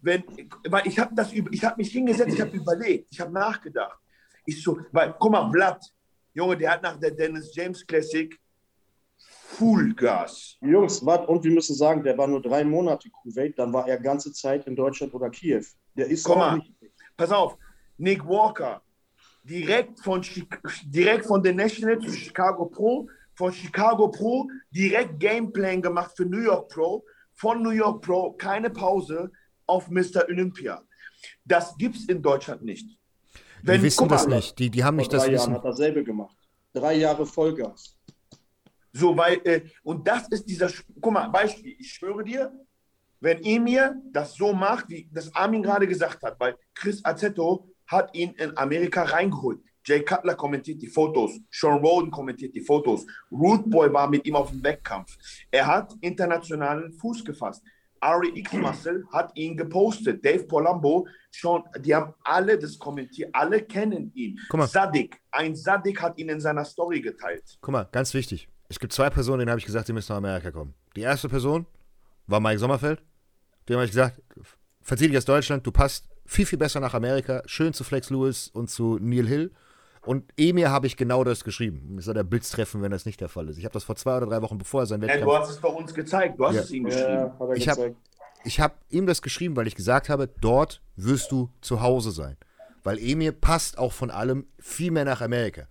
wenn, 0.00 0.24
weil 0.68 0.86
ich 0.86 0.98
habe 0.98 1.14
das, 1.14 1.32
über- 1.32 1.52
ich 1.52 1.64
habe 1.64 1.76
mich 1.76 1.90
hingesetzt, 1.90 2.32
ich 2.34 2.40
habe 2.40 2.56
überlegt, 2.56 3.08
ich 3.10 3.20
habe 3.20 3.32
nachgedacht. 3.32 3.98
Ich 4.46 4.62
so, 4.62 4.78
weil, 4.92 5.14
guck 5.18 5.30
mal, 5.32 5.50
Vlad, 5.52 5.82
Junge, 6.32 6.56
der 6.56 6.72
hat 6.72 6.82
nach 6.82 6.96
der 6.98 7.10
Dennis 7.10 7.54
James 7.54 7.86
Classic 7.86 8.38
Full 9.18 9.94
Gas. 9.94 10.56
Jungs, 10.60 11.04
warte, 11.04 11.26
und 11.26 11.42
wir 11.42 11.50
müssen 11.50 11.74
sagen, 11.74 12.02
der 12.02 12.16
war 12.16 12.26
nur 12.28 12.40
drei 12.40 12.64
Monate 12.64 13.10
Kuwait, 13.10 13.58
dann 13.58 13.72
war 13.72 13.88
er 13.88 13.98
ganze 13.98 14.32
Zeit 14.32 14.66
in 14.66 14.76
Deutschland 14.76 15.12
oder 15.14 15.28
Kiew. 15.30 15.64
Der 15.96 16.06
ist 16.06 16.24
Guck 16.24 16.36
mal. 16.38 16.56
nicht. 16.56 16.72
Pass 17.16 17.32
auf, 17.32 17.58
Nick 17.96 18.24
Walker, 18.24 18.80
direkt 19.42 19.98
von, 20.00 20.24
direkt 20.84 21.26
von 21.26 21.42
The 21.42 21.52
National 21.52 21.98
zu 21.98 22.10
Chicago 22.12 22.66
Pro, 22.66 23.08
von 23.38 23.52
Chicago 23.52 24.08
Pro 24.08 24.50
direkt 24.72 25.20
Gameplan 25.20 25.80
gemacht 25.80 26.10
für 26.16 26.26
New 26.26 26.40
York 26.40 26.70
Pro, 26.70 27.04
von 27.34 27.62
New 27.62 27.70
York 27.70 28.02
Pro 28.02 28.32
keine 28.32 28.68
Pause 28.68 29.30
auf 29.64 29.88
Mr. 29.88 30.26
Olympia. 30.28 30.82
Das 31.44 31.76
gibt's 31.78 32.04
in 32.06 32.20
Deutschland 32.20 32.62
nicht. 32.64 32.98
Die 33.62 33.82
wissen 33.82 34.08
das 34.08 34.26
nicht. 34.26 34.58
Die, 34.58 34.70
die 34.70 34.82
haben 34.82 34.96
nicht 34.96 35.12
das 35.12 35.22
drei 35.22 35.32
Jahren 35.32 35.40
Wissen. 35.40 35.54
hat 35.54 35.64
er 35.64 35.70
dasselbe 35.70 36.02
gemacht. 36.02 36.36
Drei 36.72 36.94
Jahre 36.94 37.24
Vollgas. 37.24 37.96
So, 38.92 39.16
weil, 39.16 39.40
äh, 39.44 39.60
und 39.84 40.06
das 40.06 40.26
ist 40.28 40.44
dieser, 40.46 40.68
guck 41.00 41.12
mal, 41.12 41.28
Beispiel, 41.28 41.76
ich 41.78 41.92
schwöre 41.92 42.24
dir, 42.24 42.52
wenn 43.20 43.40
Emir 43.44 44.02
das 44.12 44.34
so 44.34 44.52
macht, 44.52 44.88
wie 44.88 45.08
das 45.12 45.32
Armin 45.34 45.62
gerade 45.62 45.86
gesagt 45.86 46.22
hat, 46.24 46.40
weil 46.40 46.56
Chris 46.74 47.04
Azzetto 47.04 47.68
hat 47.86 48.12
ihn 48.16 48.32
in 48.32 48.56
Amerika 48.56 49.04
reingeholt. 49.04 49.60
Jay 49.88 50.02
Cutler 50.02 50.34
kommentiert 50.34 50.82
die 50.82 50.86
Fotos, 50.86 51.40
Sean 51.50 51.78
Roden 51.78 52.10
kommentiert 52.10 52.54
die 52.54 52.60
Fotos, 52.60 53.06
Root 53.32 53.68
Boy 53.70 53.90
war 53.90 54.08
mit 54.08 54.26
ihm 54.26 54.36
auf 54.36 54.50
dem 54.50 54.62
Wettkampf. 54.62 55.16
Er 55.50 55.66
hat 55.66 55.94
internationalen 56.02 56.92
Fuß 56.92 57.24
gefasst. 57.24 57.62
Ari 58.00 58.38
X 58.38 58.52
Muscle 58.52 59.04
hat 59.10 59.36
ihn 59.36 59.56
gepostet. 59.56 60.24
Dave 60.24 60.44
Polambo, 60.44 61.08
schon, 61.30 61.64
die 61.80 61.94
haben 61.94 62.14
alle 62.22 62.58
das 62.58 62.78
kommentiert, 62.78 63.30
alle 63.32 63.62
kennen 63.62 64.12
ihn. 64.14 64.38
Guck 64.50 64.60
mal. 64.60 64.68
Sadik, 64.68 65.20
ein 65.32 65.56
Sadik 65.56 66.00
hat 66.02 66.18
ihn 66.18 66.28
in 66.28 66.38
seiner 66.38 66.64
Story 66.64 67.00
geteilt. 67.00 67.58
Guck 67.60 67.72
mal, 67.72 67.88
ganz 67.90 68.12
wichtig. 68.12 68.48
Es 68.68 68.78
gibt 68.78 68.92
zwei 68.92 69.08
Personen, 69.08 69.40
denen 69.40 69.50
habe 69.50 69.58
ich 69.58 69.66
gesagt, 69.66 69.88
die 69.88 69.94
müssen 69.94 70.12
nach 70.12 70.18
Amerika 70.18 70.50
kommen. 70.50 70.74
Die 70.94 71.00
erste 71.00 71.28
Person 71.28 71.66
war 72.26 72.40
Mike 72.40 72.58
Sommerfeld. 72.58 73.02
Dem 73.68 73.76
habe 73.76 73.86
ich 73.86 73.90
gesagt, 73.90 74.22
verzieh 74.82 75.08
dich 75.08 75.16
aus 75.16 75.24
Deutschland, 75.24 75.66
du 75.66 75.72
passt 75.72 76.08
viel, 76.26 76.44
viel 76.46 76.58
besser 76.58 76.78
nach 76.78 76.94
Amerika. 76.94 77.42
Schön 77.46 77.72
zu 77.72 77.84
Flex 77.84 78.10
Lewis 78.10 78.48
und 78.48 78.68
zu 78.68 78.98
Neil 79.00 79.26
Hill. 79.26 79.50
Und 80.08 80.24
Emir 80.38 80.70
habe 80.70 80.86
ich 80.86 80.96
genau 80.96 81.22
das 81.22 81.44
geschrieben. 81.44 81.96
Es 81.98 82.06
soll 82.06 82.14
der 82.14 82.24
Blitz 82.24 82.48
treffen, 82.50 82.80
wenn 82.80 82.90
das 82.90 83.04
nicht 83.04 83.20
der 83.20 83.28
Fall 83.28 83.46
ist. 83.50 83.58
Ich 83.58 83.64
habe 83.64 83.74
das 83.74 83.84
vor 83.84 83.94
zwei 83.94 84.16
oder 84.16 84.24
drei 84.26 84.40
Wochen, 84.40 84.56
bevor 84.56 84.80
er 84.82 84.86
sein 84.86 85.02
Ja, 85.02 85.08
Wettkampf 85.08 85.24
du 85.26 85.36
hast 85.36 85.50
es 85.50 85.58
bei 85.58 85.68
uns 85.68 85.92
gezeigt, 85.92 86.38
du 86.40 86.46
hast 86.46 86.54
Ja. 86.54 86.60
es 86.62 86.70
ihm 86.70 86.84
geschrieben. 86.84 87.08
Ja, 87.12 87.36
hat 87.38 87.48
er 87.48 87.54
Ich 88.44 88.58
hab- 88.58 88.72
habe 88.72 88.74
ihm 88.88 89.06
das 89.06 89.20
geschrieben, 89.20 89.54
weil 89.54 89.66
ich 89.66 89.74
gesagt 89.74 90.08
habe, 90.08 90.26
dort 90.40 90.80
wirst 90.96 91.30
du 91.30 91.50
zu 91.60 91.82
Hause 91.82 92.10
sein. 92.12 92.38
Weil 92.84 92.98
Emir 92.98 93.32
passt 93.32 93.76
auch 93.76 93.92
von 93.92 94.10
allem 94.10 94.46
viel 94.58 94.90
mehr 94.92 95.04
nach 95.04 95.20
Amerika. 95.20 95.64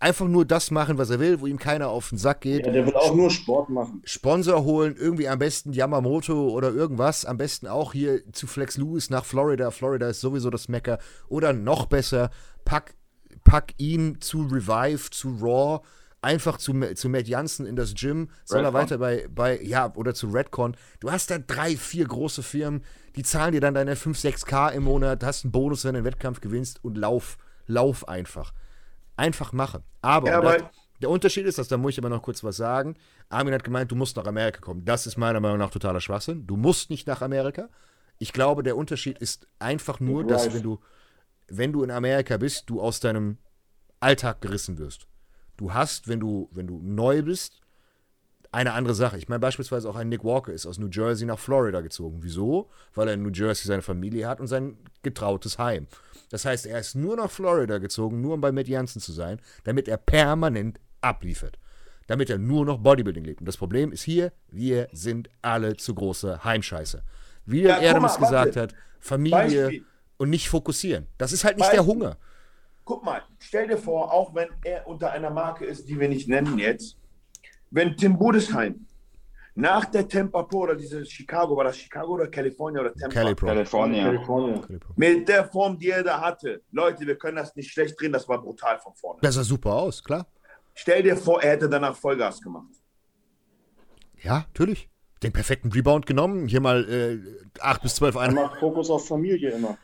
Einfach 0.00 0.28
nur 0.28 0.46
das 0.46 0.70
machen, 0.70 0.96
was 0.96 1.10
er 1.10 1.20
will, 1.20 1.40
wo 1.42 1.46
ihm 1.46 1.58
keiner 1.58 1.88
auf 1.90 2.08
den 2.08 2.16
Sack 2.16 2.40
geht. 2.40 2.64
Ja, 2.64 2.72
der 2.72 2.86
will 2.86 2.94
auch 2.96 3.14
nur 3.14 3.30
Sport 3.30 3.68
machen. 3.68 4.00
Sponsor 4.04 4.64
holen, 4.64 4.96
irgendwie 4.98 5.28
am 5.28 5.38
besten 5.38 5.74
Yamamoto 5.74 6.48
oder 6.48 6.70
irgendwas. 6.70 7.26
Am 7.26 7.36
besten 7.36 7.66
auch 7.66 7.92
hier 7.92 8.22
zu 8.32 8.46
Flex 8.46 8.78
Lewis 8.78 9.10
nach 9.10 9.26
Florida. 9.26 9.70
Florida 9.70 10.08
ist 10.08 10.20
sowieso 10.22 10.48
das 10.48 10.68
Mecker. 10.68 10.98
Oder 11.28 11.52
noch 11.52 11.84
besser, 11.86 12.30
pack, 12.64 12.94
pack 13.44 13.74
ihn 13.78 14.20
zu 14.20 14.42
Revive, 14.42 15.10
zu 15.10 15.36
Raw. 15.40 15.80
einfach 16.22 16.56
zu, 16.56 16.72
zu 16.94 17.08
Matt 17.10 17.28
Jansen 17.28 17.66
in 17.66 17.76
das 17.76 17.94
Gym, 17.94 18.30
sondern 18.46 18.74
Redcon. 18.74 18.80
weiter 18.82 18.98
bei, 18.98 19.28
bei, 19.28 19.60
ja, 19.62 19.92
oder 19.94 20.14
zu 20.14 20.28
Redcon. 20.28 20.74
Du 21.00 21.10
hast 21.12 21.30
da 21.30 21.36
drei, 21.38 21.76
vier 21.76 22.06
große 22.06 22.42
Firmen, 22.42 22.82
die 23.14 23.22
zahlen 23.22 23.52
dir 23.52 23.60
dann 23.60 23.74
deine 23.74 23.94
5, 23.94 24.18
6K 24.18 24.70
im 24.72 24.84
Monat, 24.84 25.22
hast 25.22 25.44
einen 25.44 25.52
Bonus, 25.52 25.84
wenn 25.84 25.92
du 25.92 25.98
einen 25.98 26.06
Wettkampf 26.06 26.40
gewinnst 26.40 26.82
und 26.82 26.96
lauf, 26.96 27.36
lauf 27.66 28.08
einfach. 28.08 28.54
Einfach 29.16 29.52
machen. 29.52 29.82
Aber, 30.00 30.28
Ja, 30.28 30.40
das, 30.40 30.54
aber- 30.54 30.70
der 31.02 31.10
Unterschied 31.10 31.44
ist, 31.44 31.58
dass 31.58 31.68
da 31.68 31.76
muss 31.76 31.92
ich 31.92 31.98
aber 31.98 32.08
noch 32.08 32.22
kurz 32.22 32.42
was 32.42 32.56
sagen. 32.56 32.96
Armin 33.28 33.52
hat 33.52 33.62
gemeint, 33.64 33.90
du 33.90 33.94
musst 33.94 34.16
nach 34.16 34.24
Amerika 34.26 34.60
kommen. 34.60 34.84
Das 34.86 35.06
ist 35.06 35.18
meiner 35.18 35.40
Meinung 35.40 35.58
nach 35.58 35.70
totaler 35.70 36.00
Schwachsinn. 36.00 36.46
Du 36.46 36.56
musst 36.56 36.88
nicht 36.88 37.06
nach 37.06 37.20
Amerika. 37.20 37.68
Ich 38.18 38.32
glaube, 38.32 38.62
der 38.62 38.76
Unterschied 38.78 39.18
ist 39.18 39.46
einfach 39.58 40.00
nur, 40.00 40.24
dass 40.26 40.54
wenn 40.54 40.62
du, 40.62 40.80
wenn 41.56 41.72
du 41.72 41.82
in 41.82 41.90
Amerika 41.90 42.36
bist, 42.36 42.70
du 42.70 42.80
aus 42.80 43.00
deinem 43.00 43.38
Alltag 44.00 44.40
gerissen 44.40 44.78
wirst. 44.78 45.06
Du 45.56 45.72
hast, 45.72 46.08
wenn 46.08 46.20
du, 46.20 46.48
wenn 46.52 46.66
du 46.66 46.80
neu 46.82 47.22
bist, 47.22 47.60
eine 48.54 48.72
andere 48.72 48.94
Sache. 48.94 49.18
Ich 49.18 49.28
meine, 49.28 49.40
beispielsweise 49.40 49.88
auch 49.88 49.96
ein 49.96 50.08
Nick 50.08 50.24
Walker 50.24 50.52
ist 50.52 50.66
aus 50.66 50.78
New 50.78 50.88
Jersey 50.88 51.26
nach 51.26 51.38
Florida 51.38 51.80
gezogen. 51.80 52.18
Wieso? 52.20 52.70
Weil 52.94 53.08
er 53.08 53.14
in 53.14 53.22
New 53.22 53.30
Jersey 53.30 53.66
seine 53.66 53.82
Familie 53.82 54.28
hat 54.28 54.40
und 54.40 54.46
sein 54.46 54.78
getrautes 55.02 55.58
Heim. 55.58 55.88
Das 56.30 56.44
heißt, 56.44 56.66
er 56.66 56.78
ist 56.78 56.94
nur 56.94 57.16
nach 57.16 57.30
Florida 57.30 57.78
gezogen, 57.78 58.20
nur 58.20 58.34
um 58.34 58.40
bei 58.40 58.52
Matt 58.52 58.68
Jansen 58.68 59.00
zu 59.00 59.12
sein, 59.12 59.40
damit 59.64 59.88
er 59.88 59.96
permanent 59.96 60.80
abliefert. 61.00 61.58
Damit 62.06 62.30
er 62.30 62.38
nur 62.38 62.64
noch 62.64 62.78
Bodybuilding 62.78 63.24
lebt. 63.24 63.40
Und 63.40 63.46
das 63.46 63.56
Problem 63.56 63.90
ist 63.90 64.02
hier, 64.02 64.32
wir 64.50 64.88
sind 64.92 65.30
alle 65.42 65.76
zu 65.76 65.94
große 65.94 66.44
Heimscheiße. 66.44 67.02
Wie 67.46 67.62
Ja, 67.62 67.76
ja, 67.80 67.88
Erdemes 67.88 68.18
mal, 68.18 68.26
gesagt 68.26 68.56
hat, 68.56 68.74
Familie 69.00 69.36
Beispiel. 69.36 69.84
Und 70.16 70.30
nicht 70.30 70.48
fokussieren. 70.48 71.06
Das 71.18 71.32
ist 71.32 71.44
halt 71.44 71.56
nicht 71.56 71.70
der 71.72 71.78
Beispiel. 71.78 71.94
Hunger. 71.94 72.16
Guck 72.84 73.04
mal, 73.04 73.22
stell 73.38 73.66
dir 73.68 73.78
vor, 73.78 74.12
auch 74.12 74.34
wenn 74.34 74.48
er 74.64 74.86
unter 74.86 75.10
einer 75.12 75.30
Marke 75.30 75.64
ist, 75.64 75.88
die 75.88 75.98
wir 75.98 76.08
nicht 76.08 76.28
nennen 76.28 76.58
jetzt, 76.58 76.98
wenn 77.70 77.96
Tim 77.96 78.18
Budesheim 78.18 78.86
nach 79.54 79.84
der 79.86 80.06
Tampa 80.06 80.42
Pro 80.42 80.60
oder 80.60 80.74
diese 80.74 81.04
Chicago, 81.06 81.56
war 81.56 81.64
das 81.64 81.78
Chicago 81.78 82.14
oder 82.14 82.26
California 82.28 82.80
oder 82.82 82.92
Tampa? 82.92 83.14
California. 83.14 84.04
California. 84.04 84.60
Mit 84.96 85.28
der 85.28 85.44
Form, 85.48 85.78
die 85.78 85.90
er 85.90 86.02
da 86.02 86.20
hatte. 86.20 86.62
Leute, 86.72 87.06
wir 87.06 87.16
können 87.16 87.36
das 87.36 87.54
nicht 87.56 87.70
schlecht 87.72 87.98
drehen, 88.00 88.12
das 88.12 88.28
war 88.28 88.40
brutal 88.42 88.78
von 88.80 88.94
vorne. 88.94 89.20
Das 89.22 89.36
sah 89.36 89.44
super 89.44 89.72
aus, 89.74 90.02
klar. 90.04 90.26
Stell 90.74 91.02
dir 91.04 91.16
vor, 91.16 91.40
er 91.42 91.52
hätte 91.52 91.68
danach 91.68 91.96
Vollgas 91.96 92.40
gemacht. 92.40 92.66
Ja, 94.22 94.38
natürlich. 94.48 94.88
Den 95.22 95.32
perfekten 95.32 95.70
Rebound 95.72 96.04
genommen, 96.06 96.48
hier 96.48 96.60
mal 96.60 96.84
äh, 96.90 97.60
8 97.60 97.82
bis 97.82 97.94
12 97.94 98.14
Er 98.16 98.20
Einheiten. 98.22 98.48
macht 98.48 98.60
Fokus 98.60 98.90
auf 98.90 99.06
Familie 99.06 99.50
immer. 99.52 99.78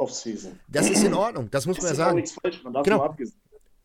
Auf 0.00 0.12
Season. 0.14 0.58
Das 0.68 0.88
ist 0.88 1.04
in 1.04 1.12
Ordnung, 1.14 1.50
das 1.50 1.66
muss 1.66 1.76
Ist 1.76 1.82
man 1.84 1.92
ja 1.92 1.98
ja 1.98 2.04
auch 2.04 2.06
sagen. 2.08 2.16
nichts 2.16 2.32
falsch, 2.32 2.64
man 2.64 2.72
darf 2.72 2.84
Genau. 2.84 3.02
abgesehen. 3.02 3.38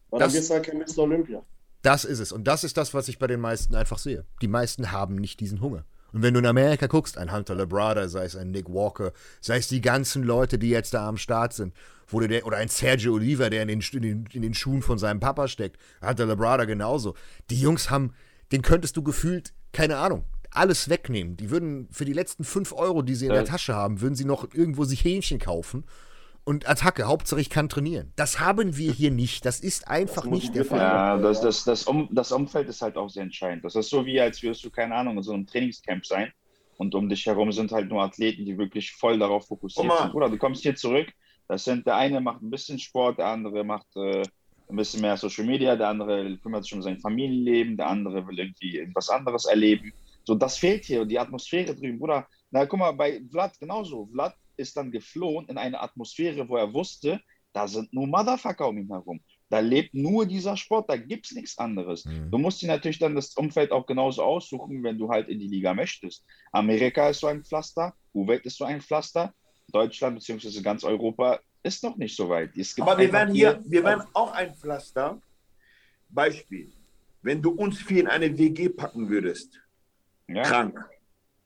Weil 0.10 0.20
Das- 0.22 0.34
dann 0.34 0.44
du 0.44 0.50
halt 0.50 0.64
kein 0.66 0.78
Mr. 0.78 1.00
Olympia. 1.04 1.44
Das 1.82 2.06
ist 2.06 2.20
es. 2.20 2.32
Und 2.32 2.46
das 2.46 2.64
ist 2.64 2.78
das, 2.78 2.94
was 2.94 3.10
ich 3.10 3.20
bei 3.20 3.28
den 3.28 3.42
meisten 3.42 3.76
einfach 3.76 3.98
sehe. 4.00 4.24
Die 4.42 4.48
meisten 4.48 4.92
haben 4.92 5.16
nicht 5.16 5.40
diesen 5.42 5.60
Hunger. 5.62 5.84
Und 6.14 6.22
wenn 6.24 6.34
du 6.34 6.40
in 6.40 6.46
Amerika 6.46 6.88
guckst, 6.88 7.18
ein 7.18 7.34
Hunter 7.34 7.54
Labrada, 7.56 8.08
sei 8.08 8.24
es 8.24 8.36
ein 8.38 8.52
Nick 8.52 8.70
Walker, 8.70 9.12
sei 9.42 9.58
es 9.58 9.68
die 9.68 9.82
ganzen 9.82 10.24
Leute, 10.24 10.58
die 10.58 10.70
jetzt 10.70 10.94
da 10.94 11.08
am 11.08 11.18
Start 11.18 11.52
sind, 11.54 11.74
wo 12.08 12.22
der, 12.22 12.46
oder 12.46 12.58
ein 12.58 12.70
Sergio 12.70 13.16
Oliva, 13.16 13.50
der 13.50 13.64
in 13.64 13.68
den, 13.68 13.82
in, 13.82 14.02
den, 14.02 14.26
in 14.32 14.42
den 14.42 14.54
Schuhen 14.54 14.82
von 14.82 14.98
seinem 14.98 15.20
Papa 15.20 15.50
steckt, 15.50 15.78
Hunter 16.02 16.26
Labrada 16.26 16.64
genauso. 16.64 17.14
Die 17.50 17.60
Jungs 17.60 17.90
haben, 17.90 18.14
den 18.54 18.62
könntest 18.62 18.96
du 18.96 19.04
gefühlt, 19.04 19.54
keine 19.74 19.98
Ahnung, 19.98 20.24
alles 20.56 20.90
wegnehmen. 20.90 21.38
Die 21.38 21.50
würden 21.50 21.88
für 21.92 22.06
die 22.06 22.14
letzten 22.14 22.44
5 22.44 22.74
Euro, 22.74 23.02
die 23.02 23.16
sie 23.16 23.26
in 23.26 23.32
Ja. 23.32 23.38
der 23.40 23.46
Tasche 23.46 23.76
haben, 23.76 24.02
würden 24.02 24.16
sie 24.16 24.26
noch 24.26 24.54
irgendwo 24.54 24.84
sich 24.86 25.04
Hähnchen 25.04 25.40
kaufen. 25.40 25.86
Und 26.44 26.70
Attacke, 26.70 27.06
Hauptsache 27.06 27.42
ich 27.42 27.50
kann 27.50 27.70
trainieren. 27.70 28.14
Das 28.16 28.40
haben 28.40 28.78
wir 28.78 28.92
hier 28.94 29.10
nicht. 29.10 29.46
Das 29.46 29.60
ist 29.60 29.88
einfach 29.88 30.24
Das 30.24 30.32
nicht 30.32 30.54
der 30.56 30.64
Fall. 30.66 30.80
Ja, 30.80 31.18
das, 31.18 31.42
das, 31.42 31.64
das, 31.64 31.84
um, 31.86 32.08
das 32.12 32.32
Umfeld 32.32 32.70
ist 32.70 32.84
halt 32.84 32.98
auch 32.98 33.10
sehr 33.10 33.24
entscheidend. 33.24 33.66
Das 33.66 33.76
ist 33.76 33.90
so 33.90 34.06
wie, 34.06 34.20
als 34.22 34.44
würdest 34.44 34.64
du, 34.64 34.70
keine 34.70 34.94
Ahnung, 34.94 35.18
in 35.18 35.24
so 35.24 35.34
einem 35.34 35.48
Trainingscamp 35.48 36.06
sein 36.06 36.32
und 36.78 36.94
um 36.94 37.10
dich 37.10 37.26
herum 37.26 37.52
sind 37.52 37.72
halt 37.72 37.90
nur 37.90 38.04
Athleten, 38.04 38.46
die 38.46 38.58
wirklich 38.60 38.92
voll 38.92 39.18
darauf 39.18 39.48
fokussiert 39.48 39.88
mal. 39.88 40.04
sind. 40.04 40.14
Oder 40.14 40.30
du 40.30 40.38
kommst 40.38 40.62
hier 40.62 40.76
zurück, 40.76 41.08
das 41.48 41.64
sind, 41.64 41.88
der 41.88 41.96
eine 41.96 42.22
macht 42.22 42.44
ein 42.44 42.52
bisschen 42.52 42.78
Sport, 42.78 43.18
der 43.18 43.26
andere 43.28 43.64
macht 43.64 43.88
äh, 43.96 44.22
ein 44.70 44.76
bisschen 44.76 45.02
mehr 45.02 45.18
Social 45.18 45.46
Media, 45.46 45.76
der 45.76 45.88
andere 45.90 46.38
kümmert 46.38 46.64
sich 46.64 46.74
um 46.74 46.84
sein 46.84 47.00
Familienleben, 47.00 47.76
der 47.76 47.88
andere 47.88 48.28
will 48.28 48.38
irgendwie 48.38 48.78
irgendwas 48.78 49.10
anderes 49.10 49.46
erleben. 49.46 49.92
So, 50.26 50.36
das 50.36 50.58
fehlt 50.58 50.86
hier, 50.86 51.06
die 51.06 51.20
Atmosphäre 51.20 51.76
drüben. 51.76 52.00
Bruder, 52.00 52.28
na 52.52 52.66
guck 52.66 52.80
mal, 52.80 52.92
bei 52.92 53.22
Vlad 53.30 53.58
genauso. 53.60 54.08
Vlad 54.12 54.36
ist 54.58 54.76
dann 54.76 54.92
geflohen 54.92 55.48
in 55.48 55.58
eine 55.58 55.80
Atmosphäre, 55.80 56.48
wo 56.50 56.58
er 56.58 56.74
wusste, 56.74 57.22
da 57.54 57.68
sind 57.68 57.94
nur 57.94 58.08
Motherfucker 58.08 58.68
um 58.68 58.78
ihn 58.78 58.90
herum. 58.90 59.22
Da 59.50 59.60
lebt 59.60 59.94
nur 59.94 60.26
dieser 60.26 60.58
Sport, 60.58 60.90
da 60.90 60.98
gibt 60.98 61.28
es 61.28 61.32
nichts 61.34 61.58
anderes. 61.58 62.04
Mhm. 62.06 62.32
Du 62.32 62.38
musst 62.38 62.62
dir 62.62 62.68
natürlich 62.68 63.00
dann 63.00 63.16
das 63.16 63.36
Umfeld 63.36 63.72
auch 63.72 63.86
genauso 63.86 64.24
aussuchen, 64.24 64.84
wenn 64.84 64.98
du 64.98 65.10
halt 65.10 65.30
in 65.30 65.40
die 65.40 65.48
Liga 65.48 65.74
möchtest. 65.74 66.26
Amerika 66.52 67.10
ist 67.10 67.20
so 67.20 67.28
ein 67.28 67.44
Pflaster, 67.44 67.94
Kuwait 68.12 68.46
ist 68.46 68.58
so 68.58 68.66
ein 68.66 68.82
Pflaster, 68.82 69.34
Deutschland 69.72 70.20
bzw. 70.20 70.62
ganz 70.62 70.84
Europa 70.84 71.40
ist 71.64 71.84
noch 71.84 71.96
nicht 71.98 72.16
so 72.16 72.28
weit. 72.30 72.52
Aber 72.80 72.98
wir 72.98 73.12
werden 73.12 73.34
hier, 73.34 73.62
wir 73.66 73.84
werden 73.84 74.04
auch 74.14 74.34
ein 74.34 74.54
Pflaster. 74.54 75.22
Beispiel. 76.10 76.72
Wenn 77.22 77.42
du 77.42 77.52
uns 77.52 77.82
vier 77.82 78.02
in 78.02 78.08
eine 78.08 78.38
WG 78.38 78.70
packen 78.70 79.10
würdest, 79.10 79.60
ja, 80.28 80.44
krank. 80.44 80.80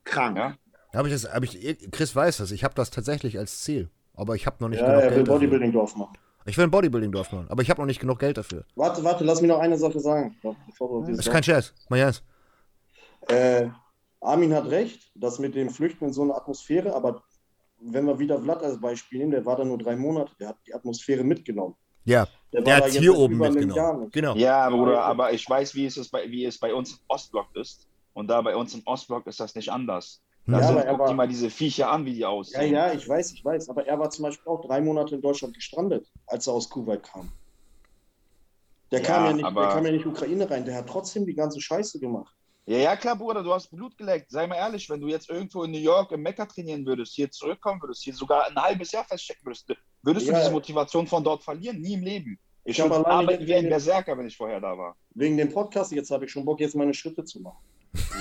Krank. 0.04 0.38
Ja. 0.38 0.56
Habe 0.94 1.08
ich 1.08 1.14
das, 1.14 1.32
habe 1.34 1.46
ich, 1.46 1.92
Chris 1.92 2.16
weiß 2.16 2.38
das, 2.38 2.52
ich 2.52 2.64
habe 2.64 2.74
das 2.76 2.90
tatsächlich 2.90 3.38
als 3.38 3.62
Ziel. 3.62 3.90
Aber 4.16 4.36
ich 4.36 4.46
habe 4.46 4.58
noch 4.60 4.70
nicht 4.70 4.82
Ja, 4.82 4.88
genug 4.88 5.02
er 5.02 5.10
will 5.10 5.16
Geld 5.18 5.28
dafür. 5.28 5.40
Bodybuilding-Dorf 5.40 5.96
machen. 5.96 6.18
Ich 6.46 6.58
will 6.58 6.66
ein 6.66 6.72
Bodybuilding-Dorf 6.72 7.32
machen, 7.32 7.46
aber 7.50 7.62
ich 7.62 7.70
habe 7.70 7.82
noch 7.82 7.86
nicht 7.86 8.00
genug 8.00 8.20
Geld 8.20 8.38
dafür. 8.38 8.66
Warte, 8.76 9.04
warte, 9.04 9.24
lass 9.24 9.42
mich 9.42 9.50
noch 9.50 9.60
eine 9.60 9.78
Sache 9.78 10.00
sagen. 10.00 10.36
Das 10.42 11.20
ist 11.20 11.32
kein 11.32 11.44
Scherz. 11.44 11.74
Mal 11.90 12.00
ernst. 12.00 12.24
Äh, 13.28 13.68
Armin 14.22 14.54
hat 14.54 14.66
recht, 14.66 15.12
das 15.16 15.40
mit 15.40 15.56
dem 15.56 15.70
Flüchten 15.70 16.06
in 16.06 16.14
so 16.14 16.24
eine 16.24 16.36
Atmosphäre, 16.36 16.94
aber 16.94 17.24
wenn 17.80 18.06
wir 18.06 18.20
wieder 18.20 18.42
Vlad 18.42 18.64
als 18.64 18.80
Beispiel 18.82 19.20
nehmen, 19.20 19.32
der 19.32 19.46
war 19.46 19.56
da 19.56 19.64
nur 19.64 19.78
drei 19.78 19.96
Monate, 19.96 20.34
der 20.40 20.50
hat 20.50 20.58
die 20.66 20.74
Atmosphäre 20.74 21.24
mitgenommen. 21.24 21.76
Ja, 22.06 22.28
Der, 22.52 22.62
der 22.62 22.78
hat 22.78 22.90
hier 22.90 23.16
oben 23.16 23.38
mitgenommen. 23.38 24.10
Genau. 24.12 24.36
ja 24.36 24.70
Bruder, 24.70 25.04
aber 25.04 25.32
ich 25.32 25.48
weiß, 25.48 25.76
wie 25.76 25.86
es, 25.86 25.98
ist 25.98 26.10
bei, 26.10 26.30
wie 26.30 26.46
es 26.46 26.58
bei 26.58 26.74
uns 26.74 26.94
im 26.94 26.98
Ostblock 27.08 27.56
ist. 27.56 27.88
Und 28.14 28.28
da 28.28 28.42
bei 28.42 28.56
uns 28.56 28.74
im 28.74 28.82
Ostblock 28.86 29.28
ist 29.28 29.40
das 29.40 29.56
nicht 29.56 29.72
anders. 29.72 30.22
Da 30.46 30.60
Ja, 30.60 30.68
sind, 30.68 30.78
er 30.78 30.86
guck 30.92 31.00
war- 31.00 31.08
dir 31.10 31.14
mal 31.14 31.28
diese 31.28 31.50
Viecher 31.50 31.92
an, 31.92 32.06
wie 32.06 32.14
die 32.14 32.20
Ja, 32.20 32.30
aussehen. 32.30 32.74
ja, 32.74 32.92
ich 32.92 33.08
weiß, 33.08 33.34
ich 33.34 33.46
weiß, 33.46 33.70
aber 33.70 33.86
er 33.86 34.00
war 34.00 34.10
zum 34.10 34.24
Beispiel 34.24 34.48
auch 34.52 34.62
drei 34.66 34.82
Monate 34.82 35.16
in 35.16 35.22
Deutschland 35.22 35.54
gestrandet, 35.54 36.08
als 36.28 36.48
er 36.48 36.54
aus 36.54 36.70
Kuwait 36.70 37.04
kam. 37.04 37.32
Der, 38.92 39.02
Ja, 39.02 39.06
kam, 39.06 39.26
ja 39.26 39.34
nicht, 39.34 39.46
aber- 39.46 39.62
der 39.62 39.70
kam 39.70 39.86
ja 39.86 39.92
nicht 39.92 40.06
Ukraine 40.06 40.50
rein, 40.50 40.66
der 40.66 40.76
hat 40.76 40.88
trotzdem 40.88 41.26
die 41.26 41.36
ganze 41.36 41.62
Scheiße 41.62 42.00
gemacht. 42.00 42.34
Ja, 42.66 42.78
ja, 42.78 42.96
klar, 42.96 43.16
Bruder, 43.16 43.44
du 43.44 43.52
hast 43.54 43.70
Blut 43.72 43.98
geleckt. 43.98 44.30
Sei 44.30 44.46
mal 44.46 44.56
ehrlich, 44.56 44.90
wenn 44.90 45.02
du 45.02 45.08
jetzt 45.08 45.30
irgendwo 45.30 45.64
in 45.64 45.72
New 45.72 45.80
York 45.80 46.12
im 46.12 46.22
Mekka 46.22 46.46
trainieren 46.46 46.86
würdest, 46.86 47.14
hier 47.16 47.30
zurückkommen 47.32 47.82
würdest, 47.82 48.04
hier 48.04 48.14
sogar 48.14 48.46
ein 48.48 48.56
halbes 48.56 48.92
Jahr 48.92 49.04
feststecken 49.06 49.44
würdest, 49.46 49.68
würdest 50.04 50.28
Ja. 50.28 50.34
du 50.34 50.40
diese 50.40 50.52
Motivation 50.52 51.08
von 51.08 51.24
dort 51.24 51.44
verlieren? 51.44 51.80
Nie 51.82 51.94
im 51.94 52.02
Leben. 52.04 52.40
Ich, 52.66 52.78
Ich 52.78 52.82
habe 52.82 53.06
arbeiten 53.08 53.46
wie 53.46 53.56
ein 53.56 53.70
Berserker, 53.70 54.16
wenn 54.18 54.28
ich 54.28 54.38
vorher 54.38 54.60
da 54.62 54.78
war. 54.78 54.96
wegen 55.16 55.38
dem 55.38 55.52
Podcast, 55.52 55.92
jetzt 55.92 56.12
habe 56.12 56.26
ich 56.26 56.32
schon 56.32 56.46
Bock, 56.46 56.60
jetzt 56.60 56.76
meine 56.76 56.94
Schritte 56.94 57.24
zu 57.24 57.40
machen. 57.42 57.58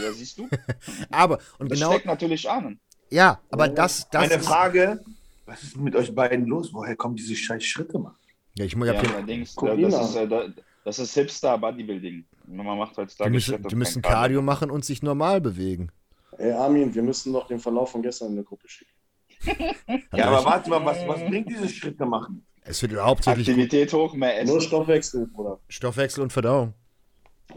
Ja, 0.02 0.12
siehst 0.12 0.38
du? 0.38 0.48
Aber, 1.10 1.38
und 1.58 1.70
Das 1.70 1.78
genau, 1.78 1.92
steckt 1.92 2.06
natürlich 2.06 2.48
an. 2.48 2.80
ja, 3.10 3.40
aber 3.50 3.66
Ja. 3.66 3.72
das, 3.74 4.08
das 4.10 4.22
Meine 4.28 4.40
ist, 4.40 4.46
Frage, 4.46 5.04
was 5.46 5.62
ist 5.62 5.76
mit 5.76 5.94
euch 5.96 6.14
beiden 6.14 6.46
los? 6.46 6.72
Woher 6.72 6.96
kommen 6.96 7.16
diese 7.16 7.34
scheiß 7.36 7.64
Schritte, 7.64 7.98
Mann? 7.98 8.14
ja, 8.54 8.64
ich, 8.64 8.74
ich 8.74 8.82
Ja, 8.82 9.00
allerdings, 9.00 9.56
ihn 9.56 9.90
das 9.90 10.10
ist, 10.10 10.16
äh, 10.16 10.28
da- 10.28 10.48
das 10.84 10.98
ist 10.98 11.14
Hipster-Bodybuilding. 11.14 12.24
Man 12.46 12.78
macht 12.78 12.96
heutzutage 12.96 13.30
die 13.30 13.34
müssen, 13.34 13.54
Schritte 13.54 13.68
die 13.68 13.76
müssen 13.76 14.00
Cardio 14.02 14.40
machen 14.42 14.70
und 14.70 14.84
sich 14.84 15.02
normal 15.02 15.40
bewegen. 15.40 15.90
Ey, 16.38 16.52
Armin, 16.52 16.94
wir 16.94 17.02
müssen 17.02 17.32
doch 17.32 17.46
den 17.46 17.58
Verlauf 17.58 17.90
von 17.92 18.02
gestern 18.02 18.28
in 18.28 18.36
der 18.36 18.44
Gruppe 18.44 18.68
schicken. 18.68 18.92
Ja, 20.14 20.26
aber 20.28 20.44
warte 20.44 20.70
mal, 20.70 20.84
was, 20.84 21.06
was 21.06 21.20
bringt 21.20 21.48
diese 21.50 21.68
Schritte 21.68 22.04
machen? 22.06 22.44
Es 22.62 22.82
wird 22.82 22.96
hauptsächlich 23.00 23.48
Aktivität 23.48 23.92
hoch, 23.92 24.14
mehr 24.14 24.44
Nur 24.44 24.56
Essen. 24.58 24.66
Stoffwechsel, 24.68 25.26
Bruder. 25.28 25.60
Stoffwechsel 25.68 26.22
und 26.22 26.32
Verdauung. 26.32 26.74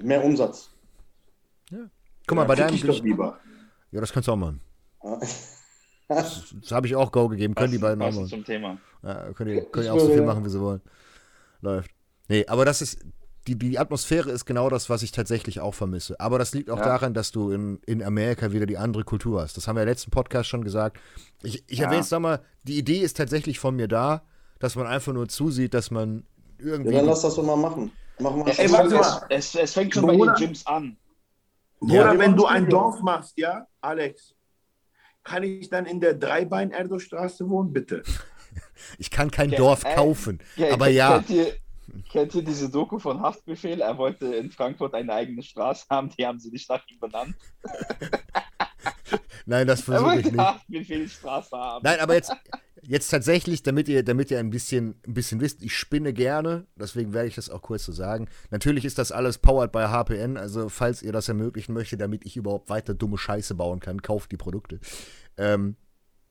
Mehr 0.02 0.24
Umsatz. 0.24 0.70
Guck 2.32 2.38
mal, 2.38 2.46
bei 2.46 2.56
Fick 2.56 2.66
deinem 2.68 2.76
ich 2.76 2.84
doch 2.86 3.04
lieber. 3.04 3.40
Ja, 3.92 4.00
das 4.00 4.14
kannst 4.14 4.30
du 4.30 4.32
auch 4.32 4.38
machen. 4.38 4.62
Das, 6.08 6.46
das 6.62 6.72
habe 6.72 6.88
ich 6.88 6.96
auch 6.96 7.12
Go 7.12 7.28
gegeben. 7.28 7.56
Können 7.56 7.72
die 7.74 7.78
beiden 7.78 8.02
auch 8.02 8.10
machen. 8.12 8.28
zum 8.28 8.46
Thema. 8.46 8.78
Ja, 9.04 9.34
können 9.34 9.54
die, 9.54 9.66
können 9.70 9.84
die 9.86 9.90
auch 9.90 10.00
so 10.00 10.08
viel 10.08 10.22
machen, 10.22 10.46
wie 10.46 10.50
sie 10.50 10.62
wollen. 10.62 10.82
Läuft. 11.60 11.92
Nee, 12.30 12.46
aber 12.48 12.64
das 12.64 12.82
ist. 12.82 13.00
Die, 13.48 13.58
die 13.58 13.78
Atmosphäre 13.80 14.30
ist 14.32 14.46
genau 14.46 14.70
das, 14.70 14.90
was 14.90 15.02
ich 15.04 15.12
tatsächlich 15.12 15.60
auch 15.60 15.74
vermisse. 15.74 16.18
Aber 16.22 16.38
das 16.40 16.54
liegt 16.54 16.70
auch 16.70 16.78
Ja. 16.78 16.86
daran, 16.86 17.14
dass 17.16 17.32
du 17.32 17.50
in, 17.52 17.80
in 17.88 18.02
Amerika 18.04 18.52
wieder 18.54 18.68
die 18.68 18.78
andere 18.78 19.04
Kultur 19.04 19.42
hast. 19.42 19.58
Das 19.58 19.68
haben 19.68 19.76
wir 19.76 19.82
im 19.82 19.90
letzten 19.90 20.12
Podcast 20.12 20.48
schon 20.48 20.64
gesagt. 20.64 21.00
Ich, 21.44 21.64
ich 21.68 21.80
Ja. 21.80 21.86
erwähne 21.86 22.02
es 22.02 22.12
nochmal, 22.12 22.42
die 22.64 22.78
Idee 22.78 23.00
ist 23.00 23.18
tatsächlich 23.18 23.58
von 23.60 23.76
mir 23.76 23.88
da, 23.88 24.22
dass 24.60 24.76
man 24.76 24.86
einfach 24.86 25.12
nur 25.12 25.28
zusieht, 25.28 25.74
dass 25.74 25.90
man 25.92 26.24
Ja, 26.60 26.66
irgendwie. 26.68 26.94
dann 26.94 27.06
lass 27.08 27.24
das 27.24 27.34
doch 27.36 27.44
mal 27.44 27.58
machen. 27.58 27.92
Machen 28.20 28.46
wir 28.46 28.54
Ja, 28.54 28.60
Ey, 28.60 28.66
es, 28.68 28.72
warte 28.72 28.90
fängt, 28.92 29.02
mal. 29.02 29.26
es, 29.30 29.56
es, 29.56 29.74
fängt 29.74 29.94
schon 29.96 30.06
bei 30.06 30.16
den. 30.16 30.34
Gyms 30.36 30.68
an. 30.68 30.96
Ja. 31.84 32.02
Oder 32.02 32.20
wenn 32.20 32.36
du 32.36 32.46
ein 32.46 32.70
Dorf 32.70 33.02
machst, 33.02 33.38
ja, 33.38 33.66
Alex, 33.82 34.36
kann 35.24 35.44
ich 35.44 35.70
dann 35.70 35.86
in 35.86 36.00
der 36.00 36.14
Dreibein-Erdo-Straße 36.16 37.48
wohnen, 37.50 37.72
bitte? 37.74 38.04
Ich 38.98 39.12
kann 39.12 39.30
kein 39.32 39.52
Ja, 39.52 39.58
Dorf 39.60 39.84
ey, 39.86 39.96
kaufen. 39.96 40.40
Ja, 40.56 40.74
aber 40.74 40.86
kennt- 40.86 40.96
ja, 40.98 41.18
Kennt 41.20 41.30
ihr, 41.30 41.54
kennt 42.12 42.36
ihr 42.36 42.42
diese 42.44 42.70
Doku 42.70 42.98
von 43.00 43.22
Haftbefehl? 43.22 43.80
Er 43.80 43.96
wollte 43.98 44.26
in 44.36 44.50
Frankfurt 44.52 44.94
eine 44.96 45.14
eigene 45.14 45.42
Straße 45.44 45.86
haben, 45.90 46.10
die 46.10 46.26
haben 46.26 46.40
sie 46.40 46.50
nicht 46.50 46.68
nach 46.68 46.84
ihm 46.88 47.00
benannt. 47.00 47.36
Nein, 49.46 49.68
das 49.68 49.82
Er 49.82 49.86
versuche 49.86 50.10
ich 50.20 50.24
wollte 50.26 50.32
nicht. 50.36 50.40
Haftbefehlstraße 50.46 51.56
haben. 51.58 51.82
Nein, 51.84 52.00
aber 52.00 52.16
jetzt, 52.16 52.32
jetzt 52.84 53.10
tatsächlich, 53.10 53.64
damit 53.64 53.88
ihr, 53.88 54.04
damit 54.04 54.32
ihr 54.32 54.40
ein 54.40 54.50
bisschen, 54.50 54.96
ein 55.08 55.14
bisschen 55.14 55.42
wisst, 55.42 55.62
ich 55.64 55.76
spinne 55.76 56.14
gerne, 56.14 56.66
deswegen 56.76 57.14
werde 57.14 57.28
ich 57.28 57.36
das 57.36 57.50
auch 57.50 57.62
kurz 57.62 57.86
so 57.86 57.92
sagen. 57.92 58.28
Natürlich 58.50 58.86
ist 58.86 58.98
das 58.98 59.12
alles 59.12 59.38
powered 59.38 59.72
by 59.72 59.86
HPN, 59.88 60.38
also 60.38 60.70
falls 60.70 61.02
ihr 61.02 61.12
das 61.12 61.28
ermöglichen 61.28 61.74
möchtet, 61.74 62.02
damit 62.02 62.26
ich 62.26 62.38
überhaupt 62.38 62.70
weiter 62.70 62.94
dumme 62.94 63.18
Scheiße 63.18 63.56
bauen 63.56 63.80
kann, 63.80 64.02
kauft 64.02 64.32
die 64.32 64.38
Produkte. 64.38 64.80
Ähm, 65.38 65.76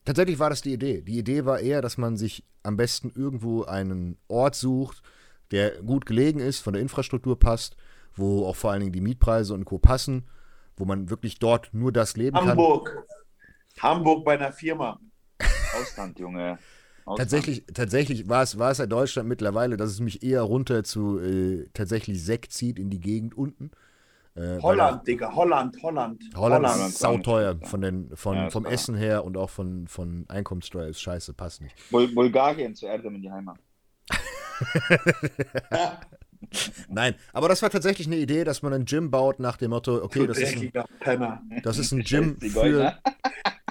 tatsächlich 0.04 0.38
war 0.38 0.50
das 0.50 0.62
die 0.62 0.72
Idee. 0.72 1.02
Die 1.02 1.18
Idee 1.18 1.44
war 1.44 1.60
eher, 1.60 1.82
dass 1.82 1.98
man 1.98 2.16
sich 2.16 2.44
am 2.62 2.76
besten 2.76 3.12
irgendwo 3.14 3.64
einen 3.64 4.18
Ort 4.28 4.54
sucht, 4.54 5.02
der 5.50 5.82
gut 5.82 6.06
gelegen 6.06 6.40
ist, 6.40 6.60
von 6.60 6.72
der 6.72 6.82
Infrastruktur 6.82 7.38
passt, 7.38 7.76
wo 8.14 8.46
auch 8.46 8.56
vor 8.56 8.72
allen 8.72 8.80
Dingen 8.80 8.92
die 8.92 9.00
Mietpreise 9.00 9.54
und 9.54 9.64
Co. 9.64 9.78
passen, 9.78 10.28
wo 10.76 10.84
man 10.84 11.10
wirklich 11.10 11.38
dort 11.38 11.70
nur 11.72 11.92
das 11.92 12.16
leben 12.16 12.36
kann. 12.36 12.48
Hamburg. 12.48 13.06
Hamburg 13.78 14.24
bei 14.24 14.34
einer 14.34 14.52
Firma. 14.52 14.98
Ausland, 15.78 16.18
Junge. 16.18 16.58
Ausland. 17.04 17.18
Tatsächlich, 17.18 17.64
tatsächlich 17.72 18.28
war 18.28 18.42
es, 18.42 18.58
war 18.58 18.70
es 18.70 18.78
ja 18.78 18.86
Deutschland 18.86 19.28
mittlerweile, 19.28 19.76
dass 19.76 19.90
es 19.90 20.00
mich 20.00 20.22
eher 20.22 20.42
runter 20.42 20.84
zu 20.84 21.18
äh, 21.18 21.68
tatsächlich 21.74 22.22
Sekt 22.22 22.52
zieht 22.52 22.78
in 22.78 22.90
die 22.90 23.00
Gegend 23.00 23.36
unten. 23.36 23.70
Äh, 24.34 24.60
Holland, 24.60 25.06
Digga. 25.06 25.34
Holland, 25.34 25.76
Holland. 25.82 26.22
Holland, 26.36 26.66
Holland. 26.66 26.88
ist 26.88 26.98
sauteuer 26.98 27.58
von 27.62 27.80
den, 27.80 28.16
von, 28.16 28.36
Ja, 28.36 28.50
vom 28.50 28.62
klar. 28.62 28.74
Essen 28.74 28.94
her 28.94 29.24
und 29.24 29.36
auch 29.36 29.50
von, 29.50 29.88
von 29.88 30.24
Einkommenssteuer 30.28 30.86
ist 30.86 31.00
scheiße, 31.00 31.34
passt 31.34 31.62
nicht. 31.62 31.74
Bul 31.90 32.08
Bulgarien 32.08 32.74
zu 32.74 32.86
Erdem 32.86 33.16
in 33.16 33.22
die 33.22 33.30
Heimat. 33.30 33.58
Nein, 36.88 37.14
aber 37.32 37.48
das 37.48 37.62
war 37.62 37.70
tatsächlich 37.70 38.06
eine 38.06 38.16
Idee, 38.16 38.44
dass 38.44 38.62
man 38.62 38.72
ein 38.72 38.84
Gym 38.86 39.10
baut 39.10 39.40
nach 39.40 39.56
dem 39.56 39.70
Motto, 39.70 40.02
okay, 40.02 40.26
das 40.26 40.38
ist 40.38 40.56
ein, 40.56 40.72
Penner. 41.00 41.42
das 41.62 41.78
ist 41.78 41.92
ein 41.92 42.02
Gym 42.02 42.38
für. 42.40 42.98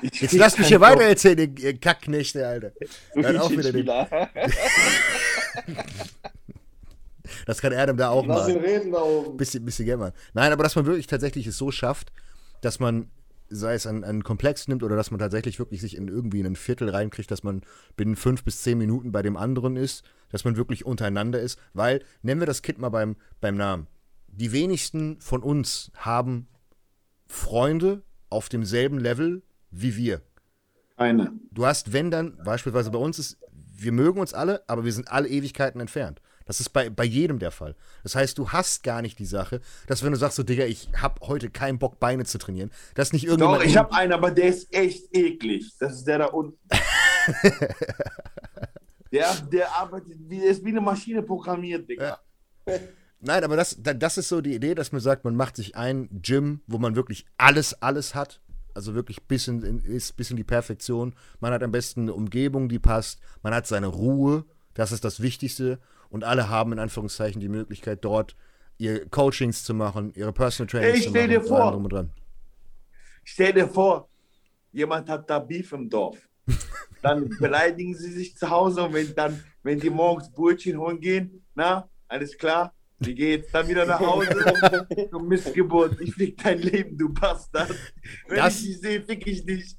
Jetzt 0.02 0.34
lass 0.34 0.58
mich 0.58 0.68
hier 0.68 0.80
weiter 0.80 1.04
erzählen, 1.04 1.56
ihr 1.58 1.78
Kackknechte, 1.78 2.48
Alter. 2.48 2.72
Dann 3.16 3.38
auch 3.38 3.52
wieder 3.52 3.72
den, 3.72 3.86
das 7.46 7.62
kann 7.62 7.74
Adam 7.74 7.98
da 7.98 8.10
auch 8.10 8.26
Lass 8.26 8.48
mal. 8.48 8.56
ihn 8.56 8.62
reden 8.62 8.92
da 8.92 9.02
oben. 9.02 9.38
bisschen, 9.38 9.64
bisschen 9.66 10.00
machen. 10.00 10.14
Nein, 10.34 10.54
aber 10.54 10.64
dass 10.64 10.76
man 10.76 10.86
wirklich 10.86 11.08
tatsächlich 11.08 11.48
es 11.48 11.58
so 11.58 11.72
schafft, 11.72 12.12
dass 12.62 12.80
man, 12.80 13.10
sei 13.50 13.74
es 13.74 13.88
einen, 13.88 14.04
einen 14.04 14.24
Komplex 14.24 14.68
nimmt 14.68 14.84
oder 14.84 14.96
dass 14.96 15.12
man 15.12 15.20
tatsächlich 15.20 15.60
wirklich 15.60 15.82
sich 15.82 15.96
in 15.98 16.08
irgendwie 16.08 16.42
ein 16.42 16.56
Viertel 16.56 16.90
reinkriegt, 16.90 17.32
dass 17.32 17.44
man 17.44 17.62
binnen 17.96 18.16
fünf 18.16 18.44
bis 18.44 18.62
zehn 18.62 18.78
Minuten 18.78 19.12
bei 19.12 19.22
dem 19.22 19.38
anderen 19.38 19.76
ist, 19.76 20.04
dass 20.30 20.46
man 20.46 20.56
wirklich 20.56 20.86
untereinander 20.86 21.40
ist, 21.40 21.60
weil, 21.74 22.04
nennen 22.22 22.42
wir 22.42 22.48
das 22.48 22.62
Kind 22.62 22.80
mal 22.80 22.90
beim, 22.90 23.16
beim 23.42 23.56
Namen. 23.56 23.88
Die 24.28 24.52
wenigsten 24.52 25.20
von 25.20 25.42
uns 25.42 25.92
haben 25.96 26.48
Freunde 27.28 28.04
auf 28.30 28.50
demselben 28.50 29.00
Level 29.00 29.42
wie 29.72 29.96
wir. 29.96 30.22
Eine. 30.96 31.32
Du 31.52 31.66
hast, 31.66 31.94
wenn 31.94 32.12
dann, 32.12 32.38
beispielsweise 32.44 32.92
bei 32.92 33.00
uns 33.00 33.20
ist, 33.20 33.38
wir 33.52 33.92
mögen 33.92 34.20
uns 34.20 34.34
alle, 34.34 34.68
aber 34.68 34.84
wir 34.84 34.92
sind 34.92 35.10
alle 35.12 35.30
Ewigkeiten 35.30 35.80
entfernt. 35.80 36.22
Das 36.50 36.60
ist 36.60 36.70
bei, 36.70 36.90
bei 36.90 37.04
jedem 37.04 37.38
der 37.38 37.52
Fall. 37.52 37.76
Das 38.02 38.16
heißt, 38.16 38.36
du 38.40 38.50
hast 38.50 38.82
gar 38.82 39.04
nicht 39.04 39.20
die 39.20 39.28
Sache, 39.28 39.62
dass 39.86 40.02
wenn 40.02 40.12
du 40.12 40.18
sagst, 40.18 40.36
so, 40.36 40.42
Digga, 40.42 40.66
ich 40.66 40.90
hab 41.00 41.22
heute 41.28 41.52
keinen 41.52 41.78
Bock, 41.78 42.00
Beine 42.00 42.26
zu 42.26 42.40
trainieren, 42.40 42.72
dass 42.96 43.14
nicht 43.14 43.26
irgendjemand. 43.26 43.62
Doch, 43.62 43.66
ich 43.68 43.78
habe 43.78 43.94
einen, 43.94 44.14
aber 44.14 44.32
der 44.32 44.48
ist 44.48 44.74
echt 44.74 45.16
eklig. 45.16 45.72
Das 45.80 45.94
ist 45.94 46.06
der 46.08 46.18
da 46.18 46.26
unten. 46.26 46.58
der, 49.12 49.36
der 49.52 49.72
arbeitet, 49.76 50.18
wie, 50.28 50.40
der 50.40 50.50
ist 50.50 50.66
wie 50.66 50.70
eine 50.70 50.82
Maschine 50.82 51.22
programmiert, 51.22 51.88
Digga. 51.88 52.20
Nein, 53.20 53.44
aber 53.44 53.56
das, 53.56 53.78
da- 53.80 53.94
das 53.94 54.18
ist 54.18 54.30
so 54.30 54.42
die 54.42 54.56
Idee, 54.56 54.74
dass 54.74 54.92
man 54.92 55.02
sagt, 55.02 55.26
man 55.26 55.36
macht 55.36 55.56
sich 55.56 55.76
ein 55.76 56.10
Gym, 56.24 56.62
wo 56.66 56.80
man 56.80 56.96
wirklich 56.96 57.26
alles, 57.38 57.80
alles 57.82 58.16
hat. 58.16 58.42
Also 58.74 58.96
wirklich 58.96 59.22
bis 59.28 59.48
in, 59.48 59.62
in, 59.62 59.80
ist 59.82 60.18
bis 60.18 60.32
in 60.32 60.38
die 60.38 60.44
Perfektion. 60.44 61.14
Man 61.42 61.52
hat 61.54 61.62
am 61.62 61.72
besten 61.72 62.02
eine 62.02 62.14
Umgebung, 62.14 62.70
die 62.70 62.80
passt. 62.80 63.20
Man 63.44 63.54
hat 63.54 63.68
seine 63.68 63.88
Ruhe. 63.88 64.46
Das 64.74 64.92
ist 64.92 65.04
das 65.04 65.20
Wichtigste. 65.22 65.80
Und 66.10 66.24
alle 66.24 66.50
haben 66.50 66.74
in 66.74 66.80
Anführungszeichen 66.80 67.40
die 67.40 67.50
Möglichkeit, 67.50 68.04
dort 68.04 68.36
ihre 68.78 69.06
Coachings 69.08 69.64
zu 69.64 69.74
machen, 69.74 70.12
ihre 70.16 70.34
Personal 70.34 70.68
Trainings 70.70 70.98
Ey, 71.00 71.04
zu 71.06 71.12
machen. 71.12 71.30
dir 71.30 71.42
vor. 71.42 71.72
drum 71.72 71.84
und 71.84 71.94
dran. 71.94 72.12
Stell 73.24 73.54
dir 73.54 73.68
vor, 73.68 74.10
jemand 74.72 75.08
hat 75.10 75.30
da 75.30 75.40
Beef 75.40 75.72
im 75.74 75.90
Dorf. 75.90 76.18
Dann 77.02 77.30
beleidigen 77.40 77.94
sie 77.96 78.12
sich 78.12 78.36
zu 78.36 78.50
Hause 78.50 78.84
und 78.84 78.94
wenn 78.94 79.14
dann, 79.16 79.42
wenn 79.64 79.80
die 79.80 79.90
morgens 79.90 80.30
Brötchen 80.32 80.78
holen 80.78 81.00
gehen, 81.00 81.46
na, 81.56 81.88
alles 82.10 82.38
klar, 82.38 82.74
wie 83.00 83.16
geht's? 83.16 83.50
Dann 83.54 83.68
wieder 83.70 83.86
nach 83.86 84.00
Hause. 84.02 84.28
Du 85.12 85.20
Missgeburt, 85.20 86.02
ich 86.02 86.14
fick 86.14 86.42
dein 86.44 86.60
Leben, 86.60 86.98
du 86.98 87.14
Bastard. 87.14 87.74
Wenn 88.28 88.38
Das- 88.38 88.60
ich 88.60 88.66
dich 88.68 88.80
sehe, 88.82 89.02
fick 89.04 89.26
ich 89.28 89.46
dich. 89.46 89.78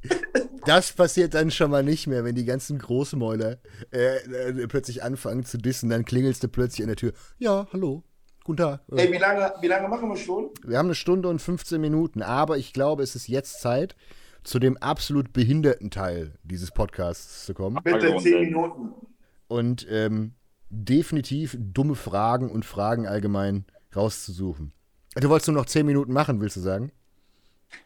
Das 0.66 0.92
passiert 0.92 1.34
dann 1.34 1.50
schon 1.50 1.70
mal 1.70 1.82
nicht 1.82 2.06
mehr, 2.06 2.24
wenn 2.24 2.34
die 2.34 2.44
ganzen 2.44 2.78
Großmäuler 2.78 3.58
äh, 3.92 4.16
äh, 4.16 4.66
plötzlich 4.68 5.02
anfangen 5.02 5.44
zu 5.44 5.58
dissen, 5.58 5.90
dann 5.90 6.04
klingelst 6.04 6.42
du 6.42 6.48
plötzlich 6.48 6.82
an 6.82 6.88
der 6.88 6.96
Tür. 6.96 7.12
Ja, 7.38 7.66
hallo, 7.72 8.02
guten 8.44 8.58
Tag. 8.58 8.82
Äh, 8.92 9.06
Ey, 9.06 9.12
wie 9.12 9.18
lange, 9.18 9.52
wie 9.60 9.66
lange 9.68 9.88
machen 9.88 10.08
wir 10.08 10.16
schon? 10.16 10.50
Wir 10.66 10.78
haben 10.78 10.86
eine 10.86 10.94
Stunde 10.94 11.28
und 11.28 11.40
15 11.40 11.80
Minuten, 11.80 12.22
aber 12.22 12.58
ich 12.58 12.72
glaube, 12.72 13.02
es 13.02 13.14
ist 13.16 13.28
jetzt 13.28 13.60
Zeit, 13.60 13.96
zu 14.42 14.58
dem 14.58 14.76
absolut 14.78 15.32
behinderten 15.32 15.90
Teil 15.90 16.34
dieses 16.44 16.70
Podcasts 16.70 17.44
zu 17.46 17.54
kommen. 17.54 17.78
Bitte 17.84 18.08
Frage 18.08 18.22
zehn 18.22 18.34
und- 18.34 18.40
Minuten. 18.78 19.06
Und 19.48 19.86
ähm, 19.90 20.34
definitiv 20.70 21.56
dumme 21.58 21.94
Fragen 21.96 22.50
und 22.50 22.64
Fragen 22.64 23.06
allgemein 23.06 23.64
rauszusuchen. 23.94 24.72
Du 25.16 25.28
wolltest 25.28 25.48
nur 25.48 25.56
noch 25.56 25.66
10 25.66 25.84
Minuten 25.84 26.12
machen, 26.12 26.40
willst 26.40 26.56
du 26.56 26.60
sagen? 26.60 26.92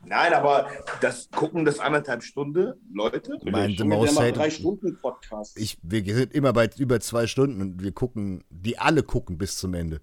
Nein, 0.04 0.32
aber 0.32 0.68
das 1.00 1.30
gucken 1.30 1.64
das 1.64 1.78
anderthalb 1.78 2.22
Stunden, 2.22 2.74
Leute. 2.92 3.38
Mein 3.44 3.76
The 3.76 3.84
macht 3.84 4.16
Hated- 4.18 4.36
drei 4.36 4.50
Stunden 4.50 4.98
Podcast. 5.00 5.58
Ich, 5.58 5.78
wir 5.82 6.02
sind 6.14 6.32
immer 6.34 6.52
bei 6.52 6.68
über 6.78 7.00
zwei 7.00 7.26
Stunden 7.26 7.60
und 7.60 7.82
wir 7.82 7.92
gucken, 7.92 8.44
die 8.50 8.78
alle 8.78 9.02
gucken 9.02 9.38
bis 9.38 9.56
zum 9.56 9.74
Ende. 9.74 10.00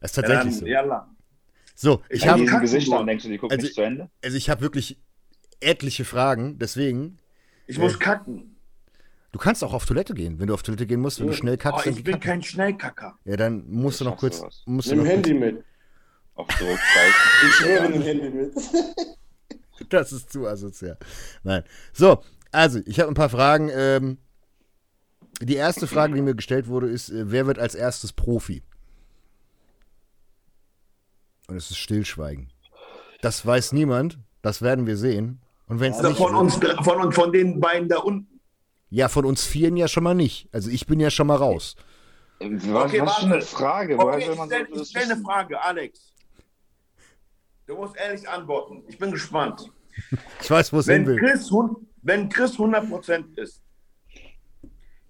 Das 0.00 0.10
ist 0.10 0.14
tatsächlich 0.16 0.56
so. 0.58 0.66
Ja, 0.66 0.80
lang. 0.82 1.06
So, 1.74 2.02
ich 2.10 2.26
habe 2.28 2.42
An 2.50 2.60
Gesichtern 2.60 2.92
worden. 2.98 3.06
denkst 3.06 3.24
du, 3.24 3.30
die 3.30 3.38
gucken 3.38 3.56
Also- 3.56 3.66
nicht 3.66 3.74
zu 3.74 3.82
Ende? 3.82 4.10
also 4.22 4.36
ich 4.36 4.50
habe 4.50 4.60
wirklich 4.60 5.00
etliche 5.60 6.04
Fragen, 6.04 6.58
deswegen 6.58 7.18
Ich 7.66 7.78
muss 7.78 7.98
kacken. 7.98 8.56
du 9.32 9.38
kannst 9.38 9.62
auch 9.64 9.72
auf 9.72 9.86
Toilette 9.86 10.12
gehen, 10.14 10.38
wenn 10.38 10.48
du 10.48 10.54
auf 10.54 10.62
Toilette 10.62 10.86
gehen 10.86 11.00
musst, 11.00 11.20
wenn 11.20 11.28
du 11.28 11.32
schnell 11.32 11.54
Oh, 11.54 11.58
kackst, 11.58 11.86
dann 11.86 11.92
ich 11.94 12.04
bin 12.04 12.14
kacken. 12.14 12.26
kein 12.28 12.42
Schnellkacker. 12.42 13.18
Ja, 13.24 13.36
dann 13.36 13.64
musst 13.70 14.00
du 14.00 14.04
Ich 14.04 14.10
noch 14.10 14.16
kurz 14.18 14.42
musst 14.66 14.90
du 14.90 14.96
Nimm 14.96 15.04
noch 15.04 15.10
Handy 15.10 15.30
kurz, 15.30 15.40
mit. 15.40 15.64
Auf 16.34 16.48
zurückgreifen. 16.48 17.14
Ich 17.48 17.54
schwöre, 17.56 17.88
nimm 17.90 18.02
Handy 18.02 18.30
mit. 18.30 18.54
Das 19.88 20.12
ist 20.12 20.30
zu 20.32 20.46
asozial. 20.46 20.96
Nein. 21.42 21.64
So, 21.92 22.22
also, 22.52 22.78
ich 22.86 23.00
habe 23.00 23.10
ein 23.10 23.14
paar 23.14 23.28
Fragen. 23.30 23.68
Ähm, 23.74 24.18
die 25.40 25.56
erste 25.56 25.86
Frage, 25.88 26.14
die 26.14 26.22
mir 26.22 26.36
gestellt 26.36 26.68
wurde, 26.68 26.88
ist, 26.88 27.08
äh, 27.10 27.30
wer 27.32 27.46
wird 27.48 27.58
als 27.58 27.74
erstes 27.74 28.12
Profi? 28.12 28.62
Und 31.48 31.56
es 31.56 31.70
ist 31.70 31.78
Stillschweigen. 31.78 32.52
Das 33.22 33.44
weiß 33.44 33.72
niemand. 33.72 34.18
Das 34.40 34.62
werden 34.62 34.86
wir 34.86 34.96
sehen. 34.96 35.40
Und 35.66 35.80
wenn 35.80 35.90
es 35.92 35.98
Also 35.98 36.10
nicht 36.10 36.18
von 36.18 36.34
uns, 36.34 36.54
von, 36.84 37.00
uns, 37.00 37.14
von 37.14 37.32
den 37.32 37.60
beiden 37.60 37.88
da 37.88 37.98
unten. 37.98 38.40
ja, 38.90 39.08
von 39.08 39.24
uns 39.24 39.44
vieren 39.44 39.76
ja 39.76 39.88
schon 39.88 40.04
mal 40.04 40.14
nicht. 40.14 40.48
Also 40.52 40.70
ich 40.70 40.86
bin 40.86 41.00
ja 41.00 41.10
schon 41.10 41.26
mal 41.26 41.36
raus. 41.36 41.76
Was, 42.40 42.64
Okay, 42.64 42.70
was 42.70 42.90
für 42.90 43.02
warte. 43.02 43.26
eine 43.26 43.42
Frage? 43.42 43.98
Okay, 43.98 44.18
ich 44.18 44.34
stelle 44.34 44.84
stell 44.84 45.02
eine? 45.12 45.16
Frage, 45.22 45.60
Alex. 45.62 46.11
Du 47.72 47.78
musst 47.78 47.96
ehrlich 47.96 48.28
antworten. 48.28 48.82
Ich 48.86 48.98
bin 48.98 49.10
gespannt. 49.10 49.72
Ich 50.42 50.50
weiß, 50.50 50.74
wo 50.74 50.80
es 50.80 50.86
hin 50.86 51.06
Wenn 51.06 51.06
will. 51.06 51.18
Chris, 51.18 51.50
wenn 52.02 52.28
Chris 52.28 52.52
100% 52.56 53.38
ist, 53.38 53.62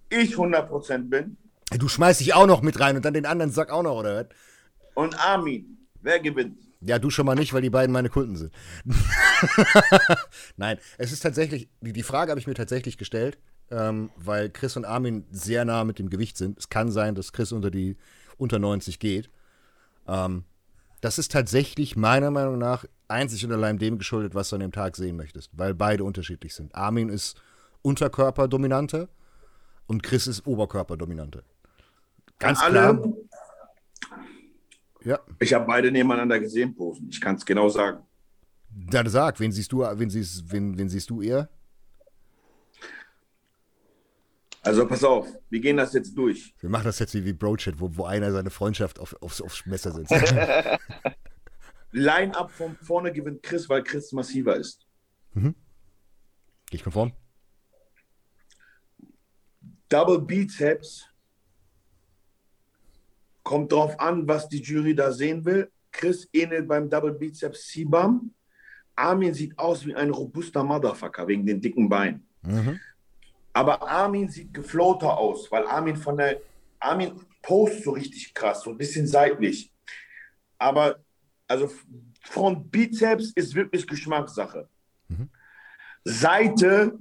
ich 0.09 0.35
100% 0.35 1.09
bin 1.09 1.35
Du 1.77 1.89
schmeißt 1.89 2.21
dich 2.21 2.33
auch 2.33 2.47
noch 2.47 2.61
mit 2.61 2.79
rein 2.79 2.95
und 2.95 3.03
dann 3.03 3.13
den 3.13 3.25
anderen 3.25 3.51
Sack 3.51 3.69
auch 3.69 3.83
noch, 3.83 3.97
oder 3.97 4.15
was? 4.15 4.27
und 4.93 5.19
Armin, 5.19 5.77
wer 6.01 6.19
gewinnt? 6.21 6.57
Ja, 6.79 6.99
du 6.99 7.09
schon 7.09 7.25
mal 7.25 7.35
nicht, 7.35 7.51
weil 7.51 7.63
die 7.63 7.69
beiden 7.69 7.91
meine 7.91 8.09
Kunden 8.09 8.37
sind. 8.37 8.53
Nein, 10.55 10.77
es 10.97 11.11
ist 11.11 11.21
tatsächlich, 11.21 11.67
die, 11.81 11.91
die 11.91 12.03
Frage 12.03 12.29
habe 12.29 12.39
ich 12.39 12.47
mir 12.47 12.53
tatsächlich 12.53 12.97
gestellt, 12.97 13.39
ähm, 13.71 14.09
weil 14.15 14.49
Chris 14.49 14.77
und 14.77 14.85
Armin 14.85 15.25
sehr 15.31 15.65
nah 15.65 15.83
mit 15.83 15.99
dem 15.99 16.09
Gewicht 16.09 16.37
sind. 16.37 16.57
Es 16.59 16.69
kann 16.69 16.91
sein, 16.91 17.15
dass 17.15 17.33
Chris 17.33 17.51
unter 17.51 17.71
die 17.71 17.97
unter 18.37 18.59
90 18.59 18.99
geht. 18.99 19.29
Ähm, 20.07 20.43
das 21.03 21.17
ist 21.19 21.33
tatsächlich 21.33 21.97
meiner 21.97 22.31
Meinung 22.31 22.57
nach 22.57 22.85
einzig 23.09 23.45
und 23.45 23.51
allein 23.51 23.77
dem 23.77 23.97
geschuldet, 23.97 24.35
was 24.35 24.49
du 24.49 24.55
an 24.55 24.61
dem 24.61 24.71
Tag 24.71 24.95
sehen 24.95 25.17
möchtest, 25.17 25.51
weil 25.51 25.73
beide 25.73 26.05
unterschiedlich 26.05 26.55
sind. 26.55 26.73
Armin 26.73 27.09
ist 27.09 27.35
Unterkörperdominanter 27.81 29.09
und 29.85 30.01
Chris 30.01 30.27
ist 30.27 30.47
Oberkörperdominanter. 30.47 31.43
Ganz 32.39 32.61
Alle, 32.61 32.97
klar. 32.97 33.13
Ja, 35.03 35.19
ich 35.39 35.53
habe 35.53 35.65
beide 35.65 35.91
nebeneinander 35.91 36.39
gesehen 36.39 36.73
posen. 36.73 37.09
Ich 37.09 37.19
kann 37.19 37.35
es 37.35 37.45
genau 37.45 37.67
sagen. 37.67 38.01
dann 38.69 39.09
sag, 39.09 39.41
wen 39.41 39.51
siehst 39.51 39.73
du, 39.73 39.79
wen 39.79 40.09
siehst, 40.09 40.49
wen, 40.53 40.77
wen 40.77 40.87
siehst 40.87 41.09
du 41.09 41.21
eher? 41.21 41.49
Also 44.63 44.87
pass 44.87 45.03
auf, 45.03 45.27
wir 45.49 45.59
gehen 45.59 45.75
das 45.75 45.93
jetzt 45.93 46.17
durch. 46.17 46.55
Wir 46.59 46.69
machen 46.69 46.85
das 46.85 46.97
jetzt 46.99 47.13
wie, 47.13 47.25
wie 47.25 47.33
Bro-Chat, 47.33 47.79
wo, 47.81 47.89
wo 47.97 48.05
einer 48.05 48.31
seine 48.31 48.49
Freundschaft 48.49 48.97
auf, 48.97 49.13
aufs, 49.21 49.41
aufs 49.41 49.65
Messer 49.65 49.91
setzt. 49.91 50.11
Line-up 51.91 52.49
von 52.49 52.77
vorne 52.77 53.11
gewinnt 53.11 53.43
Chris, 53.43 53.67
weil 53.67 53.83
Chris 53.83 54.13
massiver 54.13 54.55
ist. 54.55 54.87
Gehe 55.35 55.53
ich 56.71 56.83
konform? 56.83 57.11
Double 59.89 60.19
Bizeps 60.21 61.07
kommt 63.43 63.71
drauf 63.71 63.99
an, 63.99 64.27
was 64.27 64.47
die 64.47 64.61
Jury 64.61 64.95
da 64.95 65.11
sehen 65.11 65.45
will. 65.45 65.71
Chris 65.91 66.27
ähnelt 66.33 66.67
beim 66.67 66.89
Double 66.89 67.13
Bizeps 67.13 67.67
Sibam. 67.67 68.33
Armin 68.95 69.33
sieht 69.33 69.57
aus 69.59 69.85
wie 69.85 69.93
ein 69.93 70.09
robuster 70.09 70.63
Motherfucker 70.63 71.27
wegen 71.27 71.45
den 71.45 71.61
dicken 71.61 71.89
Beinen. 71.89 72.27
Mhm. 72.41 72.79
Aber 73.53 73.87
Armin 73.87 74.29
sieht 74.29 74.53
gefloater 74.53 75.15
aus, 75.17 75.51
weil 75.51 75.65
Armin 75.67 75.95
von 75.95 76.17
der 76.17 76.41
Armin 76.79 77.19
post 77.41 77.83
so 77.83 77.91
richtig 77.91 78.33
krass, 78.33 78.63
so 78.63 78.71
ein 78.71 78.77
bisschen 78.77 79.07
seitlich. 79.07 79.71
Aber 80.57 80.99
also 81.47 81.69
Front 82.21 82.71
Bizeps 82.71 83.31
ist 83.35 83.53
wirklich 83.53 83.85
Geschmackssache. 83.85 84.67
Seite 86.03 86.97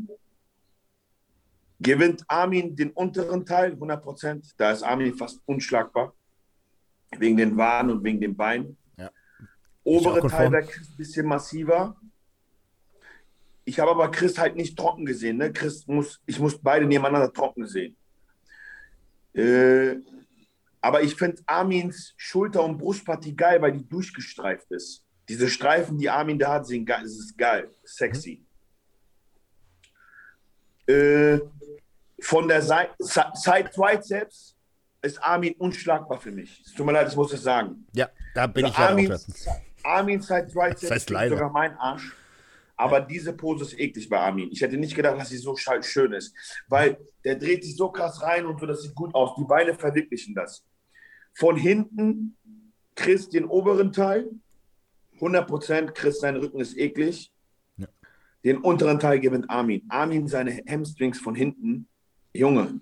gewinnt 1.80 2.24
Armin 2.28 2.76
den 2.76 2.90
unteren 2.90 3.44
Teil 3.44 3.72
100%. 3.72 4.52
Da 4.56 4.70
ist 4.72 4.82
Armin 4.82 5.14
fast 5.16 5.40
unschlagbar. 5.46 6.14
Wegen 7.18 7.36
den 7.36 7.56
Waden 7.56 7.90
und 7.90 8.04
wegen 8.04 8.20
den 8.20 8.36
Beinen. 8.36 8.76
Ja. 8.96 9.10
Obere 9.84 10.26
Teil 10.28 10.50
Chris 10.62 10.90
ein 10.90 10.96
bisschen 10.96 11.26
massiver. 11.26 11.96
Ich 13.64 13.78
habe 13.78 13.90
aber 13.92 14.10
Chris 14.10 14.38
halt 14.38 14.56
nicht 14.56 14.76
trocken 14.76 15.04
gesehen. 15.04 15.36
Ne? 15.36 15.52
Chris 15.52 15.86
muss, 15.86 16.20
ich 16.26 16.38
muss 16.38 16.58
beide 16.60 16.84
nebeneinander 16.86 17.32
trocken 17.32 17.66
sehen. 17.66 17.96
Äh, 19.34 19.96
aber 20.80 21.02
ich 21.02 21.14
finde 21.14 21.40
Armins 21.46 22.12
Schulter- 22.16 22.64
und 22.64 22.78
Brustpartie 22.78 23.36
geil, 23.36 23.62
weil 23.62 23.72
die 23.72 23.88
durchgestreift 23.88 24.70
ist. 24.72 25.04
Diese 25.28 25.48
Streifen, 25.48 25.96
die 25.96 26.10
Armin 26.10 26.38
da 26.38 26.54
hat, 26.54 26.66
sehen 26.66 26.84
geil. 26.84 27.04
Ist 27.04 27.38
geil, 27.38 27.70
sexy. 27.84 28.44
Äh, 30.86 31.38
von 32.20 32.48
der 32.48 32.62
Seite, 32.62 32.92
Side 32.98 33.70
Triceps 33.72 34.56
ist 35.02 35.22
Armin 35.22 35.54
unschlagbar 35.58 36.20
für 36.20 36.32
mich. 36.32 36.60
Es 36.66 36.72
tut 36.74 36.84
mir 36.84 36.92
leid, 36.92 37.08
ich 37.08 37.16
muss 37.16 37.32
es 37.32 37.42
sagen. 37.42 37.86
Ja, 37.92 38.08
da 38.34 38.46
bin 38.48 38.64
Also 38.64 38.72
ich 38.74 38.78
leider 38.78 38.86
auch 38.86 38.90
Armin, 38.90 39.08
dran. 39.08 39.62
Armin 39.84 40.20
Side 40.22 40.48
Triceps 40.48 40.80
Das 40.80 40.90
heißt 40.90 41.02
ist 41.06 41.10
leider. 41.10 41.36
sogar 41.36 41.50
mein 41.50 41.76
Arsch. 41.78 42.12
Aber 42.76 43.00
diese 43.00 43.32
Pose 43.32 43.64
ist 43.64 43.78
eklig 43.78 44.08
bei 44.08 44.18
Armin. 44.18 44.48
Ich 44.50 44.60
hätte 44.60 44.76
nicht 44.76 44.94
gedacht, 44.94 45.18
dass 45.20 45.28
sie 45.28 45.36
so 45.38 45.56
schön 45.56 46.12
ist. 46.12 46.34
Weil 46.68 46.98
der 47.24 47.36
dreht 47.36 47.64
sich 47.64 47.76
so 47.76 47.90
krass 47.90 48.22
rein 48.22 48.46
und 48.46 48.58
so, 48.58 48.66
das 48.66 48.82
sieht 48.82 48.94
gut 48.94 49.14
aus. 49.14 49.36
Die 49.36 49.44
Beine 49.44 49.74
verwirklichen 49.74 50.34
das. 50.34 50.64
Von 51.34 51.56
hinten 51.56 52.36
Chris 52.94 53.28
den 53.28 53.44
oberen 53.44 53.92
Teil. 53.92 54.28
100% 55.20 55.92
Chris, 55.92 56.20
sein 56.20 56.36
Rücken 56.36 56.60
ist 56.60 56.76
eklig. 56.76 57.32
Ja. 57.76 57.86
Den 58.44 58.58
unteren 58.58 58.98
Teil 58.98 59.20
gewinnt 59.20 59.48
Armin. 59.48 59.84
Armin 59.88 60.26
seine 60.26 60.62
Hamstrings 60.68 61.20
von 61.20 61.34
hinten. 61.34 61.86
Junge, 62.34 62.80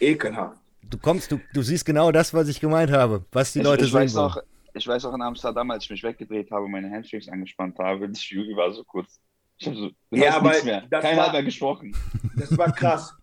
ekelhaft. 0.00 0.60
Du 0.82 0.98
kommst, 0.98 1.30
du, 1.32 1.40
du 1.54 1.62
siehst 1.62 1.84
genau 1.84 2.12
das, 2.12 2.34
was 2.34 2.48
ich 2.48 2.60
gemeint 2.60 2.90
habe, 2.90 3.24
was 3.32 3.52
die 3.52 3.60
Ich, 3.60 3.64
Leute 3.64 3.84
ich, 3.84 3.92
sehen 3.92 4.00
weiß 4.00 4.14
wollen. 4.14 4.26
noch, 4.26 4.42
ich 4.74 4.86
weiß 4.86 5.04
auch 5.06 5.14
in 5.14 5.22
Amsterdam, 5.22 5.70
als 5.70 5.84
ich 5.84 5.90
mich 5.90 6.02
weggedreht 6.02 6.50
habe 6.50 6.64
und 6.64 6.70
meine 6.72 6.90
Hamstrings 6.90 7.28
angespannt 7.28 7.78
habe, 7.78 8.08
die 8.08 8.18
Jury 8.20 8.56
war 8.56 8.72
so 8.72 8.84
kurz. 8.84 9.20
Ich 9.58 9.66
habe 9.66 9.76
so, 9.76 9.90
Ja, 10.10 10.36
aber 10.36 10.48
nichts 10.50 10.64
mehr. 10.64 10.86
das 10.90 11.02
Keiner 11.02 11.16
war- 11.18 11.26
hat 11.26 11.32
mehr 11.32 11.42
gesprochen. 11.44 11.94
Das 12.36 12.56
war 12.56 12.72
krass. 12.72 13.14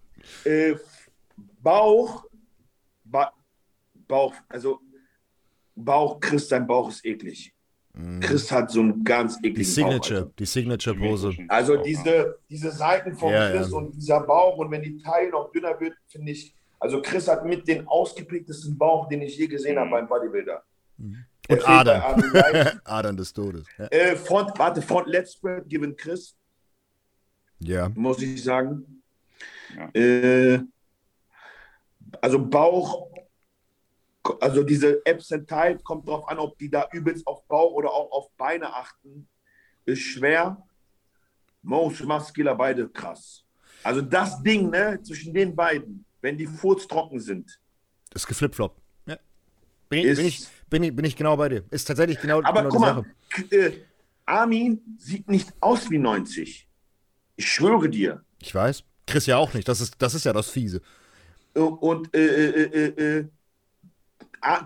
äh, 0.45 0.75
Bauch, 1.61 2.25
ba 3.03 3.31
Bauch, 4.07 4.33
also 4.47 4.79
Bauch, 5.75 6.19
Chris, 6.19 6.47
sein 6.49 6.65
Bauch 6.67 6.89
ist 6.89 7.05
eklig. 7.05 7.53
Chris 8.21 8.49
hat 8.51 8.71
so 8.71 8.79
einen 8.81 9.03
ganz 9.03 9.37
ekligen 9.37 9.55
Die 9.55 9.63
Signature, 9.63 10.25
Bauch. 10.25 10.35
die 10.37 10.45
Signature-Pose. 10.45 11.27
Also, 11.49 11.73
also 11.73 11.83
diese, 11.83 12.39
diese 12.49 12.71
Seiten 12.71 13.13
von 13.15 13.33
Ja, 13.33 13.49
Chris 13.51 13.71
ja. 13.71 13.77
und 13.77 13.93
dieser 13.95 14.21
Bauch 14.21 14.57
und 14.57 14.71
wenn 14.71 14.81
die 14.83 14.97
Taille 14.99 15.29
noch 15.31 15.51
dünner 15.51 15.77
wird, 15.79 15.95
finde 16.07 16.31
ich, 16.31 16.53
also 16.79 17.01
Chris 17.01 17.27
hat 17.27 17.43
mit 17.45 17.67
den 17.67 17.85
ausgeprägtesten 17.87 18.77
Bauch, 18.77 19.09
den 19.09 19.21
ich 19.21 19.37
je 19.37 19.47
gesehen 19.47 19.77
habe 19.77 19.89
beim 19.89 20.07
Bodybuilder. 20.07 20.63
Der 20.97 21.17
Und 21.49 21.67
Adern. 21.67 22.81
Adern 22.85 23.17
des 23.17 23.33
Todes. 23.33 23.65
Ja. 23.77 23.85
äh, 23.87 24.15
Front, 24.15 24.57
warte, 24.57 24.81
Front 24.81 25.07
Let's 25.07 25.33
Spread 25.33 25.67
gewinnt 25.69 25.97
Chris. 25.97 26.35
ja. 27.59 27.89
muss 27.89 28.21
ich 28.21 28.43
sagen. 28.43 29.03
Ja. 29.75 29.89
Äh, 29.93 30.61
also 32.21 32.39
Bauch, 32.45 33.09
also 34.41 34.63
diese 34.63 35.01
Tide, 35.03 35.79
kommt 35.83 36.07
drauf 36.07 36.27
an, 36.27 36.39
ob 36.39 36.57
die 36.57 36.69
da 36.69 36.87
übelst 36.91 37.25
auf 37.27 37.45
Bauch 37.47 37.71
oder 37.73 37.89
auch 37.91 38.11
auf 38.11 38.31
Beine 38.37 38.73
achten. 38.73 39.27
Ist 39.85 40.01
schwer. 40.01 40.63
Most 41.61 42.03
Muscular, 42.03 42.55
beide 42.55 42.87
krass. 42.89 43.43
Also 43.83 44.01
das 44.01 44.41
Ding, 44.43 44.69
ne, 44.69 44.99
zwischen 45.01 45.33
den 45.33 45.55
beiden, 45.55 46.05
wenn 46.21 46.37
die 46.37 46.47
Furz 46.47 46.87
trocken 46.87 47.19
sind. 47.19 47.59
Das 48.11 48.23
ist 48.23 48.27
geflipflop. 48.27 48.75
Ja. 49.05 49.17
Bin, 49.89 50.05
Ist- 50.05 50.17
bin, 50.17 50.27
ich, 50.27 50.47
bin, 50.69 50.83
ich, 50.83 50.95
bin 50.95 51.05
ich 51.05 51.15
genau 51.15 51.35
bei 51.37 51.49
dir. 51.49 51.63
Ist 51.71 51.85
tatsächlich 51.85 52.19
genau, 52.19 52.41
Aber 52.43 52.63
genau 52.63 52.69
guck 52.69 52.79
mal, 52.81 53.05
äh, 53.51 53.71
Armin 54.25 54.81
sieht 54.97 55.29
nicht 55.29 55.51
aus 55.59 55.89
wie 55.89 55.97
90. 55.97 56.67
Ich 57.35 57.51
schwöre 57.51 57.89
dir. 57.89 58.23
Ich 58.41 58.53
weiß. 58.53 58.83
Chris 59.07 59.25
ja 59.25 59.37
auch 59.37 59.53
nicht. 59.53 59.67
Das 59.67 59.81
ist, 59.81 59.95
das 59.99 60.13
ist 60.13 60.25
ja 60.25 60.33
das 60.33 60.49
Fiese. 60.49 60.81
Und 61.53 62.15
äh, 62.15 62.19
äh, 62.19 62.87
äh, 62.87 63.17
äh, 63.19 63.25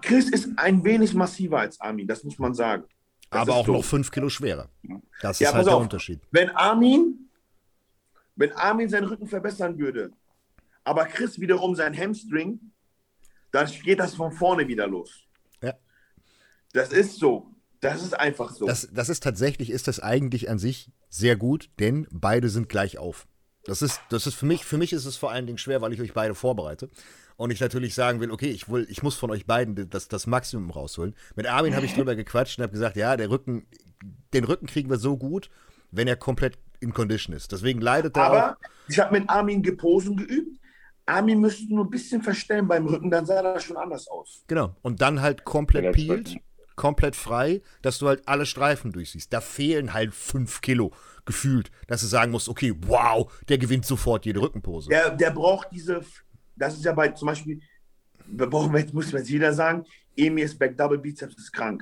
Chris 0.01 0.29
ist 0.29 0.49
ein 0.57 0.83
wenig 0.83 1.13
massiver 1.13 1.59
als 1.59 1.79
Armin, 1.79 2.07
das 2.07 2.23
muss 2.23 2.37
man 2.37 2.53
sagen. 2.53 2.83
Das 3.29 3.41
aber 3.41 3.55
auch 3.55 3.65
so. 3.65 3.71
noch 3.73 3.83
fünf 3.83 4.11
Kilo 4.11 4.29
schwerer. 4.29 4.69
Das 5.21 5.39
Ja, 5.39 5.49
ist 5.49 5.55
halt 5.55 5.65
der 5.67 5.75
auf. 5.75 5.81
Unterschied. 5.81 6.19
Wenn 6.29 6.49
Armin, 6.51 7.29
wenn 8.35 8.51
Armin 8.51 8.89
seinen 8.89 9.05
Rücken 9.05 9.27
verbessern 9.27 9.77
würde, 9.79 10.11
aber 10.83 11.05
Chris 11.05 11.39
wiederum 11.39 11.73
sein 11.75 11.97
Hamstring, 11.97 12.59
dann 13.51 13.67
geht 13.83 13.99
das 13.99 14.13
von 14.13 14.31
vorne 14.31 14.67
wieder 14.67 14.87
los. 14.87 15.23
Das 16.73 16.91
ist 16.91 17.17
so. 17.19 17.47
Das 17.79 18.01
ist 18.01 18.13
einfach 18.17 18.51
so. 18.51 18.65
Das, 18.65 18.87
das 18.93 19.09
ist 19.09 19.23
tatsächlich, 19.23 19.69
ist 19.69 19.87
das 19.87 19.99
eigentlich 19.99 20.49
an 20.49 20.57
sich 20.57 20.91
sehr 21.09 21.35
gut, 21.35 21.69
denn 21.79 22.07
beide 22.11 22.49
sind 22.49 22.69
gleich 22.69 22.97
auf. 22.97 23.27
Das 23.65 23.81
ist, 23.81 24.01
das 24.09 24.27
ist 24.27 24.35
für 24.35 24.45
mich, 24.45 24.65
für 24.65 24.77
mich 24.77 24.93
ist 24.93 25.05
es 25.05 25.15
vor 25.17 25.31
allen 25.31 25.45
Dingen 25.45 25.57
schwer, 25.57 25.81
weil 25.81 25.93
ich 25.93 26.01
euch 26.01 26.13
beide 26.13 26.35
vorbereite. 26.35 26.89
Und 27.35 27.51
ich 27.51 27.59
natürlich 27.59 27.93
sagen 27.95 28.19
will, 28.19 28.31
okay, 28.31 28.49
ich 28.49 28.69
will, 28.69 28.85
ich 28.89 29.03
muss 29.03 29.15
von 29.15 29.31
euch 29.31 29.45
beiden 29.45 29.89
das, 29.89 30.07
das 30.07 30.27
Maximum 30.27 30.69
rausholen. 30.69 31.15
Mit 31.35 31.47
Armin 31.47 31.75
habe 31.75 31.85
ich 31.85 31.93
drüber 31.93 32.15
gequatscht 32.15 32.57
und 32.57 32.63
habe 32.63 32.73
gesagt, 32.73 32.95
ja, 32.95 33.17
der 33.17 33.29
Rücken, 33.29 33.65
den 34.33 34.43
Rücken 34.43 34.67
kriegen 34.67 34.89
wir 34.89 34.97
so 34.97 35.17
gut, 35.17 35.49
wenn 35.91 36.07
er 36.07 36.15
komplett 36.15 36.57
in 36.79 36.93
Condition 36.93 37.35
ist. 37.35 37.51
Deswegen 37.51 37.81
leidet 37.81 38.15
er 38.17 38.23
auch. 38.29 38.33
aber 38.33 38.57
ich 38.87 38.99
habe 38.99 39.17
mit 39.19 39.29
Armin 39.29 39.61
geposen 39.63 40.15
geübt. 40.17 40.59
Armin 41.05 41.39
müsste 41.41 41.73
nur 41.73 41.85
ein 41.85 41.89
bisschen 41.89 42.21
verstellen 42.21 42.67
beim 42.67 42.85
Rücken, 42.85 43.09
dann 43.11 43.25
sah 43.25 43.41
das 43.41 43.63
schon 43.63 43.77
anders 43.77 44.07
aus. 44.07 44.43
Genau. 44.47 44.75
Und 44.81 45.01
dann 45.01 45.21
halt 45.21 45.43
komplett 45.43 45.83
wird- 45.83 45.95
peeled, 45.95 46.37
komplett 46.75 47.15
frei, 47.15 47.61
dass 47.81 47.99
du 47.99 48.07
halt 48.07 48.27
alle 48.27 48.45
Streifen 48.45 48.91
durchsiehst. 48.91 49.31
Da 49.33 49.41
fehlen 49.41 49.93
halt 49.93 50.13
fünf 50.13 50.61
Kilo 50.61 50.91
gefühlt, 51.25 51.71
dass 51.87 52.01
du 52.01 52.07
sagen 52.07 52.31
musst, 52.31 52.49
okay, 52.49 52.73
wow, 52.87 53.31
der 53.47 53.57
gewinnt 53.57 53.85
sofort 53.85 54.25
jede 54.25 54.41
Rückenpose. 54.41 54.89
Der, 54.89 55.09
der 55.11 55.31
braucht 55.31 55.69
diese, 55.71 56.01
das 56.55 56.73
ist 56.75 56.83
ja 56.85 56.93
bei 56.93 57.09
zum 57.09 57.27
Beispiel, 57.27 57.61
wir 58.25 58.47
brauchen, 58.47 58.75
jetzt 58.75 58.93
muss 58.93 59.11
man 59.11 59.21
jetzt 59.21 59.31
wieder 59.31 59.53
sagen, 59.53 59.85
Emirs 60.15 60.55
Back 60.57 60.77
Double 60.77 60.97
Bizeps 60.97 61.35
ist 61.37 61.51
krank. 61.53 61.81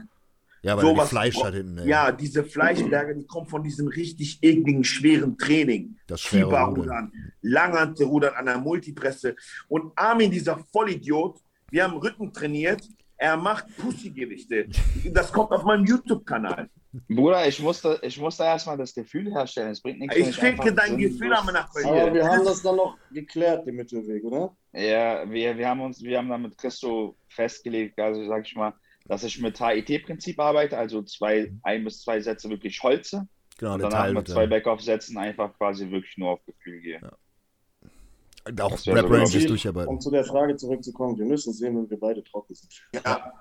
ja, 0.63 0.75
weil 0.77 0.83
die 0.85 0.89
Sowas- 0.91 1.09
Fleisch 1.09 1.43
hat 1.43 1.53
hinten. 1.53 1.79
ey. 1.79 1.87
Ja, 1.89 2.11
diese 2.11 2.43
Fleischberge, 2.43 3.15
die 3.15 3.25
kommen 3.25 3.47
von 3.47 3.63
diesem 3.63 3.87
richtig 3.87 4.37
ekligen, 4.43 4.83
schweren 4.83 5.37
Training. 5.37 5.97
Das 6.07 6.21
schwere 6.21 6.45
Fieberrudern, 6.45 7.11
Langhantelrudern 7.41 8.35
an 8.35 8.45
der 8.45 8.57
Multipresse. 8.59 9.35
Und 9.67 9.91
Armin, 9.95 10.31
dieser 10.31 10.57
Vollidiot, 10.71 11.39
wir 11.71 11.83
haben 11.83 11.97
Rücken 11.97 12.31
trainiert, 12.31 12.87
er 13.21 13.37
macht 13.37 13.65
Pussygewichte. 13.77 14.67
Das 15.11 15.31
kommt 15.31 15.51
auf 15.51 15.63
meinem 15.63 15.85
YouTube-Kanal. 15.85 16.67
Bruder, 17.07 17.47
ich 17.47 17.61
musste, 17.61 17.99
ich 18.01 18.19
musste 18.19 18.43
erstmal 18.43 18.77
das 18.77 18.95
Gefühl 18.95 19.31
herstellen. 19.31 19.69
Es 19.69 19.81
bringt 19.81 19.99
nichts. 19.99 20.15
Ich 20.15 20.35
schicke 20.35 20.63
einfach 20.63 20.75
dein 20.75 20.97
Gefühl 20.97 21.31
einmal 21.31 21.53
nach 21.53 21.69
Aber 21.85 22.11
wir 22.11 22.27
haben 22.27 22.43
das 22.43 22.63
dann 22.63 22.77
noch 22.77 22.97
geklärt, 23.11 23.67
den 23.67 23.75
Mittelweg, 23.75 24.23
oder? 24.23 24.55
Ja, 24.73 25.29
wir, 25.29 25.55
wir 25.55 25.69
haben 25.69 25.81
uns, 25.81 26.01
wir 26.01 26.17
haben 26.17 26.29
dann 26.29 26.41
mit 26.41 26.57
Christo 26.57 27.15
festgelegt, 27.29 27.99
also 27.99 28.25
sag 28.25 28.47
ich 28.47 28.55
mal, 28.55 28.73
dass 29.05 29.23
ich 29.23 29.39
mit 29.39 29.59
HIT-Prinzip 29.59 30.39
arbeite, 30.39 30.75
also 30.77 31.03
zwei, 31.03 31.53
ein 31.61 31.83
bis 31.83 32.01
zwei 32.01 32.19
Sätze 32.21 32.49
wirklich 32.49 32.81
holze 32.81 33.27
Genau, 33.59 33.75
und 33.75 33.83
danach 33.83 34.11
mit 34.11 34.27
zwei 34.27 34.47
Backoff-Sätzen 34.47 35.19
einfach 35.19 35.55
quasi 35.57 35.91
wirklich 35.91 36.17
nur 36.17 36.31
auf 36.31 36.45
Gefühl 36.47 36.81
gehe. 36.81 36.99
Auch 38.59 38.71
Rap 38.71 38.79
so, 38.79 38.91
Ranges 38.91 39.31
glaub 39.31 39.41
ich. 39.41 39.47
durcharbeiten. 39.47 39.89
Um 39.89 39.99
zu 39.99 40.11
der 40.11 40.23
Frage 40.23 40.55
zurückzukommen, 40.55 41.17
wir 41.17 41.25
müssen 41.25 41.53
sehen, 41.53 41.75
wenn 41.77 41.89
wir 41.89 41.99
beide 41.99 42.23
trocken 42.23 42.53
sind. 42.55 42.71
Ja, 42.93 43.31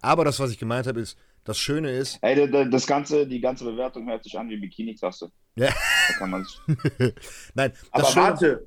Aber 0.00 0.24
das, 0.24 0.38
was 0.40 0.50
ich 0.50 0.58
gemeint 0.58 0.86
habe, 0.86 1.00
ist, 1.00 1.16
das 1.44 1.58
Schöne 1.58 1.90
ist, 1.90 2.18
Ey, 2.22 2.34
da- 2.34 2.46
da- 2.46 2.64
das 2.68 2.86
ganze, 2.86 3.26
die 3.26 3.40
ganze 3.40 3.64
Bewertung 3.64 4.08
hört 4.08 4.24
sich 4.24 4.36
an 4.38 4.48
wie 4.48 4.56
Bikini-Klasse. 4.56 5.30
ja, 5.56 5.68
Da 5.68 6.14
kann 6.18 6.30
man 6.30 6.46
nein, 7.54 7.72
aber 7.92 8.02
das 8.02 8.12
Schöne, 8.12 8.26
warte, 8.26 8.66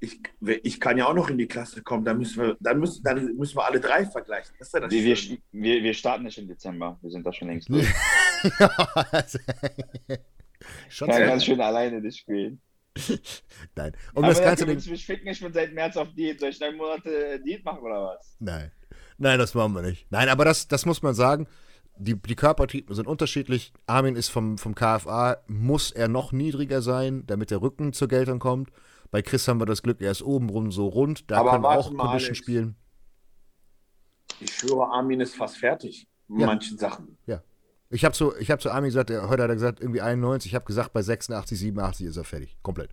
ich, 0.00 0.20
ich 0.62 0.80
kann 0.80 0.98
ja 0.98 1.06
auch 1.06 1.14
noch 1.14 1.30
in 1.30 1.38
die 1.38 1.46
Klasse 1.46 1.82
kommen. 1.82 2.04
Dann 2.04 2.18
müssen 2.18 2.42
wir, 2.42 2.56
dann 2.60 2.78
müssen, 2.78 3.02
dann 3.04 3.34
müssen 3.36 3.56
wir 3.56 3.64
alle 3.64 3.80
drei 3.80 4.04
vergleichen. 4.04 4.54
Das 4.58 4.68
ist 4.68 4.74
ja 4.74 4.80
das 4.80 4.90
Wir, 4.90 5.02
wir, 5.04 5.16
Schöne. 5.16 5.38
wir, 5.52 5.82
wir 5.82 5.94
starten 5.94 6.24
nicht 6.24 6.36
im 6.38 6.46
Dezember. 6.48 6.98
Wir 7.00 7.10
sind 7.10 7.24
da 7.26 7.32
schon 7.32 7.48
längst 7.48 7.68
durch. 7.70 7.88
ja, 8.58 8.68
also, 9.12 9.38
schon 10.90 11.08
Kann 11.08 11.22
ganz 11.26 11.44
schön 11.44 11.60
alleine 11.60 12.00
nicht 12.00 12.18
spielen. 12.18 12.60
Nein. 13.76 13.92
Um 14.14 14.24
Aber 14.24 14.32
das 14.32 14.42
ganze 14.42 14.66
du 14.66 14.72
mich 14.90 15.06
ficken, 15.06 15.28
ich 15.28 15.40
bin 15.40 15.52
seit 15.52 15.72
März 15.72 15.96
auf 15.96 16.12
Diät. 16.14 16.38
Soll 16.40 16.50
ich 16.50 16.60
neun 16.60 16.76
Monate 16.76 17.40
Diät 17.40 17.64
machen 17.64 17.80
oder 17.82 18.04
was? 18.16 18.36
Nein. 18.38 18.70
Nein, 19.18 19.38
das 19.38 19.54
machen 19.54 19.74
wir 19.74 19.82
nicht. 19.82 20.06
Nein, 20.10 20.28
aber 20.28 20.44
das, 20.44 20.68
das 20.68 20.86
muss 20.86 21.02
man 21.02 21.14
sagen. 21.14 21.46
Die, 21.96 22.20
die 22.20 22.34
Körpertypen 22.34 22.94
sind 22.94 23.06
unterschiedlich. 23.06 23.72
Armin 23.86 24.16
ist 24.16 24.28
vom, 24.28 24.58
vom 24.58 24.74
KFA, 24.74 25.36
muss 25.46 25.92
er 25.92 26.08
noch 26.08 26.32
niedriger 26.32 26.82
sein, 26.82 27.24
damit 27.26 27.50
der 27.52 27.62
Rücken 27.62 27.92
zur 27.92 28.08
Geltung 28.08 28.40
kommt. 28.40 28.70
Bei 29.12 29.22
Chris 29.22 29.46
haben 29.46 29.60
wir 29.60 29.66
das 29.66 29.82
Glück, 29.84 30.00
er 30.00 30.10
ist 30.10 30.22
obenrum 30.22 30.72
so 30.72 30.88
rund. 30.88 31.30
Da 31.30 31.38
Aber 31.38 31.50
können 31.52 31.62
wir 31.62 31.68
warte 31.68 31.80
auch 31.88 31.92
mal, 31.92 32.04
Condition 32.06 32.30
Alex. 32.30 32.38
spielen. 32.38 32.76
Ich 34.40 34.52
schwöre, 34.52 34.88
Armin 34.90 35.20
ist 35.20 35.36
fast 35.36 35.56
fertig. 35.58 36.08
Mit 36.26 36.40
Ja. 36.40 36.46
manchen 36.46 36.78
Sachen. 36.78 37.16
Ich 37.94 38.04
habe 38.04 38.12
zu, 38.14 38.34
ich 38.36 38.50
hab 38.50 38.60
zu 38.60 38.70
Armin 38.70 38.88
gesagt, 38.88 39.10
er, 39.10 39.28
heute 39.28 39.44
hat 39.44 39.50
er 39.50 39.54
gesagt, 39.54 39.80
irgendwie 39.80 40.00
91. 40.00 40.50
Ich 40.50 40.54
habe 40.54 40.64
gesagt, 40.64 40.92
bei 40.92 41.00
86, 41.02 41.58
87 41.58 42.06
ist 42.06 42.16
er 42.16 42.24
fertig. 42.24 42.56
Komplett. 42.62 42.90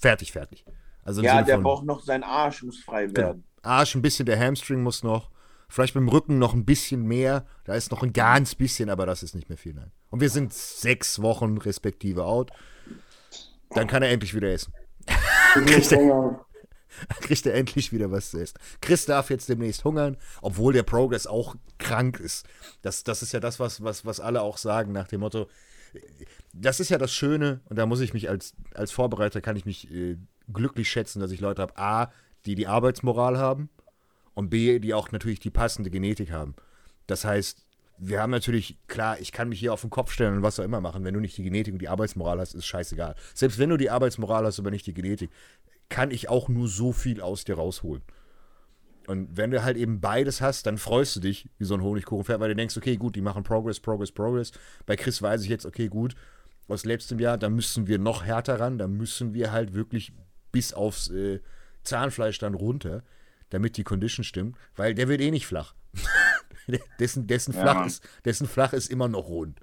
Fertig, 0.00 0.32
fertig. 0.32 0.64
Also 1.04 1.22
Ja, 1.22 1.32
Sinne 1.36 1.44
der 1.46 1.54
von 1.56 1.62
braucht 1.64 1.84
noch, 1.86 2.02
sein 2.02 2.22
Arsch 2.22 2.62
muss 2.62 2.78
frei 2.78 3.06
Genau. 3.06 3.18
werden. 3.18 3.44
Arsch 3.62 3.94
ein 3.94 4.02
bisschen, 4.02 4.26
der 4.26 4.38
Hamstring 4.38 4.82
muss 4.82 5.02
noch. 5.02 5.30
Vielleicht 5.70 5.94
mit 5.94 6.02
dem 6.02 6.08
Rücken 6.08 6.38
noch 6.38 6.54
ein 6.54 6.64
bisschen 6.64 7.02
mehr. 7.06 7.46
Da 7.64 7.74
ist 7.74 7.90
noch 7.90 8.02
ein 8.02 8.12
ganz 8.12 8.54
bisschen, 8.54 8.90
aber 8.90 9.06
das 9.06 9.22
ist 9.22 9.34
nicht 9.34 9.48
mehr 9.48 9.58
viel. 9.58 9.74
Nein. 9.74 9.90
Und 10.10 10.20
wir 10.20 10.30
sind 10.30 10.52
sechs 10.52 11.20
Wochen 11.22 11.58
respektive 11.58 12.24
out. 12.24 12.50
Dann 13.70 13.86
kann 13.86 14.02
er 14.02 14.10
endlich 14.10 14.34
wieder 14.34 14.48
essen. 14.50 14.72
Muss 15.56 15.90
Hunger. 15.92 16.44
Kriegt 17.20 17.46
er 17.46 17.54
endlich 17.54 17.92
wieder 17.92 18.10
was 18.10 18.30
zu 18.30 18.40
essen. 18.40 18.58
Chris 18.80 19.06
darf 19.06 19.30
jetzt 19.30 19.48
demnächst 19.48 19.84
hungern, 19.84 20.16
obwohl 20.42 20.72
der 20.72 20.82
Progress 20.82 21.26
auch 21.26 21.56
krank 21.78 22.20
ist. 22.20 22.46
Das, 22.82 23.04
das 23.04 23.22
ist 23.22 23.32
ja 23.32 23.40
das, 23.40 23.60
was, 23.60 23.82
was, 23.82 24.04
was 24.04 24.20
alle 24.20 24.42
auch 24.42 24.58
sagen, 24.58 24.92
nach 24.92 25.08
dem 25.08 25.20
Motto, 25.20 25.48
das 26.52 26.80
ist 26.80 26.90
ja 26.90 26.98
das 26.98 27.12
Schöne, 27.12 27.60
und 27.66 27.76
da 27.76 27.86
muss 27.86 28.00
ich 28.00 28.12
mich 28.14 28.28
als, 28.28 28.54
als 28.74 28.90
Vorbereiter, 28.90 29.40
kann 29.40 29.56
ich 29.56 29.64
mich 29.64 29.90
äh, 29.90 30.16
glücklich 30.52 30.88
schätzen, 30.88 31.20
dass 31.20 31.30
ich 31.30 31.40
Leute 31.40 31.62
habe, 31.62 31.76
A, 31.76 32.12
die 32.46 32.54
die 32.54 32.66
Arbeitsmoral 32.66 33.38
haben 33.38 33.68
und 34.34 34.50
B, 34.50 34.78
die 34.78 34.94
auch 34.94 35.10
natürlich 35.12 35.40
die 35.40 35.50
passende 35.50 35.90
Genetik 35.90 36.30
haben. 36.30 36.54
Das 37.06 37.24
heißt, 37.24 37.66
wir 37.98 38.22
haben 38.22 38.30
natürlich, 38.30 38.78
klar, 38.86 39.18
ich 39.18 39.32
kann 39.32 39.48
mich 39.48 39.58
hier 39.58 39.72
auf 39.72 39.80
den 39.80 39.90
Kopf 39.90 40.12
stellen 40.12 40.36
und 40.36 40.42
was 40.42 40.60
auch 40.60 40.64
immer 40.64 40.80
machen. 40.80 41.04
Wenn 41.04 41.14
du 41.14 41.20
nicht 41.20 41.36
die 41.36 41.42
Genetik 41.42 41.74
und 41.74 41.82
die 41.82 41.88
Arbeitsmoral 41.88 42.38
hast, 42.38 42.54
ist 42.54 42.66
scheißegal. 42.66 43.16
Selbst 43.34 43.58
wenn 43.58 43.70
du 43.70 43.76
die 43.76 43.90
Arbeitsmoral 43.90 44.44
hast, 44.44 44.58
aber 44.60 44.70
nicht 44.70 44.86
die 44.86 44.94
Genetik, 44.94 45.30
kann 45.88 46.10
ich 46.10 46.28
auch 46.28 46.48
nur 46.48 46.68
so 46.68 46.92
viel 46.92 47.20
aus 47.20 47.44
dir 47.44 47.56
rausholen. 47.56 48.02
Und 49.06 49.36
wenn 49.38 49.50
du 49.50 49.62
halt 49.64 49.78
eben 49.78 50.00
beides 50.00 50.42
hast, 50.42 50.66
dann 50.66 50.76
freust 50.76 51.16
du 51.16 51.20
dich 51.20 51.48
wie 51.56 51.64
so 51.64 51.74
ein 51.74 51.82
Honigkuchenpferd, 51.82 52.40
weil 52.40 52.50
du 52.50 52.56
denkst, 52.56 52.76
okay, 52.76 52.96
gut, 52.96 53.16
die 53.16 53.22
machen 53.22 53.42
Progress, 53.42 53.80
Progress, 53.80 54.12
Progress. 54.12 54.52
Bei 54.84 54.96
Chris 54.96 55.22
weiß 55.22 55.42
ich 55.44 55.48
jetzt, 55.48 55.64
okay, 55.64 55.88
gut, 55.88 56.14
aus 56.68 56.84
letztem 56.84 57.18
Jahr, 57.18 57.38
da 57.38 57.48
müssen 57.48 57.86
wir 57.86 57.98
noch 57.98 58.24
härter 58.24 58.60
ran, 58.60 58.76
da 58.76 58.86
müssen 58.86 59.32
wir 59.32 59.50
halt 59.50 59.72
wirklich 59.72 60.12
bis 60.52 60.74
aufs 60.74 61.08
äh, 61.08 61.40
Zahnfleisch 61.84 62.38
dann 62.38 62.52
runter, 62.52 63.02
damit 63.48 63.78
die 63.78 63.84
Condition 63.84 64.24
stimmt, 64.24 64.58
weil 64.76 64.94
der 64.94 65.08
wird 65.08 65.22
eh 65.22 65.30
nicht 65.30 65.46
flach. 65.46 65.74
dessen, 67.00 67.26
dessen, 67.26 67.54
Ja, 67.54 67.62
flach 67.62 67.86
ist, 67.86 68.06
dessen 68.26 68.46
flach 68.46 68.74
ist 68.74 68.90
immer 68.90 69.08
noch 69.08 69.28
rund. 69.28 69.58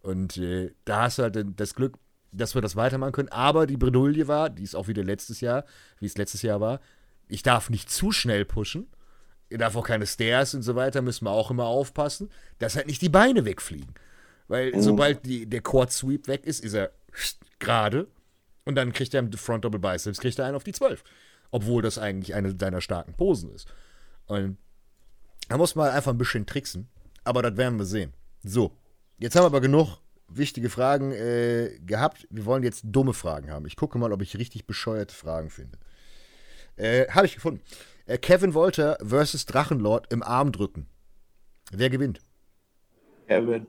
Und 0.00 0.38
äh, 0.38 0.72
da 0.86 1.02
hast 1.02 1.18
du 1.18 1.24
halt 1.24 1.36
das 1.56 1.74
Glück, 1.74 1.98
dass 2.36 2.54
wir 2.54 2.62
das 2.62 2.76
weitermachen 2.76 3.12
können. 3.12 3.28
Aber 3.28 3.66
die 3.66 3.76
Bredouille 3.76 4.28
war, 4.28 4.50
die 4.50 4.62
ist 4.62 4.74
auch 4.74 4.88
wieder 4.88 5.04
letztes 5.04 5.40
Jahr, 5.40 5.64
wie 5.98 6.06
es 6.06 6.16
letztes 6.16 6.42
Jahr 6.42 6.60
war, 6.60 6.80
ich 7.28 7.42
darf 7.42 7.70
nicht 7.70 7.90
zu 7.90 8.12
schnell 8.12 8.44
pushen. 8.44 8.88
Ich 9.48 9.58
darf 9.58 9.76
auch 9.76 9.86
keine 9.86 10.06
Stairs 10.06 10.54
und 10.54 10.62
so 10.62 10.74
weiter, 10.74 11.02
müssen 11.02 11.24
wir 11.24 11.30
auch 11.30 11.50
immer 11.50 11.66
aufpassen, 11.66 12.30
dass 12.58 12.76
halt 12.76 12.86
nicht 12.86 13.02
die 13.02 13.08
Beine 13.08 13.44
wegfliegen. 13.44 13.94
Weil 14.48 14.80
sobald 14.80 15.24
die, 15.24 15.46
der 15.46 15.60
Quad 15.60 15.92
Sweep 15.92 16.28
weg 16.28 16.46
ist, 16.46 16.64
ist 16.64 16.74
er 16.74 16.92
gerade 17.58 18.08
und 18.64 18.74
dann 18.74 18.92
kriegt 18.92 19.14
er 19.14 19.20
im 19.20 19.32
Front 19.32 19.64
Double 19.64 19.80
Biceps, 19.80 20.20
kriegt 20.20 20.38
er 20.38 20.46
einen 20.46 20.56
auf 20.56 20.64
die 20.64 20.72
12. 20.72 21.02
Obwohl 21.50 21.82
das 21.82 21.98
eigentlich 21.98 22.34
eine 22.34 22.56
seiner 22.58 22.80
starken 22.80 23.14
Posen 23.14 23.52
ist. 23.52 23.68
Und 24.26 24.58
da 25.48 25.56
muss 25.56 25.76
man 25.76 25.90
einfach 25.90 26.12
ein 26.12 26.18
bisschen 26.18 26.46
tricksen, 26.46 26.88
aber 27.22 27.42
das 27.42 27.56
werden 27.56 27.78
wir 27.78 27.84
sehen. 27.84 28.12
So, 28.42 28.76
jetzt 29.18 29.36
haben 29.36 29.42
wir 29.42 29.46
aber 29.46 29.60
genug 29.60 29.98
wichtige 30.28 30.70
Fragen 30.70 31.12
äh, 31.12 31.78
gehabt. 31.80 32.26
Wir 32.30 32.44
wollen 32.44 32.62
jetzt 32.62 32.82
dumme 32.84 33.12
Fragen 33.14 33.50
haben. 33.50 33.66
Ich 33.66 33.76
gucke 33.76 33.98
mal, 33.98 34.12
ob 34.12 34.22
ich 34.22 34.36
richtig 34.36 34.66
bescheuerte 34.66 35.14
Fragen 35.14 35.50
finde. 35.50 35.78
Äh, 36.76 37.06
Habe 37.08 37.26
ich 37.26 37.34
gefunden. 37.34 37.62
Äh, 38.06 38.18
Kevin 38.18 38.54
Wolter 38.54 38.98
versus 39.02 39.46
Drachenlord 39.46 40.12
im 40.12 40.22
Arm 40.22 40.52
drücken. 40.52 40.86
Wer 41.72 41.90
gewinnt? 41.90 42.20
Kevin. 43.26 43.66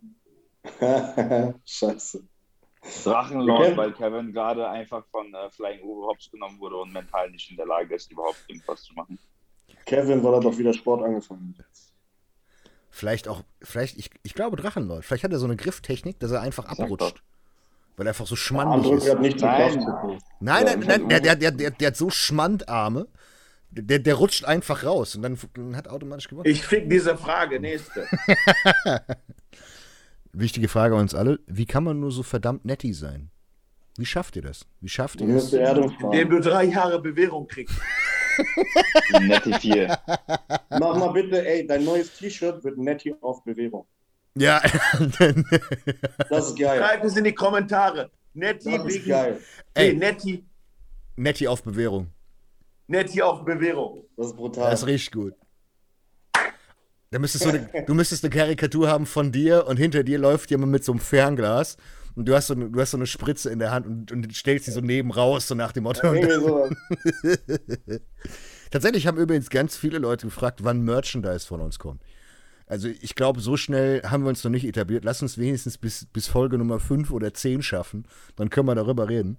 Scheiße. 1.66 2.24
Drachenlord, 3.04 3.68
Okay. 3.68 3.78
weil 3.78 3.94
Kevin 3.94 4.32
gerade 4.32 4.70
einfach 4.70 5.06
von 5.08 5.34
äh, 5.34 5.50
Flying 5.52 5.82
Uwe 5.84 6.08
Hops 6.08 6.30
genommen 6.32 6.60
wurde 6.60 6.78
und 6.78 6.94
mental 6.94 7.30
nicht 7.32 7.50
in 7.50 7.58
der 7.58 7.66
Lage 7.66 7.96
ist, 7.96 8.12
überhaupt 8.12 8.44
irgendwas 8.48 8.84
zu 8.84 8.94
machen. 8.94 9.18
Kevin, 9.86 10.24
weil 10.24 10.36
er 10.36 10.40
doch 10.42 10.58
wieder 10.58 10.74
Sport 10.74 11.04
angefangen 11.04 11.56
hat. 11.58 11.66
Vielleicht 12.98 13.28
auch, 13.28 13.44
vielleicht, 13.62 13.96
ich, 14.00 14.10
ich 14.24 14.34
glaube 14.34 14.58
Drachenlord. 14.58 15.06
Vielleicht 15.06 15.24
hat 15.24 15.32
er 15.32 15.38
so 15.38 15.46
eine 15.46 15.56
Grifftechnik, 15.56 16.20
dass 16.20 16.32
er 16.32 16.42
einfach 16.42 16.66
abrutscht. 16.66 17.22
Weil 17.96 18.08
er 18.08 18.10
einfach 18.10 18.26
so 18.26 18.36
schmandig 18.36 18.92
ist. 18.92 19.08
hat 19.08 19.22
nichts 19.22 19.44
mit 19.44 19.52
Nein. 19.52 19.86
Nein, 20.40 20.66
nein, 20.66 20.80
nein, 20.80 21.08
der, 21.08 21.20
der, 21.20 21.36
der, 21.36 21.52
der, 21.52 21.72
der 21.72 21.88
hat 21.90 21.96
so 21.96 22.10
Schmandarme. 22.10 23.08
Der, 23.70 24.00
der 24.00 24.16
rutscht 24.16 24.46
einfach 24.46 24.84
raus 24.84 25.16
und 25.16 25.22
dann, 25.22 25.38
dann 25.54 25.76
hat 25.76 25.86
er 25.86 25.94
automatisch 25.94 26.28
gewonnen. 26.28 26.50
Ich 26.50 26.66
fick 26.66 26.90
diese 26.90 27.16
Frage. 27.16 27.60
Nächste. 27.60 28.08
Wichtige 30.32 30.68
Frage 30.68 30.96
an 30.96 31.02
uns 31.02 31.14
alle. 31.14 31.40
Wie 31.46 31.68
kann 31.68 31.84
man 31.84 32.00
nur 32.00 32.12
so 32.12 32.24
verdammt 32.24 32.66
netti 32.66 32.94
sein? 32.94 33.30
Wie 33.96 34.08
schafft 34.08 34.36
ihr 34.38 34.42
das? 34.42 34.66
Wie 34.82 34.90
schafft 34.90 35.20
Du 35.20 35.26
ihr 35.26 35.34
musst 35.34 35.54
das? 35.54 35.78
Indem 36.02 36.32
du 36.32 36.40
drei 36.40 36.64
Jahre 36.64 37.00
Bewährung 37.00 37.48
kriegst. 37.48 37.76
Nette 39.22 39.60
vier. 39.60 39.98
Mach 40.70 40.98
mal 40.98 41.12
bitte, 41.14 41.46
ey, 41.48 41.66
dein 41.66 41.84
neues 41.84 42.14
T-Shirt 42.18 42.64
wird 42.64 42.78
Netty 42.78 43.16
auf 43.22 43.44
Bewährung. 43.44 43.86
Ja, 44.38 44.62
Das 46.30 46.48
ist 46.50 46.60
geil. 46.60 46.80
Schreib 46.80 47.04
es 47.04 47.18
in 47.18 47.24
die 47.24 47.34
Kommentare. 47.34 48.12
Netti 48.34 48.72
Das 48.78 48.86
ist 48.86 48.96
wegen. 48.96 49.10
geil. 49.10 49.42
Nee, 49.76 49.84
Ey. 49.84 49.94
Netti, 49.96 50.46
netti 51.16 51.48
auf 51.48 51.64
Bewährung. 51.64 52.12
Netti 52.88 53.22
auf 53.22 53.44
Bewährung. 53.44 54.06
Das 54.16 54.28
ist 54.28 54.36
brutal. 54.36 54.70
Das 54.70 54.82
ist 54.82 54.88
richtig 54.88 55.12
gut. 55.12 55.34
Da 57.10 57.20
müsstest 57.20 57.46
du, 57.46 57.50
eine, 57.50 57.70
du 57.86 57.94
müsstest 57.94 58.24
eine 58.26 58.34
Karikatur 58.34 58.90
haben 58.90 59.06
von 59.06 59.32
dir 59.32 59.66
und 59.68 59.78
hinter 59.78 60.04
dir 60.04 60.20
läuft 60.20 60.52
jemand 60.52 60.72
mit 60.74 60.84
so 60.84 60.92
einem 60.92 61.00
Fernglas 61.00 61.78
und 62.18 62.28
du 62.28 62.34
hast 62.34 62.48
so 62.48 62.56
eine, 62.56 62.72
du 62.72 62.82
hast 62.82 62.92
so 62.92 62.98
eine 62.98 63.06
Spritze 63.06 63.52
in 63.52 63.60
der 63.60 63.70
Hand 63.70 63.86
und, 63.86 64.12
und 64.12 64.36
stellst 64.36 64.66
sie 64.66 64.72
so 64.72 64.82
neben 64.82 65.12
raus, 65.12 65.48
so 65.48 65.54
nach 65.54 65.72
dem 65.72 65.84
Motto. 65.84 66.12
Irgendwie 66.12 66.34
sowas. 66.34 66.72
Tatsächlich 68.72 69.06
haben 69.06 69.20
übrigens 69.20 69.52
ganz 69.52 69.78
viele 69.78 70.00
Leute 70.00 70.26
gefragt, 70.26 70.64
wann 70.64 70.82
Merchandise 70.82 71.46
von 71.46 71.62
uns 71.62 71.78
kommt. 71.78 72.02
Also 72.66 72.88
ich 72.88 73.14
glaube, 73.14 73.40
so 73.40 73.56
schnell 73.56 74.02
haben 74.02 74.24
wir 74.24 74.30
uns 74.30 74.44
noch 74.44 74.50
nicht 74.50 74.66
etabliert. 74.66 75.06
Lass 75.06 75.22
uns 75.22 75.38
wenigstens 75.38 75.78
bis, 75.78 76.06
bis 76.06 76.28
Folge 76.28 76.58
Nummer 76.58 76.80
5 76.80 77.12
oder 77.12 77.36
10 77.36 77.62
schaffen. 77.62 78.08
Dann 78.36 78.50
können 78.50 78.68
wir 78.68 78.74
darüber 78.74 79.08
reden. 79.08 79.38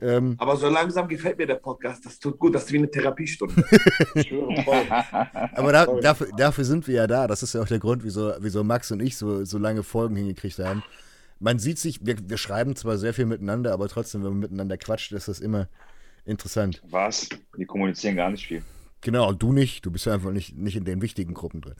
Ähm, 0.00 0.36
Aber 0.38 0.56
so 0.56 0.68
langsam 0.68 1.08
gefällt 1.08 1.36
mir 1.38 1.48
der 1.48 1.56
Podcast. 1.56 2.06
Das 2.06 2.20
tut 2.20 2.38
gut. 2.38 2.54
Das 2.54 2.66
ist 2.66 2.72
wie 2.72 2.78
eine 2.78 2.88
Therapiestunde. 2.92 3.56
Aber 5.52 5.72
da, 5.72 5.86
dafür, 6.00 6.28
dafür 6.36 6.64
sind 6.64 6.86
wir 6.86 6.94
ja 6.94 7.06
da. 7.08 7.26
Das 7.26 7.42
ist 7.42 7.54
ja 7.54 7.60
auch 7.60 7.66
der 7.66 7.80
Grund, 7.80 8.04
wieso, 8.04 8.34
wieso 8.38 8.62
Max 8.62 8.92
und 8.92 9.02
ich 9.02 9.16
so, 9.16 9.44
so 9.44 9.58
lange 9.58 9.82
Folgen 9.82 10.14
hingekriegt 10.14 10.60
haben. 10.60 10.84
Man 11.40 11.58
sieht 11.58 11.78
sich, 11.78 12.04
wir, 12.04 12.16
wir 12.28 12.36
schreiben 12.38 12.74
zwar 12.76 12.98
sehr 12.98 13.14
viel 13.14 13.26
miteinander, 13.26 13.72
aber 13.72 13.88
trotzdem, 13.88 14.22
wenn 14.22 14.30
man 14.30 14.40
miteinander 14.40 14.76
quatscht, 14.76 15.12
ist 15.12 15.28
das 15.28 15.40
immer 15.40 15.68
interessant. 16.24 16.82
Was? 16.88 17.28
Die 17.56 17.64
kommunizieren 17.64 18.16
gar 18.16 18.30
nicht 18.30 18.46
viel. 18.46 18.62
Genau, 19.00 19.32
du 19.32 19.52
nicht. 19.52 19.86
Du 19.86 19.92
bist 19.92 20.06
ja 20.06 20.14
einfach 20.14 20.32
nicht, 20.32 20.56
nicht 20.56 20.74
in 20.76 20.84
den 20.84 21.00
wichtigen 21.00 21.32
Gruppen 21.32 21.60
drin. 21.60 21.76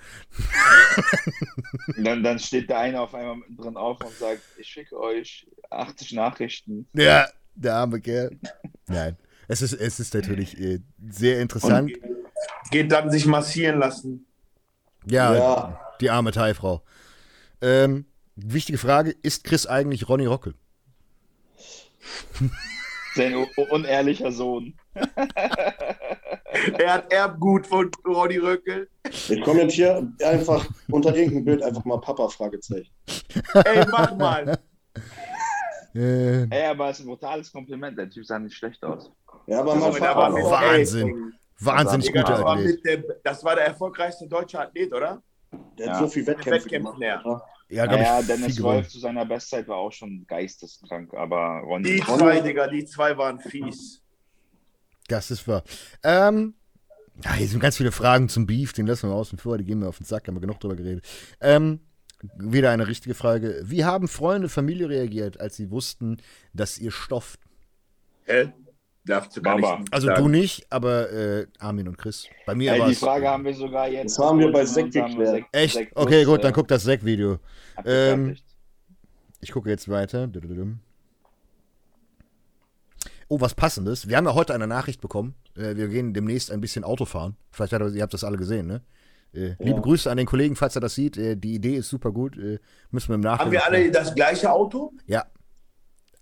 Und 1.96 2.04
dann, 2.04 2.22
dann 2.22 2.38
steht 2.38 2.70
der 2.70 2.78
eine 2.78 3.00
auf 3.00 3.14
einmal 3.14 3.36
mittendrin 3.36 3.76
auf 3.76 3.98
und 4.04 4.12
sagt, 4.12 4.40
ich 4.56 4.68
schicke 4.68 4.98
euch 4.98 5.46
80 5.70 6.12
Nachrichten. 6.12 6.86
Ja, 6.92 7.26
der 7.56 7.74
arme 7.74 8.00
Kerl. 8.00 8.38
Nein. 8.86 9.16
Es 9.48 9.62
ist, 9.62 9.72
es 9.72 9.98
ist 9.98 10.14
natürlich 10.14 10.58
äh, 10.60 10.78
sehr 11.10 11.40
interessant. 11.40 11.92
Und 11.96 12.70
geht 12.70 12.92
dann 12.92 13.10
sich 13.10 13.26
massieren 13.26 13.80
lassen. 13.80 14.26
ja, 15.06 15.34
Ja. 15.34 15.80
die 16.00 16.10
arme 16.10 16.30
Thai-Frau. 16.30 16.82
Ähm, 17.60 18.04
wichtige 18.46 18.78
Frage: 18.78 19.14
Ist 19.22 19.44
Chris 19.44 19.66
eigentlich 19.66 20.08
Ronny 20.08 20.26
Rockel? 20.26 20.54
Sein 23.14 23.34
unehrlicher 23.70 24.32
Sohn. 24.32 24.74
Er 26.78 26.92
hat 26.94 27.12
Erbgut 27.12 27.66
von 27.66 27.90
Ronny 28.06 28.38
Röckel. 28.38 28.88
Ich 29.04 29.40
kommentiere 29.42 30.08
einfach 30.24 30.66
unter 30.90 31.14
irgendeinem 31.14 31.44
Bild 31.44 31.62
einfach 31.62 31.84
mal 31.84 32.00
Papa 32.00 32.28
Fragezeichen. 32.28 32.90
Ey, 33.64 33.84
mach 33.90 34.16
mal. 34.16 34.58
Äh, 35.94 36.44
Ey, 36.50 36.66
aber 36.66 36.88
es 36.90 36.98
ist 36.98 37.04
ein 37.04 37.08
brutales 37.08 37.52
Kompliment. 37.52 37.96
Der 37.98 38.08
Typ 38.10 38.24
sah 38.24 38.38
nicht 38.38 38.56
schlecht 38.56 38.82
aus. 38.82 39.10
Ja, 39.46 39.60
aber 39.60 39.74
mein 39.76 39.84
Aber 39.84 39.92
der 39.98 40.00
Vater 40.00 40.16
war 40.18 40.30
auch. 40.32 40.34
mit- 40.36 40.44
Wahnsinn. 40.44 41.32
Wahnsinnig 41.60 42.06
Digga, 42.06 42.20
guter 42.22 42.32
das, 42.34 42.42
war 42.44 42.56
Athlet. 42.56 42.84
der, 42.84 43.02
das 43.22 43.44
war 43.44 43.54
der 43.56 43.66
erfolgreichste 43.66 44.26
deutsche 44.26 44.60
Athlet, 44.60 44.92
oder? 44.92 45.22
Der 45.78 45.86
hat 45.90 45.94
Ja. 45.94 45.98
so 46.00 46.08
viel 46.08 46.26
Wettkämpfe 46.26 46.50
Wettkämpfe, 46.64 46.92
gemacht. 46.98 47.24
ja. 47.24 47.42
Ja, 47.68 47.86
Naja, 47.86 48.20
ich, 48.20 48.26
viel 48.26 48.36
Dennis. 48.36 48.62
Wolf 48.62 48.88
zu 48.88 48.98
seiner 48.98 49.26
Bestzeit 49.26 49.68
war 49.68 49.76
auch 49.76 49.92
schon 49.92 50.26
geisteskrank, 50.26 51.12
aber 51.14 51.60
Ronny. 51.64 51.96
Die 51.96 52.00
zwei, 52.00 52.40
Digga, 52.40 52.66
die 52.66 52.84
zwei 52.84 53.16
waren 53.16 53.38
fies. 53.38 54.02
Das 55.08 55.30
ist 55.30 55.46
wahr. 55.46 55.62
Ähm, 56.02 56.54
ja, 57.24 57.34
hier 57.34 57.48
sind 57.48 57.60
ganz 57.60 57.76
viele 57.76 57.92
Fragen 57.92 58.28
zum 58.28 58.46
Beef, 58.46 58.72
den 58.72 58.86
lassen 58.86 59.08
wir 59.10 59.14
außen 59.14 59.38
vor, 59.38 59.58
die 59.58 59.64
gehen 59.64 59.80
mir 59.80 59.88
auf 59.88 59.98
den 59.98 60.06
Sack, 60.06 60.28
haben 60.28 60.36
wir 60.36 60.40
genug 60.40 60.60
drüber 60.60 60.76
geredet. 60.76 61.04
Ähm, 61.40 61.80
wieder 62.36 62.70
eine 62.70 62.86
richtige 62.86 63.14
Frage. 63.14 63.60
Wie 63.64 63.84
haben 63.84 64.08
Freunde, 64.08 64.48
Familie 64.48 64.88
reagiert, 64.88 65.40
als 65.40 65.56
sie 65.56 65.70
wussten, 65.70 66.18
dass 66.52 66.78
ihr 66.78 66.90
stofft? 66.90 67.40
Hä? 68.24 68.52
Darfst 69.04 69.36
du 69.36 69.40
gar 69.42 69.56
nicht 69.56 69.92
Also 69.92 70.06
sagen. 70.08 70.22
du 70.22 70.28
nicht, 70.28 70.66
aber 70.70 71.10
äh, 71.10 71.46
Armin 71.58 71.88
und 71.88 71.96
Chris. 71.96 72.26
Bei 72.44 72.54
mir 72.54 72.72
Ey, 72.72 72.80
war 72.80 72.86
die 72.88 72.92
es. 72.92 72.98
Frage 72.98 73.28
haben 73.28 73.44
wir 73.44 73.54
sogar 73.54 73.88
jetzt. 73.88 74.18
Das 74.18 74.24
haben 74.24 74.38
wir 74.38 74.52
bei 74.52 74.64
Sekt 74.66 74.92
geklärt. 74.92 75.44
Echt? 75.52 75.74
Sekt 75.74 75.96
Okay, 75.96 76.24
gut, 76.24 76.44
dann 76.44 76.50
äh, 76.50 76.54
guck 76.54 76.68
das 76.68 76.82
Sek-Video. 76.84 77.38
Ähm. 77.84 78.36
Ich 79.40 79.52
gucke 79.52 79.70
jetzt 79.70 79.88
weiter. 79.88 80.28
Oh, 83.28 83.40
was 83.40 83.54
passendes. 83.54 84.08
Wir 84.08 84.16
haben 84.16 84.24
ja 84.26 84.34
heute 84.34 84.54
eine 84.54 84.66
Nachricht 84.66 85.00
bekommen. 85.00 85.34
Äh, 85.56 85.76
Wir 85.76 85.88
gehen 85.88 86.12
demnächst 86.12 86.50
ein 86.50 86.60
bisschen 86.60 86.82
Auto 86.82 87.04
fahren. 87.04 87.36
Vielleicht 87.50 87.72
habt 87.72 87.84
ihr, 87.84 87.94
ihr 87.94 88.02
habt 88.02 88.14
das 88.14 88.24
alle 88.24 88.36
gesehen, 88.36 88.66
ne? 88.66 88.82
Äh, 89.34 89.54
Liebe 89.58 89.80
Grüße 89.82 90.10
an 90.10 90.16
den 90.16 90.26
Kollegen, 90.26 90.56
falls 90.56 90.74
er 90.74 90.80
das 90.80 90.94
sieht. 90.94 91.16
Äh, 91.18 91.36
Die 91.36 91.54
Idee 91.54 91.76
ist 91.76 91.88
super 91.90 92.10
gut. 92.10 92.36
Äh, 92.38 92.58
Müssen 92.90 93.08
wir 93.08 93.14
im 93.16 93.20
Nachhinein. 93.20 93.44
Haben 93.46 93.52
wir 93.52 93.64
alle 93.66 93.90
das 93.90 94.14
gleiche 94.14 94.50
Auto? 94.50 94.92
Ja. 95.06 95.26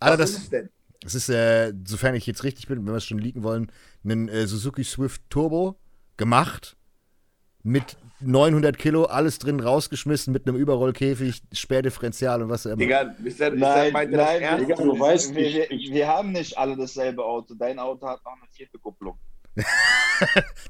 Alle 0.01 0.13
Was 0.19 0.19
das, 0.19 0.31
ist 0.31 0.43
es 0.45 0.51
denn? 0.51 0.69
Das 1.03 1.15
ist, 1.15 1.29
äh, 1.29 1.73
sofern 1.87 2.15
ich 2.15 2.27
jetzt 2.27 2.45
richtig 2.45 2.67
bin, 2.69 2.79
wenn 2.79 2.93
wir 2.93 2.97
es 2.97 3.05
schon 3.05 3.19
leaken 3.19 3.43
wollen, 3.43 3.71
einen 4.05 4.29
äh, 4.29 4.47
Suzuki 4.47 4.85
Swift 4.85 5.23
Turbo 5.31 5.77
gemacht. 6.17 6.77
Mit 7.63 7.97
900 8.21 8.79
Kilo, 8.79 9.07
alles 9.07 9.41
drin 9.41 9.59
rausgeschmissen, 9.59 10.33
mit 10.33 10.47
einem 10.47 10.57
Überrollkäfig, 10.57 11.43
Sperrdifferential 11.53 12.41
und 12.43 12.49
was 12.49 12.65
auch 12.65 12.71
immer. 12.71 12.77
Digga, 12.79 13.15
ist 13.25 13.41
der, 13.41 13.51
Nein, 13.51 13.93
er 13.93 14.07
das 14.07 14.11
nein, 14.11 14.43
ernst? 14.43 14.65
Digga, 14.69 14.77
du 14.77 14.99
weißt 15.01 15.35
wir, 15.35 15.43
nicht. 15.43 15.71
wir, 15.71 15.95
wir 15.95 16.07
haben 16.09 16.31
nicht 16.31 16.57
alle 16.57 16.77
dasselbe 16.77 17.25
Auto. 17.25 17.55
Dein 17.55 17.81
Auto 17.81 18.07
hat 18.07 18.25
noch 18.25 18.33
eine 18.33 18.47
vierte 18.53 18.79
Kupplung. 18.79 19.19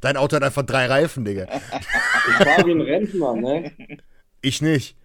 Dein 0.01 0.17
Auto 0.17 0.37
hat 0.37 0.43
einfach 0.43 0.63
drei 0.65 0.87
Reifen, 0.87 1.25
Digga. 1.25 1.45
Ich 1.45 2.47
war 2.47 2.67
wie 2.67 2.71
ein 2.73 2.81
Rentner, 2.81 3.35
ne? 3.35 3.73
Ich 4.41 4.63
nicht. 4.63 4.97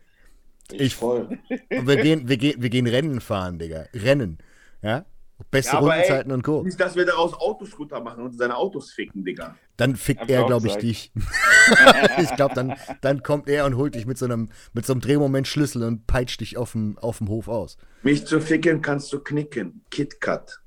Ich, 0.72 0.80
Ich- 0.82 0.96
voll. 0.96 1.40
Und 1.70 1.88
wir 1.88 1.98
gehen, 1.98 2.30
wir 2.30 2.38
gehen, 2.38 2.62
wir 2.62 2.70
gehen 2.70 2.88
Rennen 2.88 3.20
fahren, 3.22 3.60
Digga. 3.60 3.86
Rennen. 3.94 4.38
Ja? 4.82 5.06
Beste 5.52 5.74
Ja, 5.74 5.80
ey, 5.80 5.86
Rundenzeiten 5.86 6.32
und 6.32 6.44
Co. 6.44 6.64
Nicht, 6.64 6.80
dass 6.80 6.96
wir 6.96 7.06
daraus 7.06 7.34
Autoscooter 7.34 8.00
machen 8.00 8.24
und 8.24 8.38
seine 8.38 8.56
Autos 8.56 8.92
ficken, 8.92 9.26
Digga. 9.26 9.56
Dann 9.76 9.98
fickt 9.98 10.22
Hab 10.22 10.30
er, 10.30 10.46
glaube 10.46 10.68
ich, 10.68 10.78
dich. 10.78 11.12
ich 12.18 12.36
glaube, 12.38 12.56
dann, 12.56 12.76
dann 13.02 13.22
kommt 13.22 13.50
er 13.50 13.66
und 13.66 13.76
holt 13.76 13.96
dich 13.96 14.06
mit 14.06 14.18
so 14.18 14.26
einem, 14.26 14.50
mit 14.74 14.86
so 14.86 14.94
einem 14.94 15.02
Drehmomentschlüssel 15.02 15.84
und 15.84 16.08
peitscht 16.08 16.40
dich 16.40 16.58
auf 16.58 16.72
dem, 16.72 16.98
auf 17.00 17.18
dem 17.18 17.28
Hof 17.28 17.50
aus. 17.50 17.78
Mich 18.02 18.26
zu 18.26 18.40
ficken 18.40 18.82
kannst 18.82 19.12
du 19.12 19.20
knicken. 19.20 19.84
KitKat. 19.92 20.62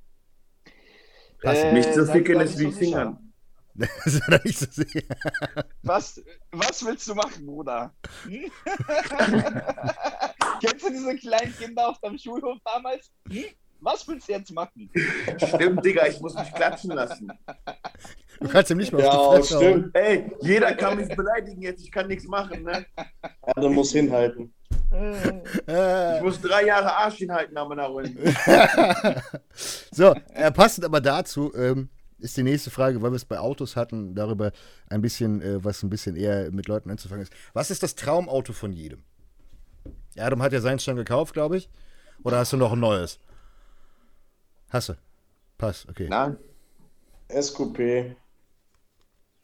Passend. 1.43 1.73
Mich 1.73 1.91
zu 1.91 2.07
ficken 2.07 2.41
ist 2.41 2.59
wie 2.59 2.71
so? 2.71 2.79
Fingern. 2.79 3.33
das 3.75 4.07
ist 4.07 4.23
doch 4.29 4.45
nicht 4.45 4.59
so 4.59 4.67
sicher. 4.71 5.03
Was, 5.83 6.23
was 6.53 6.85
willst 6.85 7.09
du 7.09 7.15
machen, 7.15 7.47
Bruder? 7.47 7.93
Hm? 8.25 8.51
Kennst 10.61 10.87
du 10.87 10.91
diese 10.91 11.17
kleinen 11.17 11.57
Kinder 11.57 11.89
auf 11.89 11.99
dem 12.01 12.17
Schulhof 12.17 12.59
damals? 12.65 13.11
Hm? 13.29 13.45
Was 13.85 14.09
willst 14.09 14.29
du 14.29 14.33
jetzt 14.33 14.51
machen? 14.53 14.91
Stimmt, 15.37 15.85
Digga, 15.85 16.07
ich 16.07 16.19
muss 16.21 16.35
mich 16.35 16.53
klatschen 16.55 16.91
lassen. 16.93 17.31
Du 18.41 18.49
kannst 18.49 18.71
ihm 18.71 18.79
nicht 18.79 18.93
mal 18.93 19.03
Ja, 19.03 19.11
auf 19.11 19.35
die 19.37 19.43
Fresse 19.43 19.57
hauen. 19.57 19.63
stimmt. 19.65 19.97
Ey, 19.97 20.33
jeder 20.41 20.73
kann 20.75 20.97
mich 20.97 21.15
beleidigen 21.15 21.61
jetzt, 21.63 21.83
ich 21.85 21.93
kann 21.93 22.09
nichts 22.09 22.27
machen, 22.27 22.63
ne? 22.65 22.85
Adam 23.43 23.75
muss 23.75 23.93
hinhalten. 23.93 24.53
Äh, 24.93 26.17
Ich 26.19 26.23
muss 26.23 26.41
drei 26.41 26.65
Jahre 26.67 26.93
Arsch 26.97 27.17
hinhalten 27.17 27.57
an 27.57 27.69
meiner 27.69 27.87
Runde. 27.87 28.11
So, 29.93 30.15
äh, 30.33 30.51
passend 30.51 30.85
aber 30.85 31.01
dazu 31.01 31.53
ähm, 31.55 31.89
ist 32.19 32.37
die 32.37 32.43
nächste 32.43 32.71
Frage, 32.71 33.01
weil 33.03 33.13
wir 33.13 33.17
es 33.17 33.25
bei 33.25 33.39
Autos 33.39 33.77
hatten, 33.77 34.15
darüber 34.15 34.51
ein 34.89 35.01
bisschen, 35.03 35.41
äh, 35.43 35.63
was 35.65 35.83
ein 35.83 35.91
bisschen 35.91 36.17
eher 36.17 36.51
mit 36.51 36.67
Leuten 36.69 36.91
anzufangen 36.91 37.23
ist. 37.23 37.33
Was 37.53 37.71
ist 37.71 37.83
das 37.83 37.95
Traumauto 37.95 38.53
von 38.53 38.73
jedem? 38.73 39.03
Adam 40.19 40.43
hat 40.43 40.53
ja 40.53 40.61
seins 40.61 40.83
schon 40.85 40.97
gekauft, 40.97 41.35
glaube 41.35 41.57
ich. 41.59 41.69
Oder 42.25 42.39
hast 42.39 42.53
du 42.53 42.57
noch 42.57 42.73
ein 42.73 42.81
neues? 42.81 43.19
Hast 44.75 44.89
du? 44.89 44.95
Pass, 45.57 45.87
okay. 45.89 46.09
Nein, 46.09 46.37
SQP. 47.29 48.17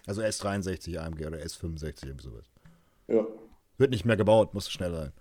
Also 0.04 0.22
S63 0.22 0.98
AMG 0.98 1.24
oder 1.24 1.38
S65, 1.38 2.04
irgendwie 2.04 2.24
sowas. 2.24 2.46
Ja. 3.06 3.24
Wird 3.78 3.92
nicht 3.92 4.04
mehr 4.04 4.16
gebaut, 4.16 4.52
musste 4.54 4.72
schnell 4.72 4.92
sein. 4.92 5.12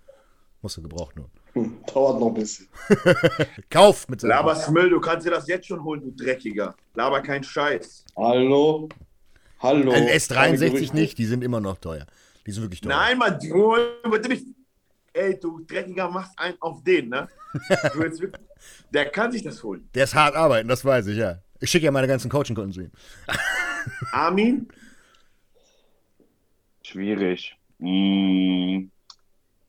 Musste 0.62 0.82
gebraucht 0.82 1.14
nur. 1.14 1.30
Hm, 1.52 1.78
dauert 1.86 2.18
noch 2.18 2.26
ein 2.26 2.34
bisschen. 2.34 2.66
Kauf 3.70 4.08
mit 4.08 4.22
Laber's 4.22 4.68
Müll, 4.68 4.90
du 4.90 5.00
kannst 5.00 5.28
dir 5.28 5.30
das 5.30 5.46
jetzt 5.46 5.68
schon 5.68 5.84
holen, 5.84 6.00
du 6.00 6.10
Dreckiger. 6.10 6.74
Laber 6.94 7.22
keinen 7.22 7.44
Scheiß. 7.44 8.04
Hallo? 8.16 8.88
Hallo? 9.60 9.92
Ein 9.92 10.06
Keine 10.06 10.16
S63 10.16 10.70
Gerüchte. 10.70 10.96
nicht, 10.96 11.18
die 11.18 11.26
sind 11.26 11.44
immer 11.44 11.60
noch 11.60 11.78
teuer. 11.78 12.04
Die 12.44 12.50
sind 12.50 12.64
wirklich 12.64 12.80
teuer. 12.80 12.96
Nein, 12.96 13.16
Mann, 13.16 13.38
du, 13.38 13.76
du 14.02 14.28
nicht. 14.28 14.44
Ey, 15.12 15.38
du 15.38 15.60
Dreckiger 15.60 16.10
machst 16.10 16.36
einen 16.36 16.60
auf 16.60 16.82
den, 16.82 17.10
ne? 17.10 17.28
Du 17.92 18.02
jetzt 18.02 18.20
wirklich, 18.20 18.49
der 18.90 19.06
kann 19.10 19.32
sich 19.32 19.42
das 19.42 19.62
holen. 19.62 19.88
Der 19.94 20.04
ist 20.04 20.14
hart 20.14 20.34
arbeiten, 20.34 20.68
das 20.68 20.84
weiß 20.84 21.06
ich, 21.08 21.18
ja. 21.18 21.38
Ich 21.60 21.70
schicke 21.70 21.86
ja 21.86 21.90
meine 21.90 22.08
ganzen 22.08 22.30
Coaching-Kunden 22.30 22.72
zu 22.72 22.80
ihm. 22.82 22.90
Armin, 24.12 24.68
Schwierig. 26.90 27.56
Hm. 27.78 28.90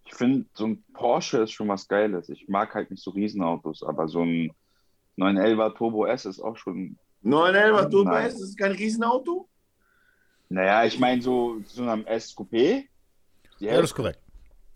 Ich 0.05 0.15
finde, 0.15 0.45
so 0.53 0.65
ein 0.65 0.83
Porsche 0.93 1.43
ist 1.43 1.51
schon 1.51 1.67
was 1.67 1.87
Geiles. 1.87 2.29
Ich 2.29 2.47
mag 2.47 2.73
halt 2.73 2.89
nicht 2.89 3.03
so 3.03 3.11
Riesenautos, 3.11 3.83
aber 3.83 4.07
so 4.07 4.23
ein 4.23 4.51
911er 5.17 5.75
Turbo 5.75 6.05
S 6.07 6.25
ist 6.25 6.39
auch 6.39 6.57
schon. 6.57 6.97
911 7.21 7.89
Turbo 7.91 8.09
Nein. 8.09 8.25
S, 8.25 8.41
ist 8.41 8.57
kein 8.57 8.71
Riesenauto? 8.71 9.47
Naja, 10.49 10.83
ich 10.85 10.99
meine, 10.99 11.21
so, 11.21 11.61
so 11.67 11.83
einem 11.83 12.05
S-Coupé. 12.07 12.85
Ja, 13.59 13.75
das 13.75 13.91
ist 13.91 13.95
korrekt. 13.95 14.19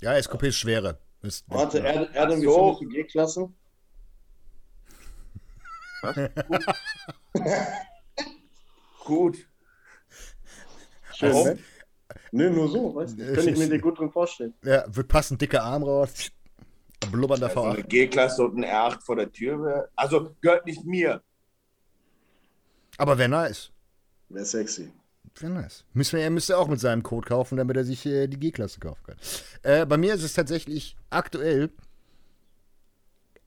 Ja, 0.01 0.21
SQP 0.21 0.43
ist 0.43 0.57
schwerer. 0.57 0.99
Ist, 1.23 1.43
Warte, 1.49 1.79
er, 1.79 2.07
Adam, 2.15 2.39
wie 2.39 2.45
so. 2.45 2.79
G-Klasse? 2.79 3.49
Gut. 9.05 9.37
Schön, 11.13 11.29
Also- 11.29 11.43
ne? 11.45 11.57
Nee, 12.31 12.49
nur 12.49 12.67
so, 12.69 12.93
weißt 12.95 13.17
du? 13.19 13.33
Kann 13.33 13.47
ich 13.47 13.57
mir 13.57 13.69
dir 13.69 13.79
gut 13.79 13.97
drin 13.99 14.11
vorstellen. 14.11 14.53
Ja, 14.63 14.83
wird 14.93 15.07
passend 15.07 15.41
dicker 15.41 15.63
Arm 15.63 15.83
raus. 15.83 16.31
Blubbernder 17.11 17.49
So 17.49 17.61
eine 17.63 17.79
V8. 17.81 17.87
G-Klasse 17.87 18.43
und 18.45 18.57
ein 18.57 18.65
R8 18.65 19.01
vor 19.01 19.15
der 19.15 19.31
Tür. 19.31 19.89
Also 19.95 20.35
gehört 20.41 20.65
nicht 20.65 20.83
mir. 20.85 21.21
Aber 22.97 23.17
wäre 23.17 23.29
nice. 23.29 23.71
Wäre 24.29 24.45
sexy. 24.45 24.91
Wäre 25.39 25.51
nice. 25.53 25.85
Müssen 25.93 26.17
wir, 26.17 26.23
er 26.23 26.29
müsste 26.29 26.57
auch 26.57 26.67
mit 26.67 26.79
seinem 26.79 27.03
Code 27.03 27.27
kaufen, 27.27 27.57
damit 27.57 27.75
er 27.77 27.83
sich 27.85 28.05
äh, 28.05 28.27
die 28.27 28.39
G-Klasse 28.39 28.79
kaufen 28.79 29.03
kann. 29.05 29.17
Äh, 29.63 29.85
bei 29.85 29.97
mir 29.97 30.13
ist 30.13 30.23
es 30.23 30.33
tatsächlich 30.33 30.95
aktuell. 31.09 31.69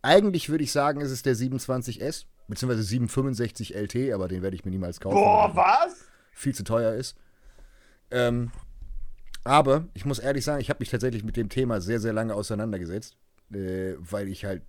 Eigentlich 0.02 0.48
würde 0.48 0.64
ich 0.64 0.72
sagen, 0.72 1.00
ist 1.00 1.10
es 1.10 1.22
der 1.22 1.34
27S, 1.34 2.26
beziehungsweise 2.48 2.82
765 2.82 3.74
LT, 3.74 4.12
aber 4.12 4.28
den 4.28 4.42
werde 4.42 4.56
ich 4.56 4.64
mir 4.64 4.70
niemals 4.70 5.00
kaufen. 5.00 5.14
Boah, 5.14 5.50
was? 5.54 6.06
Viel 6.32 6.54
zu 6.54 6.64
teuer 6.64 6.94
ist. 6.94 7.16
Ähm, 8.10 8.50
aber 9.44 9.86
ich 9.94 10.04
muss 10.04 10.18
ehrlich 10.18 10.44
sagen, 10.44 10.60
ich 10.60 10.70
habe 10.70 10.80
mich 10.80 10.90
tatsächlich 10.90 11.24
mit 11.24 11.36
dem 11.36 11.48
Thema 11.48 11.80
sehr, 11.80 12.00
sehr 12.00 12.12
lange 12.12 12.34
auseinandergesetzt, 12.34 13.16
äh, 13.52 13.94
weil 13.98 14.28
ich 14.28 14.44
halt, 14.44 14.62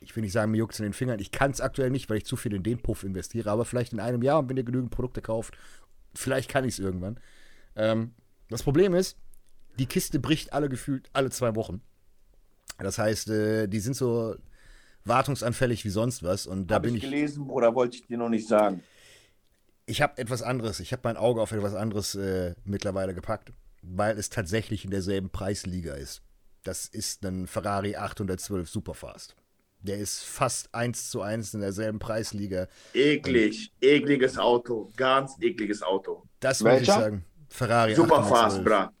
ich 0.00 0.14
will 0.14 0.22
nicht 0.22 0.32
sagen, 0.32 0.50
mir 0.50 0.58
juckt 0.58 0.78
in 0.78 0.84
den 0.84 0.92
Fingern. 0.92 1.20
Ich 1.20 1.30
kann 1.30 1.50
es 1.50 1.60
aktuell 1.60 1.90
nicht, 1.90 2.10
weil 2.10 2.18
ich 2.18 2.26
zu 2.26 2.36
viel 2.36 2.54
in 2.54 2.62
den 2.62 2.78
Puff 2.78 3.04
investiere, 3.04 3.50
aber 3.50 3.64
vielleicht 3.64 3.92
in 3.92 4.00
einem 4.00 4.22
Jahr, 4.22 4.40
und 4.40 4.48
wenn 4.48 4.56
ihr 4.56 4.64
genügend 4.64 4.90
Produkte 4.90 5.22
kauft, 5.22 5.56
vielleicht 6.14 6.50
kann 6.50 6.64
ich 6.64 6.74
es 6.74 6.78
irgendwann. 6.78 7.20
Ähm, 7.76 8.12
das 8.48 8.62
Problem 8.62 8.94
ist, 8.94 9.16
die 9.78 9.86
Kiste 9.86 10.18
bricht 10.18 10.52
alle 10.52 10.68
gefühlt 10.68 11.08
alle 11.12 11.30
zwei 11.30 11.54
Wochen. 11.54 11.80
Das 12.78 12.98
heißt, 12.98 13.30
äh, 13.30 13.68
die 13.68 13.80
sind 13.80 13.94
so 13.94 14.34
wartungsanfällig 15.10 15.84
wie 15.84 15.90
sonst 15.90 16.22
was 16.22 16.46
und 16.46 16.68
da 16.68 16.76
Hab 16.76 16.82
bin 16.84 16.94
ich 16.94 17.04
ich. 17.04 17.10
gelesen, 17.10 17.46
Bruder, 17.46 17.74
wollte 17.74 17.96
ich 17.96 18.06
dir 18.06 18.16
noch 18.16 18.30
nicht 18.30 18.48
sagen. 18.48 18.82
Ich 19.86 20.00
habe 20.02 20.16
etwas 20.18 20.42
anderes. 20.42 20.80
Ich 20.80 20.92
habe 20.92 21.02
mein 21.04 21.16
Auge 21.16 21.42
auf 21.42 21.52
etwas 21.52 21.74
anderes 21.74 22.14
äh, 22.14 22.54
mittlerweile 22.64 23.12
gepackt, 23.12 23.52
weil 23.82 24.16
es 24.18 24.30
tatsächlich 24.30 24.84
in 24.84 24.90
derselben 24.90 25.30
Preisliga 25.30 25.94
ist. 25.94 26.22
Das 26.62 26.86
ist 26.86 27.24
ein 27.24 27.46
Ferrari 27.46 27.96
812 27.96 28.68
Superfast. 28.68 29.34
Der 29.82 29.98
ist 29.98 30.22
fast 30.22 30.74
eins 30.74 31.10
zu 31.10 31.22
eins 31.22 31.54
in 31.54 31.60
derselben 31.60 31.98
Preisliga. 31.98 32.68
Eklig, 32.92 33.72
ekliges 33.80 34.38
Auto, 34.38 34.90
ganz 34.96 35.36
ekliges 35.40 35.82
Auto. 35.82 36.22
Das 36.40 36.60
muss 36.60 36.72
ich 36.72 36.78
Welcher? 36.88 37.00
sagen. 37.00 37.24
Ferrari 37.48 37.94
Super 37.94 38.22
fast, 38.22 38.62
812. 38.62 38.64
bra. 38.64 38.92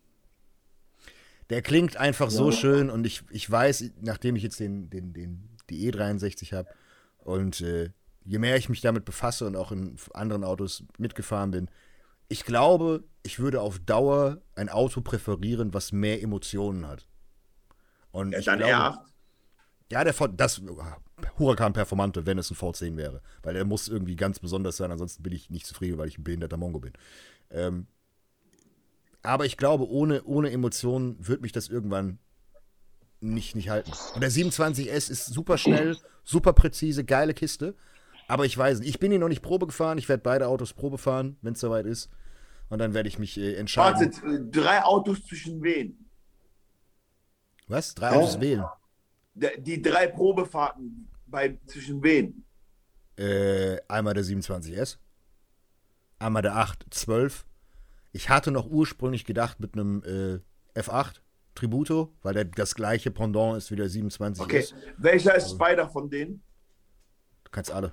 Der 1.50 1.62
klingt 1.62 1.96
einfach 1.96 2.30
so 2.30 2.50
Ja. 2.50 2.56
schön 2.56 2.90
und 2.90 3.06
ich, 3.06 3.22
ich 3.30 3.48
weiß, 3.50 3.90
nachdem 4.00 4.36
ich 4.36 4.42
jetzt 4.42 4.58
den, 4.60 4.88
den, 4.88 5.12
den, 5.12 5.48
die 5.70 5.90
E63 5.90 6.52
habe 6.54 6.68
und 7.18 7.60
äh, 7.60 7.90
je 8.24 8.38
mehr 8.38 8.56
ich 8.56 8.68
mich 8.68 8.80
damit 8.80 9.04
befasse 9.04 9.46
und 9.46 9.56
auch 9.56 9.72
in 9.72 9.96
anderen 10.14 10.44
Autos 10.44 10.84
mitgefahren 10.98 11.50
bin, 11.50 11.70
ich 12.28 12.44
glaube, 12.44 13.04
ich 13.22 13.38
würde 13.38 13.60
auf 13.60 13.78
Dauer 13.80 14.40
ein 14.54 14.68
Auto 14.68 15.00
präferieren, 15.00 15.74
was 15.74 15.92
mehr 15.92 16.22
Emotionen 16.22 16.86
hat. 16.86 17.06
Und 18.12 18.32
Ja, 18.32 18.38
ich 18.38 18.44
dann 18.46 18.58
glaube, 18.58 18.72
R8. 18.74 18.98
Ja, 19.90 20.04
der 20.04 20.14
V- 20.14 20.28
das 20.28 20.62
Huracan 21.38 21.72
Performante, 21.72 22.24
wenn 22.26 22.38
es 22.38 22.50
ein 22.50 22.56
V10 22.56 22.96
wäre. 22.96 23.22
Weil 23.42 23.54
der 23.54 23.64
muss 23.64 23.88
irgendwie 23.88 24.16
ganz 24.16 24.38
besonders 24.38 24.76
sein, 24.76 24.92
ansonsten 24.92 25.22
bin 25.22 25.32
ich 25.32 25.50
nicht 25.50 25.66
zufrieden, 25.66 25.98
weil 25.98 26.08
ich 26.08 26.18
ein 26.18 26.24
behinderter 26.24 26.56
Mongo 26.56 26.78
bin. 26.78 26.92
Ähm, 27.50 27.86
aber 29.22 29.44
ich 29.44 29.56
glaube, 29.56 29.88
ohne, 29.88 30.22
ohne 30.24 30.50
Emotionen 30.50 31.16
wird 31.26 31.42
mich 31.42 31.52
das 31.52 31.68
irgendwann 31.68 32.18
nicht, 33.20 33.54
nicht 33.54 33.68
halten. 33.68 33.92
Und 34.14 34.20
der 34.20 34.30
27S 34.30 35.10
ist 35.10 35.26
super 35.26 35.58
schnell, 35.58 35.96
super 36.24 36.52
präzise, 36.52 37.04
geile 37.04 37.34
Kiste. 37.34 37.74
Aber 38.28 38.44
ich 38.46 38.56
weiß 38.56 38.80
nicht, 38.80 38.88
ich 38.88 39.00
bin 39.00 39.12
ihn 39.12 39.20
noch 39.20 39.28
nicht 39.28 39.42
Probe 39.42 39.66
gefahren. 39.66 39.98
Ich 39.98 40.08
werde 40.08 40.22
beide 40.22 40.46
Autos 40.46 40.72
Probe 40.72 40.98
fahren, 40.98 41.36
wenn 41.42 41.54
es 41.54 41.60
soweit 41.60 41.86
ist. 41.86 42.08
Und 42.68 42.78
dann 42.78 42.94
werde 42.94 43.08
ich 43.08 43.18
mich 43.18 43.36
äh, 43.38 43.54
entscheiden. 43.56 44.12
Warte, 44.14 44.36
äh, 44.36 44.50
drei 44.50 44.84
Autos 44.84 45.24
zwischen 45.26 45.60
wen? 45.62 46.08
Was? 47.66 47.94
Drei 47.94 48.12
Ja. 48.12 48.18
Autos 48.18 48.40
wählen? 48.40 48.64
Die 49.34 49.80
drei 49.82 50.06
Probefahrten 50.06 51.08
bei 51.26 51.58
zwischen 51.66 52.02
wen? 52.02 52.44
Äh, 53.16 53.78
einmal 53.88 54.14
der 54.14 54.24
27S, 54.24 54.98
einmal 56.18 56.42
der 56.42 56.56
812. 56.56 57.44
Ich 58.12 58.28
hatte 58.28 58.50
noch 58.50 58.66
ursprünglich 58.66 59.24
gedacht 59.24 59.60
mit 59.60 59.74
einem 59.74 60.02
äh, 60.04 60.78
F8 60.80 61.20
Tributo, 61.60 62.12
weil 62.22 62.34
der 62.34 62.44
das 62.46 62.74
gleiche 62.74 63.10
Pendant 63.10 63.56
ist 63.58 63.70
wie 63.70 63.76
der 63.76 63.86
27S. 63.86 64.40
Okay. 64.40 64.64
Welcher 64.96 65.34
ist 65.36 65.50
Spider 65.50 65.88
von 65.88 66.08
denen? 66.08 66.42
Du 67.44 67.50
kannst 67.50 67.70
alle. 67.70 67.92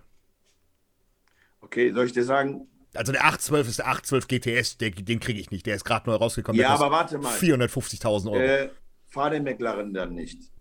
Okay, 1.61 1.91
soll 1.91 2.05
ich 2.05 2.13
dir 2.13 2.23
sagen? 2.23 2.67
Also 2.93 3.11
der 3.11 3.21
812 3.21 3.67
ist 3.67 3.79
der 3.79 3.87
812 3.87 4.27
GTS, 4.27 4.77
der, 4.77 4.91
den 4.91 5.19
kriege 5.19 5.39
ich 5.39 5.51
nicht. 5.51 5.65
Der 5.65 5.75
ist 5.75 5.83
gerade 5.83 6.09
neu 6.09 6.15
rausgekommen. 6.15 6.59
Ja, 6.59 6.69
aber 6.69 6.89
warte 6.89 7.17
mal. 7.17 7.35
450.000 7.35 8.31
Euro. 8.31 8.39
Äh, 8.39 8.69
fahr 9.07 9.29
den 9.29 9.43
McLaren 9.43 9.93
dann 9.93 10.13
nicht. 10.13 10.51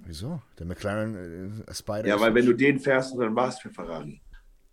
Wieso? 0.00 0.42
Der 0.58 0.66
McLaren 0.66 1.64
äh, 1.66 1.74
Spider. 1.74 2.06
Ja, 2.06 2.16
ist 2.16 2.20
weil 2.20 2.34
wenn 2.34 2.46
du 2.46 2.52
den 2.52 2.78
fährst, 2.78 3.18
dann 3.18 3.34
war 3.34 3.48
es 3.48 3.58
für 3.58 3.70
Ferrari. 3.70 4.20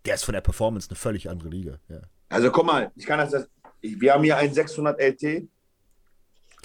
Der 0.04 0.14
ist 0.14 0.24
von 0.24 0.34
der 0.34 0.40
Performance 0.40 0.88
eine 0.88 0.96
völlig 0.96 1.28
andere 1.28 1.48
Liga. 1.48 1.78
Ja. 1.88 2.00
Also 2.28 2.50
guck 2.50 2.66
mal, 2.66 2.92
ich 2.94 3.06
kann 3.06 3.18
das, 3.18 3.30
das 3.30 3.48
ich, 3.80 4.00
wir 4.00 4.12
haben 4.12 4.24
hier 4.24 4.36
einen 4.36 4.52
600 4.52 5.00
LT, 5.00 5.48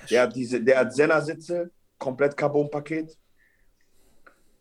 der 0.09 0.23
hat 0.23 0.35
diese, 0.35 0.61
der 0.61 0.79
hat 0.79 0.93
Senna-Sitze, 0.93 1.71
komplett 1.97 2.35
Carbon-Paket. 2.35 3.17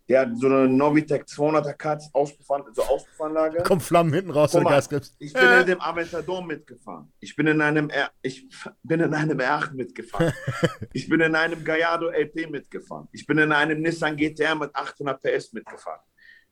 Der 0.08 0.22
hat 0.22 0.36
so 0.36 0.48
eine 0.48 0.68
Novitec 0.68 1.22
200er 1.22 1.72
Katz, 1.74 2.10
Auspuffan, 2.12 2.64
so 2.72 2.82
Auspuffanlage. 2.82 3.62
Kommt 3.62 3.84
Flammen 3.84 4.12
hinten 4.12 4.32
raus, 4.32 4.52
wenn 4.54 4.64
du 4.64 4.68
Gas 4.68 4.88
gibst. 4.88 5.14
Ich 5.20 5.32
bin 5.32 5.48
in 5.60 5.66
dem 5.66 5.80
Aventador 5.80 6.44
mitgefahren. 6.44 7.12
Ich 7.20 7.36
bin 7.36 7.46
in 7.46 7.60
einem 7.60 7.88
R, 7.90 8.10
ich 8.20 8.44
bin 8.82 8.98
in 8.98 9.14
einem 9.14 9.38
R8 9.38 9.72
mitgefahren. 9.72 10.32
ich 10.92 11.08
bin 11.08 11.20
in 11.20 11.36
einem 11.36 11.64
Gallardo 11.64 12.08
LP 12.08 12.50
mitgefahren. 12.50 13.06
Ich 13.12 13.24
bin 13.24 13.38
in 13.38 13.52
einem 13.52 13.82
Nissan 13.82 14.16
GTR 14.16 14.56
mit 14.56 14.74
800 14.74 15.22
PS 15.22 15.52
mitgefahren. 15.52 16.00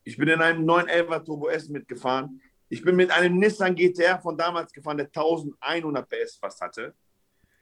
Ich 0.05 0.15
bin 0.15 0.29
in 0.29 0.41
einem 0.41 0.65
911er 0.65 1.25
Turbo 1.25 1.49
S 1.49 1.67
mitgefahren. 1.67 2.41
Ich 2.69 2.81
bin 2.81 2.95
mit 2.95 3.11
einem 3.11 3.39
Nissan 3.39 3.75
GTR 3.75 4.19
von 4.21 4.37
damals 4.37 4.71
gefahren, 4.71 4.97
der 4.97 5.07
1100 5.07 6.07
PS 6.07 6.37
fast 6.37 6.61
hatte. 6.61 6.95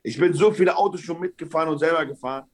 Ich 0.08 0.18
bin 0.18 0.32
so 0.32 0.50
viele 0.50 0.74
Autos 0.74 1.02
schon 1.02 1.20
mitgefahren 1.20 1.68
und 1.68 1.78
selber 1.78 2.06
gefahren. 2.06 2.44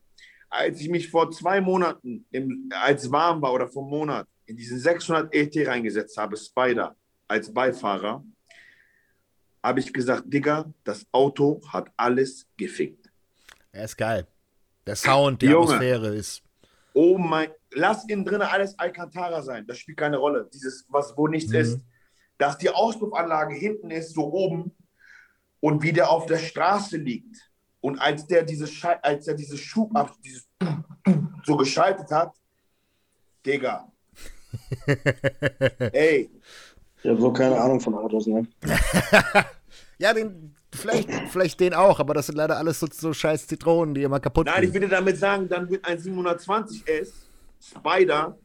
Als 0.51 0.81
ich 0.81 0.89
mich 0.89 1.09
vor 1.09 1.31
zwei 1.31 1.60
Monaten, 1.60 2.26
im, 2.32 2.68
als 2.82 3.10
warm 3.12 3.40
war 3.43 3.52
oder 3.52 3.68
vor 3.68 3.82
einem 3.85 3.90
Monat, 3.90 4.26
in 4.47 4.56
diesen 4.56 4.78
600 4.81 5.32
ET 5.32 5.55
reingesetzt 5.68 6.16
habe, 6.16 6.36
Spider, 6.36 6.97
als 7.28 7.52
Beifahrer, 7.55 8.24
habe 9.62 9.78
ich 9.81 9.93
gesagt, 9.93 10.24
Digga, 10.26 10.68
das 10.82 11.06
Auto 11.12 11.60
hat 11.72 11.90
alles 11.97 12.44
gefickt. 12.56 13.09
Er 13.70 13.85
ist 13.85 13.97
geil. 13.97 14.26
Der 14.85 14.97
Sound, 14.97 15.40
die 15.40 15.47
Junge. 15.47 15.66
Atmosphäre 15.74 16.09
ist. 16.16 16.43
Oh 16.93 17.16
mein, 17.18 17.51
lass 17.72 18.05
innen 18.09 18.24
drin 18.24 18.43
alles 18.43 18.76
Alcantara 18.81 19.43
sein. 19.43 19.64
Das 19.66 19.78
spielt 19.78 19.98
keine 19.98 20.16
Rolle. 20.18 20.51
Dieses, 20.52 20.86
was 20.89 21.16
wo 21.16 21.28
nichts 21.28 21.51
Mhm. 21.52 21.59
ist. 21.59 21.81
Dass 22.36 22.59
die 22.59 22.68
Auspuffanlage 22.68 23.55
hinten 23.55 23.93
ist, 23.93 24.12
so 24.12 24.24
oben 24.32 24.72
und 25.65 25.82
wie 25.82 25.95
der 25.95 26.11
auf 26.11 26.27
der 26.27 26.36
Straße 26.36 26.99
liegt. 26.99 27.51
Und 27.81 27.99
als 27.99 28.27
der 28.27 28.43
dieses 28.43 28.70
Schei 28.70 29.03
als 29.03 29.27
er 29.27 29.35
dieses 29.35 29.59
Schub 29.59 29.97
ab, 29.97 30.15
dieses 30.23 30.47
so 31.47 31.57
geschaltet 31.57 32.11
hat, 32.11 32.35
Digga. 33.47 33.91
Ey, 35.93 36.31
Ich 37.03 37.09
habe 37.11 37.19
so 37.19 37.32
keine 37.32 37.59
Ahnung 37.59 37.81
von 37.81 37.95
Autos, 37.95 38.27
ne? 38.27 38.47
Ja, 39.99 40.12
den, 40.12 40.55
vielleicht, 40.74 41.09
vielleicht 41.31 41.61
den 41.61 41.73
auch, 41.73 41.99
aber 41.99 42.12
das 42.12 42.27
sind 42.27 42.36
leider 42.36 42.59
alles 42.59 42.81
so, 42.81 42.86
so 42.93 43.15
scheiß 43.15 43.47
Zitronen, 43.47 43.95
die 43.95 44.03
immer 44.03 44.20
kaputt 44.20 44.47
nein, 44.47 44.65
ich 44.65 44.73
gehen. 44.73 44.82
dir 44.82 44.89
damit 44.89 45.16
sagen, 45.16 45.49
dann 45.49 45.70
wird 45.70 45.86
ein 45.86 45.99
720S 45.99 47.09
Spider 47.59 48.36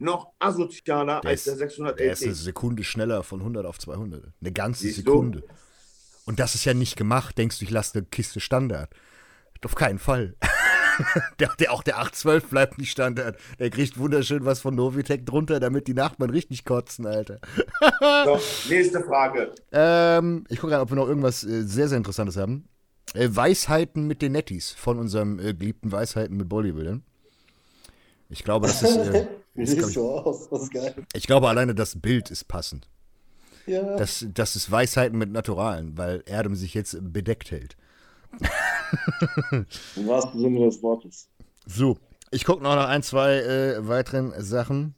noch 0.00 0.32
asozialer 0.40 1.20
Der 1.20 1.30
als 1.30 1.40
ist, 1.40 1.46
der 1.46 1.56
600 1.56 1.98
der 2.00 2.12
ist 2.12 2.22
eine 2.22 2.32
LT. 2.32 2.38
Sekunde 2.38 2.82
schneller 2.82 3.22
von 3.22 3.38
100 3.40 3.64
auf 3.64 3.78
200. 3.78 4.24
Eine 4.40 4.52
ganze 4.52 4.82
Siehst 4.82 5.06
du? 5.06 5.40
Und 6.26 6.40
das 6.40 6.54
ist 6.54 6.64
ja 6.64 6.74
nicht 6.74 6.96
gemacht, 6.96 7.36
denkst 7.36 7.58
du, 7.58 7.64
ich 7.64 7.70
lasse 7.70 7.98
eine 7.98 8.06
Kiste 8.06 8.40
Standard. 8.40 8.90
Auf 9.64 9.74
keinen 9.74 9.98
Fall. 9.98 10.34
der, 11.40 11.50
der, 11.58 11.72
auch 11.72 11.82
der 11.82 11.98
812 11.98 12.50
bleibt 12.50 12.78
nicht 12.78 12.90
Standard. 12.90 13.38
Der 13.58 13.70
kriegt 13.70 13.98
wunderschön 13.98 14.44
was 14.44 14.60
von 14.60 14.74
Novitec 14.74 15.24
drunter, 15.24 15.58
damit 15.58 15.86
die 15.86 15.94
Nachbarn 15.94 16.30
richtig 16.30 16.64
kotzen, 16.64 17.06
Alter. 17.06 17.40
So, 18.24 18.38
nächste 18.68 19.02
Frage. 19.02 19.54
Ähm, 19.72 20.44
ich 20.48 20.58
gucke 20.58 20.72
gerade, 20.72 20.82
ob 20.82 20.90
wir 20.90 20.96
noch 20.96 21.08
irgendwas 21.08 21.44
äh, 21.44 21.62
sehr, 21.62 21.88
sehr 21.88 21.98
Interessantes 21.98 22.36
haben. 22.36 22.68
Äh, 23.14 23.28
Weisheiten 23.30 24.06
mit 24.06 24.22
den 24.22 24.32
Nettis 24.32 24.72
von 24.72 24.98
unserem 24.98 25.38
äh, 25.38 25.54
geliebten 25.54 25.92
Weisheiten 25.92 26.36
mit 26.36 26.48
Bodybuildern. 26.48 27.02
Ich 28.28 28.44
glaube, 28.44 28.66
das 28.66 28.82
ist. 28.82 28.96
Äh, 28.96 29.28
Wie 29.54 29.62
ist, 29.62 29.74
glaub 29.76 29.86
siehst 29.86 29.96
du 29.96 30.10
aus? 30.10 30.48
Das 30.50 30.62
ist 30.62 30.72
geil. 30.72 30.94
ich, 30.96 31.20
ich 31.20 31.26
glaube, 31.26 31.48
alleine 31.48 31.74
das 31.74 32.00
Bild 32.00 32.30
ist 32.30 32.48
passend. 32.48 32.88
Ja. 33.66 33.96
Das, 33.96 34.26
das 34.32 34.56
ist 34.56 34.70
Weisheiten 34.70 35.18
mit 35.18 35.30
Naturalen, 35.30 35.96
weil 35.96 36.22
Erdem 36.26 36.54
sich 36.54 36.74
jetzt 36.74 36.96
bedeckt 37.00 37.50
hält. 37.50 37.76
Im 39.96 40.06
wahrsten 40.06 40.40
Sinne 40.40 40.64
des 40.66 40.82
Wortes. 40.82 41.28
So, 41.66 41.98
ich 42.30 42.44
gucke 42.44 42.62
noch 42.62 42.74
nach 42.74 42.88
ein, 42.88 43.02
zwei 43.02 43.38
äh, 43.38 43.88
weiteren 43.88 44.32
Sachen. 44.42 44.94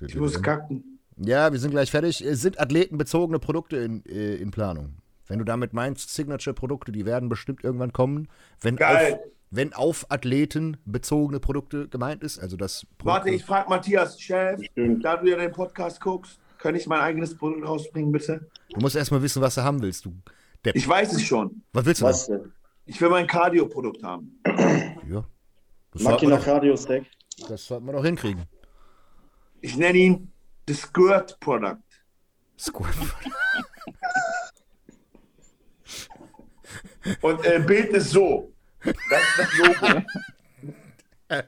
Ich 0.00 0.16
muss 0.16 0.42
kacken. 0.42 0.98
Ja, 1.16 1.52
wir 1.52 1.58
sind 1.58 1.72
gleich 1.72 1.90
fertig. 1.90 2.24
Äh, 2.24 2.34
Sind 2.34 2.60
athletenbezogene 2.60 3.38
Produkte 3.38 3.76
in, 3.76 4.04
äh, 4.06 4.36
in 4.36 4.50
Planung? 4.50 4.94
Wenn 5.26 5.38
du 5.38 5.44
damit 5.44 5.72
meinst, 5.72 6.14
Signature-Produkte, 6.14 6.92
die 6.92 7.04
werden 7.04 7.28
bestimmt 7.28 7.62
irgendwann 7.62 7.92
kommen. 7.92 8.28
Wenn 8.60 8.76
Geil. 8.76 9.14
auf, 9.14 9.20
wenn 9.50 9.72
auf 9.74 10.06
Athleten 10.10 10.78
bezogene 10.84 11.40
Produkte 11.40 11.88
gemeint 11.88 12.22
ist, 12.22 12.38
also 12.38 12.56
das 12.56 12.86
Warte, 13.02 13.30
ich 13.30 13.44
frage 13.44 13.68
Matthias, 13.68 14.20
Chef, 14.20 14.60
da 14.74 15.16
du 15.16 15.28
ja 15.28 15.36
den 15.36 15.52
Podcast 15.52 16.00
guckst, 16.00 16.38
kann 16.58 16.74
ich 16.74 16.86
mein 16.86 17.00
eigenes 17.00 17.36
Produkt 17.36 17.66
rausbringen, 17.66 18.12
bitte? 18.12 18.48
Du 18.70 18.80
musst 18.80 18.96
erstmal 18.96 19.22
wissen, 19.22 19.40
was 19.42 19.54
du 19.54 19.62
haben 19.62 19.80
willst. 19.80 20.04
Du, 20.04 20.12
Depp. 20.64 20.76
Ich 20.76 20.88
weiß 20.88 21.12
es 21.14 21.22
schon. 21.22 21.62
was 21.72 21.84
willst 21.84 22.00
du 22.00 22.04
Was 22.06 22.26
denn? 22.26 22.52
Ich 22.86 23.00
will 23.00 23.10
mein 23.10 23.26
Cardio-Produkt 23.26 24.02
haben. 24.02 24.40
Ja. 25.08 25.24
Das 25.92 26.02
sollten, 26.02 26.04
Makina 26.04 26.36
wir 26.36 26.44
Cardio 26.44 26.76
Stack. 26.76 27.04
doch, 27.40 27.48
das 27.48 27.66
sollten 27.66 27.86
wir 27.86 27.92
doch 27.92 28.04
hinkriegen. 28.04 28.44
Ich 29.60 29.76
nenne 29.76 29.98
ihn 29.98 30.32
The 30.66 30.74
Squirt 30.74 31.38
Product. 31.40 31.78
Squirt. 32.58 32.94
Und 37.22 37.44
äh, 37.44 37.58
Bild 37.60 37.90
ist 37.90 38.10
so. 38.10 38.52
Das 38.84 38.94
ist 38.94 39.38
das 39.38 39.58
Logo. 39.58 40.02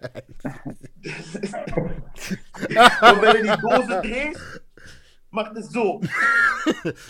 Und 3.02 3.22
wenn 3.22 3.36
du 3.36 3.42
die 3.42 3.60
Dose 3.60 4.00
drehst, 4.02 4.60
macht 5.30 5.56
es 5.56 5.70
so. 5.70 6.00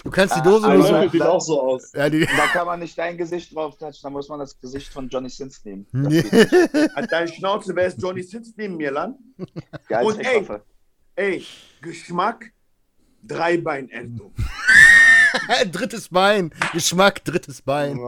Du 0.04 0.10
kannst 0.12 0.36
die 0.36 0.42
Dose 0.42 0.64
Ah, 0.64 0.74
nur 0.74 0.86
so. 0.86 1.08
Sieht 1.08 1.22
auch 1.22 1.40
so 1.40 1.60
aus. 1.60 1.92
Ja, 1.92 2.08
die, 2.08 2.24
Da 2.24 2.46
kann 2.52 2.66
man 2.66 2.78
nicht 2.78 2.96
dein 2.96 3.18
Gesicht 3.18 3.52
drauf 3.52 3.76
touchen, 3.76 3.98
da 4.00 4.08
muss 4.10 4.28
man 4.28 4.38
das 4.38 4.58
Gesicht 4.60 4.92
von 4.92 5.08
Johnny 5.08 5.28
Sins 5.28 5.64
nehmen. 5.64 5.86
An 5.92 7.06
deine 7.10 7.26
Schnauze, 7.26 7.74
wer 7.74 7.86
ist 7.86 8.00
Johnny 8.00 8.22
Sitz 8.22 8.52
neben 8.56 8.76
mir, 8.76 8.92
Land? 8.92 9.18
Ja, 9.88 10.02
Und 10.02 10.20
ey. 10.20 10.36
Rechtswaffe. 10.36 10.64
Ey, 11.16 11.44
Geschmack, 11.82 12.52
Dreibeinendung. 13.24 14.32
drittes 15.72 16.08
Bein. 16.08 16.52
Geschmack, 16.72 17.24
drittes 17.24 17.60
Bein. 17.60 17.98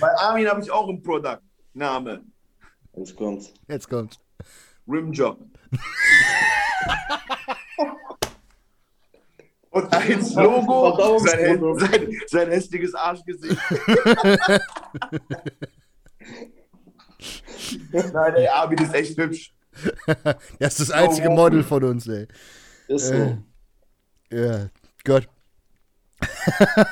Bei 0.00 0.14
Armin 0.18 0.48
habe 0.48 0.62
ich 0.62 0.70
auch 0.70 0.88
einen 0.88 1.02
Product. 1.02 1.40
Name. 1.74 2.22
Jetzt 2.96 3.16
kommt's. 3.16 3.52
Jetzt 3.68 3.88
kommt. 3.88 4.20
Rimjob. 4.90 5.38
Und 9.70 9.92
als 9.92 10.34
Logo 10.34 11.18
sein, 11.20 11.60
sein, 11.78 12.20
sein 12.26 12.50
hässliches 12.50 12.92
Arschgesicht. 12.94 13.56
Nein, 17.92 18.34
ey, 18.34 18.48
Armin 18.48 18.78
ist 18.78 18.94
echt 18.94 19.16
hübsch. 19.16 19.54
das 20.58 20.78
ist 20.78 20.88
das 20.88 20.90
einzige 20.90 21.28
Oh, 21.28 21.36
Model 21.36 21.62
von 21.62 21.84
uns, 21.84 22.08
ey. 22.08 22.26
Ist 22.88 23.06
so. 23.06 23.14
Äh, 23.14 23.36
ja, 24.32 24.70
Gott. 25.04 25.28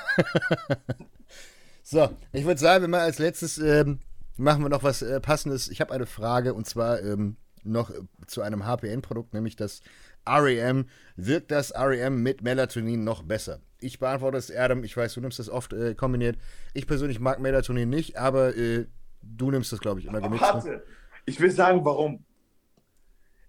so, 1.83 2.11
ich 2.33 2.45
würde 2.45 2.61
sagen, 2.61 2.85
wir 2.85 2.89
mal 2.89 3.01
als 3.01 3.19
letztes 3.19 3.59
ähm, 3.59 3.99
machen 4.37 4.63
wir 4.63 4.69
noch 4.69 4.85
was 4.85 5.03
äh, 5.03 5.21
Passendes. 5.21 5.69
Ich 5.69 5.81
habe 5.81 5.93
eine 5.93 6.07
Frage 6.07 6.55
und 6.55 6.67
zwar 6.67 7.03
ähm, 7.03 7.37
noch 7.69 7.91
äh, 7.91 7.95
zu 8.27 8.43
einem 8.43 8.65
HPN-Produkt, 8.65 9.35
nämlich 9.35 9.57
das 9.57 9.81
REM. 10.27 10.87
Wirkt 11.17 11.51
das 11.51 11.73
REM 11.75 12.23
mit 12.23 12.43
Melatonin 12.43 13.05
noch 13.05 13.23
besser? 13.23 13.61
Ich 13.81 13.99
beantworte 13.99 14.39
es, 14.39 14.51
Adam. 14.55 14.85
Ich 14.85 14.97
weiß, 14.97 15.15
du 15.15 15.21
nimmst 15.21 15.39
das 15.39 15.49
oft 15.49 15.73
äh, 15.73 15.95
kombiniert. 15.95 16.37
Ich 16.75 16.87
persönlich 16.87 17.21
mag 17.21 17.39
Melatonin 17.41 17.89
nicht, 17.89 18.17
aber 18.17 18.57
äh, 18.57 18.87
du 19.23 19.51
nimmst 19.51 19.73
das, 19.73 19.81
glaube 19.81 20.01
ich, 20.01 20.07
immer 20.07 20.21
gemixt. 20.21 20.43
ne? 20.43 20.53
Warte, 20.55 20.83
ich 21.27 21.39
will 21.41 21.51
sagen, 21.51 21.85
warum. 21.85 22.25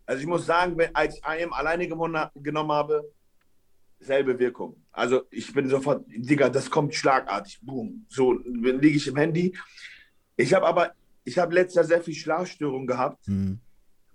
Also 0.05 0.21
ich 0.21 0.27
muss 0.27 0.45
sagen, 0.45 0.77
wenn, 0.77 0.93
als 0.95 1.17
ich 1.17 1.23
IM 1.23 1.53
alleine 1.53 1.87
gewonnen, 1.87 2.25
genommen 2.35 2.71
habe, 2.71 3.03
selbe 3.99 4.37
Wirkung. 4.39 4.75
Also 4.91 5.23
ich 5.29 5.53
bin 5.53 5.69
sofort, 5.69 6.05
Digga, 6.07 6.49
das 6.49 6.69
kommt 6.69 6.95
schlagartig, 6.95 7.59
boom. 7.61 8.05
So 8.09 8.33
liege 8.33 8.97
ich 8.97 9.07
im 9.07 9.17
Handy. 9.17 9.55
Ich 10.35 10.53
habe 10.53 10.65
aber, 10.65 10.93
ich 11.25 11.37
habe 11.37 11.53
letztes 11.53 11.75
Jahr 11.75 11.85
sehr 11.85 12.01
viel 12.01 12.15
Schlafstörungen 12.15 12.87
gehabt 12.87 13.25
Hm. 13.27 13.59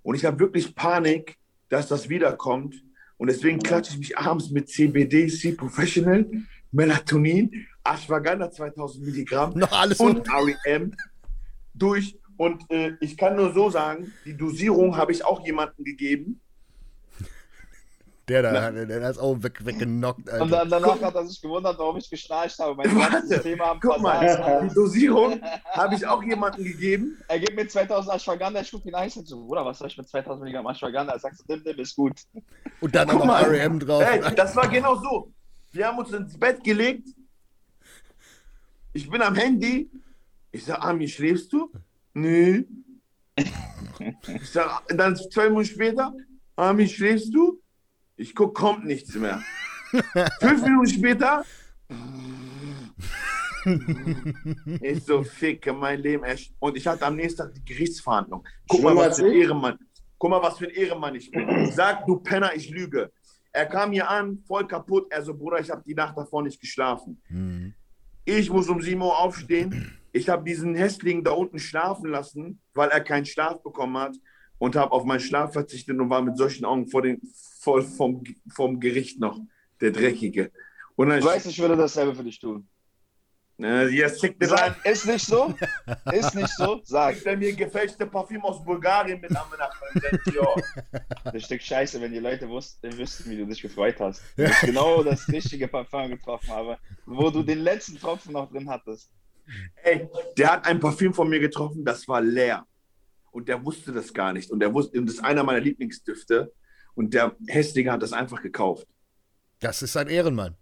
Und 0.05 0.14
ich 0.14 0.24
habe 0.24 0.39
wirklich 0.39 0.74
Panik, 0.74 1.36
dass 1.70 1.89
das 1.89 2.09
wiederkommt. 2.09 2.76
Und 3.16 3.28
deswegen 3.28 3.59
klatsche 3.59 3.93
ich 3.93 3.98
mich 3.98 4.18
abends 4.18 4.51
mit 4.51 4.68
CBD, 4.68 5.28
C 5.28 5.52
Professional, 5.52 6.26
Melatonin, 6.70 7.66
Ashwagandha 7.82 8.51
2000 8.51 9.05
Milligramm 9.05 9.59
Noch 9.59 9.72
alles 9.72 9.98
und 9.98 10.28
REM 10.28 10.94
durch. 11.72 12.18
Und 12.36 12.70
äh, 12.70 12.93
ich 13.01 13.16
kann 13.16 13.36
nur 13.36 13.55
so 13.55 13.70
sagen, 13.70 14.12
die 14.24 14.36
Dosierung 14.36 14.97
habe 14.97 15.12
ich 15.12 15.24
auch 15.24 15.44
jemandem 15.47 15.85
gegeben. 15.85 16.40
Der 18.28 18.40
da, 18.40 18.62
hat- 18.62 18.74
der 18.74 19.02
hat 19.05 19.10
es 19.10 19.18
auch 19.18 19.42
weg, 19.42 19.64
weggenockt, 19.66 20.20
Und 20.20 20.30
Alter. 20.30 20.46
dann, 20.46 20.70
danach 20.70 21.01
hat 21.02 21.14
er 21.14 21.26
sich 21.26 21.40
gewundert, 21.42 21.78
warum 21.78 21.98
ich 21.98 22.09
geschnarcht 22.09 22.59
habe. 22.59 22.82
Ganzen 22.82 22.98
Warte, 23.01 23.26
Systeme 23.26 23.62
haben 23.64 23.80
Guck 23.80 24.01
mal, 24.01 24.62
die 24.70 24.74
Dosierung 24.74 25.40
habe 25.72 25.94
ich 25.94 26.06
auch 26.06 26.22
jemandem 26.22 26.64
gegeben. 26.64 27.18
Er 27.28 27.38
gibt 27.38 27.55
mir 27.55 27.68
2000 27.68 28.14
Ashwagandha, 28.16 28.62
ich 28.62 28.70
gucke 28.70 28.88
ihn 28.88 28.94
an, 28.94 29.06
ich 29.06 29.12
sag 29.14 29.26
so, 29.26 29.44
Bruder, 29.44 29.66
was 29.66 29.78
soll 29.78 29.88
ich 29.88 29.98
mit 29.98 30.09
2000 30.09 30.40
Milligramm 30.42 30.66
Ashwagandha? 30.68 31.12
Er 31.12 31.18
sagt 31.18 31.36
so, 31.36 31.44
nimm, 31.48 31.62
nimm, 31.66 31.78
ist 31.78 31.94
gut. 31.96 32.14
Und 32.80 32.94
dann 32.94 33.09
Guck 33.09 33.18
noch 33.18 33.26
mal. 33.26 33.42
REM 33.44 33.78
drauf. 33.78 34.02
Ey, 34.02 34.34
das 34.34 34.56
war 34.56 34.68
genau 34.68 34.94
so. 34.96 35.30
Wir 35.72 35.86
haben 35.86 35.98
uns 35.98 36.10
ins 36.12 36.38
Bett 36.38 36.64
gelegt. 36.64 37.09
Ich 38.94 39.10
bin 39.10 39.20
am 39.20 39.34
Handy. 39.34 39.90
Ich 40.51 40.64
sag, 40.64 40.82
Ami, 40.82 41.09
schläfst 41.09 41.52
du? 41.52 41.70
Nö. 42.14 42.62
Ich 43.36 44.51
sag, 44.51 44.84
dann 44.88 45.16
zwei 45.16 45.48
Minuten 45.48 45.66
später, 45.66 46.12
Ami, 46.56 46.88
schläfst 46.88 47.34
du? 47.34 47.60
Ich 48.16 48.34
guck, 48.34 48.54
kommt 48.54 48.84
nichts 48.84 49.14
mehr. 49.14 49.42
Fünf 50.40 50.62
Minuten 50.62 50.88
später. 50.88 51.44
Ich 54.80 55.04
so, 55.04 55.22
ficke 55.24 55.72
mein 55.72 56.00
Leben. 56.00 56.22
echt. 56.24 56.54
Und 56.58 56.76
ich 56.76 56.86
hatte 56.86 57.06
am 57.06 57.16
nächsten 57.16 57.38
Tag 57.38 57.54
die 57.54 57.64
Gerichtsverhandlung. 57.64 58.46
Guck 58.68 58.82
mal, 58.82 58.94
was 58.94 59.18
für 59.18 59.26
ein? 59.26 59.32
Ehrenmann. 59.32 59.78
Guck 60.18 60.30
mal, 60.30 60.42
was 60.42 60.58
für 60.58 60.66
ein 60.66 60.74
Ehrenmann 60.74 61.14
ich 61.14 61.30
bin. 61.30 61.70
Sag, 61.72 62.06
du 62.06 62.16
Penner, 62.18 62.54
ich 62.54 62.70
lüge. 62.70 63.10
Er 63.52 63.66
kam 63.66 63.92
hier 63.92 64.08
an, 64.08 64.38
voll 64.46 64.66
kaputt. 64.66 65.06
Er 65.10 65.22
so, 65.22 65.34
Bruder, 65.34 65.60
ich 65.60 65.70
habe 65.70 65.82
die 65.84 65.94
Nacht 65.94 66.16
davor 66.16 66.42
nicht 66.42 66.60
geschlafen. 66.60 67.20
Hm. 67.28 67.74
Ich 68.24 68.50
muss 68.50 68.68
um 68.68 68.80
7 68.80 69.00
Uhr 69.00 69.18
aufstehen. 69.18 69.98
Ich 70.12 70.28
habe 70.28 70.44
diesen 70.44 70.74
Hässling 70.74 71.24
da 71.24 71.32
unten 71.32 71.58
schlafen 71.58 72.10
lassen, 72.10 72.60
weil 72.74 72.90
er 72.90 73.00
keinen 73.00 73.26
Schlaf 73.26 73.62
bekommen 73.62 73.96
hat 73.98 74.16
und 74.59 74.76
habe 74.76 74.93
auf 74.93 75.05
meinen 75.05 75.20
Schlaf 75.20 75.52
verzichtet 75.52 75.98
und 75.98 76.10
war 76.10 76.22
mit 76.22 76.36
solchen 76.36 76.64
Augen 76.64 76.86
vor 76.86 77.02
den, 77.02 77.20
vor, 77.60 77.82
vom, 77.82 78.22
vom 78.55 78.81
Gericht 78.81 79.20
noch, 79.20 79.40
der 79.81 79.90
Dreckige. 79.90 80.51
Und 80.97 81.09
dann 81.09 81.20
Du 81.20 81.26
weißt, 81.26 81.47
ich 81.47 81.59
würde 81.59 81.76
dasselbe 81.76 82.14
für 82.14 82.24
dich 82.24 82.39
tun. 82.39 82.68
äh, 84.40 84.51
rein. 84.51 84.74
Sag, 84.74 84.85
ist 84.86 85.06
nicht 85.06 85.26
so? 85.26 85.55
Ist 86.12 86.35
nicht 86.35 86.48
so? 86.56 86.81
Sag. 86.85 87.24
Er 87.24 87.36
mir 87.36 87.52
gefälschte 87.55 88.05
Parfüm 88.06 88.43
aus 88.43 88.64
Bulgarien 88.64 89.20
mit 89.20 89.31
am 89.36 89.47
Ja. 90.35 91.32
Das 91.32 91.44
Stück 91.44 91.62
Scheiße, 91.62 92.01
wenn 92.01 92.12
die 92.12 92.18
Leute 92.18 92.48
wussten, 92.48 92.97
wüssten, 92.98 93.31
wie 93.31 93.36
du 93.36 93.47
dich 93.47 93.62
gefreut 93.62 94.01
hast. 94.01 94.22
Dass 94.36 94.51
ich 94.51 94.60
genau 94.60 95.05
das 95.05 95.28
richtige 95.28 95.68
Parfum 95.68 96.10
getroffen 96.10 96.48
habe, 96.48 96.78
wo 97.06 97.31
du 97.31 97.44
den 97.44 97.60
letzten 97.60 97.97
Tropfen 97.97 98.32
noch 98.32 98.51
drin 98.51 98.68
hattest. 98.68 99.10
Ey, 99.85 100.09
der 100.36 100.52
hat 100.52 100.66
ein 100.66 100.81
Parfüm 100.81 101.14
von 101.14 101.28
mir 101.28 101.39
getroffen, 101.39 101.85
das 101.85 102.09
war 102.09 102.20
leer. 102.20 102.66
Und 103.35 103.48
der 103.48 103.65
wusste 103.65 103.93
das 103.93 104.15
gar 104.15 104.32
nicht. 104.32 104.52
Und 104.52 104.61
der 104.61 104.73
wusste, 104.73 104.97
und 104.98 105.06
das 105.06 105.16
ist 105.16 105.24
einer 105.24 105.43
meiner 105.43 105.59
Lieblingsdüfte. 105.59 106.52
Und 106.94 107.12
der 107.12 107.35
Hässliche 107.48 107.90
hat 107.90 108.01
das 108.01 108.12
einfach 108.12 108.40
gekauft. 108.40 108.86
Das 109.59 109.82
ist 109.82 109.97
ein 109.97 110.06
Ehrenmann. 110.09 110.55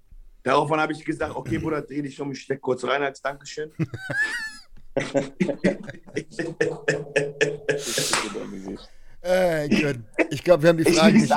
Daraufhin 0.42 0.78
habe 0.80 0.94
ich 0.94 1.04
gesagt, 1.04 1.36
okay, 1.36 1.58
Bruder, 1.58 1.82
dreh 1.82 2.00
dich 2.00 2.18
um, 2.18 2.32
ich 2.32 2.40
steck 2.40 2.62
kurz 2.62 2.82
rein 2.84 3.02
als 3.02 3.20
Dankeschön. 3.20 3.70
Äh. 9.22 9.68
Ich 10.30 10.42
glaube, 10.42 10.62
wir 10.64 10.70
haben 10.70 10.78
die 10.78 10.82
Ich 10.88 10.98
Frage 10.98 11.12
lies 11.12 11.30
nicht, 11.30 11.34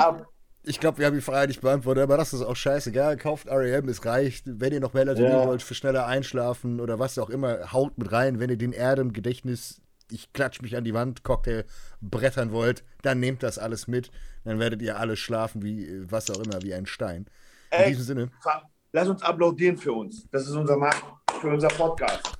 ich 0.64 0.80
glaube, 0.80 0.98
wir 0.98 1.06
haben 1.06 1.14
die 1.14 1.20
Frage 1.20 1.46
nicht 1.46 1.60
beantwortet, 1.60 2.02
aber 2.02 2.16
das 2.16 2.32
ist 2.32 2.42
auch 2.42 2.56
scheißegal. 2.56 3.16
Kauft 3.16 3.46
REM, 3.48 3.88
es 3.88 4.04
reicht. 4.04 4.42
Wenn 4.46 4.72
ihr 4.72 4.80
noch 4.80 4.94
Melatonin 4.94 5.30
Ja. 5.30 5.46
wollt 5.46 5.62
für 5.62 5.74
schneller 5.74 6.06
Einschlafen 6.06 6.80
oder 6.80 6.98
was 6.98 7.18
auch 7.18 7.30
immer, 7.30 7.72
haut 7.72 7.96
mit 7.96 8.10
rein. 8.10 8.40
Wenn 8.40 8.50
ihr 8.50 8.56
den 8.56 8.72
Erdem-Gedächtnis, 8.72 9.80
ich 10.10 10.32
klatsch 10.32 10.60
mich 10.62 10.76
an 10.76 10.84
die 10.84 10.94
Wand, 10.94 11.22
Cocktail 11.24 11.64
brettern 12.00 12.52
wollt, 12.52 12.84
dann 13.02 13.20
nehmt 13.20 13.42
das 13.42 13.58
alles 13.58 13.86
mit. 13.88 14.10
Dann 14.44 14.58
werdet 14.58 14.80
ihr 14.82 14.98
alle 14.98 15.16
schlafen 15.16 15.62
wie 15.62 15.84
äh, 15.86 16.06
was 16.10 16.30
auch 16.30 16.38
immer, 16.40 16.62
wie 16.62 16.74
ein 16.74 16.86
Stein. 16.86 17.26
In 17.72 17.78
Ey, 17.78 17.88
diesem 17.88 18.04
Sinne, 18.04 18.30
lass 18.92 19.08
uns 19.08 19.22
applaudieren 19.22 19.76
für 19.76 19.92
uns. 19.92 20.28
Das 20.30 20.42
ist 20.42 20.52
unser 20.54 20.76
Markt 20.76 21.02
für 21.40 21.48
unser 21.48 21.68
Podcast. 21.68 22.38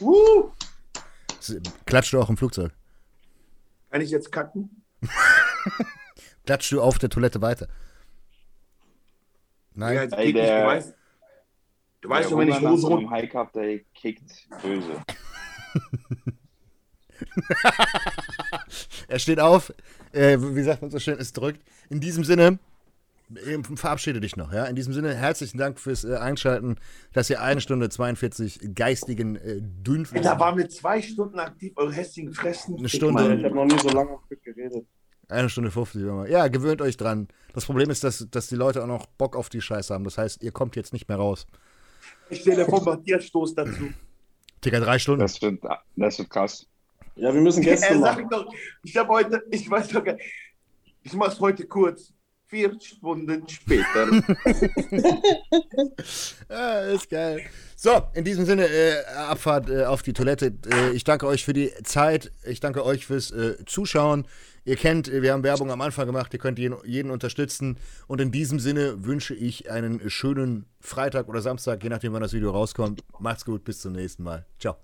Uh, 0.00 0.50
klatscht 1.86 2.12
du 2.12 2.20
auch 2.20 2.28
im 2.28 2.36
Flugzeug. 2.36 2.72
kann 3.90 4.00
ich 4.00 4.10
jetzt 4.10 4.30
kacken? 4.32 4.82
Klatscht 6.46 6.72
du 6.72 6.80
auf 6.82 6.98
der 6.98 7.08
Toilette 7.08 7.40
weiter. 7.40 7.68
Nein. 9.74 9.94
Ja, 10.10 10.16
Ey, 10.18 10.32
der- 10.32 10.60
du 10.62 10.66
weißt, 10.66 10.94
du 12.02 12.08
weißt 12.08 12.24
Der 12.24 12.30
doch, 12.30 12.38
wenn 12.40 12.48
ich 12.48 12.62
runter. 12.62 12.98
einem 12.98 13.10
High 13.10 13.30
Cup, 13.30 13.52
der 13.52 13.78
kickt 13.94 14.48
böse. 14.60 15.00
Er 19.08 19.18
steht 19.18 19.40
auf, 19.40 19.72
äh, 20.12 20.38
wie 20.40 20.62
sagt 20.62 20.82
man 20.82 20.90
so 20.90 20.98
schön, 20.98 21.18
es 21.18 21.32
drückt. 21.32 21.60
In 21.90 22.00
diesem 22.00 22.24
Sinne, 22.24 22.58
äh, 23.34 23.58
verabschiede 23.76 24.20
dich 24.20 24.36
noch, 24.36 24.52
ja. 24.52 24.64
In 24.64 24.76
diesem 24.76 24.92
Sinne, 24.92 25.14
herzlichen 25.14 25.58
Dank 25.58 25.78
fürs 25.78 26.04
äh, 26.04 26.16
Einschalten, 26.16 26.76
dass 27.12 27.30
ihr 27.30 27.40
eine 27.40 27.60
Stunde 27.60 27.88
42 27.88 28.74
geistigen 28.74 29.36
äh, 29.36 29.60
Dünnflüssen. 29.60 30.24
Da 30.24 30.38
waren 30.38 30.58
wir 30.58 30.68
zwei 30.68 31.02
Stunden 31.02 31.38
aktiv, 31.38 31.72
eure 31.76 31.92
hässlichen 31.92 32.32
Fressen. 32.32 32.78
Eine 32.78 32.88
Stunde. 32.88 33.34
Ich 33.34 33.44
habe 33.44 33.54
noch 33.54 33.64
nie 33.64 33.78
so 33.78 33.88
lange 33.88 34.18
Stück 34.26 34.42
geredet. 34.42 34.86
Eine 35.28 35.48
Stunde 35.48 35.70
50. 35.70 36.02
immer. 36.02 36.28
Ja, 36.28 36.48
gewöhnt 36.48 36.82
euch 36.82 36.96
dran. 36.96 37.28
Das 37.54 37.64
Problem 37.64 37.90
ist, 37.90 38.04
dass, 38.04 38.26
dass 38.30 38.48
die 38.48 38.56
Leute 38.56 38.82
auch 38.82 38.86
noch 38.86 39.06
Bock 39.06 39.36
auf 39.36 39.48
die 39.48 39.62
Scheiße 39.62 39.94
haben. 39.94 40.04
Das 40.04 40.18
heißt, 40.18 40.42
ihr 40.42 40.52
kommt 40.52 40.76
jetzt 40.76 40.92
nicht 40.92 41.08
mehr 41.08 41.16
raus. 41.16 41.46
Ich 42.28 42.40
stelle 42.40 42.66
stoßt 42.66 43.56
dazu. 43.56 43.90
Digga, 44.64 44.80
drei 44.80 44.98
Stunden. 44.98 45.20
Das 45.20 45.40
wird, 45.42 45.62
das 45.96 46.18
wird 46.18 46.30
krass. 46.30 46.66
Ja, 47.16 47.32
wir 47.34 47.40
müssen 47.40 47.62
Gäste 47.62 47.88
Er 47.88 47.98
machen. 47.98 48.28
doch, 48.30 48.46
ich 48.82 48.96
habe 48.96 49.08
heute, 49.10 49.42
ich 49.50 49.68
weiß 49.68 49.88
doch 49.88 50.04
gar 50.04 50.16
ich 51.02 51.12
mach's 51.14 51.40
heute 51.40 51.66
kurz. 51.66 52.12
Vier 52.46 52.78
Stunden 52.80 53.48
später. 53.48 54.08
Ah, 56.48 56.80
ist 56.80 57.08
geil. 57.08 57.42
So, 57.76 58.02
in 58.12 58.24
diesem 58.24 58.44
Sinne, 58.44 58.66
äh, 58.66 59.04
Abfahrt 59.16 59.70
äh, 59.70 59.84
auf 59.84 60.02
die 60.02 60.12
Toilette. 60.12 60.52
Äh, 60.70 60.90
ich 60.90 61.02
danke 61.04 61.26
euch 61.26 61.44
für 61.46 61.54
die 61.54 61.72
Zeit. 61.82 62.30
Ich 62.44 62.60
danke 62.60 62.84
euch 62.84 63.06
fürs 63.06 63.30
äh, 63.30 63.56
Zuschauen. 63.64 64.26
Ihr 64.64 64.76
kennt, 64.76 65.10
wir 65.10 65.32
haben 65.32 65.42
Werbung 65.42 65.70
am 65.70 65.80
Anfang 65.80 66.06
gemacht. 66.06 66.32
Ihr 66.32 66.38
könnt 66.38 66.58
jeden, 66.58 66.76
jeden 66.84 67.10
unterstützen. 67.10 67.78
Und 68.06 68.20
in 68.20 68.30
diesem 68.30 68.60
Sinne 68.60 69.04
wünsche 69.04 69.34
ich 69.34 69.70
einen 69.70 70.08
schönen 70.08 70.66
Freitag 70.80 71.28
oder 71.28 71.40
Samstag, 71.40 71.82
je 71.82 71.88
nachdem, 71.88 72.12
wann 72.12 72.22
das 72.22 72.32
Video 72.32 72.50
rauskommt. 72.50 73.02
Macht's 73.18 73.44
gut, 73.44 73.64
bis 73.64 73.80
zum 73.80 73.92
nächsten 73.92 74.22
Mal. 74.22 74.46
Ciao. 74.58 74.76